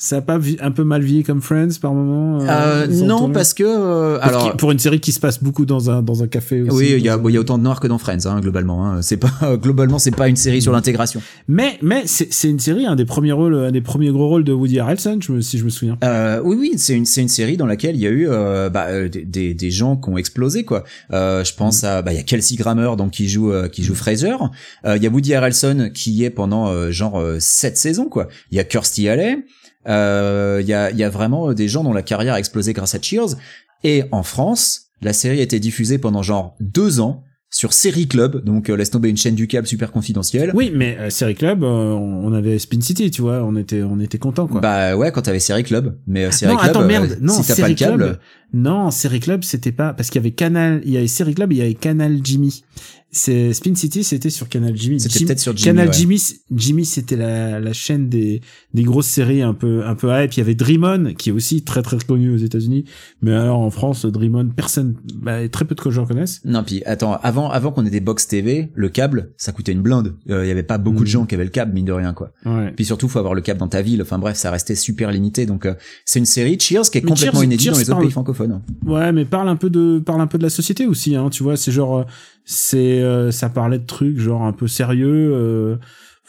Ça 0.01 0.19
a 0.19 0.21
pas 0.21 0.39
un 0.61 0.71
peu 0.71 0.85
mal 0.85 1.03
vieilli 1.03 1.25
comme 1.25 1.43
Friends 1.43 1.81
par 1.83 1.93
moment 1.93 2.41
Euh, 2.41 2.87
ont 2.87 3.05
non, 3.05 3.31
parce 3.31 3.53
que 3.53 3.65
euh, 3.65 4.19
Parce 4.21 4.31
alors 4.31 4.57
pour 4.57 4.71
une 4.71 4.79
série 4.79 5.01
qui 5.01 5.11
se 5.11 5.19
passe 5.19 5.43
beaucoup 5.43 5.67
dans 5.67 5.91
un 5.91 6.03
dans 6.03 6.23
un 6.23 6.29
café 6.29 6.63
aussi. 6.63 6.71
oui, 6.71 6.95
il 6.97 7.05
y 7.05 7.09
a 7.09 7.19
bon, 7.19 7.29
il 7.29 7.33
y 7.33 7.37
a 7.37 7.41
autant 7.41 7.59
de 7.59 7.65
noirs 7.65 7.81
que 7.81 7.89
dans 7.89 7.99
Friends, 7.99 8.27
hein, 8.27 8.39
globalement. 8.41 8.87
Hein. 8.87 9.03
C'est 9.03 9.17
pas 9.17 9.57
globalement, 9.61 9.99
c'est 9.99 10.13
pas 10.13 10.29
une 10.29 10.37
série 10.37 10.63
sur 10.63 10.71
l'intégration. 10.71 11.21
Mais 11.49 11.79
mais 11.83 12.05
c'est 12.07 12.33
c'est 12.33 12.49
une 12.49 12.61
série 12.61 12.87
un 12.87 12.95
des 12.95 13.07
premiers 13.07 13.33
rôles 13.33 13.57
un 13.57 13.73
des 13.73 13.81
premiers 13.81 14.11
gros 14.11 14.29
rôles 14.29 14.45
de 14.45 14.53
Woody 14.53 14.79
Harrelson, 14.79 15.19
je 15.21 15.33
me, 15.33 15.41
si 15.41 15.59
je 15.59 15.65
me 15.65 15.71
souviens. 15.71 15.99
Euh, 16.05 16.41
oui, 16.45 16.57
oui, 16.61 16.73
c'est 16.77 16.95
une 16.95 17.05
c'est 17.05 17.21
une 17.21 17.29
série 17.29 17.57
dans 17.57 17.67
laquelle 17.67 17.97
il 17.97 18.03
y 18.03 18.07
a 18.07 18.11
eu 18.11 18.29
euh, 18.29 18.71
bah, 18.71 18.87
euh, 18.91 19.09
des, 19.09 19.53
des 19.53 19.71
gens 19.73 19.97
qui 19.97 20.09
ont 20.11 20.17
explosé 20.17 20.65
quoi. 20.65 20.85
Euh, 21.13 21.43
je 21.43 21.55
pense 21.55 21.83
à 21.83 22.03
bah 22.03 22.13
il 22.13 22.17
y 22.17 22.21
a 22.21 22.23
Kelsey 22.23 22.57
Grammer 22.57 22.91
donc 22.97 23.11
qui 23.11 23.29
joue 23.29 23.51
euh, 23.51 23.67
qui 23.69 23.83
joue 23.83 23.97
Fraser. 23.97 24.37
Euh, 24.85 24.97
Il 24.97 25.03
y 25.03 25.07
a 25.07 25.11
Woody 25.11 25.35
Harrelson 25.35 25.91
qui 25.93 26.13
y 26.13 26.25
est 26.25 26.31
pendant 26.31 26.69
euh, 26.69 26.93
genre 26.93 27.19
euh, 27.21 27.39
sept 27.41 27.77
saisons 27.77 28.09
quoi. 28.09 28.29
Il 28.53 28.57
y 28.57 28.61
a 28.61 28.65
Kirstie 28.65 29.09
Alley. 29.09 29.39
Euh, 29.87 30.59
Il 30.63 30.69
y 30.69 30.75
a 30.75 30.91
y 30.91 31.05
a 31.05 31.11
vraiment 31.11 31.53
des 31.53 31.69
gens 31.69 31.85
dont 31.85 31.93
la 31.93 32.03
carrière 32.03 32.35
a 32.35 32.39
explosé 32.39 32.73
grâce 32.73 32.95
à 32.95 33.01
Cheers. 33.01 33.37
Et 33.85 34.05
en 34.11 34.23
France, 34.23 34.87
la 35.03 35.13
série 35.13 35.41
a 35.41 35.43
été 35.43 35.61
diffusée 35.61 35.99
pendant 35.99 36.23
genre 36.23 36.57
deux 36.61 37.01
ans 37.01 37.23
sur 37.51 37.73
Série 37.73 38.07
Club, 38.07 38.45
donc 38.45 38.69
euh, 38.69 38.77
laisse 38.77 38.91
tomber 38.91 39.09
une 39.09 39.17
chaîne 39.17 39.35
du 39.35 39.47
câble 39.47 39.67
super 39.67 39.91
confidentielle. 39.91 40.51
Oui, 40.53 40.71
mais 40.75 40.99
euh, 40.99 41.09
Série 41.09 41.35
Club, 41.35 41.63
euh, 41.63 41.67
on 41.67 42.31
avait 42.35 42.59
Spin 42.59 42.83
City, 42.83 43.11
tu 43.11 43.23
vois, 43.23 43.43
on 43.43 43.57
était 43.57 43.83
on 43.83 44.01
était 44.01 44.19
content 44.19 44.47
quoi. 44.47 44.61
Bah 44.61 44.95
ouais, 44.97 45.11
quand 45.13 45.23
t'avais 45.23 45.39
Série 45.39 45.63
Club, 45.65 45.97
mais 46.07 46.27
euh, 46.27 46.31
Série 46.31 46.53
non, 46.53 46.59
Club, 46.59 46.71
attends, 46.71 46.83
euh, 46.83 46.87
merde. 46.87 47.19
Non, 47.23 47.33
si 47.33 47.43
t'as 47.43 47.49
pas 47.49 47.55
Série 47.55 47.71
le 47.71 47.79
câble, 47.79 48.05
Club. 48.05 48.19
Non, 48.53 48.91
Série 48.91 49.21
Club, 49.21 49.45
c'était 49.45 49.73
pas 49.73 49.95
parce 49.95 50.11
qu'il 50.11 50.21
y 50.21 50.25
avait 50.25 50.33
Canal, 50.33 50.83
il 50.85 50.93
y 50.93 50.99
avait 50.99 51.07
Série 51.07 51.35
Club, 51.35 51.53
il 51.55 51.59
y 51.59 51.63
avait 51.63 51.73
Canal 51.73 52.19
Jimmy. 52.23 52.65
C'est 53.11 53.55
Spin 53.55 53.75
City, 53.75 54.05
c'était 54.05 54.29
sur 54.29 54.51
Canal 54.51 54.77
Jimmy. 54.77 55.01
C'était 55.01 55.25
peut-être 55.25 55.41
sur 55.41 55.57
Jimmy, 55.57 55.65
Canal 55.77 55.89
ouais. 55.89 55.95
Jimmy, 55.95 56.23
Jimmy, 56.55 56.85
c'était 56.85 57.17
la, 57.17 57.59
la 57.59 57.73
chaîne 57.73 58.11
des 58.11 58.43
des 58.75 58.83
grosses 58.83 59.07
séries 59.07 59.41
un 59.41 59.55
peu 59.55 59.83
un 59.87 59.95
peu 59.95 60.09
hype. 60.13 60.35
Il 60.35 60.39
y 60.39 60.41
avait 60.43 60.55
Dream 60.55 60.85
On, 60.85 61.15
qui 61.15 61.31
est 61.31 61.33
aussi 61.33 61.63
très 61.63 61.81
très 61.81 61.97
connu 61.99 62.31
aux 62.35 62.37
États-Unis, 62.37 62.85
mais 63.23 63.33
alors 63.33 63.61
en 63.61 63.71
France, 63.71 64.05
Dream 64.05 64.35
On, 64.35 64.49
personne, 64.49 64.97
bah, 65.15 65.49
très 65.49 65.65
peu 65.65 65.75
de 65.75 65.91
gens 65.91 66.05
connaissent. 66.05 66.43
Non, 66.45 66.63
puis 66.63 66.83
attends, 66.85 67.15
avant, 67.23 67.49
avant 67.51 67.73
qu'on 67.73 67.87
ait 67.87 67.91
des 67.91 68.01
box 68.01 68.27
TV, 68.29 68.69
le 68.75 68.89
câble, 68.91 69.31
ça 69.39 69.53
coûtait 69.53 69.73
une 69.73 69.81
blinde. 69.83 70.15
Il 70.27 70.35
y 70.35 70.51
avait 70.51 70.63
pas 70.63 70.77
beaucoup 70.77 70.99
de 70.99 71.03
Mhm. 71.05 71.07
gens 71.07 71.27
qui 71.27 71.35
avaient 71.35 71.45
le 71.45 71.51
câble, 71.51 71.73
mine 71.73 71.87
de 71.87 71.93
rien, 71.93 72.13
quoi. 72.13 72.33
Ouais. 72.45 72.73
Puis 72.77 72.85
surtout, 72.85 73.09
faut 73.09 73.19
avoir 73.19 73.33
le 73.35 73.41
câble 73.41 73.59
dans 73.61 73.69
ta 73.69 73.81
ville. 73.81 74.03
Enfin 74.03 74.19
bref, 74.19 74.37
ça 74.37 74.51
restait 74.51 74.75
super 74.75 75.11
limité. 75.13 75.47
Donc, 75.47 75.65
euh, 75.65 75.73
c'est 76.05 76.19
une 76.19 76.27
série 76.27 76.59
Cheers 76.61 76.83
qui 76.91 76.99
est 76.99 77.01
Mais 77.01 77.09
complètement 77.09 77.41
Cheers- 77.41 77.45
inédite 77.47 77.65
Cheers 77.65 77.73
dans 77.73 77.79
les 77.79 77.85
autres 77.85 77.91
parle- 77.93 78.03
pays 78.05 78.13
francophones. 78.13 78.61
Ouais, 78.85 79.13
mais 79.13 79.25
parle 79.25 79.49
un 79.49 79.57
peu 79.57 79.71
de 79.71 79.99
parle 80.05 80.21
un 80.21 80.27
peu 80.27 80.37
de 80.37 80.43
la 80.43 80.51
société 80.51 80.87
aussi, 80.87 81.17
hein. 81.17 81.31
Tu 81.31 81.43
vois, 81.43 81.57
c'est 81.57 81.73
genre, 81.73 81.99
euh, 82.01 82.05
c'est 82.51 83.03
euh, 83.03 83.31
ça 83.31 83.51
parlait 83.51 83.79
de 83.79 83.85
trucs 83.87 84.19
genre 84.19 84.43
un 84.43 84.53
peu 84.55 84.67
sérieux. 84.67 85.33
euh, 85.35 85.77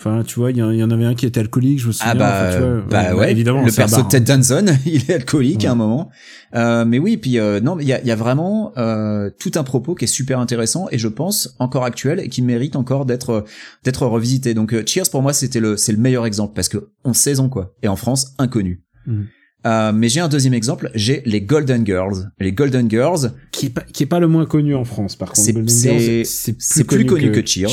Enfin, 0.01 0.23
tu 0.25 0.39
vois, 0.39 0.51
il 0.51 0.55
y, 0.55 0.63
en- 0.63 0.71
il 0.71 0.77
y 0.79 0.83
en 0.83 0.91
avait 0.91 1.03
un 1.03 1.13
qui 1.13 1.25
était 1.25 1.41
alcoolique, 1.41 1.81
je 1.81 1.87
me 1.87 1.91
souviens. 1.91 2.13
Ah 2.13 2.15
bah, 2.15 2.31
enfin, 2.47 2.55
tu 2.57 2.61
vois, 2.63 2.81
bah 2.89 3.09
euh, 3.11 3.15
ouais, 3.17 3.31
évidemment. 3.33 3.65
le 3.65 3.69
perso 3.73 4.01
de 4.01 4.07
Ted 4.07 4.23
Danson, 4.33 4.65
il 4.85 5.11
est 5.11 5.13
alcoolique 5.13 5.65
à 5.65 5.71
un 5.71 5.73
Ouais. 5.73 5.77
moment. 5.77 6.09
Euh, 6.55 6.85
mais 6.85 6.99
oui, 6.99 7.17
puis 7.17 7.37
euh, 7.37 7.59
non, 7.59 7.77
il 7.81 7.85
y 7.85 7.91
a, 7.91 8.01
y 8.01 8.09
a 8.11 8.15
vraiment 8.15 8.71
euh, 8.77 9.29
tout 9.41 9.51
un 9.55 9.63
propos 9.63 9.95
qui 9.95 10.05
est 10.05 10.07
super 10.07 10.39
intéressant 10.39 10.87
et 10.89 10.97
je 10.97 11.09
pense 11.09 11.53
encore 11.59 11.83
actuel 11.83 12.21
et 12.21 12.29
qui 12.29 12.41
mérite 12.41 12.77
encore 12.77 13.05
d'être 13.05 13.43
d'être 13.83 14.05
revisité. 14.05 14.53
Donc 14.53 14.73
euh, 14.73 14.83
Cheers 14.85 15.09
pour 15.11 15.21
moi 15.21 15.33
c'était 15.33 15.59
le 15.59 15.75
c'est 15.75 15.91
le 15.91 15.97
meilleur 15.97 16.25
exemple 16.25 16.53
parce 16.55 16.69
que 16.69 16.91
11 17.03 17.17
saisons 17.17 17.49
quoi 17.49 17.73
et 17.83 17.89
en 17.89 17.97
France 17.97 18.35
inconnu. 18.37 18.81
Mhm. 19.05 19.27
Euh, 19.67 19.91
mais 19.93 20.07
j'ai 20.07 20.21
un 20.21 20.29
deuxième 20.29 20.53
exemple, 20.53 20.89
j'ai 20.95 21.21
les 21.25 21.41
Golden 21.41 21.85
Girls. 21.85 22.29
Les 22.39 22.53
Golden 22.53 22.89
Girls, 22.89 23.33
qui 23.51 23.65
est 23.65 23.69
pas 23.69 23.81
qui 23.81 24.03
est 24.03 24.05
pas 24.05 24.19
le 24.19 24.27
moins 24.27 24.45
connu 24.45 24.73
en 24.73 24.85
France 24.85 25.15
par 25.17 25.33
contre. 25.33 25.69
C'est- 25.69 26.83
plus 26.83 27.05
connu 27.05 27.31
que 27.31 27.45
Cheers. 27.45 27.69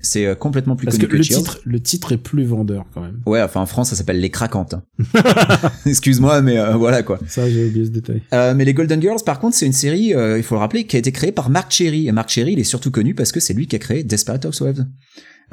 c'est 0.00 0.24
euh, 0.26 0.34
complètement 0.34 0.74
plus 0.76 0.86
Parce 0.86 0.96
connu 0.96 1.06
que, 1.08 1.12
que, 1.12 1.16
le 1.18 1.22
Cheers. 1.22 1.36
titre 1.38 1.60
le 1.64 1.80
titre 1.80 2.12
est 2.12 2.16
plus 2.16 2.44
vendeur 2.44 2.86
quand 2.94 3.02
même. 3.02 3.20
Ouais, 3.26 3.42
enfin 3.42 3.60
en 3.60 3.66
France 3.66 3.90
ça 3.90 3.96
s'appelle 3.96 4.20
les 4.20 4.30
craquantes. 4.30 4.74
Excuse-moi, 5.86 6.40
mais 6.42 6.58
euh, 6.58 6.76
voilà 6.76 7.02
quoi. 7.02 7.18
Ça 7.28 7.48
j'ai 7.48 7.66
oublié 7.66 7.84
ce 7.84 7.90
détail. 7.90 8.22
Euh, 8.32 8.54
mais 8.54 8.64
les 8.64 8.74
Golden 8.74 9.00
Girls, 9.00 9.20
par 9.24 9.38
contre, 9.38 9.56
c'est 9.56 9.66
une 9.66 9.72
série, 9.72 10.14
euh, 10.14 10.38
il 10.38 10.42
faut 10.44 10.54
le 10.54 10.60
rappeler, 10.60 10.84
qui 10.84 10.96
a 10.96 10.98
été 10.98 11.12
créée 11.12 11.32
par 11.32 11.50
Mark 11.50 11.70
Cherry. 11.70 12.08
Et 12.08 12.12
Mark 12.12 12.28
Cherry, 12.30 12.52
il 12.52 12.58
est 12.58 12.64
surtout 12.64 12.90
connu 12.90 13.14
parce 13.14 13.32
que 13.32 13.40
c'est 13.40 13.52
lui 13.54 13.66
qui 13.66 13.76
a 13.76 13.78
créé 13.78 14.02
Desperate 14.02 14.44
Housewives. 14.46 14.86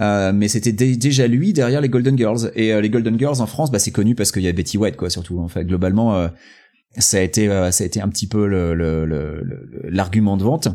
Euh, 0.01 0.33
mais 0.33 0.47
c'était 0.49 0.73
dé- 0.73 0.97
déjà 0.97 1.25
lui 1.27 1.53
derrière 1.53 1.79
les 1.81 1.89
Golden 1.89 2.17
Girls. 2.17 2.51
Et 2.55 2.73
euh, 2.73 2.81
les 2.81 2.89
Golden 2.89 3.17
Girls 3.17 3.39
en 3.41 3.45
France, 3.45 3.71
bah, 3.71 3.79
c'est 3.79 3.91
connu 3.91 4.13
parce 4.15 4.31
qu'il 4.31 4.41
y 4.43 4.47
a 4.47 4.51
Betty 4.51 4.77
White, 4.77 4.97
quoi, 4.97 5.09
surtout. 5.09 5.39
En 5.39 5.47
fait, 5.47 5.63
globalement. 5.65 6.15
euh, 6.15 6.27
ça 6.97 7.17
a 7.17 7.21
été 7.21 7.47
ça 7.71 7.83
a 7.83 7.87
été 7.87 7.99
un 8.01 8.07
petit 8.07 8.27
peu 8.27 8.47
le 8.47 8.73
le- 8.73 9.05
le- 9.05 9.41
l'argument 9.89 10.37
de 10.37 10.43
vente. 10.43 10.69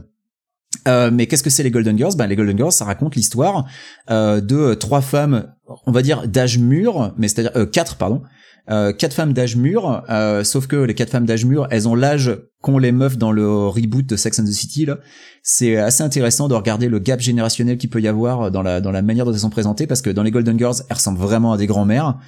Euh, 0.87 1.11
mais 1.13 1.27
qu'est-ce 1.27 1.43
que 1.43 1.49
c'est 1.51 1.63
les 1.63 1.71
Golden 1.71 1.97
Girls? 1.97 2.15
Ben 2.17 2.27
les 2.27 2.37
Golden 2.37 2.57
Girls, 2.57 2.73
ça 2.73 2.85
raconte 2.85 3.17
l'histoire 3.17 3.67
de 4.09 4.75
trois 4.75 5.01
femmes, 5.01 5.53
on 5.87 5.93
va 5.93 6.03
dire 6.03 6.29
d'âge 6.29 6.59
mûr, 6.59 7.15
mais 7.17 7.27
c'est-à-dire 7.29 7.71
quatre 7.71 7.97
pardon, 7.97 8.23
euh, 8.71 8.93
quatre 8.93 9.15
femmes 9.15 9.33
d'âge 9.33 9.57
mûr. 9.57 10.05
euh, 10.09 10.45
sauf 10.45 10.67
que 10.67 10.77
les 10.77 10.95
quatre 10.95 11.11
femmes 11.11 11.27
d'âge 11.27 11.45
mûr, 11.45 11.67
elles 11.71 11.89
ont 11.89 11.95
l'âge 11.95 12.31
qu'ont 12.63 12.79
les 12.79 12.93
meufs 12.93 13.19
dans 13.19 13.33
le 13.33 13.67
reboot 13.67 14.07
de 14.07 14.17
Sex 14.17 14.39
and 14.39 14.45
the 14.45 14.53
City. 14.53 14.87
Là, 14.87 14.99
c'est 15.43 15.77
assez 15.77 16.03
intéressant 16.03 16.49
de 16.49 16.55
regarder 16.55 16.89
le 16.89 16.99
gap 16.99 17.21
générationnel 17.21 17.79
qu'il 17.79 17.91
peut 17.91 18.01
y 18.01 18.09
avoir 18.09 18.51
dans 18.51 18.63
la 18.63 18.81
dans 18.81 18.93
la 18.93 19.03
manière 19.03 19.25
dont 19.25 19.33
elles 19.33 19.41
sont 19.41 19.51
présentées, 19.51 19.87
parce 19.87 20.03
que 20.03 20.11
dans 20.11 20.23
les 20.23 20.31
Golden 20.31 20.59
Girls, 20.59 20.77
elles 20.89 20.97
ressemblent 20.97 21.21
vraiment 21.21 21.53
à 21.53 21.57
des 21.57 21.67
grands-mères. 21.67 22.19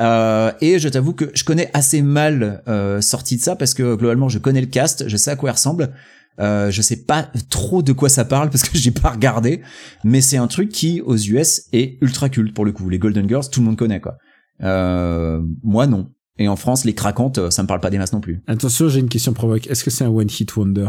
Euh, 0.00 0.50
et 0.60 0.78
je 0.78 0.88
t'avoue 0.88 1.12
que 1.12 1.30
je 1.34 1.44
connais 1.44 1.70
assez 1.72 2.02
mal 2.02 2.62
euh, 2.66 3.00
sorti 3.00 3.36
de 3.36 3.42
ça 3.42 3.54
parce 3.54 3.74
que 3.74 3.94
globalement 3.94 4.28
je 4.28 4.38
connais 4.38 4.60
le 4.60 4.66
cast, 4.66 5.08
je 5.08 5.16
sais 5.16 5.30
à 5.30 5.36
quoi 5.36 5.50
il 5.50 5.52
ressemble. 5.52 5.94
Euh, 6.40 6.72
je 6.72 6.82
sais 6.82 7.04
pas 7.04 7.30
trop 7.48 7.82
de 7.82 7.92
quoi 7.92 8.08
ça 8.08 8.24
parle 8.24 8.50
parce 8.50 8.64
que 8.64 8.76
j'ai 8.76 8.90
pas 8.90 9.10
regardé, 9.10 9.62
mais 10.02 10.20
c'est 10.20 10.36
un 10.36 10.48
truc 10.48 10.70
qui 10.70 11.00
aux 11.00 11.16
US 11.16 11.62
est 11.72 11.96
ultra 12.02 12.28
culte 12.28 12.54
pour 12.54 12.64
le 12.64 12.72
coup. 12.72 12.88
Les 12.88 12.98
Golden 12.98 13.28
Girls, 13.28 13.44
tout 13.50 13.60
le 13.60 13.66
monde 13.66 13.76
connaît 13.76 14.00
quoi. 14.00 14.18
Euh, 14.64 15.40
moi 15.62 15.86
non. 15.86 16.10
Et 16.38 16.48
en 16.48 16.56
France, 16.56 16.84
les 16.84 16.94
craquantes, 16.94 17.50
ça 17.50 17.62
me 17.62 17.68
parle 17.68 17.80
pas 17.80 17.90
des 17.90 17.98
masses 17.98 18.12
non 18.12 18.20
plus. 18.20 18.42
Attention, 18.48 18.88
j'ai 18.88 18.98
une 19.00 19.08
question 19.08 19.32
provoque. 19.32 19.68
Est-ce 19.68 19.84
que 19.84 19.90
c'est 19.90 20.04
un 20.04 20.08
one 20.10 20.28
hit 20.28 20.56
wonder? 20.56 20.88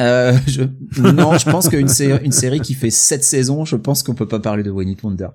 Euh, 0.00 0.32
je... 0.46 0.62
non, 1.02 1.36
je 1.36 1.50
pense 1.50 1.68
qu'une 1.68 1.88
sé- 1.88 2.20
une 2.22 2.32
série 2.32 2.60
qui 2.60 2.74
fait 2.74 2.88
sept 2.90 3.24
saisons, 3.24 3.64
je 3.64 3.76
pense 3.76 4.02
qu'on 4.02 4.14
peut 4.14 4.28
pas 4.28 4.38
parler 4.38 4.62
de 4.62 4.70
One 4.70 4.88
Hit 4.88 5.02
Wonder. 5.02 5.28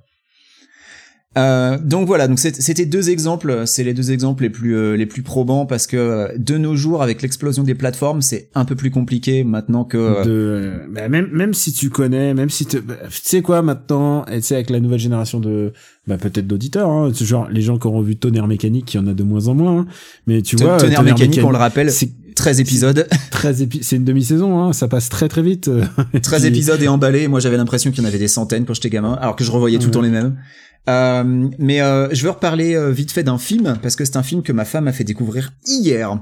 Euh, 1.35 1.79
donc 1.83 2.05
voilà, 2.05 2.27
donc 2.27 2.37
c'était 2.37 2.85
deux 2.85 3.09
exemples, 3.09 3.63
c'est 3.65 3.83
les 3.83 3.95
deux 3.95 4.11
exemples 4.11 4.43
les 4.43 4.51
plus 4.51 4.75
euh, 4.75 4.95
les 4.95 5.07
plus 5.07 5.23
probants 5.23 5.65
parce 5.65 5.87
que 5.87 5.97
euh, 5.97 6.27
de 6.37 6.59
nos 6.59 6.75
jours 6.75 7.01
avec 7.01 7.23
l'explosion 7.23 7.63
des 7.63 7.73
plateformes, 7.73 8.21
c'est 8.21 8.49
un 8.53 8.65
peu 8.65 8.75
plus 8.75 8.91
compliqué 8.91 9.43
maintenant 9.43 9.83
que 9.83 9.97
euh, 9.97 10.23
de 10.23 10.71
bah, 10.93 11.09
même 11.09 11.29
même 11.33 11.55
si 11.55 11.73
tu 11.73 11.89
connais 11.89 12.35
même 12.35 12.51
si 12.51 12.67
tu 12.67 12.81
bah, 12.81 12.93
tu 13.09 13.19
sais 13.23 13.41
quoi 13.41 13.63
maintenant 13.63 14.25
et 14.25 14.41
tu 14.41 14.47
sais 14.47 14.55
avec 14.55 14.69
la 14.69 14.79
nouvelle 14.79 14.99
génération 14.99 15.39
de 15.39 15.73
bah 16.05 16.17
peut-être 16.17 16.45
d'auditeurs 16.45 16.89
hein, 16.89 17.11
genre 17.19 17.47
les 17.49 17.61
gens 17.61 17.79
qui 17.79 17.87
auront 17.87 18.01
vu 18.01 18.15
Tonnerre 18.15 18.45
mécanique 18.47 18.93
il 18.93 18.97
y 18.97 18.99
en 18.99 19.07
a 19.07 19.13
de 19.15 19.23
moins 19.23 19.47
en 19.47 19.55
moins 19.55 19.79
hein. 19.79 19.85
mais 20.27 20.43
tu 20.43 20.55
Te- 20.55 20.63
vois 20.63 20.77
Tonnerre 20.77 21.01
mécanique, 21.03 21.39
on 21.43 21.49
le 21.49 21.57
rappelle, 21.57 21.91
c'est 21.91 22.11
13 22.35 22.59
épisodes, 22.59 23.07
13 23.31 23.61
épi- 23.63 23.79
c'est 23.81 23.95
une 23.95 24.05
demi-saison 24.05 24.59
hein, 24.59 24.71
ça 24.73 24.87
passe 24.87 25.09
très 25.09 25.29
très 25.29 25.41
vite 25.41 25.67
13 26.21 26.41
Puis- 26.41 26.49
épisodes 26.51 26.81
et 26.83 26.87
emballés. 26.87 27.27
Moi, 27.27 27.39
j'avais 27.39 27.57
l'impression 27.57 27.89
qu'il 27.91 28.01
y 28.03 28.05
en 28.05 28.09
avait 28.09 28.17
des 28.19 28.27
centaines 28.27 28.65
quand 28.65 28.73
j'étais 28.73 28.89
gamin, 28.89 29.13
alors 29.13 29.35
que 29.35 29.43
je 29.43 29.51
revoyais 29.51 29.77
tout 29.79 29.85
le 29.85 29.91
temps 29.91 30.01
les 30.01 30.09
mêmes. 30.09 30.35
Euh, 30.89 31.49
mais 31.59 31.81
euh, 31.81 32.09
je 32.11 32.23
veux 32.23 32.29
reparler 32.29 32.75
euh, 32.75 32.91
vite 32.91 33.11
fait 33.11 33.23
d'un 33.23 33.37
film 33.37 33.77
parce 33.81 33.95
que 33.95 34.03
c'est 34.03 34.17
un 34.17 34.23
film 34.23 34.43
que 34.43 34.51
ma 34.51 34.65
femme 34.65 34.87
a 34.87 34.93
fait 34.93 35.05
découvrir 35.05 35.53
hier, 35.65 36.19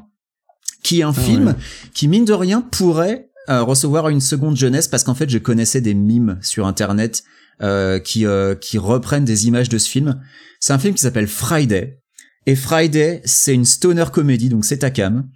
qui 0.83 0.99
est 0.99 1.03
un 1.03 1.13
film 1.13 1.47
ouais. 1.47 1.55
qui 1.93 2.07
mine 2.07 2.25
de 2.25 2.33
rien 2.33 2.61
pourrait 2.61 3.31
euh, 3.49 3.63
recevoir 3.63 4.09
une 4.09 4.21
seconde 4.21 4.55
jeunesse 4.55 4.87
parce 4.87 5.03
qu'en 5.03 5.15
fait 5.15 5.29
je 5.29 5.39
connaissais 5.39 5.81
des 5.81 5.95
mimes 5.95 6.37
sur 6.41 6.67
internet 6.67 7.23
euh, 7.63 7.97
qui 7.97 8.27
euh, 8.27 8.53
qui 8.53 8.77
reprennent 8.77 9.25
des 9.25 9.47
images 9.47 9.67
de 9.67 9.79
ce 9.79 9.89
film. 9.89 10.21
C'est 10.59 10.73
un 10.73 10.79
film 10.79 10.93
qui 10.93 11.01
s'appelle 11.01 11.27
Friday 11.27 11.99
et 12.45 12.55
Friday 12.55 13.21
c'est 13.25 13.55
une 13.55 13.65
stoner 13.65 14.05
comédie 14.13 14.49
donc 14.49 14.63
c'est 14.63 14.79
ta 14.79 14.91
cam. 14.91 15.27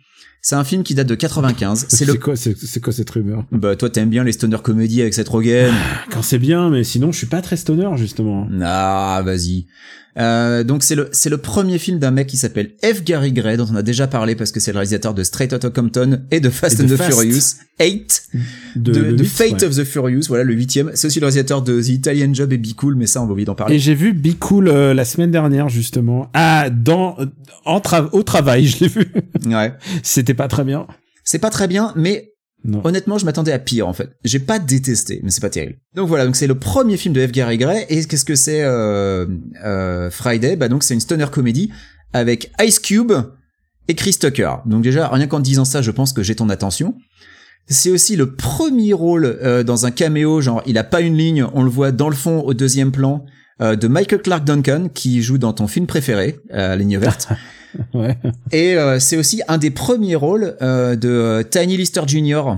C'est 0.47 0.55
un 0.55 0.63
film 0.63 0.83
qui 0.83 0.93
date 0.93 1.07
de 1.07 1.15
95. 1.15 1.87
C'est 1.89 2.05
le 2.05 2.13
quoi 2.13 2.35
c'est 2.35 2.79
quoi 2.79 2.93
cette 2.93 3.09
rumeur? 3.09 3.45
Bah 3.51 3.75
toi 3.75 3.89
t'aimes 3.89 4.11
bien 4.11 4.23
les 4.23 4.31
stoner 4.31 4.59
comédies 4.61 5.01
avec 5.01 5.15
Seth 5.15 5.27
Rogen. 5.27 5.73
quand 6.11 6.21
c'est 6.21 6.37
bien 6.37 6.69
mais 6.69 6.83
sinon 6.83 7.11
je 7.11 7.17
suis 7.17 7.25
pas 7.25 7.41
très 7.41 7.57
stoner 7.57 7.89
justement 7.95 8.47
Ah, 8.61 9.23
vas-y. 9.25 9.65
Euh, 10.17 10.63
donc 10.63 10.83
c'est 10.83 10.95
le 10.95 11.09
c'est 11.11 11.29
le 11.29 11.37
premier 11.37 11.77
film 11.77 11.99
d'un 11.99 12.11
mec 12.11 12.27
qui 12.27 12.37
s'appelle 12.37 12.71
F. 12.83 13.03
Gary 13.03 13.33
Gray 13.33 13.57
dont 13.57 13.67
on 13.69 13.75
a 13.75 13.81
déjà 13.81 14.07
parlé 14.07 14.35
parce 14.35 14.51
que 14.53 14.61
c'est 14.61 14.71
le 14.71 14.77
réalisateur 14.77 15.13
de 15.13 15.23
Straight 15.23 15.51
Outta 15.51 15.69
Compton 15.69 16.21
et 16.31 16.39
de 16.39 16.49
Fast 16.49 16.79
Et 16.79 16.83
and 16.83 16.87
the 16.87 16.95
Fast. 16.95 17.11
Furious 17.11 17.41
8 17.81 18.23
de, 18.77 18.93
de, 18.93 19.11
de 19.11 19.23
Fate 19.25 19.51
ouais. 19.61 19.63
of 19.65 19.75
the 19.75 19.83
Furious 19.83 20.21
voilà 20.29 20.45
le 20.45 20.53
huitième 20.53 20.91
c'est 20.93 21.07
aussi 21.07 21.19
le 21.19 21.25
réalisateur 21.25 21.61
de 21.61 21.81
The 21.81 21.89
Italian 21.89 22.33
Job 22.33 22.53
et 22.53 22.57
Be 22.57 22.73
Cool 22.77 22.95
mais 22.95 23.07
ça 23.07 23.21
on 23.21 23.25
va 23.25 23.33
oublier 23.33 23.45
d'en 23.45 23.55
parler 23.55 23.75
Et 23.75 23.79
j'ai 23.79 23.93
vu 23.95 24.13
Be 24.13 24.39
Cool 24.39 24.69
euh, 24.69 24.93
la 24.93 25.03
semaine 25.03 25.31
dernière 25.31 25.67
justement. 25.67 26.29
Ah, 26.33 26.69
dans 26.69 27.17
en 27.65 27.79
tra- 27.79 28.07
au 28.13 28.23
travail, 28.23 28.67
je 28.67 28.79
l'ai 28.85 28.87
vu. 28.87 29.05
ouais 29.47 29.73
C'était 30.03 30.33
pas 30.33 30.47
très 30.47 30.63
bien. 30.63 30.87
c'est 31.25 31.39
pas 31.39 31.49
très 31.49 31.67
bien 31.67 31.91
mais 31.97 32.31
Non. 32.65 32.81
honnêtement 32.83 33.17
je 33.17 33.25
m'attendais 33.25 33.51
à 33.51 33.59
pire 33.59 33.87
en 33.87 33.93
fait. 33.93 34.09
J'ai 34.23 34.39
pas 34.39 34.59
détesté 34.59 35.21
mais 35.23 35.29
c'est 35.29 35.41
pas 35.41 35.49
terrible. 35.49 35.77
Donc 35.93 36.07
voilà 36.07 36.25
donc 36.25 36.35
c'est 36.35 36.47
le 36.47 36.55
premier 36.55 36.97
film 36.97 37.13
de 37.13 37.25
F. 37.25 37.31
Gary 37.31 37.57
Gray. 37.57 37.85
Et 37.89 38.03
qu'est-ce 38.05 38.25
que 38.25 38.35
c'est 38.35 38.63
euh, 38.63 39.25
euh, 39.63 40.09
Friday? 40.09 40.55
Bah 40.55 40.67
donc 40.67 40.83
c'est 40.83 40.93
une 40.93 40.99
stoner 40.99 41.27
comédie 41.31 41.71
avec 42.13 42.51
Ice 42.61 42.79
Cube 42.79 43.13
et 43.87 43.93
Chris 43.93 44.17
Tucker. 44.19 44.55
Donc 44.65 44.83
déjà 44.83 45.07
rien 45.09 45.27
qu'en 45.27 45.39
disant 45.39 45.65
ça 45.65 45.81
je 45.81 45.91
pense 45.91 46.11
que 46.11 46.23
j'ai 46.23 46.35
ton 46.35 46.49
attention. 46.49 46.95
C'est 47.67 47.89
aussi 47.89 48.15
le 48.15 48.35
premier 48.35 48.93
rôle 48.93 49.25
euh, 49.25 49.63
dans 49.63 49.85
un 49.85 49.91
caméo 49.91 50.41
genre 50.41 50.61
il 50.65 50.77
a 50.77 50.83
pas 50.83 51.01
une 51.01 51.17
ligne 51.17 51.45
on 51.53 51.63
le 51.63 51.69
voit 51.69 51.91
dans 51.91 52.09
le 52.09 52.15
fond 52.15 52.41
au 52.41 52.53
deuxième 52.53 52.91
plan 52.91 53.25
euh, 53.61 53.75
de 53.75 53.87
Michael 53.87 54.21
Clark 54.21 54.43
Duncan 54.43 54.89
qui 54.93 55.21
joue 55.21 55.37
dans 55.37 55.53
ton 55.53 55.67
film 55.67 55.87
préféré 55.87 56.39
euh, 56.53 56.75
Ligne 56.75 56.97
verte 56.97 57.29
Et 58.51 58.75
euh, 58.75 58.99
c'est 58.99 59.17
aussi 59.17 59.41
un 59.47 59.57
des 59.57 59.71
premiers 59.71 60.15
rôles 60.15 60.55
euh, 60.61 60.95
de 60.95 61.09
euh, 61.09 61.43
Tiny 61.43 61.77
Lister 61.77 62.01
Jr. 62.07 62.57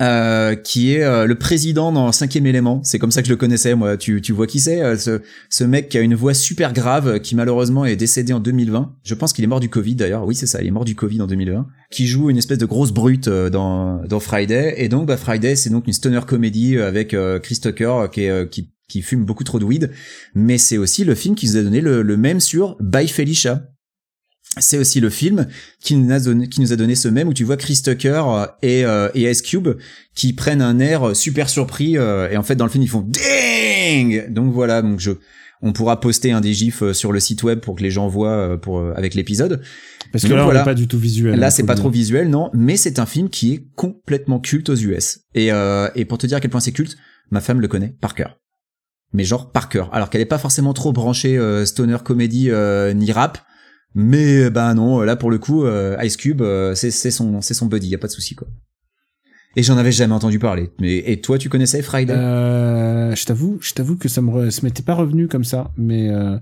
Euh, 0.00 0.56
qui 0.56 0.94
est 0.94 1.04
euh, 1.04 1.26
le 1.26 1.36
président 1.36 1.92
dans 1.92 2.10
Cinquième 2.10 2.46
élément. 2.46 2.80
C'est 2.82 2.98
comme 2.98 3.12
ça 3.12 3.22
que 3.22 3.28
je 3.28 3.32
le 3.32 3.36
connaissais, 3.36 3.76
moi. 3.76 3.96
Tu, 3.96 4.20
tu 4.20 4.32
vois 4.32 4.48
qui 4.48 4.58
c'est 4.58 4.82
euh, 4.82 4.96
ce, 4.96 5.20
ce 5.48 5.62
mec 5.62 5.88
qui 5.90 5.98
a 5.98 6.00
une 6.00 6.16
voix 6.16 6.34
super 6.34 6.72
grave, 6.72 7.20
qui 7.20 7.36
malheureusement 7.36 7.84
est 7.84 7.94
décédé 7.94 8.32
en 8.32 8.40
2020. 8.40 8.96
Je 9.04 9.14
pense 9.14 9.32
qu'il 9.32 9.44
est 9.44 9.48
mort 9.48 9.60
du 9.60 9.68
Covid 9.68 9.94
d'ailleurs. 9.94 10.24
Oui, 10.26 10.34
c'est 10.34 10.46
ça, 10.46 10.60
il 10.60 10.66
est 10.66 10.72
mort 10.72 10.84
du 10.84 10.96
Covid 10.96 11.20
en 11.22 11.28
2020. 11.28 11.66
Qui 11.90 12.08
joue 12.08 12.30
une 12.30 12.38
espèce 12.38 12.58
de 12.58 12.66
grosse 12.66 12.90
brute 12.90 13.28
dans, 13.28 14.02
dans 14.04 14.18
Friday. 14.18 14.74
Et 14.78 14.88
donc, 14.88 15.06
bah, 15.06 15.16
Friday, 15.16 15.54
c'est 15.54 15.70
donc 15.70 15.86
une 15.86 15.92
stoner 15.92 16.20
comédie 16.26 16.78
avec 16.78 17.14
Chris 17.42 17.60
Tucker 17.60 18.06
qui, 18.10 18.24
est, 18.24 18.50
qui, 18.50 18.72
qui 18.88 19.02
fume 19.02 19.24
beaucoup 19.24 19.44
trop 19.44 19.60
de 19.60 19.64
weed. 19.64 19.90
Mais 20.34 20.58
c'est 20.58 20.78
aussi 20.78 21.04
le 21.04 21.14
film 21.14 21.36
qui 21.36 21.46
nous 21.46 21.58
a 21.58 21.62
donné 21.62 21.80
le, 21.80 22.02
le 22.02 22.16
même 22.16 22.40
sur 22.40 22.76
By 22.80 23.06
Felicia 23.06 23.62
c'est 24.58 24.78
aussi 24.78 25.00
le 25.00 25.10
film 25.10 25.46
qui 25.80 25.96
nous 25.96 26.12
a 26.12 26.20
donné, 26.20 26.48
qui 26.48 26.60
nous 26.60 26.72
a 26.72 26.76
donné 26.76 26.94
ce 26.94 27.08
même 27.08 27.28
où 27.28 27.34
tu 27.34 27.44
vois 27.44 27.56
Chris 27.56 27.80
Tucker 27.82 28.22
euh, 28.26 28.46
et, 28.62 28.84
euh, 28.84 29.08
et 29.14 29.30
Ice 29.30 29.42
Cube 29.42 29.68
qui 30.14 30.32
prennent 30.32 30.62
un 30.62 30.78
air 30.78 31.16
super 31.16 31.48
surpris 31.48 31.96
euh, 31.96 32.28
et 32.30 32.36
en 32.36 32.42
fait 32.42 32.56
dans 32.56 32.66
le 32.66 32.70
film 32.70 32.84
ils 32.84 32.88
font 32.88 33.06
ding 33.06 34.30
donc 34.30 34.52
voilà 34.52 34.82
donc 34.82 35.00
je 35.00 35.12
on 35.62 35.72
pourra 35.72 36.00
poster 36.00 36.32
un 36.32 36.40
des 36.40 36.52
gifs 36.52 36.82
euh, 36.82 36.92
sur 36.92 37.12
le 37.12 37.20
site 37.20 37.42
web 37.44 37.60
pour 37.60 37.76
que 37.76 37.82
les 37.82 37.90
gens 37.90 38.08
voient 38.08 38.30
euh, 38.30 38.56
pour 38.56 38.80
euh, 38.80 38.92
avec 38.96 39.14
l'épisode 39.14 39.62
Parce 40.10 40.24
que 40.24 40.28
Donc 40.28 40.38
là, 40.38 40.44
voilà. 40.44 40.62
on 40.62 40.64
pas 40.64 40.74
du 40.74 40.88
tout 40.88 40.98
visuel. 40.98 41.38
Là, 41.38 41.46
hein, 41.46 41.50
c'est 41.50 41.62
pas 41.62 41.76
trop 41.76 41.88
visuel, 41.88 42.28
non, 42.28 42.50
mais 42.52 42.76
c'est 42.76 42.98
un 42.98 43.06
film 43.06 43.30
qui 43.30 43.54
est 43.54 43.64
complètement 43.76 44.40
culte 44.40 44.68
aux 44.68 44.76
US. 44.76 45.20
Et, 45.34 45.52
euh, 45.52 45.88
et 45.94 46.04
pour 46.04 46.18
te 46.18 46.26
dire 46.26 46.36
à 46.36 46.40
quel 46.40 46.50
point 46.50 46.60
c'est 46.60 46.72
culte, 46.72 46.96
ma 47.30 47.40
femme 47.40 47.60
le 47.60 47.68
connaît 47.68 47.94
par 48.00 48.14
cœur. 48.14 48.38
Mais 49.12 49.24
genre 49.24 49.52
par 49.52 49.68
cœur. 49.68 49.88
Alors 49.94 50.10
qu'elle 50.10 50.20
est 50.20 50.26
pas 50.26 50.38
forcément 50.38 50.72
trop 50.72 50.92
branchée 50.92 51.38
euh, 51.38 51.64
stoner 51.64 51.98
comédie 52.04 52.50
euh, 52.50 52.92
ni 52.92 53.12
rap. 53.12 53.38
Mais 53.94 54.50
ben 54.50 54.74
non, 54.74 55.00
là 55.02 55.16
pour 55.16 55.30
le 55.30 55.38
coup, 55.38 55.64
euh, 55.64 55.96
Ice 56.02 56.16
Cube, 56.16 56.40
euh, 56.42 56.74
c'est 56.74 56.90
son 57.10 57.40
c'est 57.40 57.54
son 57.54 57.66
buddy, 57.66 57.88
y 57.88 57.94
a 57.94 57.98
pas 57.98 58.06
de 58.06 58.12
souci 58.12 58.34
quoi. 58.34 58.48
Et 59.54 59.62
j'en 59.62 59.76
avais 59.76 59.92
jamais 59.92 60.14
entendu 60.14 60.38
parler. 60.38 60.70
Mais 60.80 60.96
et 60.96 61.20
toi, 61.20 61.36
tu 61.36 61.50
connaissais 61.50 61.82
Friday? 61.82 62.14
Euh, 62.14 63.14
je 63.14 63.26
t'avoue, 63.26 63.58
je 63.60 63.74
t'avoue 63.74 63.96
que 63.98 64.08
ça 64.08 64.22
me 64.22 64.48
ça 64.48 64.60
m'était 64.62 64.82
pas 64.82 64.94
revenu 64.94 65.28
comme 65.28 65.44
ça, 65.44 65.72
mais 65.76 66.08
euh, 66.08 66.38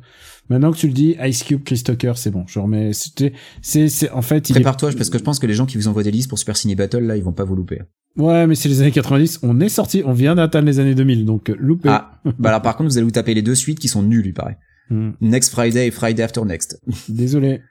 maintenant 0.49 0.71
que 0.71 0.77
tu 0.77 0.87
le 0.87 0.93
dis, 0.93 1.17
Ice 1.25 1.43
Cube, 1.43 1.65
Chris 1.65 1.83
Tucker, 1.85 2.13
c'est 2.15 2.31
bon. 2.31 2.45
Je 2.47 2.61
remets. 2.61 2.93
C'était, 2.93 3.33
c'est, 3.63 3.89
c'est 3.89 4.11
en 4.11 4.23
fait. 4.23 4.49
est- 4.51 4.55
Prépare-toi 4.55 4.93
parce 4.97 5.11
que 5.11 5.19
je 5.19 5.25
pense 5.25 5.41
que 5.41 5.49
les 5.49 5.55
gens 5.55 5.67
qui 5.67 5.77
vous 5.77 5.89
envoient 5.89 6.05
des 6.05 6.13
listes 6.13 6.29
pour 6.29 6.39
Super 6.39 6.57
Ciné 6.57 6.77
Battle 6.77 7.01
là, 7.05 7.17
ils 7.17 7.25
vont 7.25 7.33
pas 7.33 7.43
vous 7.45 7.57
louper. 7.57 7.81
Ouais, 8.17 8.47
mais 8.47 8.55
c'est 8.55 8.69
les 8.69 8.81
années 8.81 8.93
90. 8.93 9.41
On 9.43 9.59
est 9.61 9.69
sorti, 9.69 10.03
on 10.07 10.13
vient 10.13 10.37
d'atteindre 10.37 10.67
les 10.67 10.79
années 10.79 10.95
2000, 10.95 11.25
donc 11.25 11.51
euh, 11.51 11.57
loupé. 11.59 11.89
Ah, 11.89 12.21
bah 12.39 12.51
alors 12.51 12.63
par 12.63 12.77
contre, 12.77 12.91
vous 12.91 12.97
allez 12.97 13.05
vous 13.05 13.11
taper 13.11 13.35
les 13.35 13.43
deux 13.43 13.57
suites 13.57 13.81
qui 13.81 13.89
sont 13.89 14.05
nulles, 14.05 14.27
il 14.27 14.35
paraît. 14.35 14.59
Hmm, 14.91 15.13
Next 15.21 15.51
Friday 15.51 15.87
et 15.87 15.91
Friday 15.91 16.23
After 16.23 16.45
Next. 16.45 16.81
Désolé. 17.09 17.63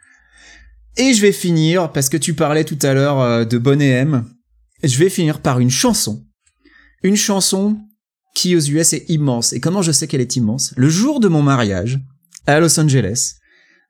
Et 0.98 1.14
je 1.14 1.22
vais 1.22 1.32
finir, 1.32 1.92
parce 1.92 2.10
que 2.10 2.18
tu 2.18 2.34
parlais 2.34 2.64
tout 2.64 2.80
à 2.82 2.94
l'heure 2.94 3.20
euh, 3.20 3.46
de 3.46 3.58
Bonnet 3.58 3.90
M, 3.90 4.26
je 4.84 4.98
vais 4.98 5.10
finir 5.10 5.42
par 5.42 5.60
une 5.60 5.70
chanson. 5.70 6.26
Une 7.04 7.16
chanson 7.16 7.78
qui 8.36 8.56
aux 8.56 8.62
US 8.62 8.94
est 8.94 9.10
immense. 9.10 9.54
Et 9.54 9.60
comment 9.60 9.82
je 9.82 9.92
sais 9.92 10.08
qu'elle 10.08 10.22
est 10.22 10.36
immense? 10.36 10.74
Le 10.78 10.90
jour 10.90 11.20
de 11.20 11.28
mon 11.28 11.42
mariage, 11.42 12.00
à 12.48 12.60
Los 12.60 12.80
Angeles, 12.80 13.36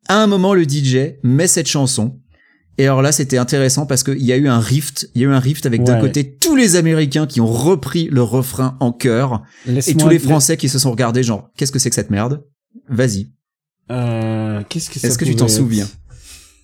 à 0.08 0.22
un 0.22 0.28
moment 0.28 0.54
le 0.54 0.64
DJ 0.64 1.16
met 1.24 1.48
cette 1.48 1.68
chanson. 1.68 2.20
Et 2.78 2.86
alors 2.86 3.02
là, 3.02 3.12
c'était 3.12 3.38
intéressant 3.38 3.86
parce 3.86 4.04
qu'il 4.04 4.24
y 4.24 4.32
a 4.32 4.38
eu 4.38 4.48
un 4.48 4.60
rift. 4.60 5.10
Il 5.14 5.22
y 5.22 5.26
a 5.26 5.28
eu 5.28 5.32
un 5.32 5.40
rift 5.40 5.66
avec 5.66 5.84
d'un 5.84 6.00
côté 6.00 6.38
tous 6.38 6.56
les 6.56 6.78
Américains 6.78 7.28
qui 7.28 7.42
ont 7.42 7.52
repris 7.52 8.08
le 8.10 8.24
refrain 8.24 8.78
en 8.80 8.94
chœur 8.94 9.44
et 9.68 9.96
tous 9.96 10.08
les 10.08 10.20
Français 10.20 10.56
qui 10.56 10.70
se 10.70 10.80
sont 10.80 10.92
regardés 10.92 11.22
genre, 11.22 11.50
qu'est-ce 11.58 11.72
que 11.72 11.80
c'est 11.80 11.90
que 11.90 11.96
cette 11.96 12.10
merde? 12.10 12.44
Vas-y. 12.88 13.30
Euh, 13.92 14.62
qu'est-ce 14.70 14.90
que 14.90 15.00
ça 15.00 15.08
Est-ce 15.08 15.18
que 15.18 15.26
tu 15.26 15.36
t'en 15.36 15.46
être 15.46 15.52
souviens 15.52 15.88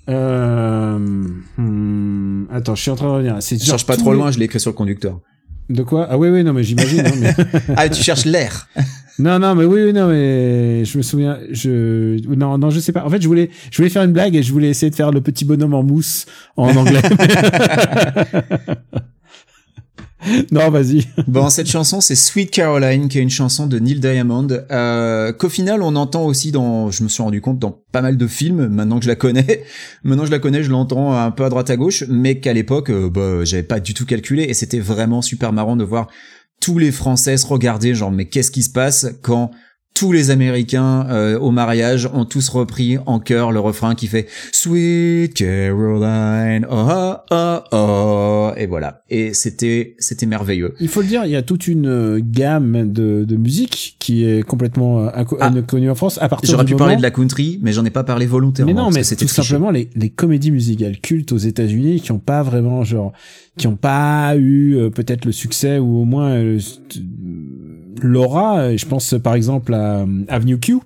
Euh, 0.10 0.97
hmm, 1.58 2.45
attends, 2.51 2.76
je 2.76 2.82
suis 2.82 2.91
en 2.91 2.95
train 2.95 3.08
de 3.08 3.12
revenir. 3.12 3.38
C'est 3.39 3.62
cherche 3.62 3.86
pas 3.86 3.97
trop 3.97 4.12
les- 4.14 4.20
loin, 4.20 4.32
je 4.32 4.39
l'ai 4.39 4.45
écrit 4.45 4.60
sur 4.60 4.72
le 4.72 4.76
conducteur. 4.76 5.20
De 5.70 5.82
quoi? 5.82 6.08
Ah 6.10 6.18
oui, 6.20 6.30
oui, 6.30 6.43
non, 6.43 6.53
mais 6.53 6.64
j'imagine. 6.64 7.01
hein, 7.06 7.12
mais... 7.20 7.34
Ah, 7.76 7.89
tu 7.89 8.03
cherches 8.03 8.26
l'air 8.26 8.68
Non, 9.18 9.39
non, 9.39 9.56
mais 9.56 9.64
oui, 9.66 9.82
oui, 9.86 9.93
non, 9.93 10.10
mais 10.10 10.84
je 10.86 10.97
me 10.97 11.01
souviens, 11.01 11.39
je, 11.49 12.20
non, 12.36 12.58
non, 12.58 12.70
je 12.70 12.80
sais 12.82 12.91
pas. 12.91 13.06
En 13.06 13.10
fait, 13.10 13.22
je 13.22 13.28
voulais, 13.28 13.49
je 13.72 13.78
voulais 13.78 13.89
faire 13.89 14.03
une 14.03 14.12
blague 14.12 14.36
et 14.36 14.43
je 14.43 14.51
voulais 14.51 14.70
essayer 14.70 14.89
de 14.89 14.95
faire 14.95 15.12
le 15.12 15.22
petit 15.22 15.45
bonhomme 15.45 15.74
en 15.74 15.84
mousse 15.84 16.26
en 16.58 16.76
anglais. 16.76 17.01
non, 20.51 20.69
vas-y. 20.69 21.05
Bon, 21.28 21.49
cette 21.49 21.67
chanson, 21.67 22.01
c'est 22.01 22.15
Sweet 22.15 22.51
Caroline, 22.51 23.07
qui 23.07 23.19
est 23.19 23.21
une 23.21 23.30
chanson 23.30 23.67
de 23.67 23.80
Neil 23.80 23.99
Diamond, 23.99 24.47
euh, 24.71 25.34
qu'au 25.34 25.49
final, 25.49 25.82
on 25.82 25.95
entend 25.95 26.26
aussi 26.26 26.51
dans, 26.51 26.91
je 26.91 27.03
me 27.03 27.09
suis 27.09 27.23
rendu 27.23 27.41
compte, 27.41 27.59
dans 27.59 27.84
pas 27.91 28.01
mal 28.01 28.17
de 28.17 28.28
films, 28.28 28.67
maintenant 28.67 28.97
que 28.99 29.05
je 29.05 29.09
la 29.09 29.15
connais. 29.15 29.63
Maintenant 30.03 30.26
je 30.26 30.32
la 30.32 30.39
connais, 30.39 30.63
je 30.63 30.69
l'entends 30.69 31.13
un 31.13 31.32
peu 31.32 31.45
à 31.45 31.49
droite 31.49 31.69
à 31.69 31.78
gauche, 31.78 32.03
mais 32.09 32.39
qu'à 32.39 32.53
l'époque, 32.53 32.89
euh, 32.89 33.09
bah, 33.09 33.43
j'avais 33.43 33.63
pas 33.63 33.80
du 33.80 33.93
tout 33.93 34.05
calculé, 34.05 34.43
et 34.43 34.53
c'était 34.53 34.80
vraiment 34.80 35.21
super 35.21 35.53
marrant 35.53 35.76
de 35.76 35.84
voir 35.84 36.07
tous 36.61 36.78
les 36.78 36.91
Français 36.91 37.38
se 37.38 37.45
regarder, 37.45 37.95
genre, 37.95 38.11
mais 38.11 38.26
qu'est-ce 38.26 38.51
qui 38.51 38.63
se 38.63 38.69
passe 38.69 39.07
quand 39.21 39.51
tous 39.95 40.11
les 40.11 40.29
Américains 40.29 41.07
euh, 41.09 41.39
au 41.39 41.49
mariage 41.51 42.07
ont 42.13 42.25
tous 42.25 42.49
repris 42.49 42.97
en 43.05 43.19
chœur 43.19 43.51
le 43.51 43.59
refrain 43.59 43.95
qui 43.95 44.05
fait 44.07 44.27
Sweet 44.51 45.33
Caroline, 45.33 46.67
oh 46.69 47.13
oh 47.31 47.57
oh, 47.71 48.51
et 48.57 48.67
voilà. 48.67 49.01
Et 49.09 49.33
c'était 49.33 49.95
c'était 49.97 50.25
merveilleux. 50.25 50.75
Il 50.79 50.89
faut 50.89 51.01
le 51.01 51.07
dire, 51.07 51.23
il 51.25 51.31
y 51.31 51.35
a 51.35 51.41
toute 51.41 51.67
une 51.67 51.87
euh, 51.87 52.19
gamme 52.21 52.91
de, 52.91 53.23
de 53.25 53.35
musique 53.37 53.95
qui 53.99 54.25
est 54.25 54.43
complètement 54.43 54.99
euh, 55.07 55.09
Ah. 55.39 55.47
inconnue 55.47 55.89
en 55.89 55.95
France. 55.95 56.19
À 56.21 56.27
partir 56.27 56.51
J'aurais 56.51 56.65
pu 56.65 56.73
moment... 56.73 56.85
parler 56.85 56.97
de 56.97 57.01
la 57.01 57.11
country, 57.11 57.57
mais 57.61 57.71
j'en 57.71 57.85
ai 57.85 57.89
pas 57.89 58.03
parlé 58.03 58.25
volontairement. 58.25 58.73
Mais 58.73 58.77
non, 58.79 58.91
mais 58.91 59.03
c'était 59.03 59.25
tout 59.25 59.33
triché. 59.33 59.47
simplement 59.47 59.71
les, 59.71 59.89
les 59.95 60.09
comédies 60.09 60.51
musicales 60.51 60.99
cultes 60.99 61.31
aux 61.31 61.37
États-Unis 61.37 62.01
qui 62.01 62.11
ont 62.11 62.19
pas 62.19 62.43
vraiment 62.43 62.83
genre 62.83 63.13
qui 63.57 63.67
ont 63.67 63.77
pas 63.77 64.35
eu 64.35 64.75
euh, 64.75 64.89
peut-être 64.89 65.23
le 65.23 65.31
succès 65.31 65.79
ou 65.79 66.01
au 66.01 66.03
moins 66.03 66.31
euh, 66.31 66.59
l'aura. 68.01 68.59
Euh, 68.59 68.77
Je 68.77 68.85
pense 68.85 69.13
euh, 69.13 69.19
par 69.19 69.35
exemple 69.35 69.73
à 69.73 69.99
euh, 70.01 70.05
Avenue 70.27 70.59
Q. 70.59 70.77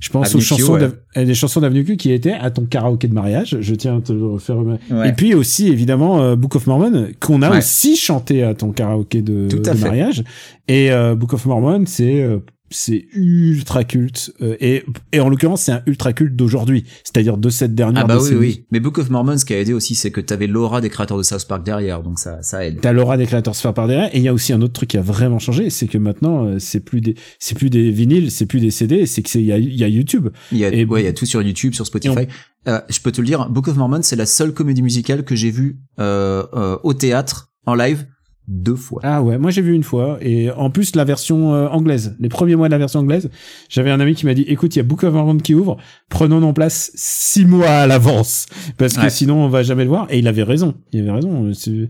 Je 0.00 0.10
pense 0.10 0.26
Avenue 0.26 0.38
aux 0.38 0.42
Q, 0.42 0.44
chansons 0.44 0.78
ouais. 1.16 1.24
des 1.24 1.34
chansons 1.34 1.60
d'Avenue 1.60 1.84
Q 1.84 1.96
qui 1.96 2.12
étaient 2.12 2.32
à 2.34 2.50
ton 2.50 2.66
karaoké 2.66 3.08
de 3.08 3.14
mariage. 3.14 3.56
Je 3.60 3.74
tiens 3.74 3.98
à 3.98 4.00
te 4.00 4.12
le 4.12 4.26
refaire. 4.26 4.58
Ouais. 4.58 5.08
Et 5.08 5.12
puis 5.12 5.34
aussi 5.34 5.68
évidemment 5.68 6.36
Book 6.36 6.56
of 6.56 6.66
Mormon 6.66 7.08
qu'on 7.20 7.40
a 7.40 7.50
Ouais. 7.50 7.58
aussi 7.58 7.96
chanté 7.96 8.42
à 8.42 8.54
ton 8.54 8.72
karaoké 8.72 9.22
de, 9.22 9.48
mariage. 9.80 10.22
Et 10.68 10.90
euh, 10.90 11.14
Book 11.14 11.32
of 11.32 11.46
Mormon 11.46 11.84
c'est 11.86 12.22
euh, 12.22 12.38
c'est 12.70 13.06
ultra 13.14 13.84
culte 13.84 14.32
euh, 14.40 14.56
et 14.60 14.82
et 15.12 15.20
en 15.20 15.28
l'occurrence 15.28 15.62
c'est 15.62 15.72
un 15.72 15.82
ultra 15.86 16.12
culte 16.12 16.34
d'aujourd'hui, 16.34 16.84
c'est-à-dire 17.04 17.36
de 17.36 17.48
cette 17.50 17.74
dernière 17.74 18.04
Ah 18.04 18.06
bah 18.06 18.16
oui, 18.16 18.22
décennie. 18.22 18.40
oui. 18.40 18.64
Mais 18.72 18.80
Book 18.80 18.98
of 18.98 19.10
Mormon, 19.10 19.36
ce 19.38 19.44
qui 19.44 19.54
a 19.54 19.60
aidé 19.60 19.72
aussi, 19.72 19.94
c'est 19.94 20.10
que 20.10 20.20
t'avais 20.20 20.46
l'aura 20.46 20.80
des 20.80 20.88
créateurs 20.90 21.18
de 21.18 21.22
South 21.22 21.46
Park 21.46 21.64
derrière, 21.64 22.02
donc 22.02 22.18
ça, 22.18 22.42
ça 22.42 22.64
aide. 22.66 22.80
T'as 22.80 22.92
l'aura 22.92 23.16
des 23.16 23.26
créateurs 23.26 23.54
se 23.54 23.60
faire 23.60 23.74
par 23.74 23.86
derrière 23.86 24.14
et 24.14 24.18
il 24.18 24.22
y 24.24 24.28
a 24.28 24.32
aussi 24.34 24.52
un 24.52 24.62
autre 24.62 24.72
truc 24.72 24.90
qui 24.90 24.98
a 24.98 25.02
vraiment 25.02 25.38
changé, 25.38 25.70
c'est 25.70 25.86
que 25.86 25.98
maintenant 25.98 26.44
euh, 26.46 26.58
c'est 26.58 26.80
plus 26.80 27.00
des 27.00 27.14
c'est 27.38 27.56
plus 27.56 27.70
des 27.70 27.90
vinyles, 27.90 28.30
c'est 28.30 28.46
plus 28.46 28.60
des 28.60 28.70
CD, 28.70 29.06
c'est 29.06 29.22
que 29.22 29.28
c'est 29.30 29.40
il 29.40 29.46
y 29.46 29.52
a, 29.52 29.58
il 29.58 29.74
y 29.74 29.84
a 29.84 29.88
YouTube. 29.88 30.28
Il 30.50 30.58
y 30.58 30.64
a, 30.64 30.72
Et- 30.72 30.84
ouais, 30.84 31.02
il 31.02 31.04
y 31.04 31.08
a 31.08 31.12
tout 31.12 31.26
sur 31.26 31.42
YouTube, 31.42 31.74
sur 31.74 31.86
Spotify. 31.86 32.26
Euh, 32.66 32.80
je 32.88 32.98
peux 33.00 33.12
te 33.12 33.20
le 33.20 33.26
dire, 33.26 33.48
Book 33.50 33.68
of 33.68 33.76
Mormon, 33.76 34.00
c'est 34.02 34.16
la 34.16 34.26
seule 34.26 34.52
comédie 34.54 34.80
musicale 34.82 35.22
que 35.24 35.36
j'ai 35.36 35.50
vue 35.50 35.78
euh, 36.00 36.44
euh, 36.54 36.78
au 36.82 36.94
théâtre, 36.94 37.50
en 37.66 37.74
live, 37.74 38.06
deux 38.46 38.76
fois. 38.76 39.00
Ah 39.04 39.22
ouais, 39.22 39.38
moi 39.38 39.50
j'ai 39.50 39.62
vu 39.62 39.72
une 39.74 39.82
fois 39.82 40.18
et 40.20 40.50
en 40.50 40.68
plus 40.70 40.94
la 40.96 41.04
version 41.04 41.54
euh, 41.54 41.66
anglaise, 41.68 42.14
les 42.20 42.28
premiers 42.28 42.56
mois 42.56 42.68
de 42.68 42.72
la 42.72 42.78
version 42.78 43.00
anglaise, 43.00 43.30
j'avais 43.68 43.90
un 43.90 44.00
ami 44.00 44.14
qui 44.14 44.26
m'a 44.26 44.34
dit 44.34 44.42
écoute, 44.42 44.74
il 44.76 44.78
y 44.78 44.80
a 44.80 44.82
Book 44.84 45.02
of 45.04 45.14
Mormon 45.14 45.38
qui 45.38 45.54
ouvre, 45.54 45.78
prenons 46.10 46.40
nos 46.40 46.52
places 46.52 46.92
six 46.94 47.46
mois 47.46 47.68
à 47.70 47.86
l'avance 47.86 48.46
parce 48.76 48.94
que 48.94 49.02
Ouais. 49.02 49.10
sinon 49.10 49.36
on 49.44 49.48
va 49.48 49.62
jamais 49.62 49.84
le 49.84 49.88
voir 49.88 50.06
et 50.10 50.18
il 50.18 50.28
avait 50.28 50.42
raison, 50.42 50.74
il 50.92 51.00
avait 51.00 51.12
raison. 51.12 51.46
euh, 51.46 51.52
c'est- 51.54 51.88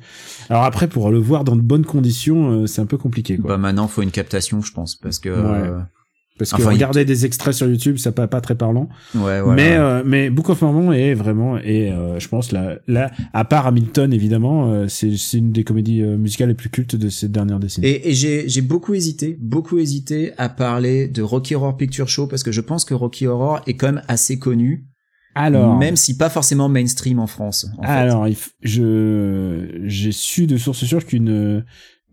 Alors 0.49 0.63
après 0.65 0.87
pour 0.87 1.11
le 1.11 1.19
voir 1.19 1.43
dans 1.45 1.57
de 1.57 1.61
bonnes 1.63 1.85
conditions, 1.85 2.51
euh, 2.63 2.67
c'est 2.67 2.81
un 2.81 2.87
peu 2.87 2.99
compliqué 2.99 3.37
quoi. 3.37 3.51
Bah 3.51 3.59
maintenant, 3.59 3.89
faut 3.89 4.03
une 4.03 4.11
captation, 4.13 4.61
je 4.63 4.73
pense, 4.73 4.95
parce 4.95 5.19
que 5.19 5.29
euh, 5.31 5.81
Parce 6.37 6.51
que 6.51 6.57
enfin, 6.57 6.71
il- 6.73 6.75
regarder 6.75 7.05
des 7.05 7.27
extraits 7.27 7.55
sur 7.55 7.69
YouTube, 7.69 7.97
ça 7.99 8.11
pas 8.11 8.27
pas 8.27 8.41
très 8.41 8.57
parlant. 8.57 8.89
ouais, 9.15 9.41
voilà. 9.41 9.55
Mais 9.55 9.77
euh, 9.77 10.03
mais 10.05 10.31
Book 10.31 10.49
of 10.49 10.61
Mormon 10.63 10.93
est 10.93 11.15
vraiment 11.15 11.59
et 11.59 11.93
euh, 11.93 12.19
je 12.19 12.27
pense 12.29 12.51
là 12.51 12.77
là 12.89 13.13
à 13.33 13.45
part 13.45 13.69
Hamilton 13.69 14.13
évidemment 14.13 14.73
euh, 14.73 14.89
c'est 14.89 15.17
c'est 15.17 15.39
une 15.39 15.53
des 15.53 15.63
comédies 15.63 16.03
euh, 16.03 16.17
musicales 16.17 16.49
les 16.49 16.55
plus 16.55 16.71
cultes 16.71 16.97
de 16.97 17.09
ces 17.09 17.29
dernières 17.29 17.61
décennies. 17.61 17.87
Et, 17.87 18.09
et 18.11 18.15
j'ai 18.15 18.49
j'ai 18.49 18.63
beaucoup 18.63 18.95
hésité, 18.95 19.37
beaucoup 19.41 19.79
hésité 19.79 20.33
à 20.37 20.49
parler 20.49 21.07
de 21.07 21.23
Rocky 21.23 21.55
Horror 21.55 21.77
Picture 21.77 22.09
Show 22.09 22.27
parce 22.27 22.43
que 22.43 22.51
je 22.51 22.61
pense 22.61 22.85
que 22.85 22.95
Rocky 22.95 23.29
Horror 23.29 23.61
est 23.69 23.75
quand 23.75 23.93
même 23.93 24.03
assez 24.09 24.37
connu, 24.41 24.87
alors 25.37 25.77
même 25.79 25.95
si 25.95 26.17
pas 26.17 26.31
forcément 26.31 26.69
mainstream 26.69 27.21
en 27.21 27.29
France. 27.29 27.69
En 27.79 27.83
fait. 27.83 27.89
alors 27.89 28.27
il 28.27 28.35
f- 28.35 28.51
je 28.63 29.83
j'ai 29.85 30.11
su 30.11 30.49
de 30.49 30.57
sources 30.57 30.85
sûres 30.85 31.07
qu'une 31.07 31.65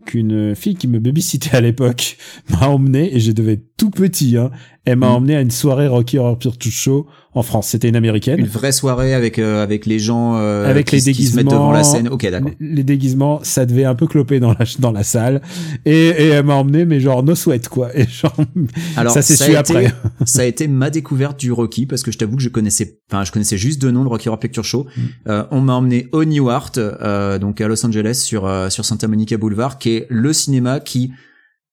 qu'une 0.04 0.54
fille 0.54 0.74
qui 0.74 0.88
me 0.88 0.98
babysitait 0.98 1.56
à 1.56 1.60
l'époque 1.60 2.16
m'a 2.50 2.68
emmené 2.68 3.14
et 3.14 3.20
je 3.20 3.32
devais 3.32 3.54
être 3.54 3.76
tout 3.76 3.90
petit 3.90 4.36
hein 4.36 4.50
elle 4.84 4.96
m'a 4.96 5.08
Mm. 5.10 5.14
emmené 5.14 5.36
à 5.36 5.40
une 5.40 5.50
soirée 5.50 5.86
Rocky 5.86 6.18
Horror 6.18 6.36
Picture 6.38 6.72
Show 6.72 7.06
en 7.34 7.42
France 7.42 7.68
c'était 7.68 7.88
une 7.88 7.96
américaine 7.96 8.40
Une 8.40 8.46
vraie 8.46 8.72
soirée 8.72 9.14
avec 9.14 9.38
euh, 9.38 9.62
avec 9.62 9.86
les 9.86 9.98
gens 9.98 10.36
euh, 10.36 10.68
Avec 10.68 10.86
qui, 10.88 10.96
les 10.96 11.12
qui 11.12 11.24
se 11.26 11.36
mettent 11.36 11.46
devant 11.46 11.70
la 11.70 11.78
déguisements, 11.78 11.96
scène. 11.96 12.08
Ok, 12.08 12.28
d'accord. 12.30 12.50
les, 12.60 12.82
déguisements, 12.84 13.40
ça 13.42 13.64
devait 13.64 13.84
un 13.84 13.94
peu 13.94 14.06
cloper 14.06 14.40
dans 14.40 14.50
la 14.52 14.64
dans 14.80 14.90
la 14.90 15.02
salle 15.04 15.40
et, 15.86 16.08
et 16.08 16.26
elle 16.28 16.44
m'a 16.44 16.54
emmené 16.54 16.84
mais 16.84 16.98
genre 17.00 17.22
no 17.22 17.34
sweat 17.34 17.68
quoi 17.68 17.96
et 17.96 18.06
genre 18.06 18.34
Alors 18.96 19.12
ça 19.14 19.22
s'est 19.22 19.36
su 19.36 19.44
été- 19.50 19.56
après. 19.56 19.92
ça 20.26 20.42
a 20.42 20.44
été 20.44 20.66
ma 20.68 20.90
découverte 20.90 21.38
du 21.38 21.52
Rocky 21.52 21.86
parce 21.86 22.02
que 22.02 22.10
je 22.10 22.18
t'avoue 22.18 22.36
que 22.36 22.42
je 22.42 22.48
connaissais, 22.48 22.98
enfin 23.10 23.24
je 23.24 23.32
connaissais 23.32 23.56
juste 23.56 23.80
de 23.80 23.90
nom 23.90 24.02
le 24.02 24.08
Rocky 24.08 24.28
Horror 24.28 24.40
Picture 24.40 24.64
Show. 24.64 24.86
Mm. 24.96 25.00
Euh, 25.28 25.44
on 25.52 25.60
m'a 25.60 25.74
emmené 25.74 26.08
au 26.12 26.24
Newark, 26.24 26.76
euh, 26.78 27.38
donc 27.38 27.60
à 27.60 27.68
Los 27.68 27.86
Angeles 27.86 28.20
sur 28.24 28.46
euh, 28.46 28.68
sur 28.68 28.84
Santa 28.84 29.06
Monica 29.08 29.36
Boulevard, 29.38 29.78
qui 29.78 29.90
est 29.96 30.06
le 30.10 30.32
cinéma 30.32 30.80
qui 30.80 31.12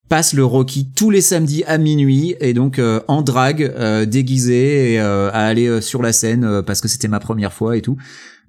passe 0.10 0.34
le 0.34 0.44
Rocky 0.44 0.90
tous 0.96 1.10
les 1.12 1.22
samedis 1.22 1.64
à 1.66 1.78
minuit 1.78 2.36
et 2.42 2.54
donc 2.54 2.80
euh, 2.80 3.00
en 3.08 3.22
drague, 3.22 3.62
euh, 3.64 4.06
déguisé 4.06 4.94
et 4.94 5.00
euh, 5.00 5.30
à 5.32 5.46
aller 5.46 5.68
euh, 5.68 5.82
sur 5.82 6.02
la 6.02 6.12
scène 6.12 6.44
euh, 6.44 6.62
parce 6.62 6.82
que 6.82 6.88
c'était 6.88 7.08
ma 7.08 7.20
première 7.20 7.54
fois 7.54 7.78
et 7.78 7.82
tout. 7.82 7.96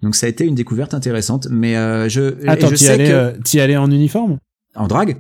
Donc 0.03 0.17
ça 0.17 0.27
a 0.27 0.29
été 0.31 0.45
une 0.47 0.55
découverte 0.55 0.95
intéressante, 0.95 1.47
mais 1.51 1.77
euh, 1.77 2.09
je, 2.09 2.47
Attends, 2.49 2.69
je 2.69 2.75
t'y 2.75 2.85
sais 2.85 2.93
allais, 2.93 3.09
que 3.09 3.61
allais 3.61 3.77
en 3.77 3.91
uniforme? 3.91 4.39
En 4.75 4.89
drague? 4.89 5.19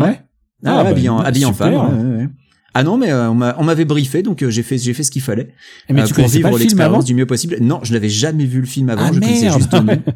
Ouais. 0.00 0.20
Ah, 0.64 0.78
Ah, 0.78 0.84
bah, 0.84 0.88
habillé 0.90 1.08
en, 1.10 1.18
bah, 1.18 1.24
habillé 1.26 1.44
en 1.44 1.52
femme. 1.52 1.74
ouais, 1.74 1.80
ouais, 1.80 2.16
ouais. 2.16 2.28
Ah 2.74 2.82
non, 2.82 2.96
mais 2.96 3.10
euh, 3.12 3.30
on 3.30 3.34
m'a- 3.34 3.54
on 3.58 3.64
m'avait 3.64 3.84
briefé, 3.84 4.22
donc 4.22 4.42
euh, 4.42 4.50
j'ai 4.50 4.62
fait 4.62 4.78
j'ai 4.78 4.94
fait 4.94 5.02
ce 5.02 5.10
qu'il 5.10 5.20
fallait 5.22 5.48
Mais 5.90 6.02
euh, 6.02 6.04
tu 6.06 6.14
pour 6.14 6.26
vivre 6.26 6.56
l'expérience 6.58 7.04
du 7.04 7.14
mieux 7.14 7.26
possible. 7.26 7.56
Non, 7.60 7.80
je 7.82 7.92
l'avais 7.92 8.08
jamais 8.08 8.44
vu 8.46 8.60
le 8.60 8.66
film 8.66 8.88
avant, 8.88 9.02
Ah 9.08 9.10
je 9.12 9.20
connaissais 9.20 9.50
juste 9.50 9.72
le 9.74 9.80
nom. 9.80 10.02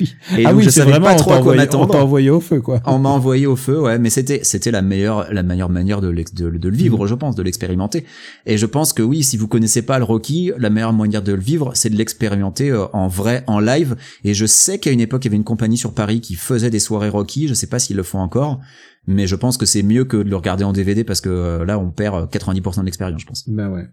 Oui, 0.00 0.14
Et 0.38 0.44
ah 0.46 0.50
donc, 0.50 0.58
oui 0.58 0.64
je 0.64 0.70
savais 0.70 0.90
vraiment 0.90 1.06
pas 1.06 1.14
trop 1.16 1.30
à 1.32 1.34
quoi 1.34 1.40
envoyé, 1.52 1.60
on 1.60 1.62
m'attendre. 1.62 1.92
t'a 1.92 2.02
envoyé 2.02 2.30
au 2.30 2.40
feu 2.40 2.60
quoi. 2.60 2.80
On 2.86 2.98
m'a 2.98 3.08
envoyé 3.18 3.46
au 3.46 3.56
feu, 3.56 3.80
ouais, 3.80 3.98
mais 3.98 4.10
c'était 4.10 4.40
c'était 4.42 4.70
la 4.70 4.82
meilleure 4.82 5.32
la 5.32 5.42
meilleure 5.42 5.70
manière 5.70 6.00
de 6.00 6.10
de, 6.12 6.50
de 6.50 6.68
le 6.68 6.76
vivre, 6.76 7.06
je 7.06 7.14
pense, 7.14 7.34
de 7.36 7.42
l'expérimenter. 7.42 8.04
Et 8.46 8.58
je 8.58 8.66
pense 8.66 8.92
que 8.92 9.02
oui, 9.02 9.22
si 9.22 9.36
vous 9.36 9.48
connaissez 9.48 9.82
pas 9.82 9.98
le 9.98 10.04
Rocky, 10.04 10.52
la 10.58 10.70
meilleure 10.70 10.92
manière 10.92 11.22
de 11.22 11.32
le 11.32 11.40
vivre, 11.40 11.72
c'est 11.74 11.90
de 11.90 11.96
l'expérimenter 11.96 12.70
euh, 12.70 12.84
en 12.92 13.08
vrai, 13.08 13.44
en 13.46 13.60
live. 13.60 13.96
Et 14.24 14.34
je 14.34 14.46
sais 14.46 14.78
qu'à 14.78 14.90
une 14.90 15.00
époque, 15.00 15.24
il 15.24 15.28
y 15.28 15.30
avait 15.30 15.36
une 15.36 15.44
compagnie 15.44 15.78
sur 15.78 15.92
Paris 15.94 16.20
qui 16.20 16.34
faisait 16.34 16.70
des 16.70 16.80
soirées 16.80 17.08
Rocky. 17.08 17.48
Je 17.48 17.54
sais 17.54 17.66
pas 17.66 17.78
s'ils 17.78 17.96
le 17.96 18.02
font 18.02 18.18
encore, 18.20 18.60
mais 19.06 19.26
je 19.26 19.36
pense 19.36 19.56
que 19.56 19.66
c'est 19.66 19.82
mieux 19.82 20.04
que 20.04 20.16
de 20.16 20.28
le 20.30 20.36
regarder 20.36 20.64
en 20.64 20.72
DVD 20.72 21.04
parce 21.04 21.20
que 21.20 21.28
euh, 21.28 21.64
là, 21.64 21.78
on 21.78 21.90
perd 21.90 22.14
euh, 22.14 22.26
90% 22.26 22.80
de 22.80 22.84
l'expérience, 22.84 23.20
je 23.20 23.26
pense. 23.26 23.48
Bah 23.48 23.68
ouais. 23.68 23.86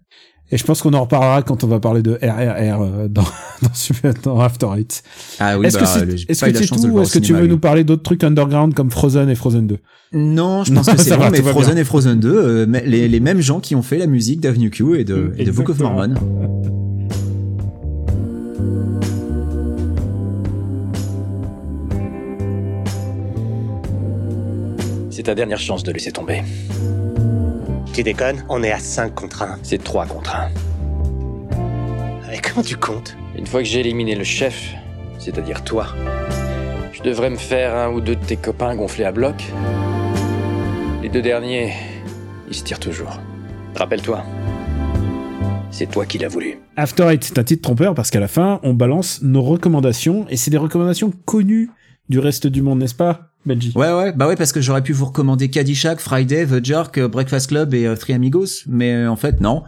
Et 0.50 0.58
je 0.58 0.64
pense 0.64 0.82
qu'on 0.82 0.92
en 0.92 1.00
reparlera 1.02 1.42
quand 1.42 1.64
on 1.64 1.66
va 1.66 1.80
parler 1.80 2.02
de 2.02 2.12
RRR 2.22 2.82
euh, 2.82 3.08
dans 3.08 3.22
dans, 3.62 3.72
Super- 3.72 4.12
dans 4.22 4.38
After 4.40 4.66
Eight. 4.76 5.02
Ah 5.38 5.58
oui, 5.58 5.66
est-ce 5.66 5.78
bah, 5.78 5.82
que 5.84 5.88
c'est 5.88 6.16
j'ai 6.18 6.30
est-ce 6.30 6.44
que 6.44 6.52
c'est 6.54 6.66
tout 6.66 7.00
est-ce 7.00 7.14
que 7.18 7.24
tu 7.24 7.32
veux 7.32 7.46
nous 7.46 7.58
parler 7.58 7.84
d'autres 7.84 8.02
trucs 8.02 8.22
underground 8.24 8.74
comme 8.74 8.90
Frozen 8.90 9.30
et 9.30 9.34
Frozen 9.34 9.66
2 9.66 9.78
Non, 10.12 10.64
je 10.64 10.72
Non, 10.72 10.82
pense 10.82 10.94
que 10.94 11.00
c'est 11.02 11.16
bon, 11.16 11.30
mais 11.30 11.40
Frozen 11.40 11.74
bien. 11.74 11.82
et 11.82 11.84
Frozen 11.84 12.20
2, 12.20 12.28
euh, 12.34 12.66
mais 12.68 12.82
les, 12.84 13.08
les 13.08 13.20
mêmes 13.20 13.40
gens 13.40 13.60
qui 13.60 13.74
ont 13.74 13.82
fait 13.82 13.98
la 13.98 14.06
musique 14.06 14.40
d'Avenue 14.40 14.70
Q 14.70 14.98
et 15.00 15.04
de, 15.04 15.32
et 15.38 15.44
de 15.44 15.52
Book 15.52 15.70
of. 15.70 15.78
Mormon. 15.78 16.14
C'est 25.12 25.24
ta 25.24 25.34
dernière 25.34 25.60
chance 25.60 25.84
de 25.84 25.92
laisser 25.92 26.10
tomber. 26.10 26.42
Tu 27.92 28.02
déconnes 28.02 28.46
On 28.48 28.62
est 28.62 28.72
à 28.72 28.78
5 28.78 29.14
contre 29.14 29.42
1. 29.42 29.58
C'est 29.62 29.84
3 29.84 30.06
contre 30.06 30.34
1. 30.34 30.48
Et 32.32 32.38
comment 32.38 32.64
tu 32.64 32.78
comptes? 32.78 33.14
Une 33.36 33.46
fois 33.46 33.60
que 33.60 33.68
j'ai 33.68 33.80
éliminé 33.80 34.14
le 34.14 34.24
chef, 34.24 34.72
c'est-à-dire 35.18 35.64
toi, 35.64 35.88
je 36.94 37.02
devrais 37.02 37.28
me 37.28 37.36
faire 37.36 37.76
un 37.76 37.92
ou 37.92 38.00
deux 38.00 38.16
de 38.16 38.24
tes 38.24 38.36
copains 38.36 38.74
gonflés 38.74 39.04
à 39.04 39.12
bloc. 39.12 39.34
Les 41.02 41.10
deux 41.10 41.20
derniers, 41.20 41.74
ils 42.48 42.54
se 42.54 42.64
tirent 42.64 42.80
toujours. 42.80 43.20
Rappelle-toi, 43.76 44.24
c'est 45.70 45.90
toi 45.90 46.06
qui 46.06 46.16
l'as 46.16 46.28
voulu. 46.28 46.58
After 46.76 47.12
Eight, 47.12 47.22
c'est 47.22 47.38
un 47.38 47.44
titre 47.44 47.60
trompeur 47.60 47.94
parce 47.94 48.10
qu'à 48.10 48.20
la 48.20 48.28
fin, 48.28 48.60
on 48.62 48.72
balance 48.72 49.20
nos 49.20 49.42
recommandations 49.42 50.24
et 50.30 50.38
c'est 50.38 50.50
des 50.50 50.56
recommandations 50.56 51.12
connues 51.26 51.68
du 52.08 52.18
reste 52.18 52.46
du 52.46 52.62
monde, 52.62 52.78
n'est-ce 52.78 52.94
pas, 52.94 53.31
Benji 53.46 53.72
Ouais, 53.74 53.92
ouais, 53.92 54.12
bah 54.12 54.28
ouais, 54.28 54.36
parce 54.36 54.52
que 54.52 54.60
j'aurais 54.60 54.82
pi 54.82 54.92
vous 54.92 55.06
recommander 55.06 55.48
Caddyshack, 55.50 55.98
Friday, 56.00 56.46
The 56.46 56.64
Jerk, 56.64 56.98
euh, 56.98 57.08
Breakfast 57.08 57.48
Club 57.48 57.74
et 57.74 57.86
euh, 57.86 57.96
Three 57.96 58.12
Amigos, 58.14 58.46
mais 58.68 58.92
euh, 58.92 59.10
en 59.10 59.16
fait, 59.16 59.40
non. 59.40 59.62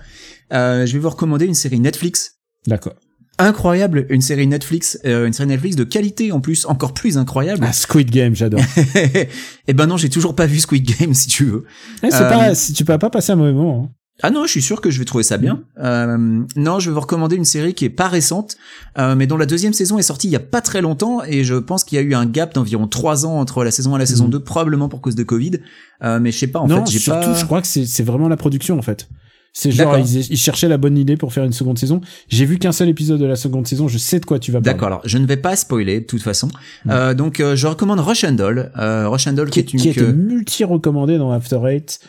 Euh, 0.52 0.86
je 0.86 0.92
vais 0.92 0.98
vous 1.00 1.10
recommander 1.10 1.46
une 1.46 1.54
série 1.54 1.80
Netflix 1.80 2.36
D'accord. 2.66 2.94
incroyable, 3.38 4.06
une 4.10 4.20
série 4.20 4.46
Netflix, 4.46 4.98
euh, 5.04 5.26
une 5.26 5.32
série 5.32 5.48
Netflix 5.48 5.74
de 5.76 5.84
qualité 5.84 6.30
en 6.32 6.40
plus, 6.40 6.66
encore 6.66 6.94
plus 6.94 7.18
incroyable. 7.18 7.64
Ah, 7.68 7.72
Squid 7.72 8.10
Game, 8.10 8.34
j'adore. 8.36 8.60
Eh 9.66 9.72
ben 9.72 9.86
non, 9.86 9.96
j'ai 9.96 10.10
toujours 10.10 10.36
pas 10.36 10.46
vu 10.46 10.60
Squid 10.60 10.84
Game 10.98 11.14
si 11.14 11.26
tu 11.28 11.44
veux. 11.46 11.64
Eh, 12.02 12.10
c'est 12.10 12.22
Euh, 12.22 12.28
pas, 12.28 12.54
si 12.54 12.72
tu 12.74 12.84
peux 12.84 12.96
pas 12.98 13.10
passer 13.10 13.32
un 13.32 13.36
mauvais 13.36 13.52
moment. 13.52 13.90
hein. 13.90 13.94
Ah 14.22 14.30
non, 14.30 14.44
je 14.46 14.50
suis 14.52 14.62
sûr 14.62 14.80
que 14.80 14.90
je 14.90 14.98
vais 15.00 15.04
trouver 15.04 15.24
ça 15.24 15.38
bien. 15.38 15.64
Euh, 15.82 16.16
non, 16.56 16.78
je 16.78 16.88
vais 16.88 16.94
vous 16.94 17.00
recommander 17.00 17.34
une 17.36 17.44
série 17.44 17.74
qui 17.74 17.84
est 17.84 17.90
pas 17.90 18.06
récente, 18.08 18.56
euh, 18.98 19.16
mais 19.16 19.26
dont 19.26 19.36
la 19.36 19.46
deuxième 19.46 19.72
saison 19.72 19.98
est 19.98 20.02
sortie 20.02 20.28
il 20.28 20.30
y 20.30 20.36
a 20.36 20.40
pas 20.40 20.60
très 20.60 20.80
longtemps, 20.82 21.22
et 21.26 21.42
je 21.42 21.54
pense 21.56 21.82
qu'il 21.82 21.96
y 21.96 21.98
a 21.98 22.02
eu 22.04 22.14
un 22.14 22.24
gap 22.24 22.54
d'environ 22.54 22.86
trois 22.86 23.26
ans 23.26 23.38
entre 23.40 23.64
la 23.64 23.72
saison 23.72 23.92
1 23.94 23.96
et 23.96 23.98
la 24.00 24.06
saison 24.06 24.24
Mhm. 24.26 24.30
2, 24.30 24.40
probablement 24.40 24.88
pour 24.88 25.00
cause 25.00 25.16
de 25.16 25.24
Covid. 25.24 25.58
Euh, 26.04 26.20
mais 26.20 26.30
je 26.30 26.38
sais 26.38 26.46
pas, 26.46 26.60
en 26.60 26.68
non, 26.68 26.84
fait, 26.86 26.92
j'ai 26.92 26.98
surtout, 27.00 27.26
pas... 27.30 27.34
je 27.34 27.44
crois 27.44 27.60
que 27.60 27.66
c'est 27.66 28.02
vraiment 28.04 28.28
la 28.28 28.36
production 28.36 28.78
en 28.78 28.82
fait. 28.82 29.08
C'est 29.56 29.70
genre 29.70 29.96
ils, 29.98 30.32
ils 30.32 30.36
cherchaient 30.36 30.66
la 30.68 30.78
bonne 30.78 30.98
idée 30.98 31.16
pour 31.16 31.32
faire 31.32 31.44
une 31.44 31.52
seconde 31.52 31.78
saison. 31.78 32.00
J'ai 32.28 32.44
vu 32.44 32.58
qu'un 32.58 32.72
seul 32.72 32.88
épisode 32.88 33.20
de 33.20 33.24
la 33.24 33.36
seconde 33.36 33.68
saison. 33.68 33.86
Je 33.86 33.98
sais 33.98 34.18
de 34.18 34.24
quoi 34.26 34.40
tu 34.40 34.50
vas 34.50 34.60
parler. 34.60 34.72
D'accord, 34.74 34.88
alors 34.88 35.00
je 35.04 35.16
ne 35.16 35.26
vais 35.26 35.36
pas 35.36 35.54
spoiler 35.54 36.00
de 36.00 36.06
toute 36.06 36.22
façon. 36.22 36.48
Euh, 36.88 37.14
donc 37.14 37.38
euh, 37.38 37.54
je 37.54 37.68
recommande 37.68 38.00
Rush 38.00 38.24
and 38.24 38.32
Doll. 38.32 38.72
Euh, 38.76 39.08
Rush 39.08 39.28
and 39.28 39.34
Doll 39.34 39.50
qui, 39.50 39.64
Qui, 39.64 39.68
est 39.68 39.72
une 39.74 39.80
qui 39.80 39.88
a 39.88 39.90
été 39.92 40.00
que- 40.00 40.10
multi 40.10 40.64
recommandé 40.64 41.18
dans 41.18 41.30
After 41.30 41.60
Eight. 41.68 42.00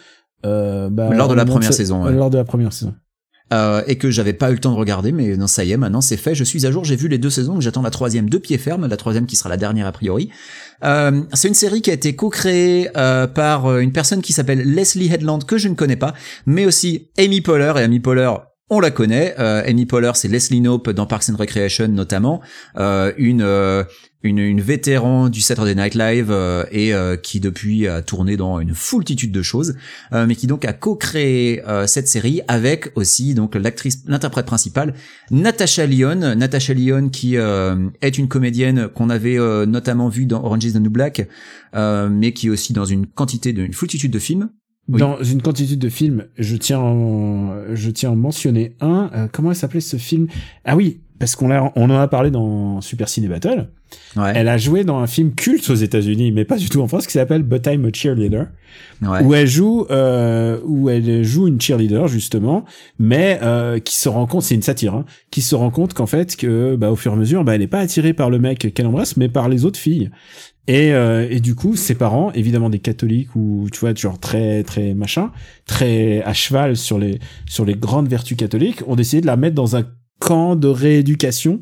Euh, 0.45 0.89
bah, 0.89 1.09
Lors 1.13 1.27
de 1.27 1.33
la 1.33 1.45
première 1.45 1.73
saison, 1.73 2.05
ouais. 2.05 2.13
Lors 2.13 2.29
de 2.29 2.37
la 2.37 2.43
première 2.45 2.71
saison. 2.71 2.93
euh, 3.53 3.81
et 3.87 3.97
que 3.97 4.09
j'avais 4.09 4.33
pas 4.33 4.49
eu 4.49 4.53
le 4.53 4.59
temps 4.59 4.71
de 4.71 4.77
regarder, 4.77 5.11
mais 5.11 5.35
non, 5.37 5.47
ça 5.47 5.63
y 5.63 5.71
est, 5.71 5.77
maintenant 5.77 6.01
c'est 6.01 6.17
fait. 6.17 6.33
Je 6.35 6.43
suis 6.43 6.65
à 6.65 6.71
jour, 6.71 6.83
j'ai 6.83 6.95
vu 6.95 7.07
les 7.07 7.17
deux 7.17 7.29
saisons, 7.29 7.59
j'attends 7.61 7.81
la 7.83 7.91
troisième 7.91 8.29
de 8.29 8.37
pied 8.37 8.57
ferme, 8.57 8.87
la 8.87 8.97
troisième 8.97 9.25
qui 9.27 9.35
sera 9.35 9.49
la 9.49 9.57
dernière 9.57 9.85
a 9.87 9.91
priori. 9.91 10.29
Euh, 10.83 11.21
c'est 11.33 11.47
une 11.47 11.53
série 11.53 11.81
qui 11.81 11.89
a 11.91 11.93
été 11.93 12.15
co-créée 12.15 12.89
euh, 12.97 13.27
par 13.27 13.65
euh, 13.67 13.79
une 13.79 13.91
personne 13.91 14.21
qui 14.21 14.33
s'appelle 14.33 14.61
Leslie 14.73 15.11
Headland 15.13 15.39
que 15.45 15.57
je 15.57 15.67
ne 15.67 15.75
connais 15.75 15.95
pas, 15.95 16.13
mais 16.45 16.65
aussi 16.65 17.09
Amy 17.17 17.41
Poehler 17.41 17.73
et 17.77 17.83
Amy 17.83 17.99
Poehler. 17.99 18.31
On 18.71 18.79
la 18.79 18.89
connaît. 18.89 19.35
Euh, 19.37 19.61
Amy 19.63 19.85
Poehler, 19.85 20.13
c'est 20.15 20.27
Leslie 20.27 20.59
Knope 20.59 20.89
dans 20.89 21.05
Parks 21.05 21.29
and 21.29 21.35
Recreation 21.37 21.87
notamment, 21.89 22.41
euh, 22.79 23.11
une, 23.19 23.43
euh, 23.43 23.83
une 24.25 24.39
une 24.39 24.61
vétéran 24.61 25.29
du 25.29 25.39
Saturday 25.39 25.75
Night 25.75 25.95
Live 25.95 26.27
euh, 26.29 26.65
et 26.71 26.93
euh, 26.93 27.15
qui 27.15 27.39
depuis 27.39 27.87
a 27.87 28.01
tourné 28.01 28.35
dans 28.35 28.59
une 28.59 28.73
foultitude 28.73 29.31
de 29.31 29.41
choses, 29.41 29.75
euh, 30.11 30.25
mais 30.27 30.35
qui 30.35 30.47
donc 30.47 30.65
a 30.65 30.73
co-créé 30.73 31.63
euh, 31.67 31.87
cette 31.87 32.07
série 32.07 32.41
avec 32.47 32.91
aussi 32.95 33.33
donc 33.33 33.55
l'actrice, 33.55 34.03
l'interprète 34.07 34.45
principale 34.45 34.93
Natasha 35.31 35.85
Lyon. 35.85 36.35
Natasha 36.35 36.73
Lyon 36.73 37.09
qui 37.09 37.37
euh, 37.37 37.89
est 38.01 38.17
une 38.17 38.27
comédienne 38.27 38.89
qu'on 38.89 39.09
avait 39.09 39.39
euh, 39.39 39.65
notamment 39.65 40.09
vue 40.09 40.25
dans 40.25 40.43
Orange 40.43 40.65
is 40.65 40.73
the 40.73 40.81
New 40.81 40.89
Black, 40.89 41.27
mais 41.73 42.33
qui 42.33 42.47
est 42.47 42.49
aussi 42.49 42.73
dans 42.73 42.85
une 42.85 43.05
quantité 43.05 43.53
de 43.53 43.63
une 43.63 43.73
foultitude 43.73 44.11
de 44.11 44.19
films. 44.19 44.49
Dans 44.87 45.21
une 45.23 45.41
quantité 45.41 45.75
de 45.75 45.89
films, 45.89 46.25
je 46.37 46.55
tiens, 46.55 46.83
je 47.73 47.89
tiens 47.89 48.09
à 48.09 48.13
en 48.13 48.15
mentionner 48.15 48.75
un. 48.81 49.27
Comment 49.31 49.53
s'appelait 49.53 49.81
ce 49.81 49.97
film? 49.97 50.27
Ah 50.63 50.75
oui, 50.75 50.99
parce 51.19 51.35
qu'on 51.35 51.47
l'a, 51.47 51.71
on 51.75 51.89
en 51.89 51.97
a 51.97 52.07
parlé 52.07 52.31
dans 52.31 52.81
Super 52.81 53.07
Ciné 53.07 53.27
Battle. 53.27 53.69
Ouais. 54.15 54.33
Elle 54.35 54.47
a 54.47 54.57
joué 54.57 54.83
dans 54.83 54.97
un 54.97 55.07
film 55.07 55.33
culte 55.33 55.69
aux 55.69 55.75
États-Unis, 55.75 56.31
mais 56.31 56.43
pas 56.43 56.57
du 56.57 56.69
tout 56.69 56.81
en 56.81 56.87
France, 56.87 57.05
qui 57.07 57.13
s'appelle 57.13 57.43
But 57.43 57.65
I'm 57.67 57.85
a 57.85 57.89
Cheerleader, 57.93 58.47
ouais. 59.01 59.23
où 59.23 59.33
elle 59.33 59.47
joue, 59.47 59.85
euh, 59.91 60.59
où 60.65 60.89
elle 60.89 61.23
joue 61.23 61.47
une 61.47 61.61
cheerleader 61.61 62.07
justement, 62.07 62.65
mais 62.99 63.39
euh, 63.41 63.79
qui 63.79 63.95
se 63.95 64.09
rend 64.09 64.25
compte, 64.25 64.43
c'est 64.43 64.55
une 64.55 64.61
satire, 64.61 64.95
hein, 64.95 65.05
qui 65.31 65.41
se 65.41 65.55
rend 65.55 65.69
compte 65.69 65.93
qu'en 65.93 66.07
fait 66.07 66.35
que, 66.35 66.75
bah, 66.75 66.91
au 66.91 66.95
fur 66.95 67.11
et 67.11 67.15
à 67.15 67.17
mesure, 67.17 67.43
bah, 67.43 67.55
elle 67.55 67.61
est 67.61 67.67
pas 67.67 67.79
attirée 67.79 68.13
par 68.13 68.29
le 68.29 68.39
mec 68.39 68.73
qu'elle 68.73 68.87
embrasse, 68.87 69.15
mais 69.15 69.29
par 69.29 69.47
les 69.47 69.65
autres 69.65 69.79
filles. 69.79 70.09
Et, 70.67 70.93
euh, 70.93 71.27
et 71.29 71.39
du 71.39 71.53
coup, 71.53 71.75
ses 71.75 71.95
parents, 71.95 72.31
évidemment 72.33 72.69
des 72.69 72.79
catholiques 72.79 73.35
ou 73.35 73.67
tu 73.71 73.79
vois, 73.79 73.93
genre 73.93 74.19
très 74.19 74.63
très 74.63 74.95
machin, 74.95 75.31
très 75.67 76.23
à 76.23 76.33
cheval 76.33 76.75
sur 76.75 76.97
les 76.97 77.19
sur 77.45 77.65
les 77.65 77.75
grandes 77.75 78.07
vertus 78.07 78.35
catholiques, 78.35 78.81
ont 78.87 78.95
décidé 78.95 79.21
de 79.21 79.27
la 79.27 79.37
mettre 79.37 79.53
dans 79.53 79.75
un 79.75 79.83
camp 80.19 80.55
de 80.55 80.67
rééducation 80.67 81.59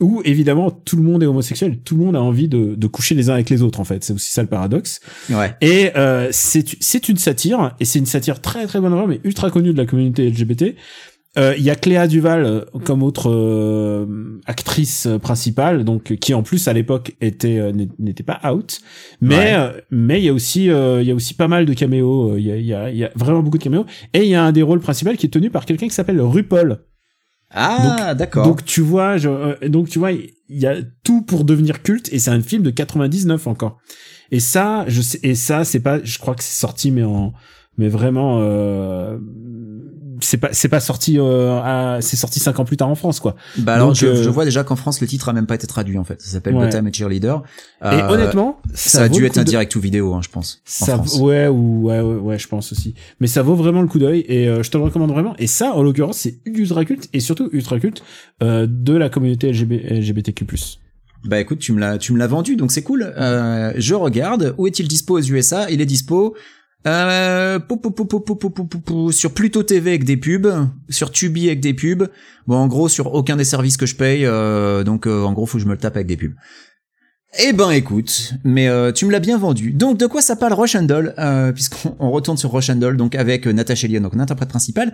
où 0.00 0.20
évidemment 0.24 0.70
tout 0.70 0.96
le 0.96 1.02
monde 1.02 1.22
est 1.22 1.26
homosexuel, 1.26 1.78
tout 1.84 1.96
le 1.96 2.04
monde 2.04 2.16
a 2.16 2.22
envie 2.22 2.48
de, 2.48 2.74
de 2.74 2.86
coucher 2.86 3.14
les 3.14 3.30
uns 3.30 3.34
avec 3.34 3.48
les 3.50 3.62
autres 3.62 3.80
en 3.80 3.84
fait. 3.84 4.04
C'est 4.04 4.12
aussi 4.12 4.32
ça 4.32 4.42
le 4.42 4.48
paradoxe. 4.48 5.00
Ouais. 5.30 5.54
Et 5.60 5.90
euh, 5.96 6.28
c'est 6.30 6.64
c'est 6.80 7.08
une 7.08 7.16
satire 7.16 7.74
et 7.80 7.84
c'est 7.84 7.98
une 7.98 8.06
satire 8.06 8.40
très 8.40 8.66
très 8.66 8.80
bonne 8.80 8.94
mais 9.08 9.20
ultra 9.24 9.50
connue 9.50 9.72
de 9.72 9.78
la 9.78 9.86
communauté 9.86 10.28
LGBT. 10.28 10.74
Euh, 11.36 11.54
Il 11.58 11.64
y 11.64 11.70
a 11.70 11.74
Cléa 11.74 12.06
Duval 12.06 12.44
euh, 12.44 12.60
comme 12.84 13.02
autre 13.02 13.28
euh, 13.28 14.38
actrice 14.46 15.08
principale, 15.20 15.82
donc 15.84 16.14
qui 16.16 16.32
en 16.34 16.42
plus 16.44 16.68
à 16.68 16.72
l'époque 16.72 17.12
était 17.20 17.58
euh, 17.58 17.72
n'était 17.98 18.22
pas 18.22 18.40
out, 18.52 18.80
mais 19.20 19.36
Ouais. 19.36 19.54
euh, 19.54 19.72
mais 19.90 20.20
il 20.20 20.24
y 20.26 20.28
a 20.28 20.32
aussi 20.32 20.70
euh, 20.70 21.02
il 21.02 21.08
y 21.08 21.10
a 21.10 21.14
aussi 21.14 21.34
pas 21.34 21.48
mal 21.48 21.64
de 21.66 21.72
caméos. 21.74 22.36
Il 22.36 22.44
y, 22.46 22.52
a, 22.52 22.56
il 22.56 22.66
y, 22.66 22.74
a, 22.74 22.90
il 22.90 22.96
y 22.98 23.04
a 23.04 23.10
vraiment 23.16 23.42
beaucoup 23.42 23.58
de 23.58 23.64
caméos 23.64 23.84
et 24.12 24.22
il 24.22 24.28
y 24.28 24.34
a 24.36 24.44
un 24.44 24.52
des 24.52 24.62
rôles 24.62 24.80
principaux 24.80 25.12
qui 25.14 25.26
est 25.26 25.30
tenu 25.30 25.50
par 25.50 25.64
quelqu'un 25.66 25.88
qui 25.88 25.94
s'appelle 25.94 26.20
RuPaul. 26.20 26.78
Ah, 27.54 28.14
d'accord. 28.14 28.46
Donc 28.46 28.64
tu 28.64 28.80
vois, 28.80 29.16
je, 29.16 29.28
euh, 29.28 29.68
donc 29.68 29.88
tu 29.88 29.98
vois, 29.98 30.12
il 30.12 30.32
y 30.48 30.66
a 30.66 30.76
tout 31.04 31.22
pour 31.22 31.44
devenir 31.44 31.82
culte 31.82 32.12
et 32.12 32.18
c'est 32.18 32.30
un 32.30 32.40
film 32.40 32.62
de 32.62 32.70
99 32.70 33.46
encore. 33.46 33.78
Et 34.30 34.40
ça, 34.40 34.84
je 34.88 35.00
sais, 35.00 35.20
et 35.22 35.34
ça, 35.34 35.64
c'est 35.64 35.80
pas, 35.80 36.02
je 36.02 36.18
crois 36.18 36.34
que 36.34 36.42
c'est 36.42 36.58
sorti, 36.58 36.90
mais 36.90 37.04
en, 37.04 37.32
mais 37.76 37.88
vraiment, 37.88 38.40
euh, 38.40 39.18
c'est 40.20 40.36
pas, 40.36 40.48
c'est 40.52 40.68
pas 40.68 40.80
sorti, 40.80 41.18
euh, 41.18 41.58
à- 41.62 41.98
c'est 42.00 42.16
sorti 42.16 42.40
cinq 42.40 42.58
ans 42.60 42.64
plus 42.64 42.76
tard 42.76 42.88
en 42.88 42.94
France, 42.94 43.20
quoi. 43.20 43.34
Bah 43.58 43.74
alors, 43.74 43.88
Donc, 43.88 43.96
je, 43.96 44.06
euh, 44.06 44.22
je 44.22 44.28
vois 44.30 44.44
déjà 44.44 44.64
qu'en 44.64 44.76
France, 44.76 45.00
le 45.00 45.06
titre 45.06 45.28
a 45.28 45.32
même 45.32 45.46
pas 45.46 45.54
été 45.54 45.66
traduit 45.66 45.98
en 45.98 46.04
fait. 46.04 46.20
Ça 46.20 46.30
s'appelle 46.32 46.54
Ouais. 46.54 46.74
A 46.74 46.92
Cheerleader. 46.92 47.42
et 47.82 47.86
Euh, 47.86 48.08
honnêtement, 48.08 48.60
ça, 48.74 49.02
a 49.02 49.08
dû 49.08 49.24
être 49.26 49.38
un 49.38 49.44
de- 49.44 49.48
direct 49.48 49.74
ou 49.76 49.80
vidéo, 49.80 50.14
hein, 50.14 50.20
je 50.22 50.28
pense. 50.28 50.60
en 50.82 50.84
Ça, 50.86 50.94
France. 50.96 51.18
ouais, 51.20 51.48
ou, 51.48 51.84
ouais, 51.88 52.00
ouais, 52.00 52.14
ouais, 52.16 52.38
je 52.38 52.48
pense 52.48 52.72
aussi. 52.72 52.94
Mais 53.20 53.26
ça 53.26 53.42
vaut 53.42 53.54
vraiment 53.54 53.82
le 53.82 53.88
coup 53.88 53.98
d'œil 53.98 54.24
et 54.28 54.48
euh, 54.48 54.62
je 54.62 54.70
te 54.70 54.76
le 54.76 54.84
recommande 54.84 55.10
vraiment. 55.10 55.34
Et 55.38 55.46
ça, 55.46 55.72
en 55.74 55.82
l'occurrence, 55.82 56.18
c'est 56.18 56.38
ultra 56.46 56.84
culte 56.84 57.08
et 57.12 57.20
surtout 57.20 57.48
ultra 57.52 57.78
culte 57.80 58.02
euh, 58.42 58.66
de 58.68 58.92
la 58.94 59.08
communauté 59.08 59.48
LGB, 59.52 59.86
LGBTQ+. 59.90 60.46
Bah 61.24 61.40
écoute, 61.40 61.58
tu 61.58 61.72
me 61.72 61.80
l'as, 61.80 61.96
tu 61.96 62.12
me 62.12 62.18
l'as 62.18 62.26
vendu, 62.26 62.54
donc 62.56 62.70
c'est 62.70 62.82
cool. 62.82 63.14
Euh, 63.16 63.72
je 63.76 63.94
regarde. 63.94 64.54
Où 64.58 64.66
est-il 64.66 64.88
dispo 64.88 65.18
aux 65.18 65.22
USA 65.22 65.70
Il 65.70 65.80
est 65.80 65.86
dispo. 65.86 66.34
Sur 69.12 69.32
Pluto 69.32 69.62
TV 69.62 69.90
avec 69.90 70.04
des 70.04 70.16
pubs, 70.16 70.68
sur 70.88 71.10
Tubi 71.10 71.46
avec 71.46 71.60
des 71.60 71.74
pubs. 71.74 72.08
Bon, 72.46 72.56
en 72.56 72.66
gros, 72.66 72.88
sur 72.88 73.14
aucun 73.14 73.36
des 73.36 73.44
services 73.44 73.76
que 73.76 73.86
je 73.86 73.96
paye, 73.96 74.26
euh, 74.26 74.84
donc 74.84 75.06
euh, 75.06 75.24
en 75.24 75.32
gros, 75.32 75.46
faut 75.46 75.58
que 75.58 75.62
je 75.62 75.68
me 75.68 75.72
le 75.72 75.78
tape 75.78 75.96
avec 75.96 76.06
des 76.06 76.16
pubs. 76.16 76.34
Eh 77.40 77.52
ben, 77.52 77.70
écoute, 77.70 78.34
mais 78.44 78.68
tu 78.92 79.06
me 79.06 79.10
l'as 79.10 79.18
bien 79.18 79.38
vendu. 79.38 79.72
Donc, 79.72 79.98
de 79.98 80.06
quoi 80.06 80.22
ça 80.22 80.36
parle 80.36 80.52
Rush 80.52 80.76
and 80.76 80.84
Doll 80.84 81.14
Puisqu'on 81.52 82.10
retourne 82.10 82.36
sur 82.36 82.52
Rush 82.52 82.70
Doll, 82.70 82.96
donc 82.96 83.16
avec 83.16 83.46
Natasha 83.46 83.88
Elian, 83.88 84.02
donc 84.02 84.14
l'interprète 84.14 84.50
principale. 84.50 84.92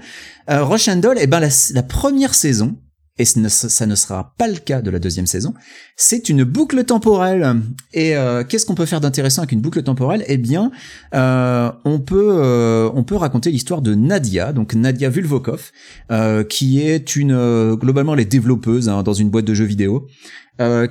Euh, 0.49 0.65
Rush 0.65 0.89
and 0.89 0.97
Doll, 0.97 1.19
eh 1.21 1.27
ben 1.27 1.41
la, 1.41 1.49
la 1.75 1.83
première 1.83 2.33
saison, 2.35 2.79
et 3.21 3.25
ce 3.27 3.39
ne- 3.39 3.49
ça 3.49 3.87
ne 3.87 3.95
sera 3.95 4.35
pas 4.39 4.49
le 4.49 4.57
cas 4.57 4.81
de 4.81 4.91
la 4.91 4.99
deuxième 4.99 5.27
saison, 5.27 5.53
c'est 5.97 6.29
une 6.31 6.43
boucle 6.45 6.83
temporelle. 6.85 7.61
Et 7.93 8.17
euh, 8.17 8.43
qu'est-ce 8.45 8.65
qu'on 8.65 8.75
peut 8.75 8.87
faire 8.87 9.01
d'intéressant 9.03 9.43
avec 9.43 9.53
une 9.53 9.61
boucle 9.61 9.83
temporelle? 9.83 10.25
Eh 10.27 10.39
bien, 10.39 10.71
euh, 11.15 11.71
on 11.85 12.01
peut 12.01 12.31
euh, 12.33 12.91
on 12.95 13.05
peut 13.05 13.17
raconter 13.17 13.51
l'histoire 13.51 13.83
de 13.83 13.95
Nadia, 13.95 14.53
donc 14.55 14.75
Nadia 14.75 15.11
Vulvokov, 15.11 15.71
euh, 16.11 16.43
qui 16.45 16.81
est 16.81 17.15
une 17.15 17.75
globalement 17.75 18.15
elle 18.15 18.21
est 18.21 18.25
développeuse 18.25 18.89
hein, 18.89 19.03
dans 19.03 19.13
une 19.13 19.29
boîte 19.29 19.45
de 19.45 19.55
jeux 19.55 19.67
vidéo. 19.67 20.07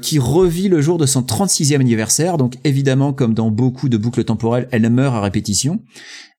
qui 0.02 0.18
revit 0.18 0.68
le 0.68 0.82
jour 0.82 0.98
de 0.98 1.06
son 1.06 1.22
36e 1.22 1.80
anniversaire, 1.80 2.38
donc 2.38 2.56
évidemment 2.64 3.14
comme 3.14 3.36
dans 3.36 3.52
beaucoup 3.52 3.88
de 3.88 3.98
boucles 3.98 4.24
temporelles, 4.24 4.68
elle 4.72 4.90
meurt 4.90 5.14
à 5.16 5.22
répétition. 5.22 5.80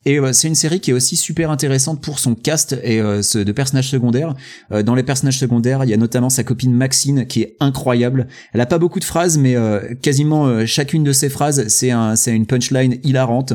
Et 0.07 0.19
euh, 0.19 0.33
c'est 0.33 0.49
une 0.49 0.55
série 0.55 0.81
qui 0.81 0.93
est 0.93 0.95
aussi 0.95 1.15
super 1.15 1.51
intéressante 1.51 2.01
pour 2.03 2.19
son 2.19 2.35
cast 2.35 2.75
et 2.83 3.01
euh, 3.01 3.21
ce- 3.21 3.39
de 3.39 3.53
personnages 3.53 3.91
secondaires. 3.91 4.35
Euh, 4.73 4.83
dans 4.83 4.95
les 4.95 5.03
personnages 5.03 5.39
secondaires, 5.39 5.85
il 5.85 5.91
y 5.91 5.95
a 5.95 5.99
notamment 5.99 6.31
sa 6.31 6.43
copine 6.43 6.73
Maxine 6.73 7.27
qui 7.27 7.43
est 7.43 7.57
incroyable. 7.61 8.27
Elle 8.55 8.63
a 8.63 8.67
pas 8.67 8.79
beaucoup 8.79 8.99
de 8.99 9.05
phrases, 9.05 9.37
mais 9.37 9.57
euh, 9.57 9.95
quasiment 10.01 10.47
euh, 10.47 10.65
chacune 10.65 11.05
de 11.05 11.13
ses 11.13 11.29
phrases, 11.29 11.69
c'est 11.69 11.91
un, 11.91 12.15
une 12.15 12.47
punchline 12.47 12.97
hilarante. 13.03 13.53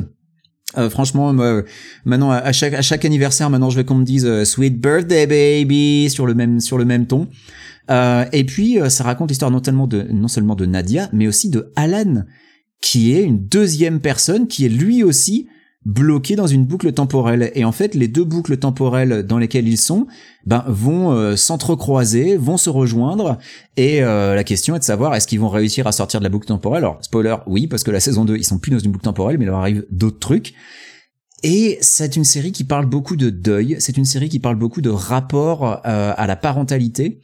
Euh, 0.77 0.89
franchement, 0.89 1.34
moi, 1.34 1.63
maintenant 2.03 2.31
à 2.31 2.51
chaque 2.51 2.73
à 2.73 2.81
chaque 2.81 3.05
anniversaire, 3.05 3.49
maintenant 3.49 3.69
je 3.69 3.77
veux 3.77 3.84
qu'on 3.84 3.95
me 3.95 4.03
dise 4.05 4.26
euh, 4.26 4.45
Sweet 4.45 4.80
Birthday 4.80 5.26
Baby 5.26 6.09
sur 6.11 6.27
le 6.27 6.34
même 6.35 6.59
sur 6.59 6.77
le 6.77 6.85
même 6.85 7.07
ton. 7.07 7.27
Euh, 7.89 8.26
et 8.34 8.43
puis 8.43 8.80
euh, 8.80 8.89
ça 8.89 9.03
raconte 9.03 9.30
l'histoire 9.30 9.51
non 9.51 9.63
seulement 9.63 9.88
de 9.88 10.03
non 10.11 10.27
seulement 10.27 10.55
de 10.55 10.65
Nadia, 10.65 11.09
mais 11.13 11.27
aussi 11.27 11.49
de 11.49 11.72
Alan, 11.76 12.23
qui 12.81 13.13
est 13.13 13.23
une 13.23 13.47
deuxième 13.47 13.99
personne 13.99 14.47
qui 14.47 14.65
est 14.65 14.69
lui 14.69 15.01
aussi 15.01 15.47
bloqué 15.85 16.35
dans 16.35 16.47
une 16.47 16.65
boucle 16.65 16.91
temporelle. 16.91 17.51
Et 17.53 17.63
en 17.63 17.71
fait, 17.71 17.93
les 17.93 18.07
deux 18.07 18.23
boucles 18.23 18.57
temporelles 18.57 19.23
dans 19.23 19.37
lesquelles 19.37 19.67
ils 19.67 19.77
sont, 19.77 20.07
ben 20.45 20.63
vont 20.67 21.11
euh, 21.11 21.35
s'entrecroiser, 21.35 22.37
vont 22.37 22.57
se 22.57 22.69
rejoindre. 22.69 23.37
Et 23.77 24.03
euh, 24.03 24.35
la 24.35 24.43
question 24.43 24.75
est 24.75 24.79
de 24.79 24.83
savoir 24.83 25.13
est-ce 25.15 25.27
qu'ils 25.27 25.39
vont 25.39 25.49
réussir 25.49 25.85
à 25.85 25.91
sortir 25.91 26.19
de 26.19 26.23
la 26.23 26.29
boucle 26.29 26.47
temporelle? 26.47 26.83
Alors 26.83 26.97
spoiler, 27.01 27.35
oui, 27.45 27.67
parce 27.67 27.83
que 27.83 27.91
la 27.91 27.99
saison 27.99 28.25
2, 28.25 28.35
ils 28.35 28.43
sont 28.43 28.57
plus 28.57 28.71
dans 28.71 28.79
une 28.79 28.91
boucle 28.91 29.05
temporelle, 29.05 29.37
mais 29.37 29.45
il 29.45 29.49
leur 29.49 29.59
arrive 29.59 29.85
d'autres 29.91 30.19
trucs. 30.19 30.55
Et 31.43 31.77
c'est 31.81 32.15
une 32.15 32.23
série 32.23 32.51
qui 32.51 32.63
parle 32.63 32.87
beaucoup 32.87 33.15
de 33.15 33.29
deuil, 33.29 33.75
c'est 33.79 33.97
une 33.97 34.05
série 34.05 34.29
qui 34.29 34.39
parle 34.39 34.55
beaucoup 34.55 34.81
de 34.81 34.89
rapport 34.89 35.81
euh, 35.85 36.13
à 36.17 36.25
la 36.25 36.35
parentalité. 36.35 37.21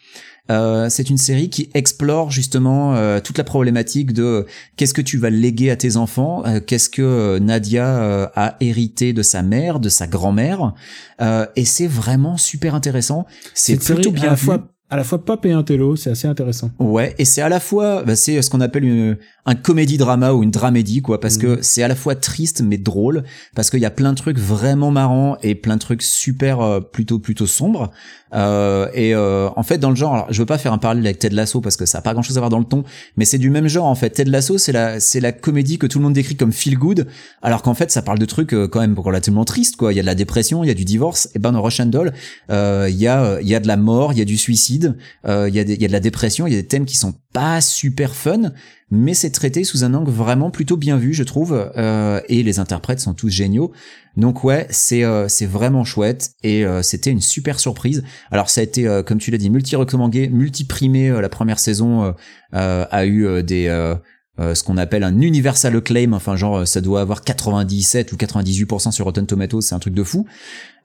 Euh, 0.49 0.89
c'est 0.89 1.09
une 1.09 1.17
série 1.17 1.49
qui 1.49 1.69
explore 1.73 2.31
justement 2.31 2.95
euh, 2.95 3.19
toute 3.19 3.37
la 3.37 3.43
problématique 3.43 4.11
de 4.11 4.23
euh, 4.23 4.43
qu'est-ce 4.75 4.93
que 4.93 5.01
tu 5.01 5.17
vas 5.17 5.29
léguer 5.29 5.69
à 5.69 5.75
tes 5.75 5.97
enfants, 5.97 6.43
euh, 6.45 6.59
qu'est-ce 6.59 6.89
que 6.89 7.37
Nadia 7.39 8.01
euh, 8.01 8.27
a 8.35 8.57
hérité 8.59 9.13
de 9.13 9.21
sa 9.21 9.43
mère, 9.43 9.79
de 9.79 9.89
sa 9.89 10.07
grand-mère, 10.07 10.73
Euh, 11.21 11.45
et 11.55 11.65
c'est 11.65 11.85
vraiment 11.85 12.35
super 12.35 12.73
intéressant. 12.73 13.27
C'est 13.53 13.77
plutôt 13.77 14.09
à 14.09 14.13
bien 14.13 14.29
la 14.31 14.35
fois 14.35 14.70
à 14.91 14.97
la 14.97 15.05
fois 15.05 15.23
pop 15.23 15.45
et 15.45 15.53
intello, 15.53 15.95
c'est 15.95 16.09
assez 16.09 16.27
intéressant. 16.27 16.69
Ouais, 16.77 17.15
et 17.17 17.23
c'est 17.23 17.41
à 17.41 17.47
la 17.47 17.61
fois, 17.61 18.03
bah, 18.03 18.17
c'est 18.17 18.41
ce 18.41 18.49
qu'on 18.49 18.59
appelle 18.59 18.83
une, 18.83 19.17
un 19.45 19.55
comédie 19.55 19.97
drama 19.97 20.33
ou 20.33 20.43
une 20.43 20.51
dramédie, 20.51 21.01
quoi, 21.01 21.21
parce 21.21 21.37
que 21.37 21.59
c'est 21.61 21.81
à 21.81 21.87
la 21.87 21.95
fois 21.95 22.13
triste 22.13 22.61
mais 22.61 22.77
drôle, 22.77 23.23
parce 23.55 23.69
qu'il 23.69 23.79
y 23.79 23.85
a 23.85 23.89
plein 23.89 24.11
de 24.11 24.17
trucs 24.17 24.37
vraiment 24.37 24.91
marrants 24.91 25.37
et 25.43 25.55
plein 25.55 25.75
de 25.75 25.79
trucs 25.79 26.01
super 26.01 26.59
euh, 26.59 26.81
plutôt 26.81 27.19
plutôt 27.19 27.47
sombres. 27.47 27.89
Euh, 28.33 28.87
et 28.93 29.13
euh, 29.13 29.49
en 29.55 29.63
fait, 29.63 29.77
dans 29.77 29.89
le 29.89 29.95
genre, 29.95 30.13
alors, 30.13 30.27
je 30.29 30.39
veux 30.39 30.45
pas 30.45 30.57
faire 30.57 30.73
un 30.73 30.77
parallèle 30.77 31.05
avec 31.05 31.19
Ted 31.19 31.35
Lasso 31.35 31.59
parce 31.61 31.75
que 31.75 31.85
ça 31.85 31.99
a 31.99 32.01
pas 32.01 32.13
grand 32.13 32.21
chose 32.21 32.37
à 32.37 32.41
voir 32.41 32.49
dans 32.49 32.59
le 32.59 32.65
ton, 32.65 32.83
mais 33.17 33.25
c'est 33.25 33.37
du 33.37 33.49
même 33.49 33.67
genre 33.67 33.85
en 33.85 33.95
fait. 33.95 34.09
Ted 34.11 34.29
Lasso, 34.29 34.57
c'est 34.57 34.71
la 34.71 34.99
c'est 34.99 35.19
la 35.19 35.31
comédie 35.31 35.77
que 35.77 35.87
tout 35.87 35.99
le 35.99 36.03
monde 36.03 36.13
décrit 36.13 36.35
comme 36.35 36.51
feel 36.51 36.77
good, 36.77 37.07
alors 37.41 37.61
qu'en 37.61 37.73
fait, 37.73 37.91
ça 37.91 38.01
parle 38.01 38.19
de 38.19 38.25
trucs 38.25 38.53
euh, 38.53 38.67
quand 38.67 38.79
même 38.79 38.97
relativement 38.97 39.45
tristes, 39.45 39.75
quoi. 39.75 39.93
Il 39.93 39.97
y 39.97 39.99
a 39.99 40.03
de 40.03 40.07
la 40.07 40.15
dépression, 40.15 40.63
il 40.63 40.67
y 40.67 40.71
a 40.71 40.75
du 40.75 40.85
divorce. 40.85 41.29
Et 41.35 41.39
ben 41.39 41.51
dans 41.51 41.61
Rush 41.61 41.79
and 41.79 41.87
Doll, 41.87 42.13
euh, 42.49 42.87
il 42.89 42.97
y 42.97 43.07
a 43.07 43.39
il 43.41 43.47
y 43.47 43.55
a 43.55 43.59
de 43.59 43.67
la 43.67 43.77
mort, 43.77 44.13
il 44.13 44.19
y 44.19 44.21
a 44.21 44.25
du 44.25 44.37
suicide, 44.37 44.80
euh, 45.27 45.49
il 45.49 45.55
y 45.55 45.59
a 45.59 45.63
de 45.63 45.91
la 45.91 45.99
dépression, 45.99 46.47
il 46.47 46.53
y 46.53 46.57
a 46.57 46.61
des 46.61 46.67
thèmes 46.67 46.85
qui 46.85 46.97
sont 46.97 47.13
pas 47.33 47.61
super 47.61 48.13
fun, 48.13 48.51
mais 48.89 49.13
c'est 49.13 49.29
traité 49.29 49.63
sous 49.63 49.83
un 49.83 49.93
angle 49.93 50.11
vraiment 50.11 50.51
plutôt 50.51 50.77
bien 50.77 50.97
vu, 50.97 51.13
je 51.13 51.23
trouve, 51.23 51.71
euh, 51.77 52.21
et 52.27 52.43
les 52.43 52.59
interprètes 52.59 52.99
sont 52.99 53.13
tous 53.13 53.29
géniaux. 53.29 53.71
Donc 54.17 54.43
ouais, 54.43 54.67
c'est 54.69 55.03
euh, 55.03 55.27
vraiment 55.43 55.85
chouette 55.85 56.31
et 56.43 56.65
c'était 56.81 57.11
une 57.11 57.21
super 57.21 57.59
surprise. 57.59 58.03
Alors 58.31 58.49
ça 58.49 58.61
a 58.61 58.63
été, 58.63 59.01
comme 59.05 59.19
tu 59.19 59.31
l'as 59.31 59.37
dit, 59.37 59.49
multi-recommandé, 59.49 60.29
multi-primé. 60.29 61.09
la 61.21 61.29
première 61.29 61.59
saison 61.59 62.13
a 62.51 63.05
eu 63.05 63.43
des 63.43 63.95
euh, 64.39 64.55
ce 64.55 64.63
qu'on 64.63 64.77
appelle 64.77 65.03
un 65.03 65.19
universal 65.19 65.75
acclaim. 65.75 66.13
Enfin 66.13 66.35
genre 66.35 66.59
euh, 66.59 66.65
ça 66.65 66.81
doit 66.81 67.01
avoir 67.01 67.21
97 67.21 68.11
ou 68.13 68.15
98% 68.15 68.91
sur 68.91 69.05
Rotten 69.05 69.25
Tomatoes, 69.25 69.61
c'est 69.61 69.75
un 69.75 69.79
truc 69.79 69.93
de 69.93 70.03
fou. 70.03 70.25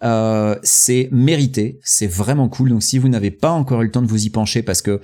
Euh, 0.03 0.57
c'est 0.63 1.09
mérité, 1.13 1.79
c'est 1.83 2.07
vraiment 2.07 2.49
cool. 2.49 2.71
Donc 2.71 2.83
si 2.83 2.99
vous 2.99 3.09
n'avez 3.09 3.31
pas 3.31 3.51
encore 3.51 3.83
eu 3.83 3.87
le 3.87 3.91
temps 3.91 4.03
de 4.03 4.09
vous 4.09 4.27
y 4.27 4.31
pencher, 4.31 4.63
parce 4.63 4.83
que 4.83 5.01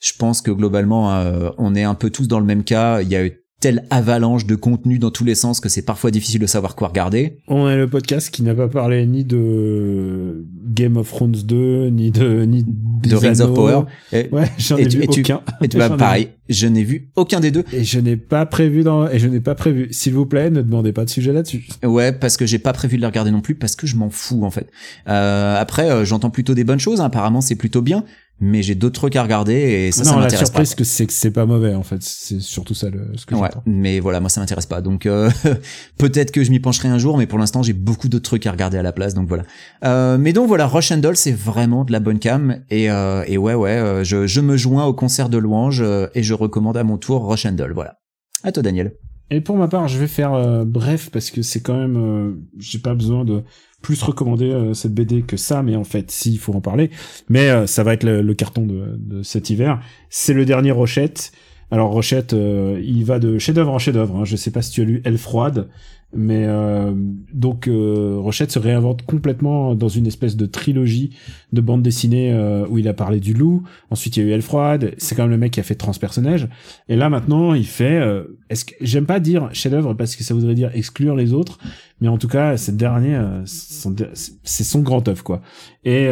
je 0.00 0.12
pense 0.18 0.42
que 0.42 0.50
globalement 0.50 1.14
euh, 1.14 1.50
on 1.58 1.74
est 1.74 1.84
un 1.84 1.94
peu 1.94 2.10
tous 2.10 2.28
dans 2.28 2.40
le 2.40 2.46
même 2.46 2.64
cas. 2.64 3.00
Il 3.00 3.08
y 3.08 3.16
a 3.16 3.24
eu 3.24 3.43
telle 3.64 3.86
avalanche 3.88 4.44
de 4.44 4.56
contenu 4.56 4.98
dans 4.98 5.10
tous 5.10 5.24
les 5.24 5.34
sens 5.34 5.58
que 5.58 5.70
c'est 5.70 5.80
parfois 5.86 6.10
difficile 6.10 6.38
de 6.38 6.46
savoir 6.46 6.76
quoi 6.76 6.88
regarder. 6.88 7.38
On 7.48 7.66
est 7.66 7.78
le 7.78 7.88
podcast 7.88 8.28
qui 8.28 8.42
n'a 8.42 8.54
pas 8.54 8.68
parlé 8.68 9.06
ni 9.06 9.24
de 9.24 10.44
Game 10.66 10.98
of 10.98 11.08
Thrones 11.08 11.32
2, 11.32 11.88
ni 11.88 12.10
de 12.10 12.44
ni 12.44 12.62
De 12.66 13.16
Rings 13.16 13.40
of. 13.40 13.54
Power. 13.54 13.82
Et, 14.12 14.28
Ouais, 14.32 14.50
j'en 14.58 14.76
ai 14.76 14.82
et 14.82 14.88
vu 14.88 15.02
et 15.04 15.06
tu- 15.06 15.20
aucun. 15.20 15.40
et 15.62 15.68
tu 15.68 15.76
ai 15.80 15.88
pareil, 15.88 16.28
je 16.50 16.66
n'ai 16.66 16.84
vu 16.84 17.08
aucun 17.16 17.40
des 17.40 17.50
deux. 17.50 17.64
Et 17.72 17.84
je 17.84 18.00
n'ai 18.00 18.16
pas 18.18 18.44
prévu 18.44 18.82
dans, 18.82 19.08
et 19.08 19.18
je 19.18 19.28
n'ai 19.28 19.40
pas 19.40 19.54
prévu. 19.54 19.88
S'il 19.92 20.12
vous 20.12 20.26
plaît, 20.26 20.50
ne 20.50 20.60
demandez 20.60 20.92
pas 20.92 21.06
de 21.06 21.10
sujet 21.10 21.32
là-dessus. 21.32 21.66
Ouais, 21.82 22.12
parce 22.12 22.36
que 22.36 22.44
j'ai 22.44 22.58
pas 22.58 22.74
prévu 22.74 22.96
de 22.96 23.00
les 23.00 23.06
regarder 23.06 23.30
non 23.30 23.40
plus, 23.40 23.54
parce 23.54 23.76
que 23.76 23.86
je 23.86 23.96
m'en 23.96 24.10
fous 24.10 24.44
en 24.44 24.50
fait. 24.50 24.66
Euh, 25.08 25.56
après, 25.58 25.90
euh, 25.90 26.04
j'entends 26.04 26.28
plutôt 26.30 26.52
des 26.52 26.64
bonnes 26.64 26.80
choses. 26.80 27.00
hein, 27.00 27.04
apparemment, 27.06 27.40
c'est 27.40 27.54
plutôt 27.56 27.80
bien, 27.80 28.04
mais 28.40 28.62
j'ai 28.62 28.74
d'autres 28.74 28.98
trucs 29.00 29.16
à 29.16 29.22
regarder 29.22 29.54
et 29.54 29.92
ça, 29.92 30.04
ça 30.04 30.10
non, 30.10 30.16
la 30.16 30.22
m'intéresse 30.24 30.50
pas. 30.50 30.64
surprise, 30.64 30.74
que 30.74 30.84
c'est 30.84 31.06
que 31.06 31.12
c'est 31.12 31.30
pas 31.30 31.46
mauvais, 31.46 31.74
en 31.74 31.82
fait. 31.82 32.02
C'est 32.02 32.40
surtout 32.40 32.74
ça, 32.74 32.90
le, 32.90 33.12
ce 33.16 33.26
que 33.26 33.34
Ouais, 33.34 33.48
mais 33.64 34.00
voilà, 34.00 34.20
moi 34.20 34.28
ça 34.28 34.40
m'intéresse 34.40 34.66
pas. 34.66 34.80
Donc 34.80 35.06
euh, 35.06 35.30
peut-être 35.98 36.30
que 36.32 36.42
je 36.42 36.50
m'y 36.50 36.60
pencherai 36.60 36.88
un 36.88 36.98
jour, 36.98 37.16
mais 37.16 37.26
pour 37.26 37.38
l'instant 37.38 37.62
j'ai 37.62 37.72
beaucoup 37.72 38.08
d'autres 38.08 38.24
trucs 38.24 38.46
à 38.46 38.50
regarder 38.50 38.76
à 38.78 38.82
la 38.82 38.92
place. 38.92 39.14
Donc 39.14 39.28
voilà. 39.28 39.44
Euh, 39.84 40.18
mais 40.18 40.32
donc 40.32 40.48
voilà, 40.48 40.66
Rush 40.66 40.92
and 40.92 40.98
Doll, 40.98 41.16
c'est 41.16 41.32
vraiment 41.32 41.84
de 41.84 41.92
la 41.92 42.00
bonne 42.00 42.18
cam 42.18 42.58
et, 42.70 42.90
euh, 42.90 43.24
et 43.26 43.38
ouais 43.38 43.54
ouais, 43.54 43.70
euh, 43.70 44.04
je, 44.04 44.26
je 44.26 44.40
me 44.40 44.56
joins 44.56 44.84
au 44.86 44.94
concert 44.94 45.28
de 45.28 45.38
louanges 45.38 45.80
euh, 45.82 46.08
et 46.14 46.22
je 46.22 46.34
recommande 46.34 46.76
à 46.76 46.84
mon 46.84 46.98
tour 46.98 47.26
Rush 47.28 47.46
and 47.46 47.52
Doll. 47.52 47.72
Voilà. 47.72 47.98
À 48.42 48.52
toi 48.52 48.62
Daniel. 48.62 48.94
Et 49.30 49.40
pour 49.40 49.56
ma 49.56 49.68
part, 49.68 49.88
je 49.88 49.98
vais 49.98 50.06
faire 50.06 50.34
euh, 50.34 50.64
bref 50.66 51.08
parce 51.10 51.30
que 51.30 51.40
c'est 51.40 51.60
quand 51.60 51.76
même, 51.78 51.96
euh, 51.96 52.32
j'ai 52.58 52.78
pas 52.78 52.94
besoin 52.94 53.24
de 53.24 53.42
plus 53.84 54.02
recommander 54.02 54.50
euh, 54.50 54.72
cette 54.72 54.94
BD 54.94 55.22
que 55.22 55.36
ça, 55.36 55.62
mais 55.62 55.76
en 55.76 55.84
fait, 55.84 56.10
si, 56.10 56.32
il 56.32 56.38
faut 56.38 56.54
en 56.54 56.62
parler. 56.62 56.90
Mais 57.28 57.50
euh, 57.50 57.66
ça 57.66 57.84
va 57.84 57.92
être 57.92 58.02
le, 58.02 58.34
carton 58.34 58.66
de, 58.66 58.96
de 58.96 59.22
cet 59.22 59.50
hiver. 59.50 59.78
C'est 60.08 60.32
le 60.32 60.46
dernier 60.46 60.70
Rochette. 60.70 61.32
Alors 61.70 61.90
Rochette, 61.90 62.34
euh, 62.34 62.80
il 62.84 63.04
va 63.04 63.18
de 63.18 63.38
chef-d'œuvre 63.38 63.72
en 63.72 63.78
chef-d'œuvre. 63.78 64.16
Hein. 64.16 64.24
Je 64.24 64.36
sais 64.36 64.50
pas 64.50 64.62
si 64.62 64.70
tu 64.72 64.82
as 64.82 64.84
lu 64.84 65.02
Elle 65.04 65.18
froide, 65.18 65.68
mais 66.16 66.44
euh, 66.46 66.92
donc 67.32 67.66
euh, 67.66 68.16
Rochette 68.18 68.52
se 68.52 68.58
réinvente 68.60 69.02
complètement 69.02 69.74
dans 69.74 69.88
une 69.88 70.06
espèce 70.06 70.36
de 70.36 70.46
trilogie 70.46 71.16
de 71.52 71.60
bande 71.60 71.82
dessinée 71.82 72.32
euh, 72.32 72.66
où 72.68 72.78
il 72.78 72.86
a 72.86 72.94
parlé 72.94 73.18
du 73.18 73.34
loup. 73.34 73.64
Ensuite, 73.90 74.16
il 74.16 74.22
y 74.22 74.26
a 74.26 74.28
eu 74.28 74.32
Elle 74.32 74.42
froide. 74.42 74.94
C'est 74.98 75.14
quand 75.16 75.22
même 75.22 75.32
le 75.32 75.38
mec 75.38 75.52
qui 75.52 75.60
a 75.60 75.64
fait 75.64 75.74
transpersonnage. 75.74 76.48
Et 76.88 76.96
là 76.96 77.08
maintenant, 77.10 77.54
il 77.54 77.66
fait. 77.66 77.98
euh, 77.98 78.38
Est-ce 78.50 78.64
que 78.66 78.74
j'aime 78.80 79.06
pas 79.06 79.18
dire 79.18 79.48
chef-d'œuvre 79.52 79.94
parce 79.94 80.14
que 80.14 80.22
ça 80.22 80.34
voudrait 80.34 80.54
dire 80.54 80.70
exclure 80.74 81.16
les 81.16 81.32
autres, 81.32 81.58
mais 82.00 82.08
en 82.08 82.18
tout 82.18 82.28
cas, 82.28 82.56
cette 82.56 82.76
dernière, 82.76 83.22
euh, 83.22 83.42
c'est 83.46 84.64
son 84.64 84.80
grand 84.80 85.08
œuvre 85.08 85.24
quoi. 85.24 85.40
Et, 85.84 86.04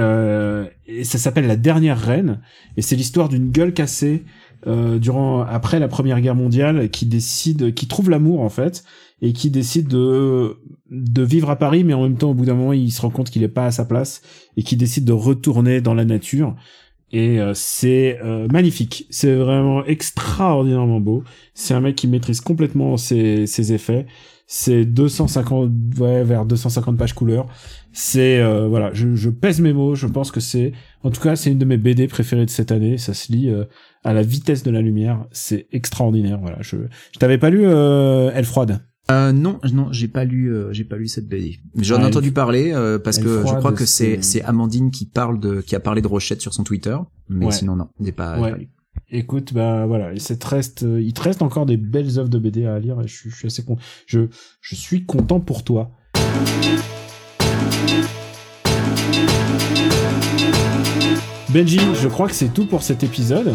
et 0.87 1.05
ça 1.05 1.19
s'appelle 1.19 1.47
La 1.47 1.57
dernière 1.57 2.01
reine. 2.01 2.41
Et 2.77 2.83
c'est 2.83 2.97
l'histoire 2.97 3.29
d'une 3.29 3.51
gueule 3.51 3.73
cassée 3.73 4.24
euh, 4.66 4.98
durant 4.98 5.43
après 5.43 5.78
la 5.78 5.89
Première 5.89 6.20
Guerre 6.20 6.34
mondiale 6.34 6.90
qui 6.90 7.06
décide, 7.06 7.74
qui 7.74 7.86
trouve 7.89 8.10
l'amour 8.10 8.40
en 8.40 8.48
fait, 8.48 8.84
et 9.20 9.32
qui 9.32 9.51
décide 9.51 9.89
de 9.89 10.56
de 10.90 11.22
vivre 11.22 11.51
à 11.51 11.56
Paris, 11.56 11.84
mais 11.84 11.94
en 11.94 12.02
même 12.02 12.16
temps, 12.16 12.30
au 12.30 12.34
bout 12.34 12.44
d'un 12.44 12.55
moment, 12.55 12.72
il 12.72 12.93
se 12.93 13.01
rend 13.01 13.10
compte 13.10 13.30
qu'il 13.30 13.43
est 13.43 13.48
pas 13.48 13.66
à 13.66 13.70
sa 13.70 13.84
place 13.84 14.22
et 14.56 14.62
qui 14.62 14.76
décide 14.76 15.05
de 15.05 15.12
retourner 15.12 15.80
dans 15.80 15.94
la 15.94 16.05
nature. 16.05 16.55
Et 17.12 17.40
euh, 17.40 17.52
c'est 17.55 18.18
euh, 18.24 18.48
magnifique, 18.51 19.06
c'est 19.10 19.34
vraiment 19.34 19.84
extraordinairement 19.84 21.01
beau. 21.01 21.24
C'est 21.52 21.74
un 21.74 21.80
mec 21.80 21.94
qui 21.94 22.09
maîtrise 22.09 22.40
complètement 22.40 22.97
ses, 22.97 23.47
ses 23.47 23.74
effets. 23.74 24.06
C'est 24.47 24.84
250, 24.84 25.70
ouais, 25.98 26.24
vers 26.24 26.44
250 26.47 26.97
pages 26.97 27.14
couleur. 27.14 27.47
C'est 27.93 28.39
euh, 28.39 28.66
voilà, 28.66 28.93
je, 28.94 29.14
je 29.14 29.30
pèse 29.30 29.60
mes 29.60 29.72
mots. 29.72 29.94
Je 29.94 30.06
pense 30.06 30.30
que 30.30 30.40
c'est, 30.40 30.72
en 31.02 31.10
tout 31.10 31.20
cas, 31.20 31.36
c'est 31.36 31.52
une 31.52 31.59
de 31.59 31.64
mes 31.64 31.76
BD 31.76 32.09
préférées 32.09 32.47
de 32.47 32.51
cette 32.51 32.72
année. 32.72 32.97
Ça 32.98 33.14
se 33.14 33.30
lit 33.32 33.51
euh, 33.51 33.64
à 34.05 34.12
la 34.12 34.23
vitesse 34.23 34.62
de 34.62 34.70
la 34.70 34.81
lumière. 34.81 35.27
C'est 35.33 35.66
extraordinaire. 35.73 36.39
Voilà, 36.41 36.59
je, 36.61 36.77
je 37.12 37.19
t'avais 37.19 37.39
pas 37.39 37.51
lu 37.51 37.62
euh, 37.65 38.31
Elle 38.35 38.45
froide. 38.45 38.81
Euh, 39.11 39.33
non, 39.33 39.59
non, 39.73 39.89
j'ai 39.93 40.07
pas 40.09 40.24
lu, 40.24 40.53
euh, 40.55 40.73
j'ai 40.73 40.85
pas 40.85 40.97
lu 40.97 41.09
cette 41.09 41.27
BD. 41.29 41.59
J'en 41.77 41.99
ai 42.01 42.05
Ah, 42.05 42.07
entendu 42.07 42.31
parler 42.33 42.73
euh, 42.73 42.99
parce 43.01 43.19
que 43.19 43.41
je 43.47 43.55
crois 43.57 43.73
que 43.73 43.85
c'est 43.85 44.23
c'est- 44.23 44.43
Amandine 44.43 44.91
qui 44.93 45.07
parle 45.07 45.41
de, 45.41 45.61
qui 45.61 45.74
a 45.74 45.81
parlé 45.81 46.01
de 46.03 46.07
Rochette 46.07 46.41
sur 46.41 46.55
son 46.55 46.62
Twitter, 46.62 46.97
mais 47.29 47.47
Ouais. 47.47 47.53
sinon 47.53 47.74
non, 47.77 47.89
j'ai 48.01 48.12
pas, 48.12 48.39
Ouais. 48.41 48.53
pas 48.53 48.59
lu. 48.59 48.69
Écoute, 49.11 49.53
bah 49.53 49.87
voilà, 49.87 50.12
c'est 50.19 50.39
te 50.39 50.47
reste, 50.47 50.83
il 50.83 51.12
te 51.12 51.20
reste 51.23 51.43
encore 51.43 51.66
des 51.66 51.77
belles 51.77 52.19
œuvres 52.19 52.29
de 52.29 52.39
BD 52.39 52.65
à 52.65 52.79
lire 52.79 53.01
et 53.03 53.09
je 53.09 53.15
suis, 53.15 53.31
je 53.31 53.37
suis 53.37 53.47
assez 53.49 53.65
con, 53.65 53.77
je, 54.07 54.20
je 54.61 54.74
suis 54.77 55.05
content 55.05 55.41
pour 55.41 55.65
toi. 55.65 55.91
Benji, 61.49 61.81
je 62.01 62.09
crois 62.09 62.29
que 62.29 62.35
c'est 62.35 62.53
tout 62.53 62.66
pour 62.66 62.83
cet 62.83 63.03
épisode. 63.05 63.55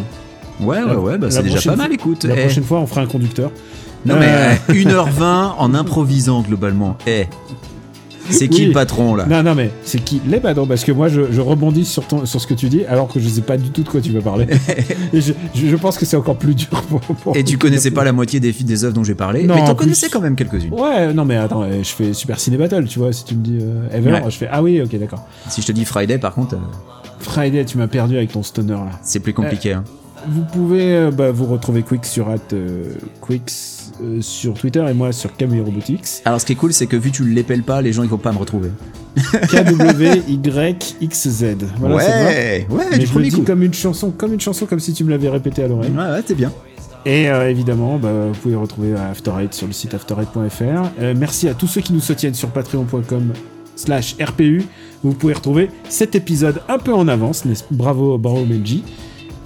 Ouais, 0.59 0.81
ouais, 0.83 0.95
ouais, 0.95 1.17
bah 1.17 1.29
c'est 1.29 1.43
déjà 1.43 1.71
pas 1.71 1.75
mal, 1.75 1.93
écoute. 1.93 2.23
La 2.23 2.35
Eh. 2.35 2.41
prochaine 2.41 2.63
fois, 2.63 2.79
on 2.79 2.87
fera 2.87 3.01
un 3.01 3.05
conducteur. 3.07 3.51
Non 4.05 4.15
Euh, 4.15 4.19
mais 4.19 4.73
euh, 4.73 4.73
1h20 4.73 5.53
en 5.57 5.73
improvisant 5.73 6.41
globalement. 6.41 6.97
Eh. 7.07 7.25
C'est 8.29 8.49
qui 8.49 8.63
Oui. 8.63 8.67
le 8.67 8.73
patron 8.73 9.15
là? 9.15 9.25
Non, 9.25 9.41
non, 9.41 9.55
mais 9.55 9.71
c'est 9.85 10.03
qui? 10.03 10.21
Les 10.27 10.39
badons 10.41 10.65
Parce 10.67 10.83
que 10.83 10.91
moi, 10.91 11.07
je, 11.07 11.31
je 11.31 11.39
rebondis 11.39 11.85
sur, 11.85 12.05
ton, 12.05 12.25
sur 12.25 12.41
ce 12.41 12.45
que 12.47 12.53
tu 12.53 12.67
dis, 12.67 12.83
alors 12.85 13.07
que 13.07 13.21
je 13.21 13.29
sais 13.29 13.39
pas 13.41 13.55
du 13.55 13.69
tout 13.69 13.83
de 13.83 13.89
quoi 13.89 14.01
tu 14.01 14.11
veux 14.11 14.19
parler. 14.19 14.47
et 15.13 15.21
je, 15.21 15.31
je, 15.55 15.67
je 15.67 15.75
pense 15.77 15.97
que 15.97 16.05
c'est 16.05 16.17
encore 16.17 16.35
plus 16.35 16.53
dur 16.53 16.67
pour. 16.89 16.99
pour- 16.99 17.37
Et 17.37 17.43
tu 17.45 17.57
connaissais 17.57 17.91
pas 17.91 18.03
la 18.03 18.11
moitié 18.11 18.41
des, 18.41 18.51
des 18.51 18.83
œuvres 18.83 18.93
dont 18.93 19.05
j'ai 19.05 19.15
parlé, 19.15 19.43
Non, 19.45 19.55
mais 19.55 19.61
en 19.61 19.65
t'en 19.67 19.75
connaissais 19.75 20.09
quand 20.09 20.19
même 20.19 20.35
quelques-unes. 20.35 20.73
Ouais, 20.73 21.13
non, 21.13 21.23
mais 21.23 21.37
attends, 21.37 21.63
euh, 21.63 21.79
je 21.83 21.89
fais 21.89 22.11
Super 22.13 22.37
Ciné 22.37 22.57
Battle, 22.57 22.85
tu 22.85 22.99
vois. 22.99 23.13
Si 23.13 23.23
tu 23.23 23.33
me 23.35 23.41
dis 23.43 23.59
euh, 23.61 23.97
Ever, 23.97 24.11
Ouais. 24.11 24.23
je 24.29 24.37
fais 24.37 24.49
Ah 24.51 24.61
oui, 24.61 24.81
ok, 24.81 24.93
d'accord. 24.99 25.25
Si 25.47 25.61
je 25.61 25.67
te 25.67 25.71
dis 25.71 25.85
Friday, 25.85 26.17
par 26.17 26.33
contre, 26.33 26.55
euh, 26.55 26.59
Friday, 27.19 27.63
tu 27.63 27.77
m'as 27.77 27.87
perdu 27.87 28.17
avec 28.17 28.33
ton 28.33 28.43
stoner 28.43 28.73
là. 28.73 28.89
c'est 29.03 29.21
plus 29.21 29.33
compliqué. 29.33 29.71
hein. 29.71 29.83
Vous 30.29 30.43
pouvez 30.43 30.95
euh, 30.95 31.11
bah, 31.11 31.31
vous 31.31 31.45
retrouver 31.45 31.83
Quick 31.83 32.05
sur 32.05 32.29
at, 32.29 32.37
euh, 32.53 32.93
Quicks 33.25 33.51
euh, 34.01 34.21
sur 34.21 34.53
Twitter 34.55 34.85
et 34.87 34.93
moi 34.93 35.11
sur 35.11 35.35
Camille 35.35 35.61
Robotics. 35.61 36.21
Alors 36.25 36.41
ce 36.41 36.45
qui 36.45 36.53
est 36.53 36.55
cool, 36.55 36.73
c'est 36.73 36.87
que 36.87 36.95
vu 36.97 37.11
que 37.11 37.17
tu 37.17 37.23
l'épelles 37.27 37.63
pas, 37.63 37.81
les 37.81 37.93
gens 37.93 38.03
ils 38.03 38.09
vont 38.09 38.17
pas 38.17 38.31
me 38.31 38.37
retrouver. 38.37 38.69
K-W-Y-X-Z. 39.49 41.45
Voilà, 41.79 41.95
ouais, 41.95 42.67
ouais, 42.69 42.85
Mais 42.91 42.97
du 42.99 43.05
je 43.05 43.09
le 43.09 43.13
premier 43.13 43.29
dis 43.29 43.35
coup. 43.35 43.41
comme 43.43 43.63
une 43.63 43.73
chanson, 43.73 44.11
comme 44.11 44.33
une 44.33 44.39
chanson, 44.41 44.65
comme 44.65 44.79
si 44.79 44.93
tu 44.93 45.03
me 45.03 45.09
l'avais 45.09 45.29
répété 45.29 45.63
à 45.63 45.67
l'oreille. 45.67 45.91
Ouais, 45.91 46.03
ouais, 46.03 46.21
c'est 46.25 46.35
bien. 46.35 46.51
Et 47.05 47.29
euh, 47.29 47.49
évidemment, 47.49 47.97
bah, 47.97 48.11
vous 48.27 48.39
pouvez 48.39 48.55
retrouver 48.55 48.93
After 48.93 49.31
Eight 49.39 49.53
sur 49.53 49.65
le 49.65 49.73
site 49.73 49.93
after8.fr. 49.95 50.89
Euh, 50.99 51.13
merci 51.17 51.47
à 51.47 51.53
tous 51.53 51.67
ceux 51.67 51.81
qui 51.81 51.93
nous 51.93 52.01
soutiennent 52.01 52.33
sur 52.33 52.49
patreon.com 52.49 53.31
slash 53.75 54.15
RPU. 54.21 54.65
Vous 55.03 55.13
pouvez 55.13 55.33
retrouver 55.33 55.69
cet 55.89 56.15
épisode 56.15 56.61
un 56.67 56.79
peu 56.79 56.93
en 56.93 57.07
avance. 57.07 57.43
Bravo, 57.71 58.17
bravo 58.17 58.43
Benji. 58.43 58.83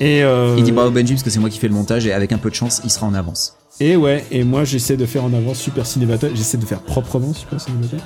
Et, 0.01 0.23
euh, 0.23 0.55
Il 0.57 0.63
dit 0.63 0.71
bravo 0.71 0.89
Benji 0.89 1.13
parce 1.13 1.23
que 1.23 1.29
c'est 1.29 1.39
moi 1.39 1.49
qui 1.49 1.59
fais 1.59 1.67
le 1.67 1.75
montage 1.75 2.07
et 2.07 2.11
avec 2.11 2.31
un 2.31 2.39
peu 2.39 2.49
de 2.49 2.55
chance, 2.55 2.81
il 2.83 2.89
sera 2.89 3.05
en 3.05 3.13
avance. 3.13 3.55
Et 3.79 3.95
ouais, 3.95 4.25
et 4.31 4.43
moi 4.43 4.63
j'essaie 4.63 4.97
de 4.97 5.05
faire 5.05 5.23
en 5.23 5.31
avance 5.33 5.59
Super 5.59 5.85
Ciné 5.85 6.07
Battle, 6.07 6.31
j'essaie 6.33 6.57
de 6.57 6.65
faire 6.65 6.79
proprement 6.81 7.33
Super 7.33 7.61
Ciné 7.61 7.77
Battle. 7.79 8.03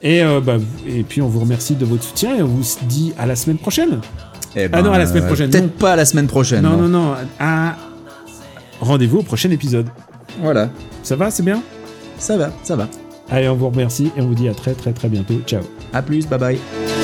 Et, 0.00 0.22
euh, 0.22 0.40
bah, 0.40 0.56
et 0.86 1.02
puis 1.02 1.20
on 1.20 1.28
vous 1.28 1.40
remercie 1.40 1.74
de 1.74 1.84
votre 1.84 2.02
soutien 2.02 2.36
et 2.36 2.42
on 2.42 2.46
vous 2.46 2.64
dit 2.88 3.12
à 3.18 3.26
la 3.26 3.36
semaine 3.36 3.58
prochaine. 3.58 4.00
Eh 4.56 4.68
Ah 4.72 4.80
non, 4.80 4.92
à 4.92 4.98
la 4.98 5.06
semaine 5.06 5.26
prochaine. 5.26 5.50
Peut-être 5.50 5.72
pas 5.72 5.92
à 5.92 5.96
la 5.96 6.06
semaine 6.06 6.26
prochaine. 6.26 6.62
non, 6.62 6.76
non, 6.78 6.88
non, 6.88 7.14
à... 7.38 7.76
Rendez-vous 8.80 9.18
au 9.18 9.22
prochain 9.22 9.50
épisode. 9.50 9.88
Voilà, 10.42 10.70
Ça 11.02 11.16
va, 11.16 11.30
c'est 11.30 11.42
bien? 11.42 11.62
Ça 12.18 12.36
va, 12.36 12.50
ça 12.62 12.76
va. 12.76 12.88
Allez, 13.30 13.48
on 13.48 13.56
vous 13.56 13.68
remercie 13.68 14.10
et 14.16 14.20
on 14.22 14.26
vous 14.28 14.34
dit 14.34 14.48
à 14.48 14.54
très 14.54 14.72
très 14.72 14.92
très 14.92 15.08
bientôt. 15.08 15.40
Ciao. 15.46 15.62
À 15.92 16.00
plus, 16.02 16.26
bye 16.26 16.38
bye. 16.38 16.95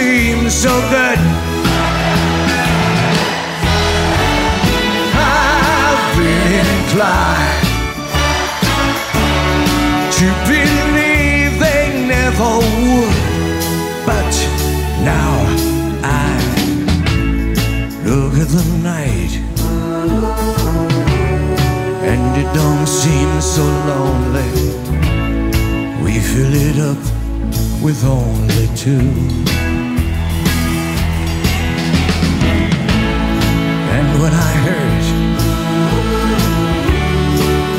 Seemed 0.00 0.50
so 0.50 0.72
good. 0.94 1.18
I've 5.12 6.04
been 6.18 6.66
inclined 6.76 7.66
to 10.18 10.26
believe 10.50 11.50
they 11.66 11.84
never 12.16 12.52
would, 12.84 13.20
but 14.10 14.32
now 15.12 15.32
I 16.02 16.30
look 18.08 18.34
at 18.44 18.50
the 18.58 18.66
night 18.92 19.32
and 22.10 22.24
it 22.42 22.48
don't 22.54 22.86
seem 22.86 23.30
so 23.40 23.64
lonely. 23.90 24.50
We 26.02 26.12
fill 26.32 26.54
it 26.68 26.78
up 26.90 27.02
with 27.82 28.02
only 28.04 28.66
two. 28.76 29.69
When 34.20 34.32
I 34.34 34.52
hurt, 34.66 35.06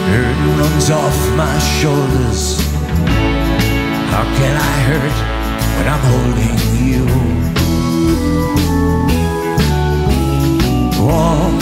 hurt 0.09 0.37
runs 0.59 0.89
off 0.89 1.17
my 1.37 1.59
shoulders. 1.59 2.59
How 4.09 4.23
can 4.37 4.55
I 4.57 4.75
hurt 4.89 5.17
when 5.75 5.87
I'm 5.93 6.03
holding 6.11 6.57
you? 6.87 7.05
Warm, 11.05 11.55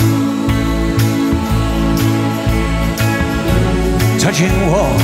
touching 4.18 4.56
warm, 4.72 5.01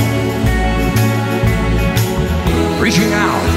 reaching 2.80 3.12
out, 3.12 3.48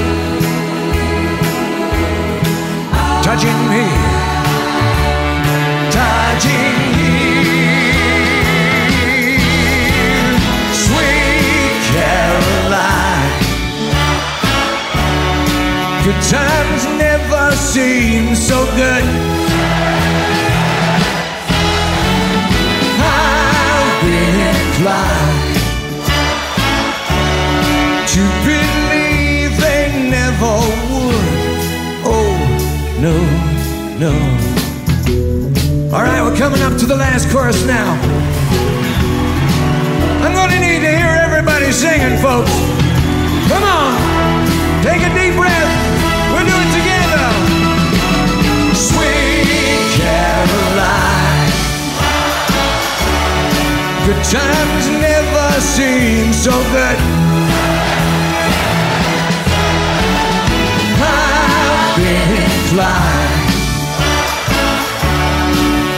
touching 3.24 3.60
me, 3.70 4.09
Good 16.10 16.22
times 16.24 16.84
never 16.98 17.52
seem 17.52 18.34
so 18.34 18.64
good. 18.74 19.04
I've 22.98 24.02
been 24.02 24.36
inclined 24.50 25.54
to 28.10 28.22
believe 28.42 29.54
they 29.60 30.10
never 30.10 30.54
would. 30.90 31.30
Oh, 32.02 32.34
no, 32.98 33.14
no. 34.02 34.12
All 35.94 36.02
right, 36.02 36.22
we're 36.24 36.36
coming 36.36 36.62
up 36.62 36.76
to 36.80 36.86
the 36.86 36.96
last 36.96 37.30
chorus 37.30 37.64
now. 37.66 37.92
I'm 40.24 40.34
gonna 40.34 40.58
need 40.58 40.80
to 40.80 40.90
hear 40.90 41.14
everybody 41.22 41.70
singing, 41.70 42.18
folks. 42.18 42.50
Come 43.46 43.62
on, 43.62 44.82
take 44.82 45.02
a 45.02 45.14
deep 45.14 45.36
breath. 45.36 45.59
Good 54.10 54.24
times 54.24 54.88
never 54.88 55.60
seem 55.60 56.32
so 56.32 56.50
good. 56.50 56.98
I've 60.98 61.94
been 61.96 62.30
inclined 62.42 63.54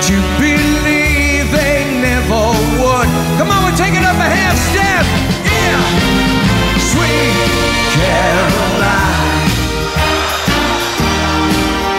to 0.04 0.14
believe 0.36 1.48
they 1.56 1.88
never 2.04 2.52
would. 2.84 3.08
Come 3.38 3.48
on, 3.48 3.64
we're 3.64 3.78
taking 3.78 4.04
up 4.04 4.16
a 4.16 4.28
half 4.28 4.58
step. 4.60 5.06
Yeah. 5.48 5.80
Sweet 6.92 7.48
Caroline. 7.96 9.40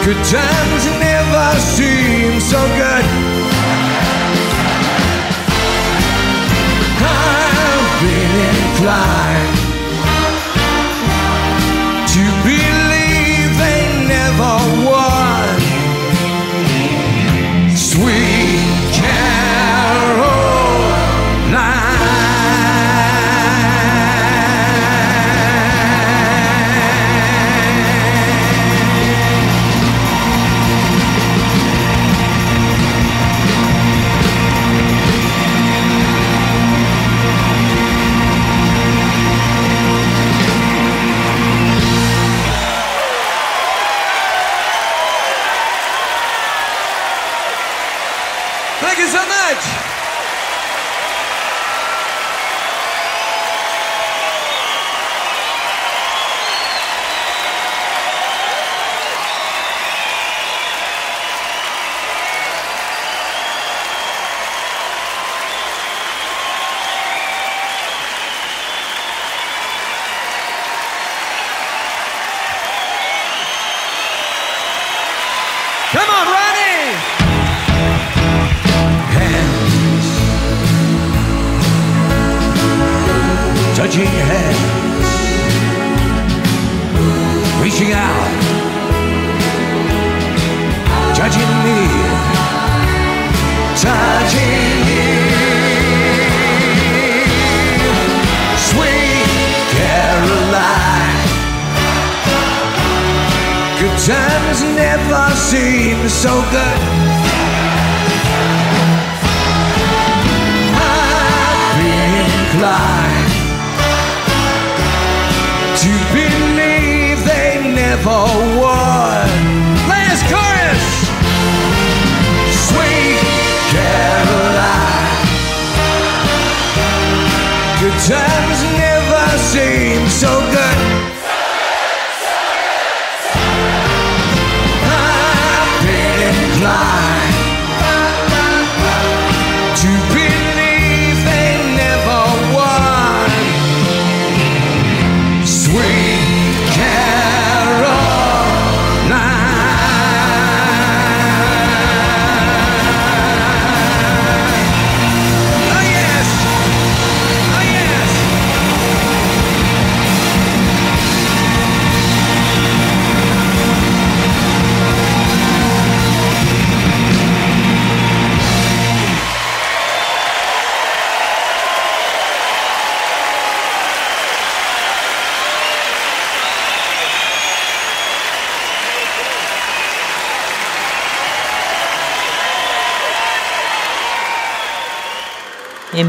Good 0.05 0.21
times 0.29 0.85
never 1.01 1.59
seem 1.59 2.39
so 2.39 2.61
good. 2.77 3.22
fly. 8.83 9.12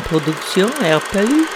Production 0.05 0.69
RPU. 0.83 1.54